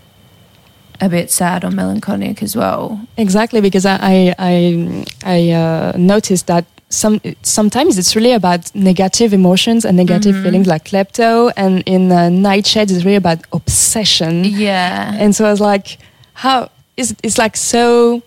a 1.00 1.08
bit 1.08 1.30
sad 1.30 1.64
or 1.64 1.70
melancholic 1.70 2.42
as 2.42 2.56
well. 2.56 3.00
Exactly, 3.16 3.60
because 3.60 3.86
I 3.86 3.96
I 4.02 4.34
I, 4.38 5.04
I 5.24 5.50
uh, 5.52 5.92
noticed 5.96 6.46
that 6.48 6.64
some 6.90 7.20
sometimes 7.42 7.98
it's 7.98 8.16
really 8.16 8.32
about 8.32 8.74
negative 8.74 9.32
emotions 9.34 9.84
and 9.84 9.96
negative 9.96 10.34
Mhm. 10.34 10.42
feelings, 10.42 10.66
like 10.66 10.84
klepto, 10.84 11.52
and 11.56 11.82
in 11.86 12.10
uh, 12.10 12.28
Nightshades 12.30 12.90
it's 12.90 13.04
really 13.04 13.16
about 13.16 13.38
obsession. 13.52 14.44
Yeah. 14.44 15.14
And 15.18 15.34
so 15.36 15.44
I 15.46 15.50
was 15.50 15.60
like, 15.60 15.98
how 16.34 16.70
is 16.96 17.14
it's 17.22 17.36
like 17.38 17.56
so? 17.56 18.22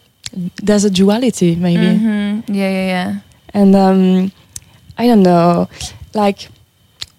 There's 0.64 0.86
a 0.86 0.90
duality 0.90 1.56
maybe, 1.56 1.86
Mhm. 2.00 2.44
Yeah, 2.48 2.70
yeah, 2.72 2.86
yeah. 2.96 3.14
and 3.54 3.76
um, 3.76 4.32
I 4.98 5.08
don't 5.08 5.24
know, 5.24 5.68
like 6.14 6.48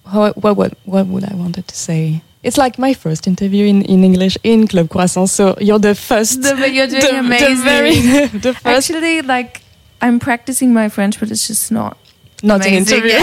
how, 0.06 0.32
what 0.32 0.56
what 0.56 0.72
what 0.84 1.06
would 1.08 1.24
I 1.24 1.34
wanted 1.34 1.66
to 1.68 1.74
say? 1.74 2.22
It's 2.42 2.56
like 2.58 2.78
my 2.78 2.94
first 2.94 3.26
interview 3.26 3.66
in, 3.66 3.82
in 3.82 4.02
English 4.04 4.36
in 4.42 4.66
Club 4.66 4.88
Croissant. 4.88 5.28
So 5.28 5.56
you're 5.60 5.78
the 5.78 5.94
first. 5.94 6.42
The- 6.42 6.70
you're 6.70 6.88
doing 6.88 7.00
the, 7.02 7.18
amazing. 7.18 7.56
The, 7.58 7.62
very, 7.64 8.26
the 8.46 8.54
first 8.54 8.90
Actually, 8.90 9.22
like 9.22 9.61
I'm 10.02 10.18
practicing 10.18 10.74
my 10.74 10.88
French, 10.88 11.18
but 11.20 11.30
it's 11.30 11.46
just 11.46 11.70
not. 11.72 11.96
not 12.42 12.66
an 12.66 12.74
interview. 12.74 13.18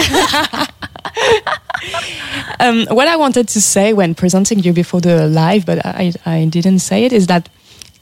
um, 2.60 2.86
what 2.90 3.08
I 3.08 3.16
wanted 3.16 3.48
to 3.48 3.60
say 3.60 3.92
when 3.92 4.14
presenting 4.14 4.60
you 4.60 4.72
before 4.72 5.00
the 5.00 5.26
live, 5.28 5.66
but 5.66 5.84
I, 5.84 6.12
I 6.26 6.44
didn't 6.46 6.80
say 6.80 7.04
it, 7.04 7.12
is 7.12 7.26
that 7.26 7.48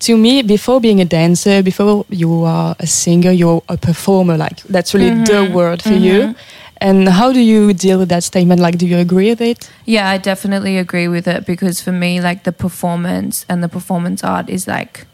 to 0.00 0.16
me, 0.16 0.42
before 0.42 0.80
being 0.80 1.00
a 1.00 1.04
dancer, 1.04 1.62
before 1.62 2.06
you 2.08 2.44
are 2.44 2.76
a 2.78 2.86
singer, 2.86 3.32
you're 3.32 3.62
a 3.68 3.76
performer. 3.76 4.36
Like 4.36 4.62
that's 4.62 4.94
really 4.94 5.10
the 5.10 5.44
Mhm, 5.44 5.52
word 5.52 5.82
for 5.82 5.94
you. 5.94 6.28
mhm. 6.28 6.36
And 6.80 7.08
how 7.08 7.32
do 7.32 7.40
you 7.40 7.72
deal 7.74 7.98
with 7.98 8.08
that 8.10 8.22
statement? 8.22 8.60
Like, 8.60 8.78
do 8.78 8.86
you 8.86 8.98
agree 8.98 9.30
with 9.30 9.40
it? 9.40 9.68
Yeah, 9.84 10.08
I 10.08 10.18
definitely 10.18 10.78
agree 10.78 11.08
with 11.08 11.26
it 11.26 11.44
because 11.44 11.80
for 11.82 11.90
me, 11.90 12.20
like 12.20 12.44
the 12.44 12.52
performance 12.52 13.44
and 13.48 13.64
the 13.64 13.68
performance 13.68 14.22
art 14.22 14.48
is 14.48 14.68
like 14.68 15.06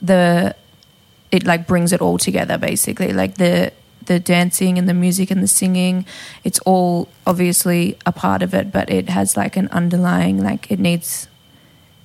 the 0.00 0.54
it 1.30 1.44
like 1.44 1.66
brings 1.66 1.92
it 1.92 2.00
all 2.00 2.18
together 2.18 2.58
basically. 2.58 3.12
Like 3.12 3.36
the 3.36 3.72
the 4.06 4.18
dancing 4.18 4.78
and 4.78 4.88
the 4.88 4.94
music 4.94 5.30
and 5.30 5.42
the 5.42 5.48
singing, 5.48 6.04
it's 6.42 6.58
all 6.60 7.08
obviously 7.26 7.96
a 8.06 8.12
part 8.12 8.42
of 8.42 8.54
it, 8.54 8.72
but 8.72 8.90
it 8.90 9.08
has 9.08 9.36
like 9.36 9.56
an 9.56 9.68
underlying 9.68 10.42
like 10.42 10.70
it 10.70 10.80
needs 10.80 11.28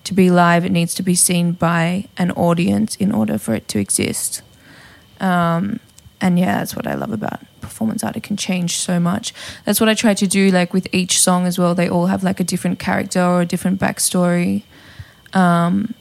to 0.03 0.13
be 0.13 0.30
live, 0.30 0.63
it 0.63 0.71
needs 0.71 0.93
to 0.95 1.03
be 1.03 1.15
seen 1.15 1.53
by 1.53 2.07
an 2.17 2.32
audience 2.32 2.95
in 2.95 3.11
order 3.11 3.38
for 3.38 3.55
it 3.55 3.67
to 3.69 3.80
exist. 3.80 4.41
Um, 5.19 5.80
and 6.21 6.39
yeah, 6.39 6.59
that's 6.59 6.76
what 6.76 6.88
I 6.88 6.93
love 6.93 7.11
about 7.11 7.39
performance 7.61 8.03
art. 8.03 8.15
It 8.15 8.23
can 8.23 8.38
change 8.38 8.78
so 8.78 8.99
much. 8.99 9.34
That's 9.65 9.80
what 9.80 9.89
I 9.89 9.93
try 9.95 10.13
to 10.13 10.28
do, 10.28 10.51
like 10.51 10.73
with 10.73 10.88
each 10.93 11.19
song 11.19 11.45
as 11.45 11.57
well. 11.57 11.76
They 11.76 11.89
all 11.89 12.05
have 12.05 12.23
like 12.23 12.39
a 12.39 12.43
different 12.43 12.80
character 12.80 13.21
or 13.21 13.41
a 13.41 13.45
different 13.45 13.80
backstory. 13.80 14.63
Um, 15.34 15.93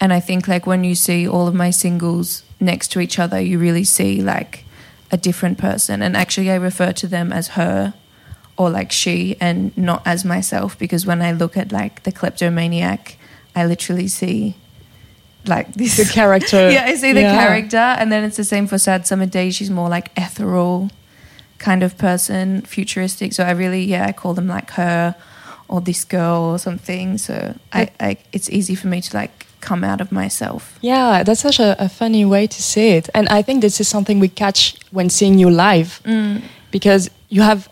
and 0.00 0.12
I 0.12 0.20
think 0.20 0.48
like 0.48 0.66
when 0.66 0.82
you 0.82 0.94
see 0.94 1.28
all 1.28 1.46
of 1.46 1.54
my 1.54 1.70
singles 1.70 2.42
next 2.62 2.88
to 2.92 3.00
each 3.00 3.18
other, 3.18 3.40
you 3.40 3.58
really 3.58 3.84
see 3.84 4.22
like 4.22 4.64
a 5.10 5.16
different 5.16 5.58
person. 5.58 6.00
And 6.02 6.16
actually, 6.16 6.50
I 6.50 6.54
refer 6.56 6.92
to 6.92 7.06
them 7.06 7.32
as 7.32 7.48
her 7.48 7.92
or 8.56 8.70
like 8.70 8.92
she 8.92 9.36
and 9.40 9.76
not 9.76 10.02
as 10.06 10.24
myself 10.24 10.78
because 10.78 11.06
when 11.06 11.20
I 11.22 11.32
look 11.32 11.56
at 11.56 11.72
like 11.72 12.02
the 12.04 12.12
kleptomaniac, 12.12 13.16
I 13.56 13.66
literally 13.66 14.08
see 14.08 14.56
like 15.46 15.74
this 15.82 15.96
The 15.96 16.04
character. 16.12 16.70
yeah, 16.74 16.84
I 16.86 16.94
see 16.94 17.12
the 17.12 17.22
Yeah. 17.22 17.30
character, 17.30 17.76
and 17.98 18.10
then 18.12 18.24
it's 18.24 18.36
the 18.36 18.44
same 18.44 18.66
for 18.66 18.78
Sad 18.78 19.06
Summer 19.06 19.26
Days. 19.26 19.54
She's 19.56 19.70
more 19.70 19.88
like 19.88 20.10
ethereal 20.16 20.90
kind 21.58 21.82
of 21.82 21.96
person, 21.98 22.62
futuristic. 22.62 23.32
So 23.32 23.44
I 23.44 23.50
really, 23.52 23.84
yeah, 23.84 24.06
I 24.06 24.12
call 24.12 24.34
them 24.34 24.48
like 24.48 24.70
her 24.72 25.14
or 25.68 25.80
this 25.80 26.04
girl 26.04 26.42
or 26.42 26.58
something. 26.58 27.18
So 27.18 27.54
I, 27.72 27.88
I 28.00 28.16
it's 28.32 28.48
easy 28.50 28.74
for 28.74 28.88
me 28.88 29.00
to 29.00 29.16
like 29.16 29.46
come 29.62 29.84
out 29.90 30.00
of 30.00 30.10
myself. 30.10 30.60
Yeah, 30.82 31.22
that's 31.24 31.40
such 31.40 31.60
a, 31.60 31.74
a 31.78 31.88
funny 31.88 32.24
way 32.24 32.46
to 32.46 32.60
say 32.62 32.96
it. 32.98 33.08
And 33.14 33.28
I 33.38 33.42
think 33.42 33.60
this 33.62 33.80
is 33.80 33.88
something 33.88 34.20
we 34.20 34.28
catch 34.28 34.74
when 34.90 35.08
seeing 35.10 35.38
you 35.38 35.50
live 35.50 36.00
Mm. 36.04 36.40
because 36.70 37.10
you 37.30 37.42
have 37.42 37.68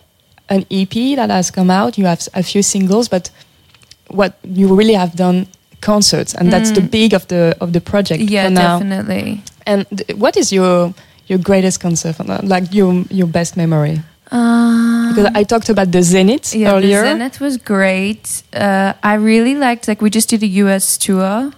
an 0.48 0.64
EP 0.70 0.94
that 1.16 1.30
has 1.30 1.50
come 1.50 1.70
out, 1.70 1.96
you 1.98 2.06
have 2.06 2.20
a 2.34 2.42
few 2.42 2.62
singles, 2.62 3.08
but 3.08 3.30
what 4.08 4.32
you 4.42 4.74
really 4.74 4.94
have 4.94 5.12
done 5.16 5.46
concerts, 5.80 6.34
and 6.34 6.52
that's 6.52 6.70
the 6.72 6.80
Mm. 6.80 6.90
big 6.90 7.14
of 7.14 7.24
the 7.28 7.54
of 7.60 7.72
the 7.72 7.80
project 7.80 8.20
Yeah, 8.30 8.44
for 8.46 8.50
now. 8.54 8.78
definitely. 8.78 9.40
And 9.66 9.84
what 10.16 10.36
is 10.36 10.50
your 10.52 10.92
your 11.28 11.38
greatest 11.42 11.78
concert, 11.80 12.16
like 12.42 12.66
your 12.74 13.04
your 13.10 13.28
best 13.28 13.56
memory? 13.56 14.00
Um, 14.32 15.08
Because 15.14 15.30
I 15.40 15.44
talked 15.44 15.68
about 15.70 15.90
the 15.92 16.02
Zenith 16.02 16.54
yeah, 16.54 16.72
earlier. 16.74 17.02
the 17.02 17.08
Zenith 17.08 17.40
was 17.40 17.56
great. 17.56 18.42
Uh, 18.54 18.92
I 19.02 19.14
really 19.14 19.54
liked 19.54 19.88
like 19.88 20.00
we 20.04 20.10
just 20.10 20.28
did 20.30 20.42
a 20.42 20.46
US 20.64 20.96
tour, 20.98 21.50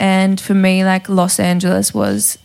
and 0.00 0.40
for 0.40 0.54
me, 0.54 0.84
like 0.84 1.08
Los 1.08 1.40
Angeles 1.40 1.92
was 1.92 2.38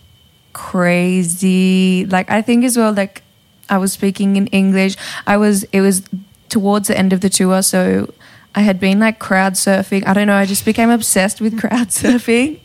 crazy. 0.53 2.05
Like 2.05 2.29
I 2.29 2.41
think 2.41 2.63
as 2.63 2.77
well, 2.77 2.93
like 2.93 3.23
I 3.69 3.77
was 3.77 3.93
speaking 3.93 4.35
in 4.37 4.47
English. 4.47 4.95
I 5.27 5.37
was 5.37 5.63
it 5.65 5.81
was 5.81 6.03
towards 6.49 6.87
the 6.87 6.97
end 6.97 7.13
of 7.13 7.21
the 7.21 7.29
tour, 7.29 7.61
so 7.61 8.13
I 8.55 8.61
had 8.61 8.79
been 8.79 8.99
like 8.99 9.19
crowd 9.19 9.53
surfing. 9.53 10.05
I 10.07 10.13
don't 10.13 10.27
know. 10.27 10.35
I 10.35 10.45
just 10.45 10.65
became 10.65 10.89
obsessed 10.89 11.41
with 11.41 11.59
crowd 11.59 11.87
surfing, 11.89 12.59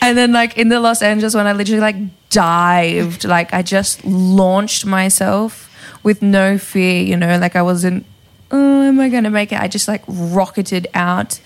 and 0.00 0.16
then 0.16 0.32
like 0.32 0.56
in 0.56 0.68
the 0.68 0.80
Los 0.80 1.02
Angeles 1.02 1.34
when 1.34 1.46
I 1.46 1.52
literally 1.52 1.80
like 1.80 1.96
dived. 2.30 3.24
Like 3.24 3.52
I 3.52 3.62
just 3.62 4.04
launched 4.04 4.86
myself 4.86 5.70
with 6.02 6.22
no 6.22 6.58
fear. 6.58 7.02
You 7.02 7.16
know, 7.16 7.38
like 7.38 7.56
I 7.56 7.62
wasn't. 7.62 8.06
Oh, 8.50 8.82
am 8.82 9.00
I 9.00 9.08
gonna 9.08 9.30
make 9.30 9.52
it? 9.52 9.60
I 9.60 9.68
just 9.68 9.88
like 9.88 10.02
rocketed 10.06 10.86
out. 10.94 11.40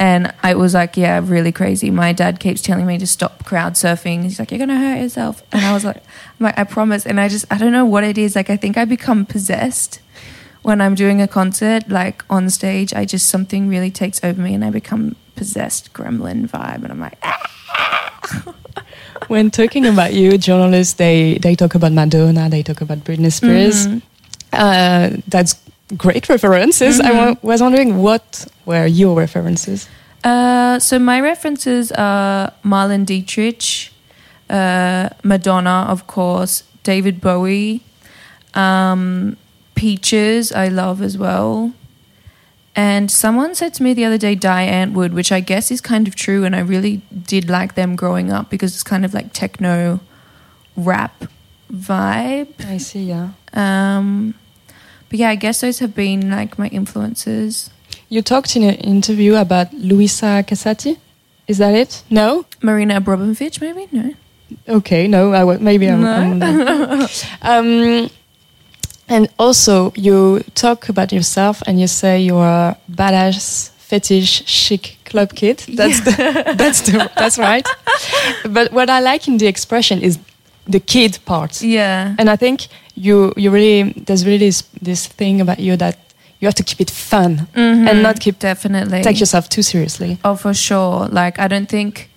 And 0.00 0.32
I 0.42 0.54
was 0.54 0.72
like, 0.72 0.96
yeah, 0.96 1.20
really 1.22 1.52
crazy. 1.52 1.90
My 1.90 2.14
dad 2.14 2.40
keeps 2.40 2.62
telling 2.62 2.86
me 2.86 2.96
to 2.96 3.06
stop 3.06 3.44
crowd 3.44 3.74
surfing. 3.74 4.22
He's 4.22 4.38
like, 4.38 4.50
you're 4.50 4.58
gonna 4.58 4.78
hurt 4.78 4.98
yourself. 5.02 5.42
And 5.52 5.62
I 5.62 5.74
was 5.74 5.84
like, 5.84 6.02
like, 6.40 6.58
I 6.58 6.64
promise. 6.64 7.04
And 7.04 7.20
I 7.20 7.28
just, 7.28 7.44
I 7.52 7.58
don't 7.58 7.70
know 7.70 7.84
what 7.84 8.02
it 8.02 8.16
is. 8.16 8.34
Like, 8.34 8.48
I 8.48 8.56
think 8.56 8.78
I 8.78 8.86
become 8.86 9.26
possessed 9.26 10.00
when 10.62 10.80
I'm 10.80 10.94
doing 10.94 11.20
a 11.20 11.28
concert, 11.28 11.90
like 11.90 12.24
on 12.30 12.48
stage. 12.48 12.94
I 12.94 13.04
just 13.04 13.28
something 13.28 13.68
really 13.68 13.90
takes 13.90 14.24
over 14.24 14.40
me, 14.40 14.54
and 14.54 14.64
I 14.64 14.70
become 14.70 15.16
possessed 15.36 15.92
gremlin 15.92 16.48
vibe. 16.48 16.82
And 16.82 16.92
I'm 16.92 17.00
like, 17.00 17.18
ah. 17.22 18.54
When 19.28 19.50
talking 19.50 19.84
about 19.86 20.14
you, 20.14 20.38
journalists 20.38 20.94
they 20.94 21.38
they 21.42 21.54
talk 21.54 21.74
about 21.74 21.92
Madonna, 21.92 22.48
they 22.48 22.62
talk 22.62 22.80
about 22.80 23.04
Britney 23.04 23.30
Spears. 23.30 23.86
Mhm. 23.86 24.02
Uh, 24.52 25.20
that's 25.28 25.54
great 25.96 26.28
references. 26.28 27.00
I 27.00 27.12
wa- 27.12 27.36
was 27.42 27.60
wondering 27.60 27.98
what 27.98 28.46
were 28.66 28.86
your 28.86 29.16
references. 29.16 29.88
Uh, 30.24 30.78
so 30.78 30.98
my 30.98 31.20
references 31.20 31.90
are 31.92 32.52
Marlon 32.64 33.06
Dietrich, 33.06 33.90
uh, 34.50 35.08
Madonna, 35.22 35.86
of 35.88 36.06
course, 36.06 36.62
David 36.82 37.20
Bowie, 37.20 37.82
um, 38.54 39.36
Peaches, 39.74 40.52
I 40.52 40.68
love 40.68 41.00
as 41.00 41.16
well. 41.16 41.72
And 42.76 43.10
someone 43.10 43.54
said 43.54 43.74
to 43.74 43.82
me 43.82 43.94
the 43.94 44.04
other 44.04 44.18
day, 44.18 44.34
Diane 44.34 44.92
Wood, 44.92 45.12
which 45.14 45.32
I 45.32 45.40
guess 45.40 45.70
is 45.70 45.80
kind 45.80 46.06
of 46.06 46.14
true, 46.14 46.44
and 46.44 46.54
I 46.54 46.60
really 46.60 47.02
did 47.26 47.48
like 47.48 47.74
them 47.74 47.96
growing 47.96 48.30
up 48.30 48.48
because 48.50 48.74
it's 48.74 48.82
kind 48.84 49.04
of 49.04 49.12
like 49.14 49.32
techno 49.32 50.00
rap 50.76 51.24
vibe. 51.72 52.48
I 52.64 52.78
see. 52.78 53.04
Yeah. 53.04 53.30
Um, 53.54 54.34
but 55.10 55.18
yeah, 55.18 55.28
I 55.28 55.34
guess 55.34 55.60
those 55.60 55.80
have 55.80 55.94
been 55.94 56.30
like 56.30 56.58
my 56.58 56.68
influences. 56.68 57.70
You 58.08 58.22
talked 58.22 58.56
in 58.56 58.62
an 58.62 58.76
interview 58.76 59.34
about 59.34 59.72
Luisa 59.74 60.44
Casati. 60.46 60.96
Is 61.46 61.58
that 61.58 61.74
it? 61.74 62.04
No. 62.10 62.46
Marina 62.62 62.96
Abramovich, 62.96 63.60
maybe? 63.60 63.88
No. 63.90 64.14
Okay. 64.68 65.08
No. 65.08 65.34
I 65.34 65.58
maybe 65.58 65.88
I'm. 65.88 66.04
I'm 66.04 67.08
um, 67.42 68.10
and 69.08 69.28
also, 69.40 69.92
you 69.96 70.44
talk 70.54 70.88
about 70.88 71.12
yourself, 71.12 71.60
and 71.66 71.80
you 71.80 71.88
say 71.88 72.20
you're 72.20 72.44
a 72.44 72.78
badass, 72.88 73.70
fetish, 73.70 74.46
chic 74.46 74.98
club 75.04 75.34
kid. 75.34 75.58
That's 75.74 76.00
the, 76.00 76.54
that's 76.56 76.82
the, 76.82 77.10
that's 77.16 77.36
right. 77.36 77.66
But 78.48 78.72
what 78.72 78.88
I 78.88 79.00
like 79.00 79.26
in 79.26 79.38
the 79.38 79.48
expression 79.48 80.00
is 80.00 80.20
the 80.68 80.78
kid 80.78 81.18
part. 81.24 81.60
Yeah. 81.60 82.14
And 82.18 82.30
I 82.30 82.36
think 82.36 82.68
you 83.00 83.32
you 83.36 83.50
really 83.50 83.92
there's 84.06 84.24
really 84.24 84.38
this, 84.38 84.62
this 84.82 85.06
thing 85.06 85.40
about 85.40 85.58
you 85.58 85.76
that 85.76 85.96
you 86.40 86.46
have 86.46 86.54
to 86.54 86.62
keep 86.62 86.80
it 86.80 86.90
fun 86.90 87.48
mm-hmm. 87.54 87.88
and 87.88 88.02
not 88.02 88.18
keep 88.18 88.38
definitely 88.38 89.02
take 89.02 89.20
yourself 89.20 89.48
too 89.48 89.62
seriously. 89.62 90.18
Oh, 90.24 90.36
for 90.36 90.54
sure. 90.54 91.06
Like, 91.08 91.38
I 91.38 91.48
don't 91.48 91.68
think 91.68 92.10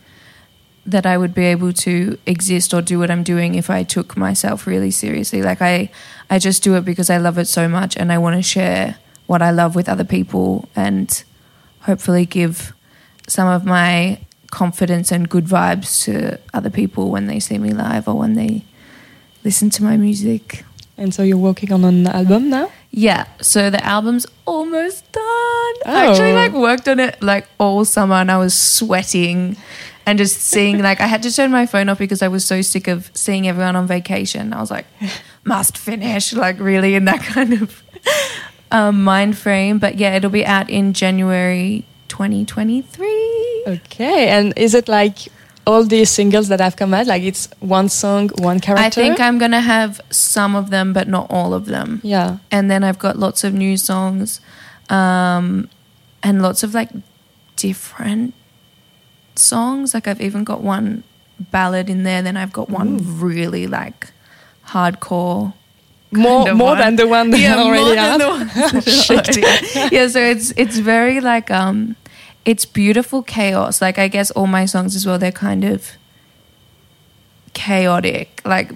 that 0.85 1.05
I 1.05 1.17
would 1.17 1.33
be 1.33 1.45
able 1.45 1.73
to 1.73 2.17
exist 2.25 2.73
or 2.73 2.81
do 2.81 2.99
what 2.99 3.09
I'm 3.11 3.23
doing 3.23 3.55
if 3.55 3.69
I 3.69 3.83
took 3.83 4.17
myself 4.17 4.65
really 4.67 4.91
seriously. 4.91 5.41
Like, 5.41 5.61
I, 5.61 5.89
I 6.29 6.39
just 6.39 6.63
do 6.63 6.75
it 6.75 6.85
because 6.85 7.09
I 7.09 7.17
love 7.17 7.37
it 7.37 7.47
so 7.47 7.67
much 7.67 7.97
and 7.97 8.11
I 8.11 8.17
want 8.17 8.35
to 8.35 8.41
share 8.41 8.97
what 9.27 9.41
I 9.41 9.51
love 9.51 9.75
with 9.75 9.87
other 9.87 10.03
people 10.03 10.69
and 10.75 11.23
hopefully 11.81 12.25
give 12.25 12.73
some 13.27 13.47
of 13.47 13.65
my 13.65 14.19
confidence 14.51 15.11
and 15.11 15.29
good 15.29 15.45
vibes 15.45 16.03
to 16.03 16.39
other 16.53 16.69
people 16.69 17.09
when 17.09 17.27
they 17.27 17.39
see 17.39 17.57
me 17.57 17.71
live 17.71 18.07
or 18.07 18.15
when 18.15 18.35
they 18.35 18.63
listen 19.43 19.69
to 19.69 19.83
my 19.83 19.97
music. 19.97 20.63
And 21.03 21.13
so 21.13 21.21
you're 21.21 21.37
working 21.37 21.71
on 21.73 21.83
an 21.83 22.07
album 22.07 22.49
now. 22.49 22.71
Yeah, 22.89 23.25
so 23.41 23.69
the 23.69 23.83
album's 23.83 24.25
almost 24.45 25.11
done. 25.11 25.23
I 25.85 26.07
actually 26.09 26.31
Oh. 26.31 26.35
like 26.35 26.53
worked 26.53 26.87
on 26.87 26.99
it 26.99 27.21
like 27.21 27.45
all 27.59 27.83
summer 27.85 28.15
and 28.15 28.31
I 28.31 28.37
was 28.37 28.53
sweating 28.53 29.57
and 30.05 30.17
just 30.17 30.39
seeing 30.41 30.81
like 30.81 31.01
I 31.01 31.07
had 31.07 31.21
to 31.23 31.31
turn 31.33 31.51
my 31.51 31.65
phone 31.65 31.89
off 31.89 31.97
because 31.97 32.21
I 32.21 32.27
was 32.29 32.45
so 32.45 32.61
sick 32.61 32.87
of 32.87 33.11
seeing 33.13 33.47
everyone 33.47 33.75
on 33.75 33.85
vacation. 33.87 34.53
I 34.53 34.61
was 34.61 34.71
like, 34.71 34.85
must 35.43 35.77
finish, 35.77 36.33
like 36.33 36.57
really 36.59 36.95
in 36.95 37.05
that 37.05 37.19
kind 37.35 37.53
of 37.61 37.83
um, 38.71 39.03
mind 39.03 39.37
frame. 39.37 39.79
But 39.79 39.95
yeah, 39.95 40.15
it'll 40.15 40.29
be 40.29 40.45
out 40.45 40.69
in 40.69 40.93
January 40.93 41.85
2023. 42.07 43.63
Okay. 43.67 44.29
And 44.29 44.53
is 44.57 44.73
it 44.73 44.87
like 44.87 45.17
all 45.65 45.83
these 45.83 46.09
singles 46.09 46.47
that 46.49 46.59
have 46.59 46.75
come 46.75 46.93
out? 46.93 47.07
Like 47.07 47.23
it's 47.23 47.47
one 47.59 47.89
song, 47.89 48.29
one 48.39 48.59
character. 48.59 48.85
I 48.85 48.89
think 48.89 49.19
I'm 49.19 49.37
gonna 49.37 49.61
have 49.61 50.01
some 50.11 50.55
of 50.55 50.69
them, 50.69 50.93
but 50.93 51.07
not 51.07 51.27
all 51.29 51.53
of 51.53 51.65
them. 51.65 52.01
Yeah. 52.03 52.37
and 52.51 52.69
then 52.69 52.83
I've 52.83 52.99
got 52.99 53.17
lots 53.17 53.43
of 53.43 53.53
new 53.53 53.77
songs, 53.77 54.41
um, 54.89 55.69
and 56.21 56.41
lots 56.41 56.63
of 56.63 56.73
like 56.73 56.89
different 57.55 58.33
songs. 59.35 59.93
Like 59.93 60.07
I've 60.07 60.21
even 60.21 60.43
got 60.43 60.61
one 60.61 61.03
ballad 61.39 61.89
in 61.89 62.03
there. 62.03 62.21
Then 62.21 62.37
I've 62.37 62.53
got 62.53 62.69
one 62.69 63.19
really 63.19 63.67
like 63.67 64.11
hardcore. 64.67 65.53
More 66.11 66.53
more 66.53 66.67
one. 66.69 66.77
than 66.77 66.95
the 66.95 67.07
one 67.07 67.31
that 67.31 67.39
yeah, 67.39 67.55
I 67.55 67.59
already 67.63 67.83
more 67.83 67.95
had. 67.95 68.11
than 68.11 68.19
the 68.19 68.27
ones 68.29 68.53
that 68.53 69.09
I 69.09 69.13
already 69.15 69.41
had. 69.41 69.91
yeah, 69.91 70.07
so 70.07 70.19
it's 70.19 70.53
it's 70.57 70.77
very 70.77 71.21
like 71.21 71.49
um, 71.49 71.95
it's 72.45 72.65
beautiful 72.65 73.23
chaos. 73.23 73.81
Like 73.81 73.97
I 73.97 74.07
guess 74.07 74.31
all 74.31 74.47
my 74.47 74.65
songs 74.65 74.95
as 74.95 75.05
well. 75.05 75.17
They're 75.17 75.31
kind 75.31 75.63
of 75.63 75.91
chaotic. 77.53 78.41
Like 78.45 78.71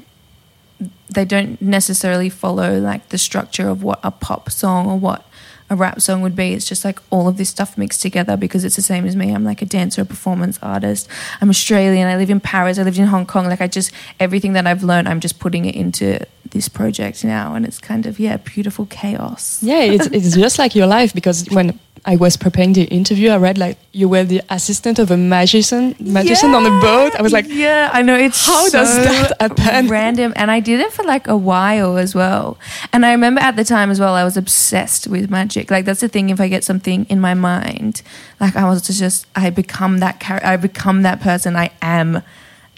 they 1.09 1.25
don't 1.25 1.61
necessarily 1.61 2.29
follow 2.29 2.79
like 2.79 3.09
the 3.09 3.17
structure 3.17 3.69
of 3.69 3.83
what 3.83 3.99
a 4.03 4.11
pop 4.11 4.51
song 4.51 4.87
or 4.87 4.97
what 4.97 5.25
a 5.69 5.75
rap 5.75 5.99
song 5.99 6.21
would 6.21 6.35
be. 6.35 6.53
It's 6.53 6.65
just 6.65 6.85
like 6.85 6.99
all 7.09 7.27
of 7.27 7.37
this 7.37 7.49
stuff 7.49 7.77
mixed 7.77 8.01
together 8.01 8.37
because 8.37 8.63
it's 8.63 8.77
the 8.77 8.81
same 8.81 9.05
as 9.05 9.15
me. 9.15 9.33
I'm 9.33 9.43
like 9.43 9.61
a 9.61 9.65
dancer, 9.65 10.01
a 10.01 10.05
performance 10.05 10.57
artist. 10.61 11.09
I'm 11.41 11.49
Australian. 11.49 12.07
I 12.07 12.15
live 12.15 12.29
in 12.29 12.39
Paris. 12.39 12.79
I 12.79 12.83
lived 12.83 12.97
in 12.97 13.07
Hong 13.07 13.25
Kong. 13.25 13.47
Like 13.47 13.61
I 13.61 13.67
just 13.67 13.91
everything 14.19 14.53
that 14.53 14.65
I've 14.65 14.83
learned, 14.83 15.09
I'm 15.09 15.19
just 15.19 15.39
putting 15.39 15.65
it 15.65 15.75
into 15.75 16.19
this 16.51 16.69
project 16.69 17.25
now, 17.25 17.53
and 17.55 17.65
it's 17.65 17.79
kind 17.79 18.05
of 18.05 18.19
yeah, 18.19 18.37
beautiful 18.37 18.85
chaos. 18.85 19.61
Yeah, 19.61 19.81
it's, 19.81 20.07
it's 20.07 20.35
just 20.35 20.57
like 20.57 20.75
your 20.75 20.87
life 20.87 21.13
because 21.13 21.45
when 21.49 21.77
I 22.07 22.15
was 22.15 22.37
preparing 22.37 22.71
the 22.71 22.85
interview, 22.85 23.31
I 23.31 23.35
read 23.35 23.57
like 23.57 23.77
you 23.91 24.07
were 24.07 24.23
the 24.23 24.41
assistant 24.49 24.97
of 24.97 25.11
a 25.11 25.17
magician, 25.17 25.93
magician 25.99 26.55
on 26.55 26.65
a 26.65 26.69
boat. 26.79 27.13
I 27.19 27.21
was 27.21 27.33
like, 27.33 27.47
yeah, 27.49 27.89
I 27.91 28.01
know 28.01 28.15
it's 28.15 28.45
How 28.45 28.69
does 28.69 28.95
that 28.95 29.35
happen? 29.41 29.89
Random, 29.89 30.31
and 30.37 30.49
I 30.49 30.61
did 30.61 30.79
it 30.79 30.93
for 30.93 31.03
like 31.03 31.27
a 31.27 31.35
while 31.35 31.97
as 31.97 32.15
well. 32.15 32.57
And 32.93 33.05
I 33.05 33.11
remember 33.11 33.41
at 33.41 33.57
the 33.57 33.65
time 33.65 33.91
as 33.91 33.99
well, 33.99 34.13
I 34.13 34.23
was 34.23 34.37
obsessed 34.37 35.07
with 35.07 35.29
magic. 35.29 35.69
Like 35.69 35.83
that's 35.83 35.99
the 35.99 36.07
thing. 36.07 36.29
If 36.29 36.39
I 36.39 36.47
get 36.47 36.63
something 36.63 37.05
in 37.09 37.19
my 37.19 37.33
mind, 37.33 38.01
like 38.39 38.55
I 38.55 38.69
was 38.69 38.87
just, 38.87 39.27
I 39.35 39.49
become 39.49 39.97
that 39.97 40.21
character. 40.21 40.47
I 40.47 40.55
become 40.55 41.01
that 41.01 41.19
person. 41.19 41.57
I 41.57 41.71
am 41.81 42.23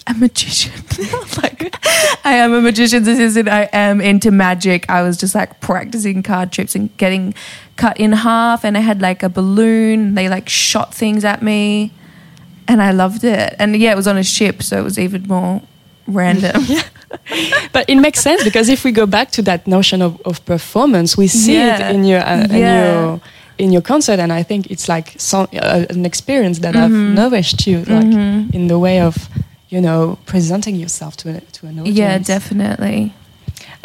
a 0.07 0.13
magician. 0.15 0.73
like 1.37 1.75
I 2.25 2.33
am 2.33 2.53
a 2.53 2.61
magician's 2.61 3.07
assistant. 3.07 3.47
I 3.47 3.69
am 3.71 4.01
into 4.01 4.31
magic. 4.31 4.89
I 4.89 5.03
was 5.03 5.17
just 5.17 5.35
like 5.35 5.59
practicing 5.61 6.23
card 6.23 6.51
tricks 6.51 6.73
and 6.73 6.95
getting 6.97 7.35
cut 7.83 7.95
in 7.99 8.11
half. 8.13 8.63
And 8.65 8.77
I 8.77 8.81
had 8.81 8.99
like 9.01 9.21
a 9.23 9.29
balloon. 9.29 10.15
They 10.15 10.27
like 10.35 10.47
shot 10.49 10.93
things 10.93 11.23
at 11.25 11.41
me 11.41 11.91
and 12.67 12.81
I 12.81 12.91
loved 12.91 13.23
it. 13.23 13.55
And 13.59 13.75
yeah, 13.75 13.91
it 13.93 13.95
was 13.95 14.07
on 14.07 14.17
a 14.17 14.23
ship, 14.23 14.61
so 14.61 14.73
it 14.81 14.83
was 14.83 14.97
even 14.99 15.21
more 15.27 15.61
random. 16.07 16.61
but 17.73 17.83
it 17.89 17.95
makes 17.95 18.19
sense 18.19 18.43
because 18.43 18.69
if 18.69 18.83
we 18.83 18.91
go 18.91 19.05
back 19.07 19.31
to 19.31 19.41
that 19.43 19.65
notion 19.67 20.01
of, 20.01 20.11
of 20.25 20.43
performance, 20.45 21.17
we 21.17 21.27
see 21.27 21.55
Yeah. 21.55 21.89
it 21.89 21.95
in 21.95 22.03
your 22.05 22.21
uh, 22.21 22.45
in 22.49 22.57
your 22.79 23.19
in 23.57 23.71
your 23.73 23.81
concert, 23.81 24.19
and 24.19 24.31
I 24.31 24.43
think 24.43 24.67
it's 24.71 24.87
like 24.87 25.13
some, 25.17 25.47
uh, 25.53 25.85
an 25.89 26.05
experience 26.05 26.59
that 26.59 26.75
have 26.75 26.91
Mhm. 26.91 27.13
nourished 27.15 27.67
you, 27.67 27.77
like 27.79 28.07
Mhm. 28.13 28.53
in 28.53 28.67
the 28.67 28.77
way 28.77 29.01
of 29.01 29.15
you 29.69 29.81
know 29.81 30.17
presenting 30.25 30.75
yourself 30.79 31.13
to 31.17 31.29
a, 31.29 31.39
to 31.57 31.67
an 31.67 31.79
audience. 31.79 31.97
yeah, 31.99 32.17
definitely. 32.35 33.11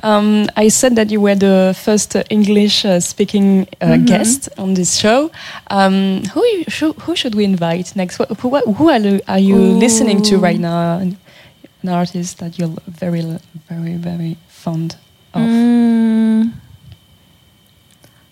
Um, 0.02 0.48
I 0.56 0.68
said 0.68 0.96
that 0.96 1.10
you 1.10 1.20
were 1.20 1.34
the 1.36 1.74
first 1.84 2.14
uh, 2.16 2.22
English 2.28 2.84
uh, 2.84 3.00
speaking 3.00 3.66
uh, 3.80 3.86
Mhm. 3.96 4.06
guest 4.06 4.48
on 4.58 4.74
this 4.74 4.96
show. 4.98 5.30
Um, 5.70 6.22
who, 6.34 6.44
you, 6.44 6.64
who 6.80 6.92
who 7.06 7.16
should 7.16 7.34
we 7.34 7.44
invite 7.44 7.94
next? 7.96 8.16
Who, 8.18 8.24
who, 8.40 8.72
who 8.74 8.88
are, 8.90 8.98
you- 9.00 9.20
are 9.28 9.38
you 9.38 9.56
listening 9.56 10.20
to 10.22 10.36
right 10.38 10.58
now? 10.60 10.98
An, 10.98 11.16
artist 11.88 12.38
that 12.38 12.58
you're 12.58 12.72
very, 12.88 13.20
very, 13.68 13.96
very 13.96 14.36
fond 14.48 14.96
of. 15.34 15.42
Mm, 15.42 16.52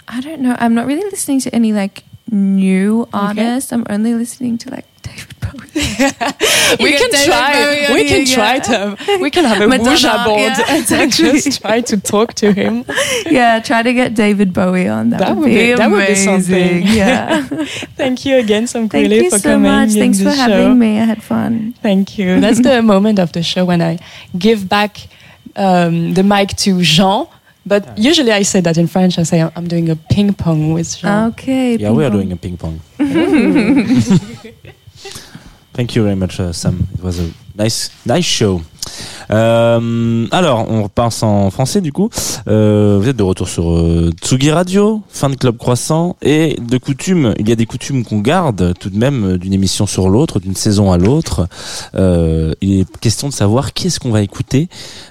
I 0.09 0.21
don't 0.23 0.41
know. 0.41 0.57
I'm 0.59 0.73
not 0.75 0.87
really 0.87 1.05
listening 1.11 1.41
to 1.41 1.55
any 1.55 1.73
like 1.73 2.03
new 2.31 3.07
artists. 3.13 3.73
I'm 3.73 3.85
only 3.91 4.15
listening 4.15 4.57
to 4.59 4.71
like 4.71 4.87
David 5.03 5.37
Bowie. 5.41 5.69
we 6.85 6.93
can 7.01 7.11
David 7.11 7.27
try. 7.27 7.53
Bowie 7.53 7.87
on 7.87 7.95
We 7.95 8.05
can 8.09 8.25
here, 8.27 8.35
try 8.37 8.55
yeah. 8.55 8.95
to. 8.97 9.19
We 9.21 9.31
can 9.31 9.45
have 9.45 9.61
a 9.63 9.69
Madonna, 9.69 9.91
Ouija 9.91 10.23
board 10.25 10.41
yeah, 10.41 10.65
and 10.69 10.79
exactly. 10.83 11.41
just 11.41 11.61
try 11.61 11.81
to 11.81 11.97
talk 12.01 12.35
to 12.35 12.53
him. 12.53 12.85
yeah, 13.31 13.61
try 13.61 13.83
to 13.83 13.93
get 13.93 14.15
David 14.15 14.53
Bowie 14.53 14.89
on. 14.89 15.11
That, 15.11 15.21
That 15.21 15.29
would, 15.37 15.41
would 15.41 15.47
be, 15.47 15.73
be- 15.73 15.75
that 15.75 15.91
would 15.91 15.99
be 16.07 16.13
amazing. 16.13 16.41
something. 16.41 16.83
Yeah. 16.87 17.43
Thank 17.97 18.25
you 18.25 18.37
again, 18.39 18.67
Sam 18.67 18.89
Thank 18.89 19.09
Kwele, 19.09 19.23
you 19.25 19.31
for 19.31 19.39
so 19.39 19.51
coming 19.51 19.71
much. 19.71 19.91
Thanks 19.93 20.19
for 20.23 20.31
show. 20.31 20.37
having 20.37 20.79
me. 20.79 20.99
I 21.01 21.05
had 21.05 21.23
fun. 21.23 21.75
Thank 21.83 22.17
you. 22.19 22.41
That's 22.41 22.61
the 22.63 22.81
moment 22.83 23.19
of 23.19 23.33
the 23.33 23.43
show 23.43 23.65
when 23.65 23.83
I 23.83 23.99
give 24.39 24.69
back 24.69 24.97
um, 25.57 26.15
the 26.15 26.23
mic 26.23 26.51
to 26.65 26.81
Jean. 26.83 27.27
But 27.65 27.97
usually 27.97 28.33
I 28.33 28.43
say 28.43 28.61
that 28.61 28.77
in 28.77 28.89
French. 28.89 29.19
I 29.19 29.23
say 29.25 29.41
I'm- 29.41 29.53
I'm 29.57 29.69
doing 29.69 29.89
a 29.91 29.95
ping 29.97 30.33
pong 30.35 30.73
with 30.73 30.97
Jean. 30.99 31.29
Okay. 31.33 31.77
Yeah, 31.77 31.93
we 31.93 32.05
are 32.05 32.11
ping-pong. 32.11 32.21
doing 32.21 32.33
a 32.33 32.37
ping 32.37 32.57
pong. 32.57 32.81
Thank 35.75 35.95
you 35.95 36.05
very 36.05 36.17
much, 36.17 36.39
uh, 36.39 36.53
Sam. 36.53 36.87
It 36.95 37.03
was 37.03 37.19
a 37.19 37.31
nice, 37.57 37.91
nice 38.05 38.27
show. 38.27 38.61
Euh, 39.31 40.27
alors, 40.31 40.67
on 40.71 40.83
repasse 40.83 41.23
en 41.23 41.51
français 41.51 41.81
du 41.81 41.93
coup. 41.93 42.11
Euh, 42.49 42.99
vous 43.01 43.09
êtes 43.09 43.17
de 43.17 43.23
retour 43.23 43.49
sur 43.49 43.71
euh, 43.71 44.11
Tsugi 44.21 44.51
Radio, 44.51 45.03
fin 45.09 45.31
de 45.31 45.37
Club 45.37 45.57
Croissant. 45.57 46.17
Et 46.21 46.59
de 46.61 46.79
coutume, 46.79 47.35
il 47.39 47.49
y 47.49 47.53
a 47.53 47.57
des 47.57 47.67
coutumes 47.67 48.05
qu'on 48.05 48.19
garde 48.19 48.75
tout 48.79 48.91
de 48.91 48.99
même 48.99 49.25
euh, 49.25 49.39
d'une 49.39 49.53
émission 49.53 49.87
sur 49.87 50.09
l'autre, 50.11 50.41
d'une 50.41 50.57
saison 50.57 50.93
à 50.93 50.99
l'autre. 50.99 51.49
Euh, 51.95 52.53
il 52.61 52.81
est 52.81 52.99
question 52.99 53.29
de 53.29 53.33
savoir 53.33 53.73
qui 53.73 53.87
est-ce 53.87 54.01
qu'on 54.01 54.11
va 54.11 54.23
écouter 54.23 54.69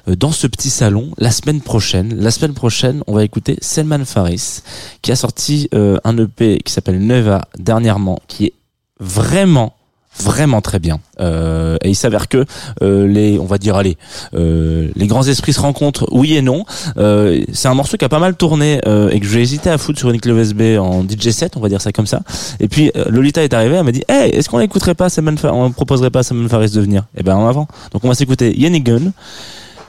dans 0.08 0.32
ce 0.32 0.46
petit 0.46 0.70
salon 0.70 1.10
la 1.18 1.32
semaine 1.32 1.62
prochaine. 1.62 2.16
La 2.16 2.32
semaine 2.32 2.54
prochaine, 2.54 3.04
on 3.08 3.14
va 3.14 3.24
écouter 3.24 3.58
Selman 3.62 4.06
Faris, 4.06 4.62
qui 5.02 5.12
a 5.12 5.16
sorti 5.16 5.70
un 5.74 6.18
EP 6.18 6.60
qui 6.64 6.72
s'appelle 6.72 7.00
Neva 7.00 7.42
dernièrement, 7.58 8.20
qui 8.28 8.46
est 8.46 8.54
vraiment 9.00 9.74
vraiment 10.20 10.62
très 10.62 10.80
bien. 10.80 11.00
Euh, 11.20 11.78
et 11.84 11.90
il 11.90 11.96
s'avère 11.96 12.28
que 12.28 12.46
euh, 12.82 13.08
les 13.08 13.40
on 13.40 13.46
va 13.46 13.58
dire 13.58 13.76
allez 13.76 13.98
euh, 14.34 14.90
les 14.96 15.08
grands 15.08 15.24
esprits 15.24 15.54
se 15.54 15.60
rencontrent 15.60 16.08
oui 16.12 16.36
et 16.36 16.42
non. 16.42 16.66
Euh, 16.98 17.42
c'est 17.54 17.68
un 17.68 17.74
morceau 17.74 17.98
qui 17.98 18.06
a 18.06 18.10
pas 18.10 18.20
mal 18.20 18.36
tourné 18.36 18.82
euh, 18.88 19.10
et 19.10 19.20
que 19.20 19.26
j'ai 19.26 19.42
hésité 19.42 19.70
à 19.70 19.78
foutre 19.78 20.00
sur 20.00 20.10
une 20.10 20.20
clé 20.20 20.34
USB 20.34 20.78
en 20.80 21.04
DJ 21.04 21.30
set 21.30 21.58
on 21.58 21.60
va 21.60 21.70
dire 21.70 21.82
ça 21.82 21.92
comme 21.92 22.08
ça. 22.08 22.22
Et 22.60 22.68
puis 22.68 22.92
euh, 22.96 23.06
Lolita 23.10 23.44
est 23.44 23.54
arrivée 23.54 23.76
elle 23.76 23.84
m'a 23.84 23.92
dit 23.92 24.04
hey 24.10 24.32
est-ce 24.32 24.50
qu'on 24.50 24.60
écouterait 24.60 24.96
pas 24.96 25.10
Simon 25.10 25.36
on 25.44 25.72
proposerait 25.72 26.12
pas 26.12 26.24
Simon 26.24 26.48
Faris 26.50 26.72
de 26.72 26.82
venir? 26.82 27.06
Et 27.18 27.24
ben 27.24 27.36
en 27.36 27.48
avant. 27.48 27.68
Donc 27.94 28.04
on 28.04 28.08
va 28.08 28.16
s'écouter 28.16 28.54
Gun 28.54 29.12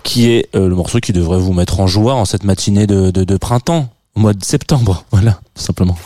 qui 0.03 0.31
est 0.31 0.49
le 0.55 0.75
morceau 0.75 0.99
qui 0.99 1.13
devrait 1.13 1.39
vous 1.39 1.53
mettre 1.53 1.81
en 1.81 1.87
joie 1.87 2.15
en 2.15 2.25
cette 2.25 2.45
matinée 2.45 2.87
de, 2.87 3.11
de, 3.11 3.25
de 3.25 3.37
printemps 3.37 3.89
au 4.17 4.21
mois 4.21 4.35
de 4.35 4.45
septembre. 4.45 5.05
Voilà 5.11 5.39
tout 5.55 5.63
simplement 5.63 5.97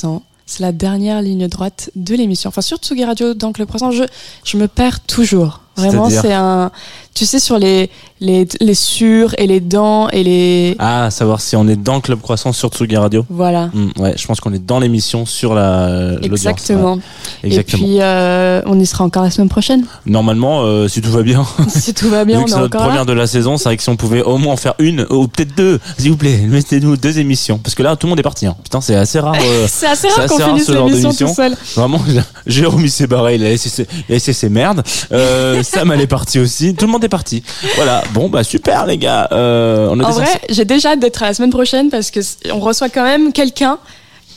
Croissant. 0.00 0.22
C'est 0.46 0.62
la 0.62 0.72
dernière 0.72 1.22
ligne 1.22 1.46
droite 1.46 1.90
de 1.94 2.14
l'émission. 2.14 2.48
Enfin, 2.48 2.60
sur 2.62 2.78
Tsugi 2.78 3.04
Radio, 3.04 3.34
dans 3.34 3.52
Club 3.52 3.68
Croissant, 3.68 3.92
je, 3.92 4.04
je 4.44 4.56
me 4.56 4.66
perds 4.66 5.00
toujours. 5.00 5.60
Vraiment, 5.76 6.10
c'est 6.10 6.32
un. 6.32 6.72
Tu 7.20 7.26
sais, 7.26 7.38
sur 7.38 7.58
les, 7.58 7.90
les, 8.22 8.48
les 8.62 8.72
sur 8.74 9.34
et 9.36 9.46
les 9.46 9.60
dents 9.60 10.08
et 10.08 10.24
les. 10.24 10.74
Ah, 10.78 11.10
savoir 11.10 11.42
si 11.42 11.54
on 11.54 11.68
est 11.68 11.76
dans 11.76 12.00
Club 12.00 12.18
Croissant 12.22 12.54
sur 12.54 12.70
Tsugi 12.70 12.96
Radio. 12.96 13.26
Voilà. 13.28 13.66
Hmm, 13.74 13.90
ouais, 14.00 14.14
je 14.16 14.26
pense 14.26 14.40
qu'on 14.40 14.54
est 14.54 14.64
dans 14.64 14.78
l'émission 14.80 15.26
sur 15.26 15.52
la. 15.52 16.12
Exactement. 16.22 16.94
Ouais, 16.94 17.00
exactement. 17.42 17.82
Et 17.82 17.86
puis, 17.88 17.96
euh, 18.00 18.62
on 18.64 18.80
y 18.80 18.86
sera 18.86 19.04
encore 19.04 19.22
la 19.22 19.30
semaine 19.30 19.50
prochaine. 19.50 19.84
Normalement, 20.06 20.62
euh, 20.62 20.88
si 20.88 21.02
tout 21.02 21.10
va 21.10 21.22
bien, 21.22 21.44
si 21.68 21.92
tout 21.92 22.08
va 22.08 22.24
bien, 22.24 22.38
vu 22.38 22.44
on 22.44 22.46
que 22.46 22.50
est 22.52 22.54
notre 22.54 22.66
encore 22.68 22.80
là. 22.80 22.86
première 22.86 23.04
de 23.04 23.12
la 23.12 23.26
saison, 23.26 23.58
c'est 23.58 23.64
vrai 23.64 23.76
que 23.76 23.82
si 23.82 23.90
on 23.90 23.96
pouvait 23.96 24.22
au 24.22 24.38
moins 24.38 24.54
en 24.54 24.56
faire 24.56 24.72
une 24.78 25.06
ou 25.10 25.28
peut-être 25.28 25.54
deux, 25.54 25.78
s'il 25.98 26.10
vous 26.12 26.16
plaît, 26.16 26.38
mettez-nous 26.48 26.96
deux 26.96 27.18
émissions, 27.18 27.58
parce 27.58 27.74
que 27.74 27.82
là 27.82 27.96
tout 27.96 28.06
le 28.06 28.12
monde 28.12 28.20
est 28.20 28.22
parti. 28.22 28.46
Hein. 28.46 28.56
Putain, 28.64 28.80
c'est 28.80 28.94
assez 28.96 29.20
rare. 29.20 29.34
euh, 29.38 29.66
C'est 29.68 29.88
assez 29.88 30.08
rare 30.08 30.24
qu'on 30.26 30.38
finisse 30.38 30.70
l'émission 30.70 31.10
tout 31.28 31.34
seul. 31.34 31.54
Vraiment, 31.76 32.00
Jérôme 32.46 32.80
il 32.86 32.90
s'est 32.90 33.06
barré, 33.06 33.34
il 33.34 33.44
a 33.44 33.50
laissé 33.50 33.68
ses, 33.68 33.82
il 34.08 34.12
a 34.12 34.14
laissé 34.14 34.32
ses 34.32 34.48
merdes. 34.48 34.82
Euh, 35.12 35.62
Sam 35.62 35.90
elle 35.92 36.00
est 36.00 36.06
partie 36.06 36.38
aussi, 36.38 36.74
tout 36.74 36.86
le 36.86 36.92
monde 36.92 37.04
est 37.04 37.09
parti. 37.10 37.42
Voilà, 37.76 38.02
bon 38.12 38.28
bah 38.28 38.42
super 38.42 38.86
les 38.86 38.96
gars. 38.96 39.28
Euh, 39.32 39.88
on 39.90 40.00
En 40.00 40.10
vrai, 40.12 40.40
j'ai 40.48 40.64
déjà 40.64 40.92
hâte 40.92 41.00
d'être 41.00 41.22
à 41.22 41.26
la 41.26 41.34
semaine 41.34 41.50
prochaine 41.50 41.90
parce 41.90 42.10
que 42.10 42.20
on 42.52 42.60
reçoit 42.60 42.88
quand 42.88 43.04
même 43.04 43.32
quelqu'un 43.32 43.78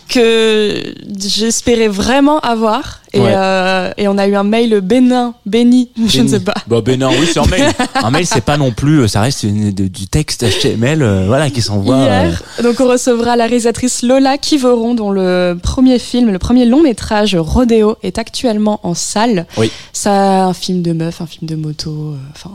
que 0.09 0.93
j'espérais 1.19 1.87
vraiment 1.87 2.39
avoir 2.39 2.99
et, 3.13 3.19
Ouais. 3.19 3.31
euh, 3.35 3.91
et 3.97 4.07
on 4.07 4.17
a 4.17 4.27
eu 4.27 4.35
un 4.35 4.43
mail 4.43 4.81
bénin, 4.81 5.35
béni, 5.45 5.89
je 6.07 6.21
ne 6.21 6.27
sais 6.27 6.39
pas. 6.39 6.53
Bah 6.67 6.81
non, 6.97 7.09
oui 7.19 7.27
c'est 7.31 7.39
un 7.39 7.45
mail. 7.45 7.71
Un 7.95 8.09
mail 8.11 8.25
c'est 8.25 8.41
pas 8.41 8.57
non 8.57 8.71
plus, 8.71 9.07
ça 9.07 9.21
reste 9.21 9.43
une- 9.43 9.71
de- 9.71 9.87
du 9.87 10.07
texte 10.07 10.43
HTML, 10.43 11.01
euh, 11.03 11.25
voilà 11.27 11.49
qui 11.49 11.61
s'envoie. 11.61 11.95
euh, 11.95 12.27
Hier, 12.29 12.43
donc 12.63 12.79
on 12.79 12.87
recevra 12.87 13.35
la 13.35 13.45
réalisatrice 13.45 14.01
Lola 14.01 14.37
Kivoron 14.37 14.95
dont 14.95 15.11
le 15.11 15.57
premier 15.61 15.99
film, 15.99 16.31
le 16.31 16.39
premier 16.39 16.65
long 16.65 16.81
métrage 16.81 17.35
Rodeo 17.35 17.97
est 18.01 18.17
actuellement 18.17 18.79
en 18.83 18.93
salle. 18.95 19.45
Oui. 19.57 19.71
Ça, 19.93 20.45
un 20.45 20.53
film 20.53 20.81
de 20.81 20.93
meuf, 20.93 21.21
un 21.21 21.27
film 21.27 21.47
de 21.47 21.55
moto, 21.55 21.91
euh, 21.91 22.15
enfin 22.35 22.51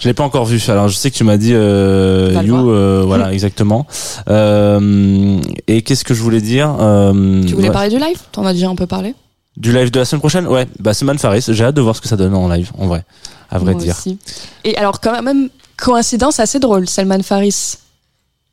Je 0.00 0.08
l'ai 0.08 0.14
pas 0.14 0.24
encore 0.24 0.46
vu. 0.46 0.60
Alors 0.68 0.88
je 0.88 0.94
sais 0.96 1.10
que 1.10 1.16
tu 1.16 1.24
m'as 1.24 1.36
dit 1.36 1.52
euh, 1.54 2.32
You, 2.42 2.70
euh, 2.70 3.02
voilà 3.06 3.32
exactement. 3.32 3.86
Euh, 4.28 5.38
et 5.66 5.82
qu'est-ce 5.82 6.04
que 6.04 6.14
je 6.14 6.22
voulais 6.22 6.40
dire 6.40 6.74
euh, 6.80 7.42
Tu 7.46 7.54
voulais 7.54 7.68
ouais. 7.68 7.72
parler 7.72 7.90
du 7.90 7.98
live? 7.98 8.18
T'en 8.32 8.46
as 8.46 8.54
déjà 8.54 8.68
un 8.68 8.74
peu 8.74 8.86
parlé? 8.86 9.14
Du 9.58 9.72
live 9.72 9.90
de 9.90 9.98
la 9.98 10.06
semaine 10.06 10.20
prochaine? 10.20 10.46
Ouais, 10.46 10.66
bah 10.78 10.94
c'est 10.94 11.04
Man 11.04 11.18
Faris. 11.18 11.44
J'ai 11.48 11.64
hâte 11.64 11.74
de 11.74 11.82
voir 11.82 11.94
ce 11.94 12.00
que 12.00 12.08
ça 12.08 12.16
donne 12.16 12.34
en 12.34 12.48
live, 12.48 12.70
en 12.78 12.86
vrai, 12.86 13.04
à 13.50 13.58
vrai 13.58 13.72
Moi 13.74 13.82
dire. 13.82 13.94
aussi. 13.98 14.18
Et 14.64 14.74
alors 14.78 15.00
quand 15.00 15.20
même 15.22 15.50
coïncidence 15.76 16.40
assez 16.40 16.58
drôle, 16.60 16.88
Salman 16.88 17.22
Faris, 17.22 17.76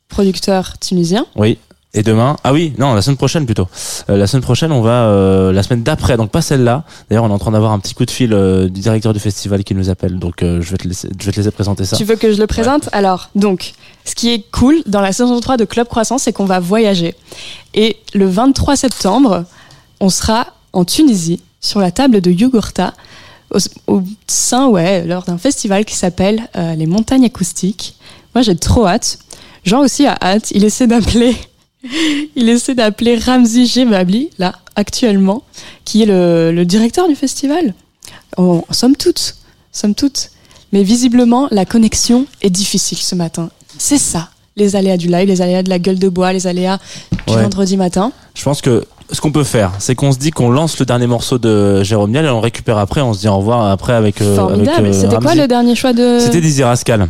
producteur 0.08 0.78
tunisien. 0.78 1.24
Oui. 1.34 1.56
Et 1.94 2.02
demain 2.02 2.36
Ah 2.44 2.52
oui, 2.52 2.74
non, 2.78 2.92
la 2.92 3.00
semaine 3.00 3.16
prochaine 3.16 3.46
plutôt. 3.46 3.66
Euh, 4.10 4.18
la 4.18 4.26
semaine 4.26 4.42
prochaine, 4.42 4.72
on 4.72 4.82
va 4.82 5.04
euh, 5.04 5.52
la 5.52 5.62
semaine 5.62 5.82
d'après, 5.82 6.18
donc 6.18 6.30
pas 6.30 6.42
celle-là. 6.42 6.84
D'ailleurs, 7.08 7.24
on 7.24 7.30
est 7.30 7.32
en 7.32 7.38
train 7.38 7.52
d'avoir 7.52 7.72
un 7.72 7.78
petit 7.78 7.94
coup 7.94 8.04
de 8.04 8.10
fil 8.10 8.34
euh, 8.34 8.68
du 8.68 8.80
directeur 8.80 9.14
du 9.14 9.20
festival 9.20 9.64
qui 9.64 9.74
nous 9.74 9.88
appelle, 9.88 10.18
donc 10.18 10.36
je 10.40 10.58
vais 10.58 10.76
te 10.76 10.86
laisser, 10.86 11.08
je 11.18 11.24
vais 11.24 11.32
te 11.32 11.36
laisser 11.38 11.50
présenter 11.50 11.86
ça. 11.86 11.96
Tu 11.96 12.04
veux 12.04 12.16
que 12.16 12.30
je 12.32 12.38
le 12.38 12.46
présente? 12.46 12.90
Alors, 12.92 13.30
donc, 13.34 13.72
ce 14.04 14.14
qui 14.14 14.30
est 14.34 14.44
cool 14.50 14.82
dans 14.86 15.00
la 15.00 15.12
saison 15.12 15.40
3 15.40 15.56
de 15.56 15.64
Club 15.64 15.88
Croissant, 15.88 16.18
c'est 16.18 16.32
qu'on 16.32 16.44
va 16.44 16.60
voyager. 16.60 17.14
Et 17.72 17.96
le 18.12 18.28
23 18.28 18.76
septembre, 18.76 19.44
on 20.00 20.10
sera 20.10 20.48
en 20.74 20.84
Tunisie, 20.84 21.40
sur 21.60 21.80
la 21.80 21.90
table 21.90 22.20
de 22.20 22.30
Yugurta, 22.30 22.92
au, 23.50 23.58
au 23.86 24.02
sein, 24.26 24.68
ouais, 24.68 25.06
lors 25.06 25.22
d'un 25.24 25.38
festival 25.38 25.86
qui 25.86 25.96
s'appelle 25.96 26.48
les 26.54 26.86
Montagnes 26.86 27.24
Acoustiques. 27.24 27.96
Moi, 28.34 28.42
j'ai 28.42 28.56
trop 28.56 28.86
hâte. 28.86 29.18
Jean 29.64 29.80
aussi 29.80 30.06
a 30.06 30.16
hâte. 30.22 30.50
Il 30.50 30.64
essaie 30.64 30.86
d'appeler. 30.86 31.34
Il 32.36 32.48
essaie 32.48 32.74
d'appeler 32.74 33.16
Ramzi 33.18 33.66
Jebabli, 33.66 34.30
là, 34.38 34.54
actuellement, 34.76 35.42
qui 35.84 36.02
est 36.02 36.06
le, 36.06 36.52
le 36.52 36.64
directeur 36.64 37.08
du 37.08 37.14
festival. 37.14 37.74
On, 38.36 38.62
somme 38.70 38.96
toutes, 38.96 39.36
somme 39.72 39.94
toutes. 39.94 40.30
Mais 40.72 40.82
visiblement, 40.82 41.48
la 41.50 41.64
connexion 41.64 42.26
est 42.42 42.50
difficile 42.50 42.98
ce 42.98 43.14
matin. 43.14 43.48
C'est 43.78 43.96
ça, 43.98 44.28
les 44.56 44.76
aléas 44.76 44.96
du 44.96 45.08
live, 45.08 45.28
les 45.28 45.40
aléas 45.40 45.62
de 45.62 45.70
la 45.70 45.78
gueule 45.78 45.98
de 45.98 46.08
bois, 46.08 46.32
les 46.32 46.46
aléas 46.46 46.78
du 47.26 47.34
Ouais. 47.34 47.42
vendredi 47.42 47.76
matin. 47.76 48.10
Je 48.34 48.42
pense 48.42 48.60
que 48.60 48.84
ce 49.12 49.20
qu'on 49.20 49.32
peut 49.32 49.44
faire, 49.44 49.72
c'est 49.78 49.94
qu'on 49.94 50.12
se 50.12 50.18
dit 50.18 50.30
qu'on 50.30 50.50
lance 50.50 50.78
le 50.78 50.84
dernier 50.86 51.06
morceau 51.06 51.38
de 51.38 51.82
Jérôme 51.82 52.10
Niel 52.10 52.24
et 52.24 52.28
on 52.28 52.34
le 52.34 52.40
récupère 52.40 52.76
après. 52.78 53.00
On 53.00 53.14
se 53.14 53.20
dit 53.20 53.28
au 53.28 53.36
revoir 53.38 53.70
après 53.70 53.92
avec. 53.94 54.20
euh, 54.20 54.34
Formidable. 54.36 54.86
euh, 54.88 54.92
C'était 54.92 55.16
quoi 55.16 55.34
le 55.34 55.46
dernier 55.46 55.74
choix 55.74 55.92
de 55.92 56.18
C'était 56.20 56.40
Dizzy 56.40 56.62
Rascal. 56.64 57.08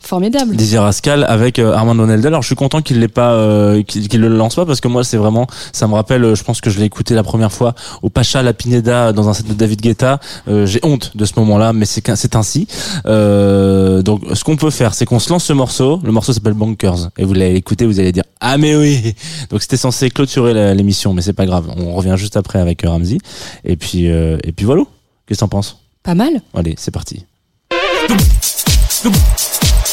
Formidable. 0.00 0.54
Dizzy 0.56 0.78
Rascal 0.78 1.24
avec 1.24 1.58
euh, 1.58 1.72
Armando 1.72 2.06
Neldal. 2.06 2.28
Alors 2.32 2.42
je 2.42 2.46
suis 2.46 2.54
content 2.56 2.80
qu'il 2.82 3.00
l'ait 3.00 3.08
pas, 3.08 3.32
euh, 3.32 3.82
qu'il 3.82 4.08
qu'il 4.08 4.20
le 4.20 4.28
lance 4.28 4.54
pas 4.54 4.64
parce 4.66 4.80
que 4.80 4.88
moi 4.88 5.02
c'est 5.04 5.16
vraiment, 5.16 5.46
ça 5.72 5.88
me 5.88 5.94
rappelle, 5.94 6.24
euh, 6.24 6.34
je 6.34 6.44
pense 6.44 6.60
que 6.60 6.70
je 6.70 6.78
l'ai 6.78 6.84
écouté 6.84 7.14
la 7.14 7.22
première 7.22 7.52
fois 7.52 7.74
au 8.02 8.08
Pacha 8.08 8.42
La 8.42 8.52
Pineda 8.52 9.12
dans 9.12 9.28
un 9.28 9.34
set 9.34 9.46
de 9.48 9.54
David 9.54 9.80
Guetta. 9.80 10.20
Euh, 10.48 10.66
J'ai 10.66 10.80
honte 10.82 11.16
de 11.16 11.24
ce 11.24 11.32
moment-là, 11.38 11.72
mais 11.72 11.86
c'est 11.86 12.02
c'est 12.16 12.36
ainsi. 12.36 12.68
Euh, 13.06 14.02
donc 14.02 14.22
ce 14.32 14.44
qu'on 14.44 14.56
peut 14.56 14.70
faire, 14.70 14.94
c'est 14.94 15.06
qu'on 15.06 15.18
se 15.18 15.30
lance 15.30 15.44
ce 15.44 15.52
morceau. 15.52 16.00
Le 16.04 16.12
morceau 16.12 16.32
s'appelle 16.32 16.54
Bonkers 16.54 17.10
et 17.18 17.24
vous 17.24 17.34
l'allez 17.34 17.56
écouter, 17.56 17.86
vous 17.86 17.98
allez 17.98 18.12
dire 18.12 18.24
ah 18.40 18.58
mais 18.58 18.76
oui. 18.76 19.14
Donc 19.50 19.62
c'était 19.62 19.76
censé 19.76 20.10
clôturer 20.10 20.74
l'émission, 20.74 21.14
mais 21.14 21.22
c'est 21.22 21.32
pas 21.32 21.46
grave. 21.46 21.72
On 21.76 21.94
revient 21.94 22.14
juste 22.16 22.36
après 22.36 22.60
avec 22.60 22.82
Ramsey 22.82 23.18
et 23.64 23.76
puis 23.76 24.10
euh, 24.10 24.38
et 24.44 24.52
puis 24.52 24.66
voilà. 24.66 24.82
Qu'est-ce 25.26 25.38
que 25.38 25.44
t'en 25.44 25.48
penses? 25.48 25.78
Pas 26.02 26.14
mal. 26.14 26.40
Allez, 26.54 26.74
c'est 26.78 26.92
parti. 26.92 27.24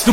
I 0.04 0.12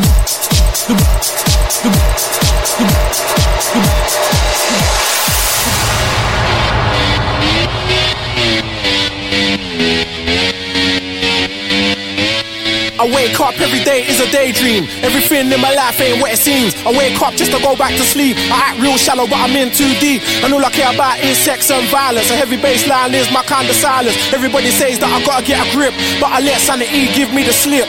wake 13.03 13.41
up 13.41 13.59
every 13.59 13.83
day 13.83 14.07
is 14.07 14.21
a 14.21 14.31
daydream. 14.31 14.85
Everything 15.03 15.51
in 15.51 15.61
my 15.61 15.75
life 15.75 16.01
ain't 16.01 16.23
what 16.23 16.31
it 16.31 16.39
seems. 16.39 16.77
I 16.87 16.93
wake 16.95 17.21
up 17.21 17.35
just 17.35 17.51
to 17.51 17.59
go 17.59 17.75
back 17.75 17.91
to 17.91 18.05
sleep. 18.05 18.37
I 18.37 18.71
act 18.71 18.79
real 18.79 18.97
shallow, 18.97 19.27
but 19.27 19.43
I'm 19.43 19.57
in 19.57 19.73
too 19.73 19.93
deep. 19.99 20.23
And 20.45 20.55
all 20.55 20.65
I 20.65 20.71
care 20.71 20.95
about 20.95 21.19
is 21.19 21.37
sex 21.37 21.69
and 21.69 21.85
violence. 21.89 22.31
A 22.31 22.37
heavy 22.37 22.62
bass 22.62 22.87
line 22.87 23.12
is 23.12 23.29
my 23.33 23.43
kind 23.43 23.69
of 23.69 23.75
silence. 23.75 24.15
Everybody 24.33 24.71
says 24.71 25.01
that 25.01 25.11
I 25.11 25.19
gotta 25.27 25.45
get 25.45 25.59
a 25.59 25.71
grip, 25.75 25.95
but 26.21 26.31
I 26.31 26.39
let 26.39 26.61
sanity 26.61 27.11
give 27.12 27.35
me 27.35 27.43
the 27.43 27.53
slip. 27.53 27.89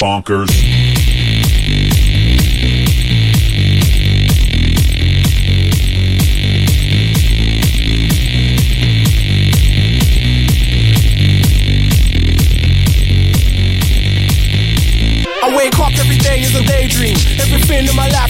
bonkers. 0.00 0.48
I 15.42 15.54
wake 15.54 15.78
up 15.78 15.92
every 15.98 16.16
day 16.16 16.40
is 16.40 16.54
a 16.54 16.62
daydream. 16.64 17.16
Everything 17.38 17.86
in 17.86 17.94
my 17.94 18.08
life 18.08 18.29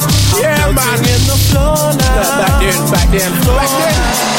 Yeah, 0.41 0.71
man. 0.71 0.99
in 0.99 1.21
the 1.29 1.37
floor 1.49 1.93
now. 1.93 2.41
Back 2.41 2.55
then, 2.61 2.79
back 2.91 3.07
then, 3.11 3.31
back 3.45 3.69
then. 3.69 4.31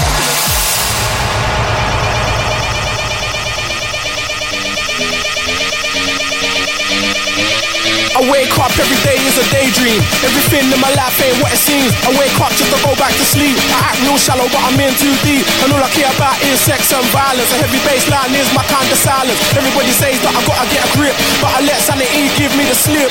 I 8.13 8.21
wake 8.29 8.53
up 8.61 8.71
every 8.77 9.01
day 9.03 9.17
is 9.25 9.41
a 9.41 9.47
daydream. 9.49 9.97
Everything 10.21 10.69
in 10.69 10.81
my 10.85 10.93
life 10.95 11.17
ain't 11.25 11.41
what 11.41 11.51
it 11.51 11.59
seems. 11.59 11.91
I 12.05 12.13
wake 12.21 12.37
up 12.45 12.53
just 12.55 12.69
to 12.69 12.79
go 12.85 12.93
back 13.01 13.11
to 13.17 13.25
sleep. 13.25 13.57
I 13.73 13.89
act 13.89 13.99
real 14.05 14.21
shallow, 14.21 14.47
but 14.53 14.61
I'm 14.63 14.77
in 14.79 14.93
too 15.01 15.15
deep. 15.25 15.43
And 15.65 15.73
all 15.73 15.81
I 15.83 15.89
care 15.97 16.13
about 16.13 16.37
is 16.45 16.61
sex 16.61 16.93
and 16.93 17.07
violence. 17.09 17.51
A 17.51 17.59
heavy 17.59 17.81
bass 17.89 18.05
line 18.13 18.37
is 18.37 18.47
my 18.53 18.63
kind 18.69 18.87
of 18.87 18.99
silence. 19.01 19.39
Everybody 19.57 19.91
says 19.97 20.21
that 20.23 20.33
I 20.37 20.41
gotta 20.45 20.69
get 20.69 20.85
a 20.85 20.91
grip, 20.93 21.17
but 21.41 21.51
I 21.57 21.59
let 21.65 21.81
sanity 21.81 22.29
give 22.37 22.53
me 22.55 22.69
the 22.69 22.77
slip. 22.77 23.11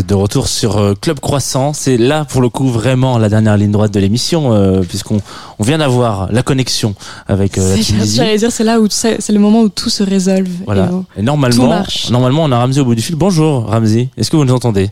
Êtes 0.00 0.06
de 0.06 0.14
retour 0.14 0.48
sur 0.48 0.78
euh, 0.78 0.94
Club 1.00 1.20
Croissant. 1.20 1.72
C'est 1.72 1.96
là, 1.96 2.24
pour 2.24 2.40
le 2.40 2.48
coup, 2.48 2.68
vraiment 2.68 3.18
la 3.18 3.28
dernière 3.28 3.56
ligne 3.56 3.70
droite 3.70 3.92
de 3.92 4.00
l'émission, 4.00 4.52
euh, 4.52 4.80
puisqu'on 4.80 5.20
on 5.58 5.64
vient 5.64 5.78
d'avoir 5.78 6.32
la 6.32 6.42
connexion 6.42 6.94
avec 7.28 7.58
euh, 7.58 7.76
la 7.76 7.82
Tunisie. 7.82 8.16
J'allais 8.16 8.38
dire, 8.38 8.50
c'est 8.50 8.64
là 8.64 8.80
où 8.80 8.86
c'est 8.90 9.28
le 9.28 9.38
moment 9.38 9.62
où 9.62 9.68
tout 9.68 9.90
se 9.90 10.02
résolve. 10.02 10.50
Voilà. 10.64 10.90
Et 11.16 11.20
Et 11.20 11.22
normalement, 11.22 11.64
tout 11.64 11.68
marche. 11.68 12.10
normalement, 12.10 12.44
on 12.44 12.52
a 12.52 12.58
Ramsey 12.58 12.80
au 12.80 12.84
bout 12.84 12.94
du 12.94 13.02
fil. 13.02 13.14
Bonjour, 13.14 13.66
Ramsey. 13.66 14.08
Est-ce 14.16 14.30
que 14.30 14.36
vous 14.36 14.44
nous 14.44 14.54
entendez? 14.54 14.90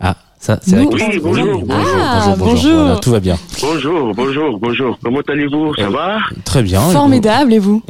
Ah, 0.00 0.16
ça, 0.38 0.60
c'est 0.62 0.76
Nous, 0.76 0.90
la 0.90 0.96
question. 0.98 1.08
Oui, 1.08 1.20
bonjour. 1.22 1.64
Ah, 1.70 2.34
bonjour. 2.38 2.80
Voilà, 2.80 2.96
tout 2.96 3.10
va 3.10 3.20
bien. 3.20 3.38
Bonjour, 3.60 4.14
bonjour, 4.14 4.58
bonjour. 4.58 4.98
Comment 5.02 5.20
allez-vous? 5.26 5.74
Ça 5.76 5.88
va? 5.88 6.18
Très 6.44 6.62
bien. 6.62 6.80
Formidable, 6.80 7.54
et 7.54 7.58
vous? 7.58 7.82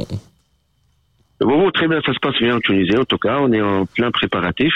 Bon, 1.41 1.69
très 1.71 1.87
bien, 1.87 1.99
ça 2.05 2.13
se 2.13 2.19
passe 2.21 2.35
bien 2.41 2.55
en 2.55 2.59
Tunisie. 2.59 2.97
En 2.97 3.03
tout 3.03 3.17
cas, 3.17 3.37
on 3.41 3.51
est 3.51 3.61
en 3.61 3.85
plein 3.85 4.09
préparatif. 4.11 4.73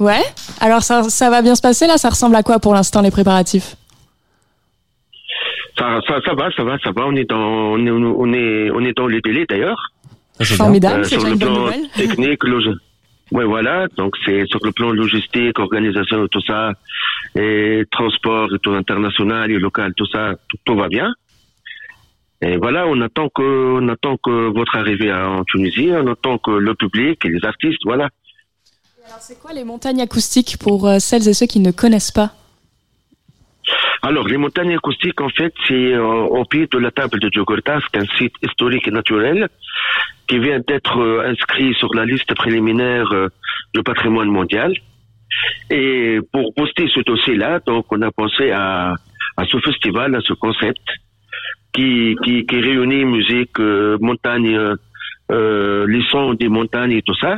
Ouais. 0.00 0.22
Alors, 0.60 0.82
ça, 0.82 1.04
ça 1.04 1.30
va 1.30 1.42
bien 1.42 1.54
se 1.54 1.62
passer 1.62 1.86
là? 1.86 1.96
Ça 1.98 2.08
ressemble 2.10 2.34
à 2.34 2.42
quoi 2.42 2.58
pour 2.58 2.74
l'instant, 2.74 3.02
les 3.02 3.10
préparatifs? 3.10 3.76
Ça, 5.78 6.00
ça, 6.06 6.20
ça 6.24 6.34
va, 6.34 6.50
ça 6.52 6.64
va, 6.64 6.78
ça 6.78 6.90
va. 6.90 7.06
On 7.06 7.14
est 7.14 7.24
dans, 7.28 7.38
on 7.38 7.86
est, 7.86 7.90
on 7.90 8.32
est, 8.32 8.70
on 8.70 8.80
est 8.80 8.96
dans 8.96 9.06
les 9.06 9.20
délais 9.20 9.46
d'ailleurs. 9.48 9.80
C'est. 10.40 10.54
Formidable, 10.56 11.04
c'est 11.04 11.18
sur 11.18 11.18
déjà 11.18 11.28
le 11.28 11.34
une 11.34 11.38
bonne 11.38 11.52
plan 11.54 11.64
nouvelle. 11.64 11.88
technique, 11.94 12.44
logi- 12.44 12.76
Ouais, 13.32 13.44
voilà. 13.44 13.86
Donc 13.96 14.16
c'est 14.24 14.44
sur 14.46 14.58
le 14.64 14.72
plan 14.72 14.90
logistique, 14.90 15.58
organisation, 15.58 16.24
et 16.24 16.28
tout 16.28 16.40
ça, 16.40 16.72
et 17.36 17.84
transport, 17.90 18.48
et 18.54 18.58
tout 18.58 18.72
international 18.72 19.50
et 19.52 19.58
local, 19.58 19.92
tout 19.96 20.06
ça, 20.06 20.34
tout, 20.48 20.56
tout 20.64 20.74
va 20.76 20.88
bien. 20.88 21.12
Et 22.42 22.56
voilà, 22.56 22.86
on 22.88 23.00
attend 23.02 23.28
que, 23.28 23.42
on 23.80 23.86
attend 23.88 24.16
que 24.16 24.48
votre 24.52 24.74
arrivée 24.76 25.12
en 25.12 25.44
Tunisie, 25.44 25.90
on 25.92 26.06
attend 26.10 26.38
que 26.38 26.50
le 26.50 26.74
public 26.74 27.22
et 27.24 27.28
les 27.28 27.44
artistes, 27.44 27.80
voilà. 27.84 28.08
Alors, 29.10 29.22
c'est 29.22 29.40
quoi 29.40 29.52
les 29.52 29.64
montagnes 29.64 30.02
acoustiques 30.02 30.56
pour 30.60 30.86
euh, 30.86 31.00
celles 31.00 31.26
et 31.28 31.34
ceux 31.34 31.46
qui 31.46 31.58
ne 31.58 31.72
connaissent 31.72 32.12
pas? 32.12 32.30
Alors, 34.02 34.28
les 34.28 34.36
montagnes 34.36 34.72
acoustiques, 34.72 35.20
en 35.20 35.28
fait, 35.30 35.52
c'est 35.66 35.94
euh, 35.94 36.04
au 36.04 36.44
pied 36.44 36.68
de 36.70 36.78
la 36.78 36.92
table 36.92 37.18
de 37.18 37.28
Jogurta. 37.32 37.80
C'est 37.80 37.98
un 38.00 38.06
site 38.16 38.34
historique 38.40 38.86
et 38.86 38.92
naturel 38.92 39.48
qui 40.28 40.38
vient 40.38 40.60
d'être 40.60 41.00
euh, 41.00 41.28
inscrit 41.28 41.74
sur 41.74 41.92
la 41.92 42.04
liste 42.04 42.32
préliminaire 42.36 43.08
du 43.74 43.82
patrimoine 43.82 44.28
mondial. 44.28 44.72
Et 45.70 46.20
pour 46.32 46.54
poster 46.54 46.86
ce 46.94 47.00
dossier-là, 47.00 47.58
donc, 47.66 47.86
on 47.90 48.00
a 48.02 48.12
pensé 48.12 48.52
à, 48.52 48.94
à 49.36 49.44
ce 49.44 49.58
festival, 49.58 50.14
à 50.14 50.20
ce 50.20 50.34
concept 50.34 50.86
qui, 51.72 52.14
qui, 52.22 52.46
qui 52.46 52.60
réunit 52.60 53.04
musique, 53.06 53.58
montagne, 53.58 54.56
les 55.30 56.02
sons 56.10 56.34
des 56.34 56.48
montagnes 56.48 56.92
et 56.92 57.02
tout 57.02 57.16
ça. 57.16 57.34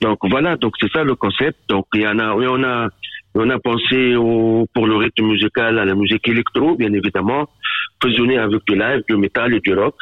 Donc 0.00 0.18
voilà, 0.22 0.56
donc 0.56 0.74
c'est 0.80 0.90
ça 0.92 1.04
le 1.04 1.14
concept. 1.14 1.58
Donc 1.68 1.86
il 1.94 2.02
y 2.02 2.06
en 2.06 2.18
a, 2.18 2.34
oui, 2.34 2.46
on 2.48 2.62
a, 2.62 2.88
on 3.34 3.48
a 3.50 3.58
pensé 3.58 4.14
au, 4.16 4.66
pour 4.74 4.86
le 4.86 4.96
rythme 4.96 5.26
musical 5.26 5.78
à 5.78 5.84
la 5.84 5.94
musique 5.94 6.26
électro, 6.28 6.76
bien 6.76 6.92
évidemment, 6.92 7.48
fusionné 8.02 8.38
avec 8.38 8.62
du 8.66 8.76
live, 8.76 9.02
du 9.08 9.16
métal 9.16 9.54
et 9.54 9.60
du 9.60 9.74
rock. 9.74 9.94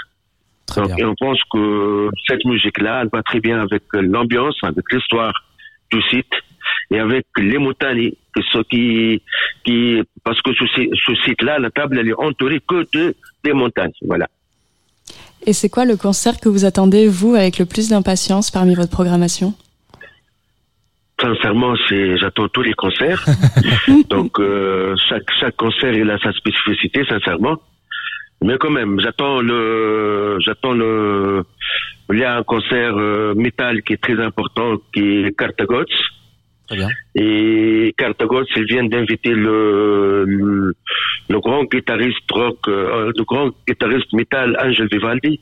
Très 0.67 0.83
Donc, 0.83 0.99
et 0.99 1.05
on 1.05 1.15
pense 1.15 1.41
que 1.53 2.09
cette 2.27 2.45
musique-là, 2.45 3.03
elle 3.03 3.09
va 3.13 3.23
très 3.23 3.41
bien 3.41 3.61
avec 3.61 3.83
l'ambiance, 3.93 4.57
avec 4.63 4.85
l'histoire 4.93 5.33
du 5.91 6.01
site 6.03 6.33
et 6.91 6.99
avec 6.99 7.27
les 7.37 7.59
montagnes, 7.59 8.13
que 8.35 8.43
ce 8.53 8.59
qui, 8.63 9.23
qui, 9.65 10.03
parce 10.25 10.41
que 10.43 10.53
ce, 10.55 10.65
ce 10.67 11.15
site-là, 11.25 11.59
la 11.59 11.71
table, 11.71 11.99
elle 11.99 12.09
est 12.09 12.19
entourée 12.19 12.61
que 12.67 12.87
de 12.95 13.15
des 13.45 13.53
montagnes. 13.53 13.93
Voilà. 14.03 14.29
Et 15.45 15.53
c'est 15.53 15.69
quoi 15.69 15.85
le 15.85 15.97
concert 15.97 16.39
que 16.39 16.49
vous 16.49 16.65
attendez, 16.65 17.09
vous, 17.09 17.35
avec 17.35 17.59
le 17.59 17.67
plus 17.67 17.89
d'impatience 17.89 18.51
parmi 18.51 18.75
votre 18.75 18.91
programmation? 18.91 19.55
Sincèrement, 21.23 21.75
c'est 21.89 22.19
j'attends 22.19 22.49
tous 22.49 22.63
les 22.63 22.75
concerts. 22.75 23.25
Donc 24.11 24.39
euh, 24.41 24.95
chaque 25.09 25.31
chaque 25.41 25.57
concert 25.57 25.93
il 25.95 26.11
a 26.11 26.19
sa 26.19 26.33
spécificité, 26.33 27.05
sincèrement. 27.09 27.57
Mais 28.43 28.59
quand 28.59 28.71
même, 28.71 28.99
j'attends 29.01 29.41
le 29.41 30.39
j'attends 30.45 30.73
le 30.73 31.45
il 32.13 32.19
y 32.19 32.25
a 32.25 32.37
un 32.37 32.43
concert 32.43 32.97
euh, 32.99 33.35
métal 33.35 33.83
qui 33.83 33.93
est 33.93 34.03
très 34.03 34.21
important 34.21 34.77
qui 34.93 35.01
est 35.01 35.39
Cartagots. 35.39 35.85
Très 36.67 36.77
bien. 36.77 36.89
Et 37.15 37.95
Cartagots, 37.97 38.45
ils 38.57 38.65
viennent 38.65 38.89
d'inviter 38.89 39.31
le, 39.31 40.25
le 40.25 40.73
le 41.29 41.41
grand 41.41 41.65
guitariste 41.65 42.31
rock, 42.33 42.59
euh, 42.69 43.13
le 43.17 43.25
grand 43.25 43.51
guitariste 43.67 44.13
métal 44.13 44.57
Angel 44.61 44.89
Vivaldi. 44.91 45.41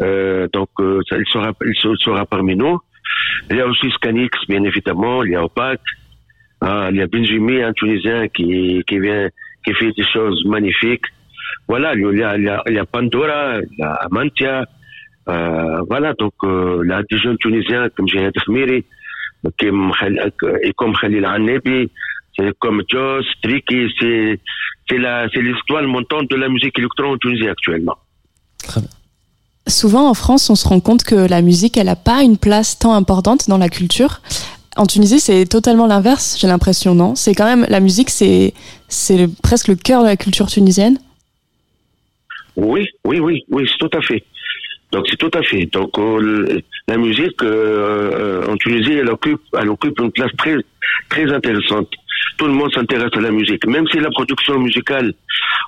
Euh, 0.00 0.48
donc 0.52 0.68
euh, 0.80 1.00
ça, 1.08 1.16
il 1.16 1.26
sera 1.32 1.52
il 1.64 1.96
sera 1.98 2.26
parmi 2.26 2.56
nous. 2.56 2.78
Il 3.50 3.56
y 3.56 3.60
a 3.60 3.66
aussi 3.66 3.90
Scanix, 3.90 4.30
bien 4.48 4.62
évidemment. 4.64 5.22
Il 5.24 5.32
y 5.32 5.36
a 5.36 5.44
Opac. 5.44 5.80
Ah, 6.60 6.88
il 6.90 6.96
y 6.96 7.02
a 7.02 7.06
Benjamin, 7.06 7.68
un 7.68 7.72
Tunisien 7.72 8.28
qui, 8.28 8.82
qui 8.86 8.98
vient, 8.98 9.28
qui 9.64 9.74
fait 9.74 9.92
des 9.92 10.04
choses 10.12 10.44
magnifiques. 10.46 11.06
Voilà, 11.68 11.94
il 11.94 12.18
y 12.18 12.22
a, 12.22 12.36
il 12.36 12.44
y 12.44 12.48
a, 12.48 12.62
il 12.66 12.74
y 12.74 12.78
a 12.78 12.84
Pandora, 12.84 13.58
il 13.60 13.78
y 13.78 13.82
a 13.82 13.92
Amantia. 13.92 14.64
Euh, 15.28 15.82
voilà, 15.88 16.14
donc, 16.14 16.32
euh, 16.42 16.80
il 16.84 16.90
y 16.90 16.92
a 16.92 17.02
des 17.02 17.18
jeunes 17.18 17.36
Tunisiens 17.38 17.88
comme 17.90 18.08
Jihad 18.08 18.32
Khmiri, 18.32 18.84
comme 19.58 19.92
et 20.62 20.72
comme 20.72 20.94
Khalil 20.94 21.24
Annebi, 21.24 21.90
comme 22.58 22.82
Joss, 22.88 23.26
Tricky, 23.42 23.88
c'est, 24.00 24.40
l'histoire 25.40 25.82
montante 25.82 26.30
de 26.30 26.36
la 26.36 26.48
musique 26.48 26.78
électro 26.78 27.06
en 27.06 27.18
Tunisie 27.18 27.48
actuellement. 27.48 27.98
Souvent, 29.68 30.08
en 30.08 30.14
France, 30.14 30.48
on 30.48 30.54
se 30.54 30.66
rend 30.66 30.80
compte 30.80 31.04
que 31.04 31.14
la 31.14 31.42
musique, 31.42 31.76
elle 31.76 31.86
n'a 31.86 31.96
pas 31.96 32.22
une 32.22 32.38
place 32.38 32.78
tant 32.78 32.94
importante 32.94 33.48
dans 33.48 33.58
la 33.58 33.68
culture. 33.68 34.22
En 34.76 34.86
Tunisie, 34.86 35.20
c'est 35.20 35.44
totalement 35.44 35.86
l'inverse, 35.86 36.38
j'ai 36.40 36.46
l'impression, 36.46 36.94
non? 36.94 37.14
C'est 37.14 37.34
quand 37.34 37.44
même, 37.44 37.66
la 37.68 37.80
musique, 37.80 38.08
c'est, 38.08 38.54
presque 39.42 39.68
le 39.68 39.76
cœur 39.76 40.02
de 40.02 40.06
la 40.06 40.16
culture 40.16 40.46
tunisienne? 40.46 40.98
Oui, 42.56 42.86
oui, 43.04 43.20
oui, 43.20 43.44
oui, 43.50 43.68
c'est 43.70 43.78
tout 43.78 43.96
à 43.96 44.00
fait. 44.00 44.24
Donc 44.90 45.06
c'est 45.08 45.16
tout 45.16 45.30
à 45.34 45.42
fait. 45.42 45.66
Donc 45.66 45.98
euh, 45.98 46.60
la 46.86 46.96
musique 46.96 47.42
euh, 47.42 48.46
euh, 48.46 48.52
en 48.52 48.56
Tunisie, 48.56 48.94
elle 48.94 49.10
occupe, 49.10 49.42
elle 49.60 49.68
occupe 49.68 49.98
une 50.00 50.10
place 50.10 50.30
très, 50.38 50.56
très 51.10 51.30
intéressante. 51.30 51.88
Tout 52.36 52.46
le 52.46 52.52
monde 52.52 52.72
s'intéresse 52.72 53.10
à 53.14 53.20
la 53.20 53.30
musique, 53.30 53.66
même 53.66 53.86
si 53.88 53.98
la 53.98 54.10
production 54.10 54.58
musicale 54.58 55.12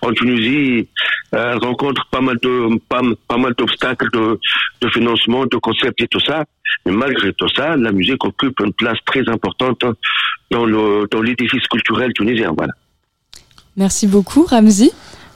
en 0.03 0.13
Tunisie 0.13 0.89
euh, 1.35 1.57
rencontre 1.59 2.07
pas 2.11 2.21
mal 2.21 2.37
de 2.43 2.79
pas, 2.89 3.03
pas 3.29 3.37
mal 3.37 3.55
d'obstacles 3.57 4.11
de, 4.13 4.39
de 4.81 4.89
financement, 4.91 5.47
de 5.47 5.57
concepts 5.57 6.01
et 6.01 6.09
tout 6.09 6.21
ça. 6.21 6.45
Malgré 6.87 7.33
tout 7.33 7.49
ça, 7.49 7.77
la 7.77 7.93
musique 7.93 8.25
occupe 8.25 8.61
une 8.61 8.73
place 8.73 8.99
très 9.05 9.29
importante 9.29 9.85
dans 10.51 10.65
le 10.65 11.07
dans 11.11 11.23
l'édifice 11.23 11.67
culturel 11.69 12.13
tunisien. 12.13 12.53
Voilà. 12.57 12.73
Merci 13.77 14.07
beaucoup, 14.07 14.45
Ramzi. 14.45 14.93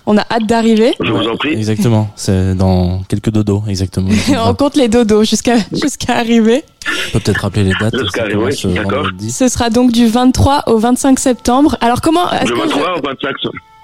On 0.07 0.19
a 0.19 0.23
hâte 0.31 0.47
d'arriver. 0.47 0.95
Je 1.01 1.11
vous 1.11 1.29
en 1.29 1.37
prie. 1.37 1.55
Exactement. 1.55 2.11
C'est 2.15 2.55
dans 2.55 3.03
quelques 3.09 3.31
dodos, 3.31 3.65
exactement. 3.69 4.11
On 4.47 4.55
compte 4.55 4.77
les 4.77 4.89
dodos 4.89 5.25
jusqu'à 5.25 5.57
jusqu'à 5.73 6.17
arriver. 6.17 6.63
On 6.87 7.13
peut 7.13 7.21
peut-être 7.21 7.41
rappeler 7.41 7.65
les 7.65 7.73
dates. 7.81 7.97
Jusqu'à 7.99 8.23
arriver, 8.23 8.83
vendredi. 8.83 9.31
Ce 9.31 9.49
sera 9.49 9.71
donc 9.71 9.93
du 9.93 10.07
23 10.07 10.65
au 10.67 10.79
25 10.79 11.19
septembre. 11.19 11.79
Alors 11.81 12.03
comment 12.03 12.27
que 12.27 12.53
23 12.53 12.99
au 12.99 13.03
25 13.03 13.35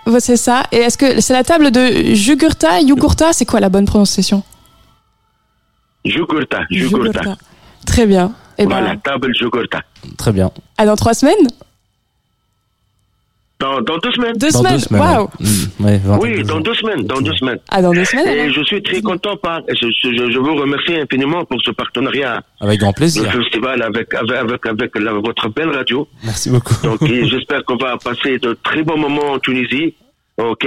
Ouais, 0.06 0.20
c'est 0.20 0.36
ça 0.36 0.64
Et 0.72 0.78
est-ce 0.78 0.98
que 0.98 1.20
c'est 1.20 1.32
la 1.32 1.44
table 1.44 1.70
de 1.70 2.14
Jugurta, 2.14 2.80
Yugurta 2.80 3.32
C'est 3.32 3.44
quoi 3.44 3.60
la 3.60 3.68
bonne 3.68 3.86
prononciation? 3.86 4.42
Jugurta, 6.04 6.60
Jugurta. 6.70 7.36
Très 7.86 8.06
bien. 8.06 8.32
Et 8.58 8.64
Voilà, 8.64 8.94
ben, 8.94 9.00
table 9.00 9.32
Jugurta. 9.34 9.80
Très 10.18 10.32
bien. 10.32 10.50
à 10.76 10.86
dans 10.86 10.96
trois 10.96 11.14
semaines. 11.14 11.46
Dans, 13.60 13.80
dans 13.82 13.98
deux 13.98 14.10
semaines. 14.12 14.36
Deux 14.36 14.50
Dans 14.50 14.58
semaines. 14.60 14.72
deux 14.74 14.78
semaines. 14.80 15.02
Waouh. 15.02 15.28
ouais. 15.38 15.46
Mm, 15.46 15.84
ouais, 15.84 15.98
vingtaine 15.98 16.30
Oui, 16.32 16.38
de 16.42 16.48
dans 16.48 16.60
deux 16.60 16.74
semaines, 16.74 17.02
dans 17.02 17.20
deux 17.20 17.34
semaines. 17.34 17.58
Ah, 17.68 17.82
dans 17.82 17.92
deux 17.92 18.04
semaines. 18.06 18.26
Et 18.28 18.40
alors 18.40 18.54
je 18.54 18.62
suis 18.64 18.82
très 18.82 19.00
content 19.02 19.36
par, 19.36 19.60
je, 19.68 19.86
je, 20.02 20.30
je 20.32 20.38
vous 20.38 20.54
remercie 20.56 20.94
infiniment 20.96 21.44
pour 21.44 21.60
ce 21.62 21.70
partenariat, 21.70 22.42
Avec 22.60 22.80
grand 22.80 22.88
le 22.88 22.94
plaisir. 22.94 23.30
festival 23.30 23.82
avec, 23.82 24.14
avec, 24.14 24.36
avec, 24.36 24.66
avec 24.66 24.98
la- 24.98 25.12
votre 25.12 25.48
belle 25.50 25.70
radio. 25.70 26.08
Merci 26.24 26.48
beaucoup. 26.50 26.74
Donc, 26.82 26.98
j'espère 27.30 27.64
qu'on 27.64 27.76
va 27.76 27.96
passer 27.98 28.38
de 28.38 28.56
très 28.62 28.82
bons 28.82 28.96
moments 28.98 29.32
en 29.32 29.38
Tunisie. 29.38 29.94
Ok. 30.38 30.66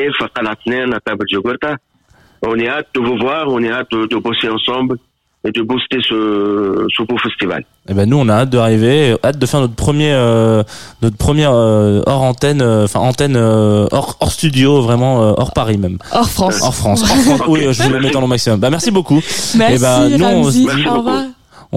On 2.46 2.60
est 2.60 2.68
hâte 2.68 2.88
de 2.94 3.00
vous 3.00 3.18
voir, 3.18 3.48
on 3.48 3.60
est 3.64 3.72
hâte 3.72 3.90
de, 3.92 4.06
de 4.06 4.16
bosser 4.18 4.50
ensemble 4.50 4.98
et 5.46 5.52
de 5.52 5.62
booster 5.62 5.98
ce, 6.08 6.88
ce 6.96 7.04
beau 7.04 7.18
festival. 7.18 7.66
Eh 7.90 7.94
ben 7.94 8.10
nous 8.10 8.18
on 8.18 8.30
a 8.30 8.34
hâte 8.34 8.50
d'arriver, 8.50 9.16
hâte 9.24 9.38
de 9.38 9.46
faire 9.46 9.60
notre 9.60 9.76
premier 9.76 10.12
euh, 10.14 10.64
notre 11.02 11.18
première 11.18 11.52
euh, 11.54 12.02
hors 12.06 12.22
antenne, 12.22 12.62
euh, 12.62 12.86
enfin 12.86 13.02
antenne 13.02 13.36
euh, 13.36 13.88
hors 13.92 14.16
hors 14.22 14.32
studio 14.32 14.82
vraiment 14.82 15.22
euh, 15.22 15.34
hors 15.38 15.52
Paris 15.52 15.78
même, 15.78 15.98
Hors 16.14 16.30
France. 16.30 16.60
hors 16.62 16.74
France. 16.74 17.02
Hors 17.02 17.08
France. 17.38 17.42
Oui, 17.48 17.68
je 17.72 17.84
vous 17.84 17.90
le 17.90 18.00
mets 18.00 18.12
dans 18.12 18.22
le 18.22 18.28
maximum. 18.28 18.60
Bah 18.60 18.70
merci 18.70 18.92
beaucoup. 18.92 19.22
Merci, 19.56 19.76
Eh 19.76 19.80
ben, 19.80 20.10
nous, 20.18 20.26
on 20.26 20.44
se 20.52 20.58
revoir. 20.98 21.24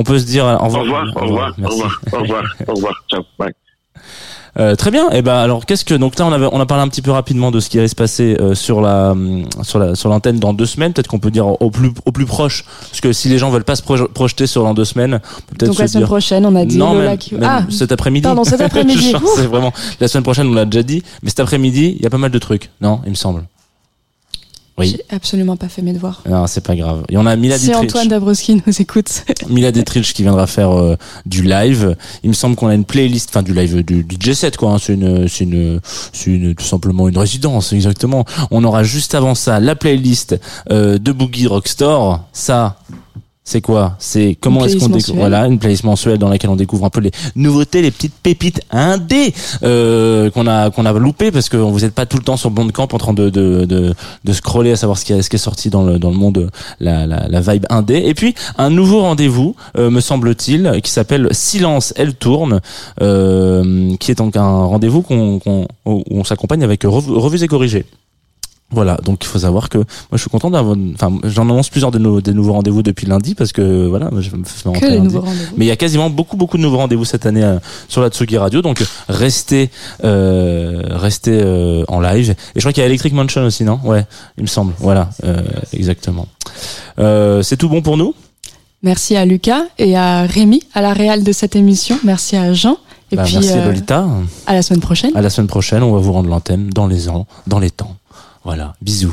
Peut 0.05 0.19
se 0.19 0.27
dire 0.27 0.45
au 0.45 0.49
Au 0.65 0.69
revoir. 0.69 0.83
revoir, 0.83 1.05
au 1.17 1.21
revoir, 1.27 1.49
au 1.57 1.61
Merci. 1.61 1.75
revoir, 1.83 2.01
au 2.13 2.19
revoir, 2.23 2.45
au 2.69 2.75
revoir. 2.75 2.95
Ciao, 3.11 3.23
bye. 3.39 3.53
Euh, 4.59 4.75
très 4.75 4.91
bien. 4.91 5.11
Et 5.11 5.21
ben 5.21 5.35
alors 5.37 5.67
qu'est-ce 5.67 5.85
que 5.85 5.95
donc 5.95 6.19
là 6.19 6.27
on 6.27 6.33
avait 6.33 6.49
on 6.51 6.59
a 6.61 6.65
parlé 6.67 6.83
un 6.83 6.89
petit 6.89 7.03
peu 7.03 7.11
rapidement 7.11 7.51
de 7.51 7.61
ce 7.61 7.69
qui 7.69 7.79
allait 7.79 7.89
se 7.89 7.95
passer 7.95 8.37
euh, 8.41 8.55
sur 8.55 8.81
la 8.81 9.11
hum, 9.11 9.45
sur 9.63 9.79
la 9.79 9.95
sur 9.95 10.09
l'antenne 10.09 10.39
dans 10.39 10.55
deux 10.55 10.65
semaines. 10.65 10.95
Peut-être 10.95 11.09
qu'on 11.09 11.19
peut 11.19 11.31
dire 11.31 11.47
au 11.61 11.71
plus 11.71 11.93
au 12.07 12.13
plus 12.13 12.25
proche 12.25 12.65
parce 12.91 13.01
que 13.03 13.13
si 13.13 13.29
les 13.29 13.37
gens 13.37 13.51
veulent 13.51 13.65
pas 13.65 13.77
se 13.77 13.83
proje- 13.83 14.09
projeter 14.09 14.47
sur 14.47 14.63
dans 14.63 14.73
deux 14.73 14.87
semaines, 14.87 15.21
peut-être 15.49 15.67
Donc 15.71 15.79
la 15.79 15.89
semaine 15.89 16.01
dire 16.03 16.07
prochaine, 16.09 16.47
on 16.47 16.57
a 16.57 16.65
dit 16.65 16.79
non, 16.79 16.95
Lola 16.95 17.09
même, 17.11 17.19
qui- 17.19 17.35
même 17.35 17.45
Ah, 17.45 17.63
cet 17.71 17.93
après-midi. 17.93 18.23
pardon, 18.23 18.45
cet 18.45 18.61
après-midi. 18.63 19.13
Sais 19.37 19.47
vraiment. 19.47 19.73
La 20.01 20.09
semaine 20.09 20.25
prochaine, 20.25 20.47
on 20.49 20.55
l'a 20.55 20.65
déjà 20.65 20.83
dit, 20.83 21.03
mais 21.23 21.29
cet 21.29 21.41
après-midi, 21.41 21.95
il 21.99 22.03
y 22.03 22.07
a 22.07 22.11
pas 22.11 22.17
mal 22.19 22.31
de 22.31 22.39
trucs. 22.39 22.71
Non, 22.81 23.01
il 23.05 23.11
me 23.11 23.15
semble. 23.15 23.43
Oui. 24.79 24.97
j'ai 24.97 25.17
absolument 25.17 25.57
pas 25.57 25.69
fait 25.69 25.81
mes 25.83 25.93
devoirs. 25.93 26.23
Non, 26.29 26.47
c'est 26.47 26.61
pas 26.65 26.77
grave. 26.77 27.05
Et 27.09 27.17
on 27.17 27.25
a 27.25 27.35
Mila 27.37 27.59
Si 27.59 27.67
Dietrich, 27.67 27.85
Antoine 27.91 28.09
Dabrowski 28.09 28.63
nous 28.67 28.81
écoute. 28.83 29.25
Mila 29.49 29.73
Dietrich 29.73 30.13
qui 30.13 30.23
viendra 30.23 30.47
faire 30.47 30.71
euh, 30.73 30.97
du 31.25 31.43
live. 31.43 31.97
Il 32.23 32.29
me 32.31 32.35
semble 32.35 32.57
qu'on 32.57 32.67
a 32.69 32.75
une 32.75 32.85
playlist, 32.85 33.31
enfin 33.31 33.43
du 33.43 33.55
live 33.55 33.83
du, 33.83 34.05
du 34.05 34.17
J7 34.17 34.57
quoi. 34.57 34.73
hein. 34.73 34.79
C'est 34.79 34.95
une, 34.95 35.29
c'est 35.29 35.45
une, 35.45 35.81
c'est 36.13 36.31
une, 36.31 36.55
tout 36.55 36.65
simplement 36.65 37.09
une 37.09 37.17
résidence 37.19 37.73
exactement. 37.73 38.25
On 38.51 38.65
aura 38.65 38.83
juste 38.85 39.15
avant 39.15 39.35
ça 39.35 39.61
la 39.61 39.77
playlist 39.77 40.39
euh, 40.71 40.99
de 40.99 41.13
Boogie 41.13 41.47
Rockstore. 41.47 42.25
Ça. 42.33 42.77
C'est 43.49 43.61
quoi? 43.61 43.95
C'est 44.01 44.37
comment 44.41 44.65
est-ce 44.65 44.77
qu'on 44.77 44.89
découvre? 44.89 45.19
Voilà, 45.21 45.47
une 45.47 45.61
playlist 45.61 45.85
mensuelle 45.85 46.19
dans 46.19 46.29
laquelle 46.29 46.51
on 46.51 46.57
découvre 46.57 46.85
un 46.85 46.91
peu 46.91 46.99
les 47.01 47.13
nouveautés, 47.37 47.81
les 47.81 47.93
petites 47.93 48.15
pépites 48.21 48.61
indé 48.73 49.33
euh, 49.63 50.31
qu'on 50.31 50.49
a 50.49 50.71
qu'on 50.71 50.85
a 50.85 50.93
loupé 50.93 51.31
parce 51.31 51.49
que 51.49 51.57
vous 51.57 51.85
êtes 51.85 51.95
pas 51.95 52.07
tout 52.07 52.17
le 52.17 52.25
temps 52.25 52.37
sur 52.37 52.51
Bandcamp 52.51 52.89
en 52.93 52.99
train 52.99 53.13
de 53.13 53.31
de 53.31 53.65
de, 53.65 53.95
de 54.25 54.33
scroller 54.33 54.73
à 54.73 54.77
savoir 54.77 54.99
ce 54.99 55.05
qui, 55.05 55.13
est, 55.13 55.23
ce 55.23 55.31
qui 55.31 55.37
est 55.37 55.39
sorti 55.39 55.71
dans 55.71 55.85
le 55.85 56.01
dans 56.01 56.11
le 56.11 56.17
monde 56.17 56.51
la 56.81 57.07
la, 57.07 57.29
la 57.29 57.41
vibe 57.41 57.67
indé. 57.71 58.03
Et 58.05 58.15
puis 58.15 58.35
un 58.59 58.69
nouveau 58.69 59.03
rendez-vous, 59.03 59.55
euh, 59.79 59.91
me 59.91 60.01
semble-t-il, 60.01 60.81
qui 60.83 60.91
s'appelle 60.91 61.29
Silence, 61.31 61.95
elle 61.97 62.15
tourne, 62.17 62.61
euh, 63.01 63.95
qui 64.01 64.11
est 64.11 64.17
donc 64.19 64.37
un 64.37 64.65
rendez-vous 64.65 65.03
qu'on 65.03 65.39
qu'on 65.39 65.69
où 65.85 66.03
on 66.11 66.25
s'accompagne 66.25 66.65
avec 66.65 66.83
Revu- 66.83 67.13
revues 67.17 67.45
et 67.45 67.47
corrigées. 67.47 67.87
Voilà, 68.73 68.97
donc 69.05 69.19
il 69.23 69.29
faut 69.29 69.39
savoir 69.39 69.69
que 69.69 69.79
moi 69.79 69.87
je 70.15 70.19
suis 70.19 70.29
content 70.29 70.51
d'avoir, 70.51 70.77
enfin 70.95 71.17
j'en 71.23 71.43
annonce 71.43 71.69
plusieurs 71.69 71.93
de 71.93 71.99
nos, 71.99 72.21
des 72.21 72.33
nouveaux 72.35 72.53
rendez-vous 72.55 72.83
depuis 72.83 73.07
lundi 73.07 73.37
parce 73.37 73.53
que 73.53 73.87
voilà, 73.87 74.11
je 74.19 74.35
me 74.35 74.43
fais 74.45 74.81
Que 74.81 74.87
les 74.87 74.97
lundi. 74.97 75.07
nouveaux 75.15 75.21
rendez-vous. 75.21 75.55
Mais 75.57 75.67
il 75.67 75.69
y 75.69 75.71
a 75.71 75.77
quasiment 75.77 76.11
beaucoup 76.11 76.37
beaucoup 76.37 76.57
de 76.57 76.63
nouveaux 76.63 76.79
rendez-vous 76.79 77.05
cette 77.05 77.27
année 77.27 77.45
euh, 77.45 77.59
sur 77.89 78.03
la 78.03 78.09
Tsugi 78.09 78.37
Radio, 78.39 78.63
donc 78.63 78.83
restez 79.09 79.71
euh, 80.03 80.83
restez 80.91 81.39
euh, 81.41 81.85
en 81.87 82.01
live. 82.01 82.31
Et 82.31 82.35
je 82.57 82.61
crois 82.61 82.73
qu'il 82.73 82.81
y 82.81 82.85
a 82.85 82.89
Electric 82.89 83.13
Mansion 83.15 83.45
aussi, 83.45 83.63
non? 83.63 83.79
Ouais, 83.85 84.05
il 84.37 84.43
me 84.43 84.49
semble. 84.49 84.73
Voilà, 84.81 85.11
euh, 85.23 85.43
exactement. 85.73 86.27
Euh, 86.99 87.43
c'est 87.43 87.57
tout 87.57 87.69
bon 87.69 87.83
pour 87.83 87.97
nous? 87.97 88.15
Merci 88.83 89.15
à 89.17 89.25
Lucas 89.25 89.63
et 89.79 89.97
à 89.97 90.23
Rémi 90.27 90.61
à 90.75 90.83
la 90.83 90.93
réal 90.93 91.23
de 91.23 91.31
cette 91.33 91.55
émission. 91.55 91.99
Merci 92.05 92.37
à 92.37 92.53
Jean. 92.53 92.79
Et 93.13 93.17
Bah, 93.17 93.23
puis 93.25 93.35
Merci 93.37 93.57
Lolita. 93.65 94.07
à 94.49 94.55
la 94.55 94.63
semaine 94.63 94.81
prochaine. 94.81 95.13
À 95.15 95.23
la 95.23 95.31
semaine 95.31 95.47
prochaine, 95.47 95.85
on 95.85 95.93
va 95.93 96.01
vous 96.01 96.13
rendre 96.13 96.29
l'antenne 96.29 96.69
dans 96.71 96.89
les 96.89 97.09
ans, 97.09 97.27
dans 97.47 97.61
les 97.61 97.71
temps. 97.71 97.95
Voilà, 98.47 98.75
bisous. 98.81 99.13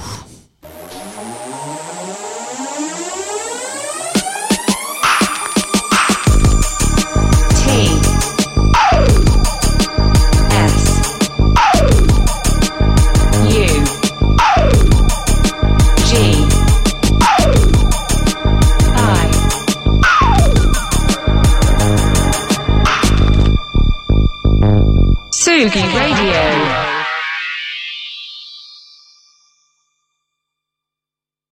Sugi 25.31 25.81
Radio 25.81 26.82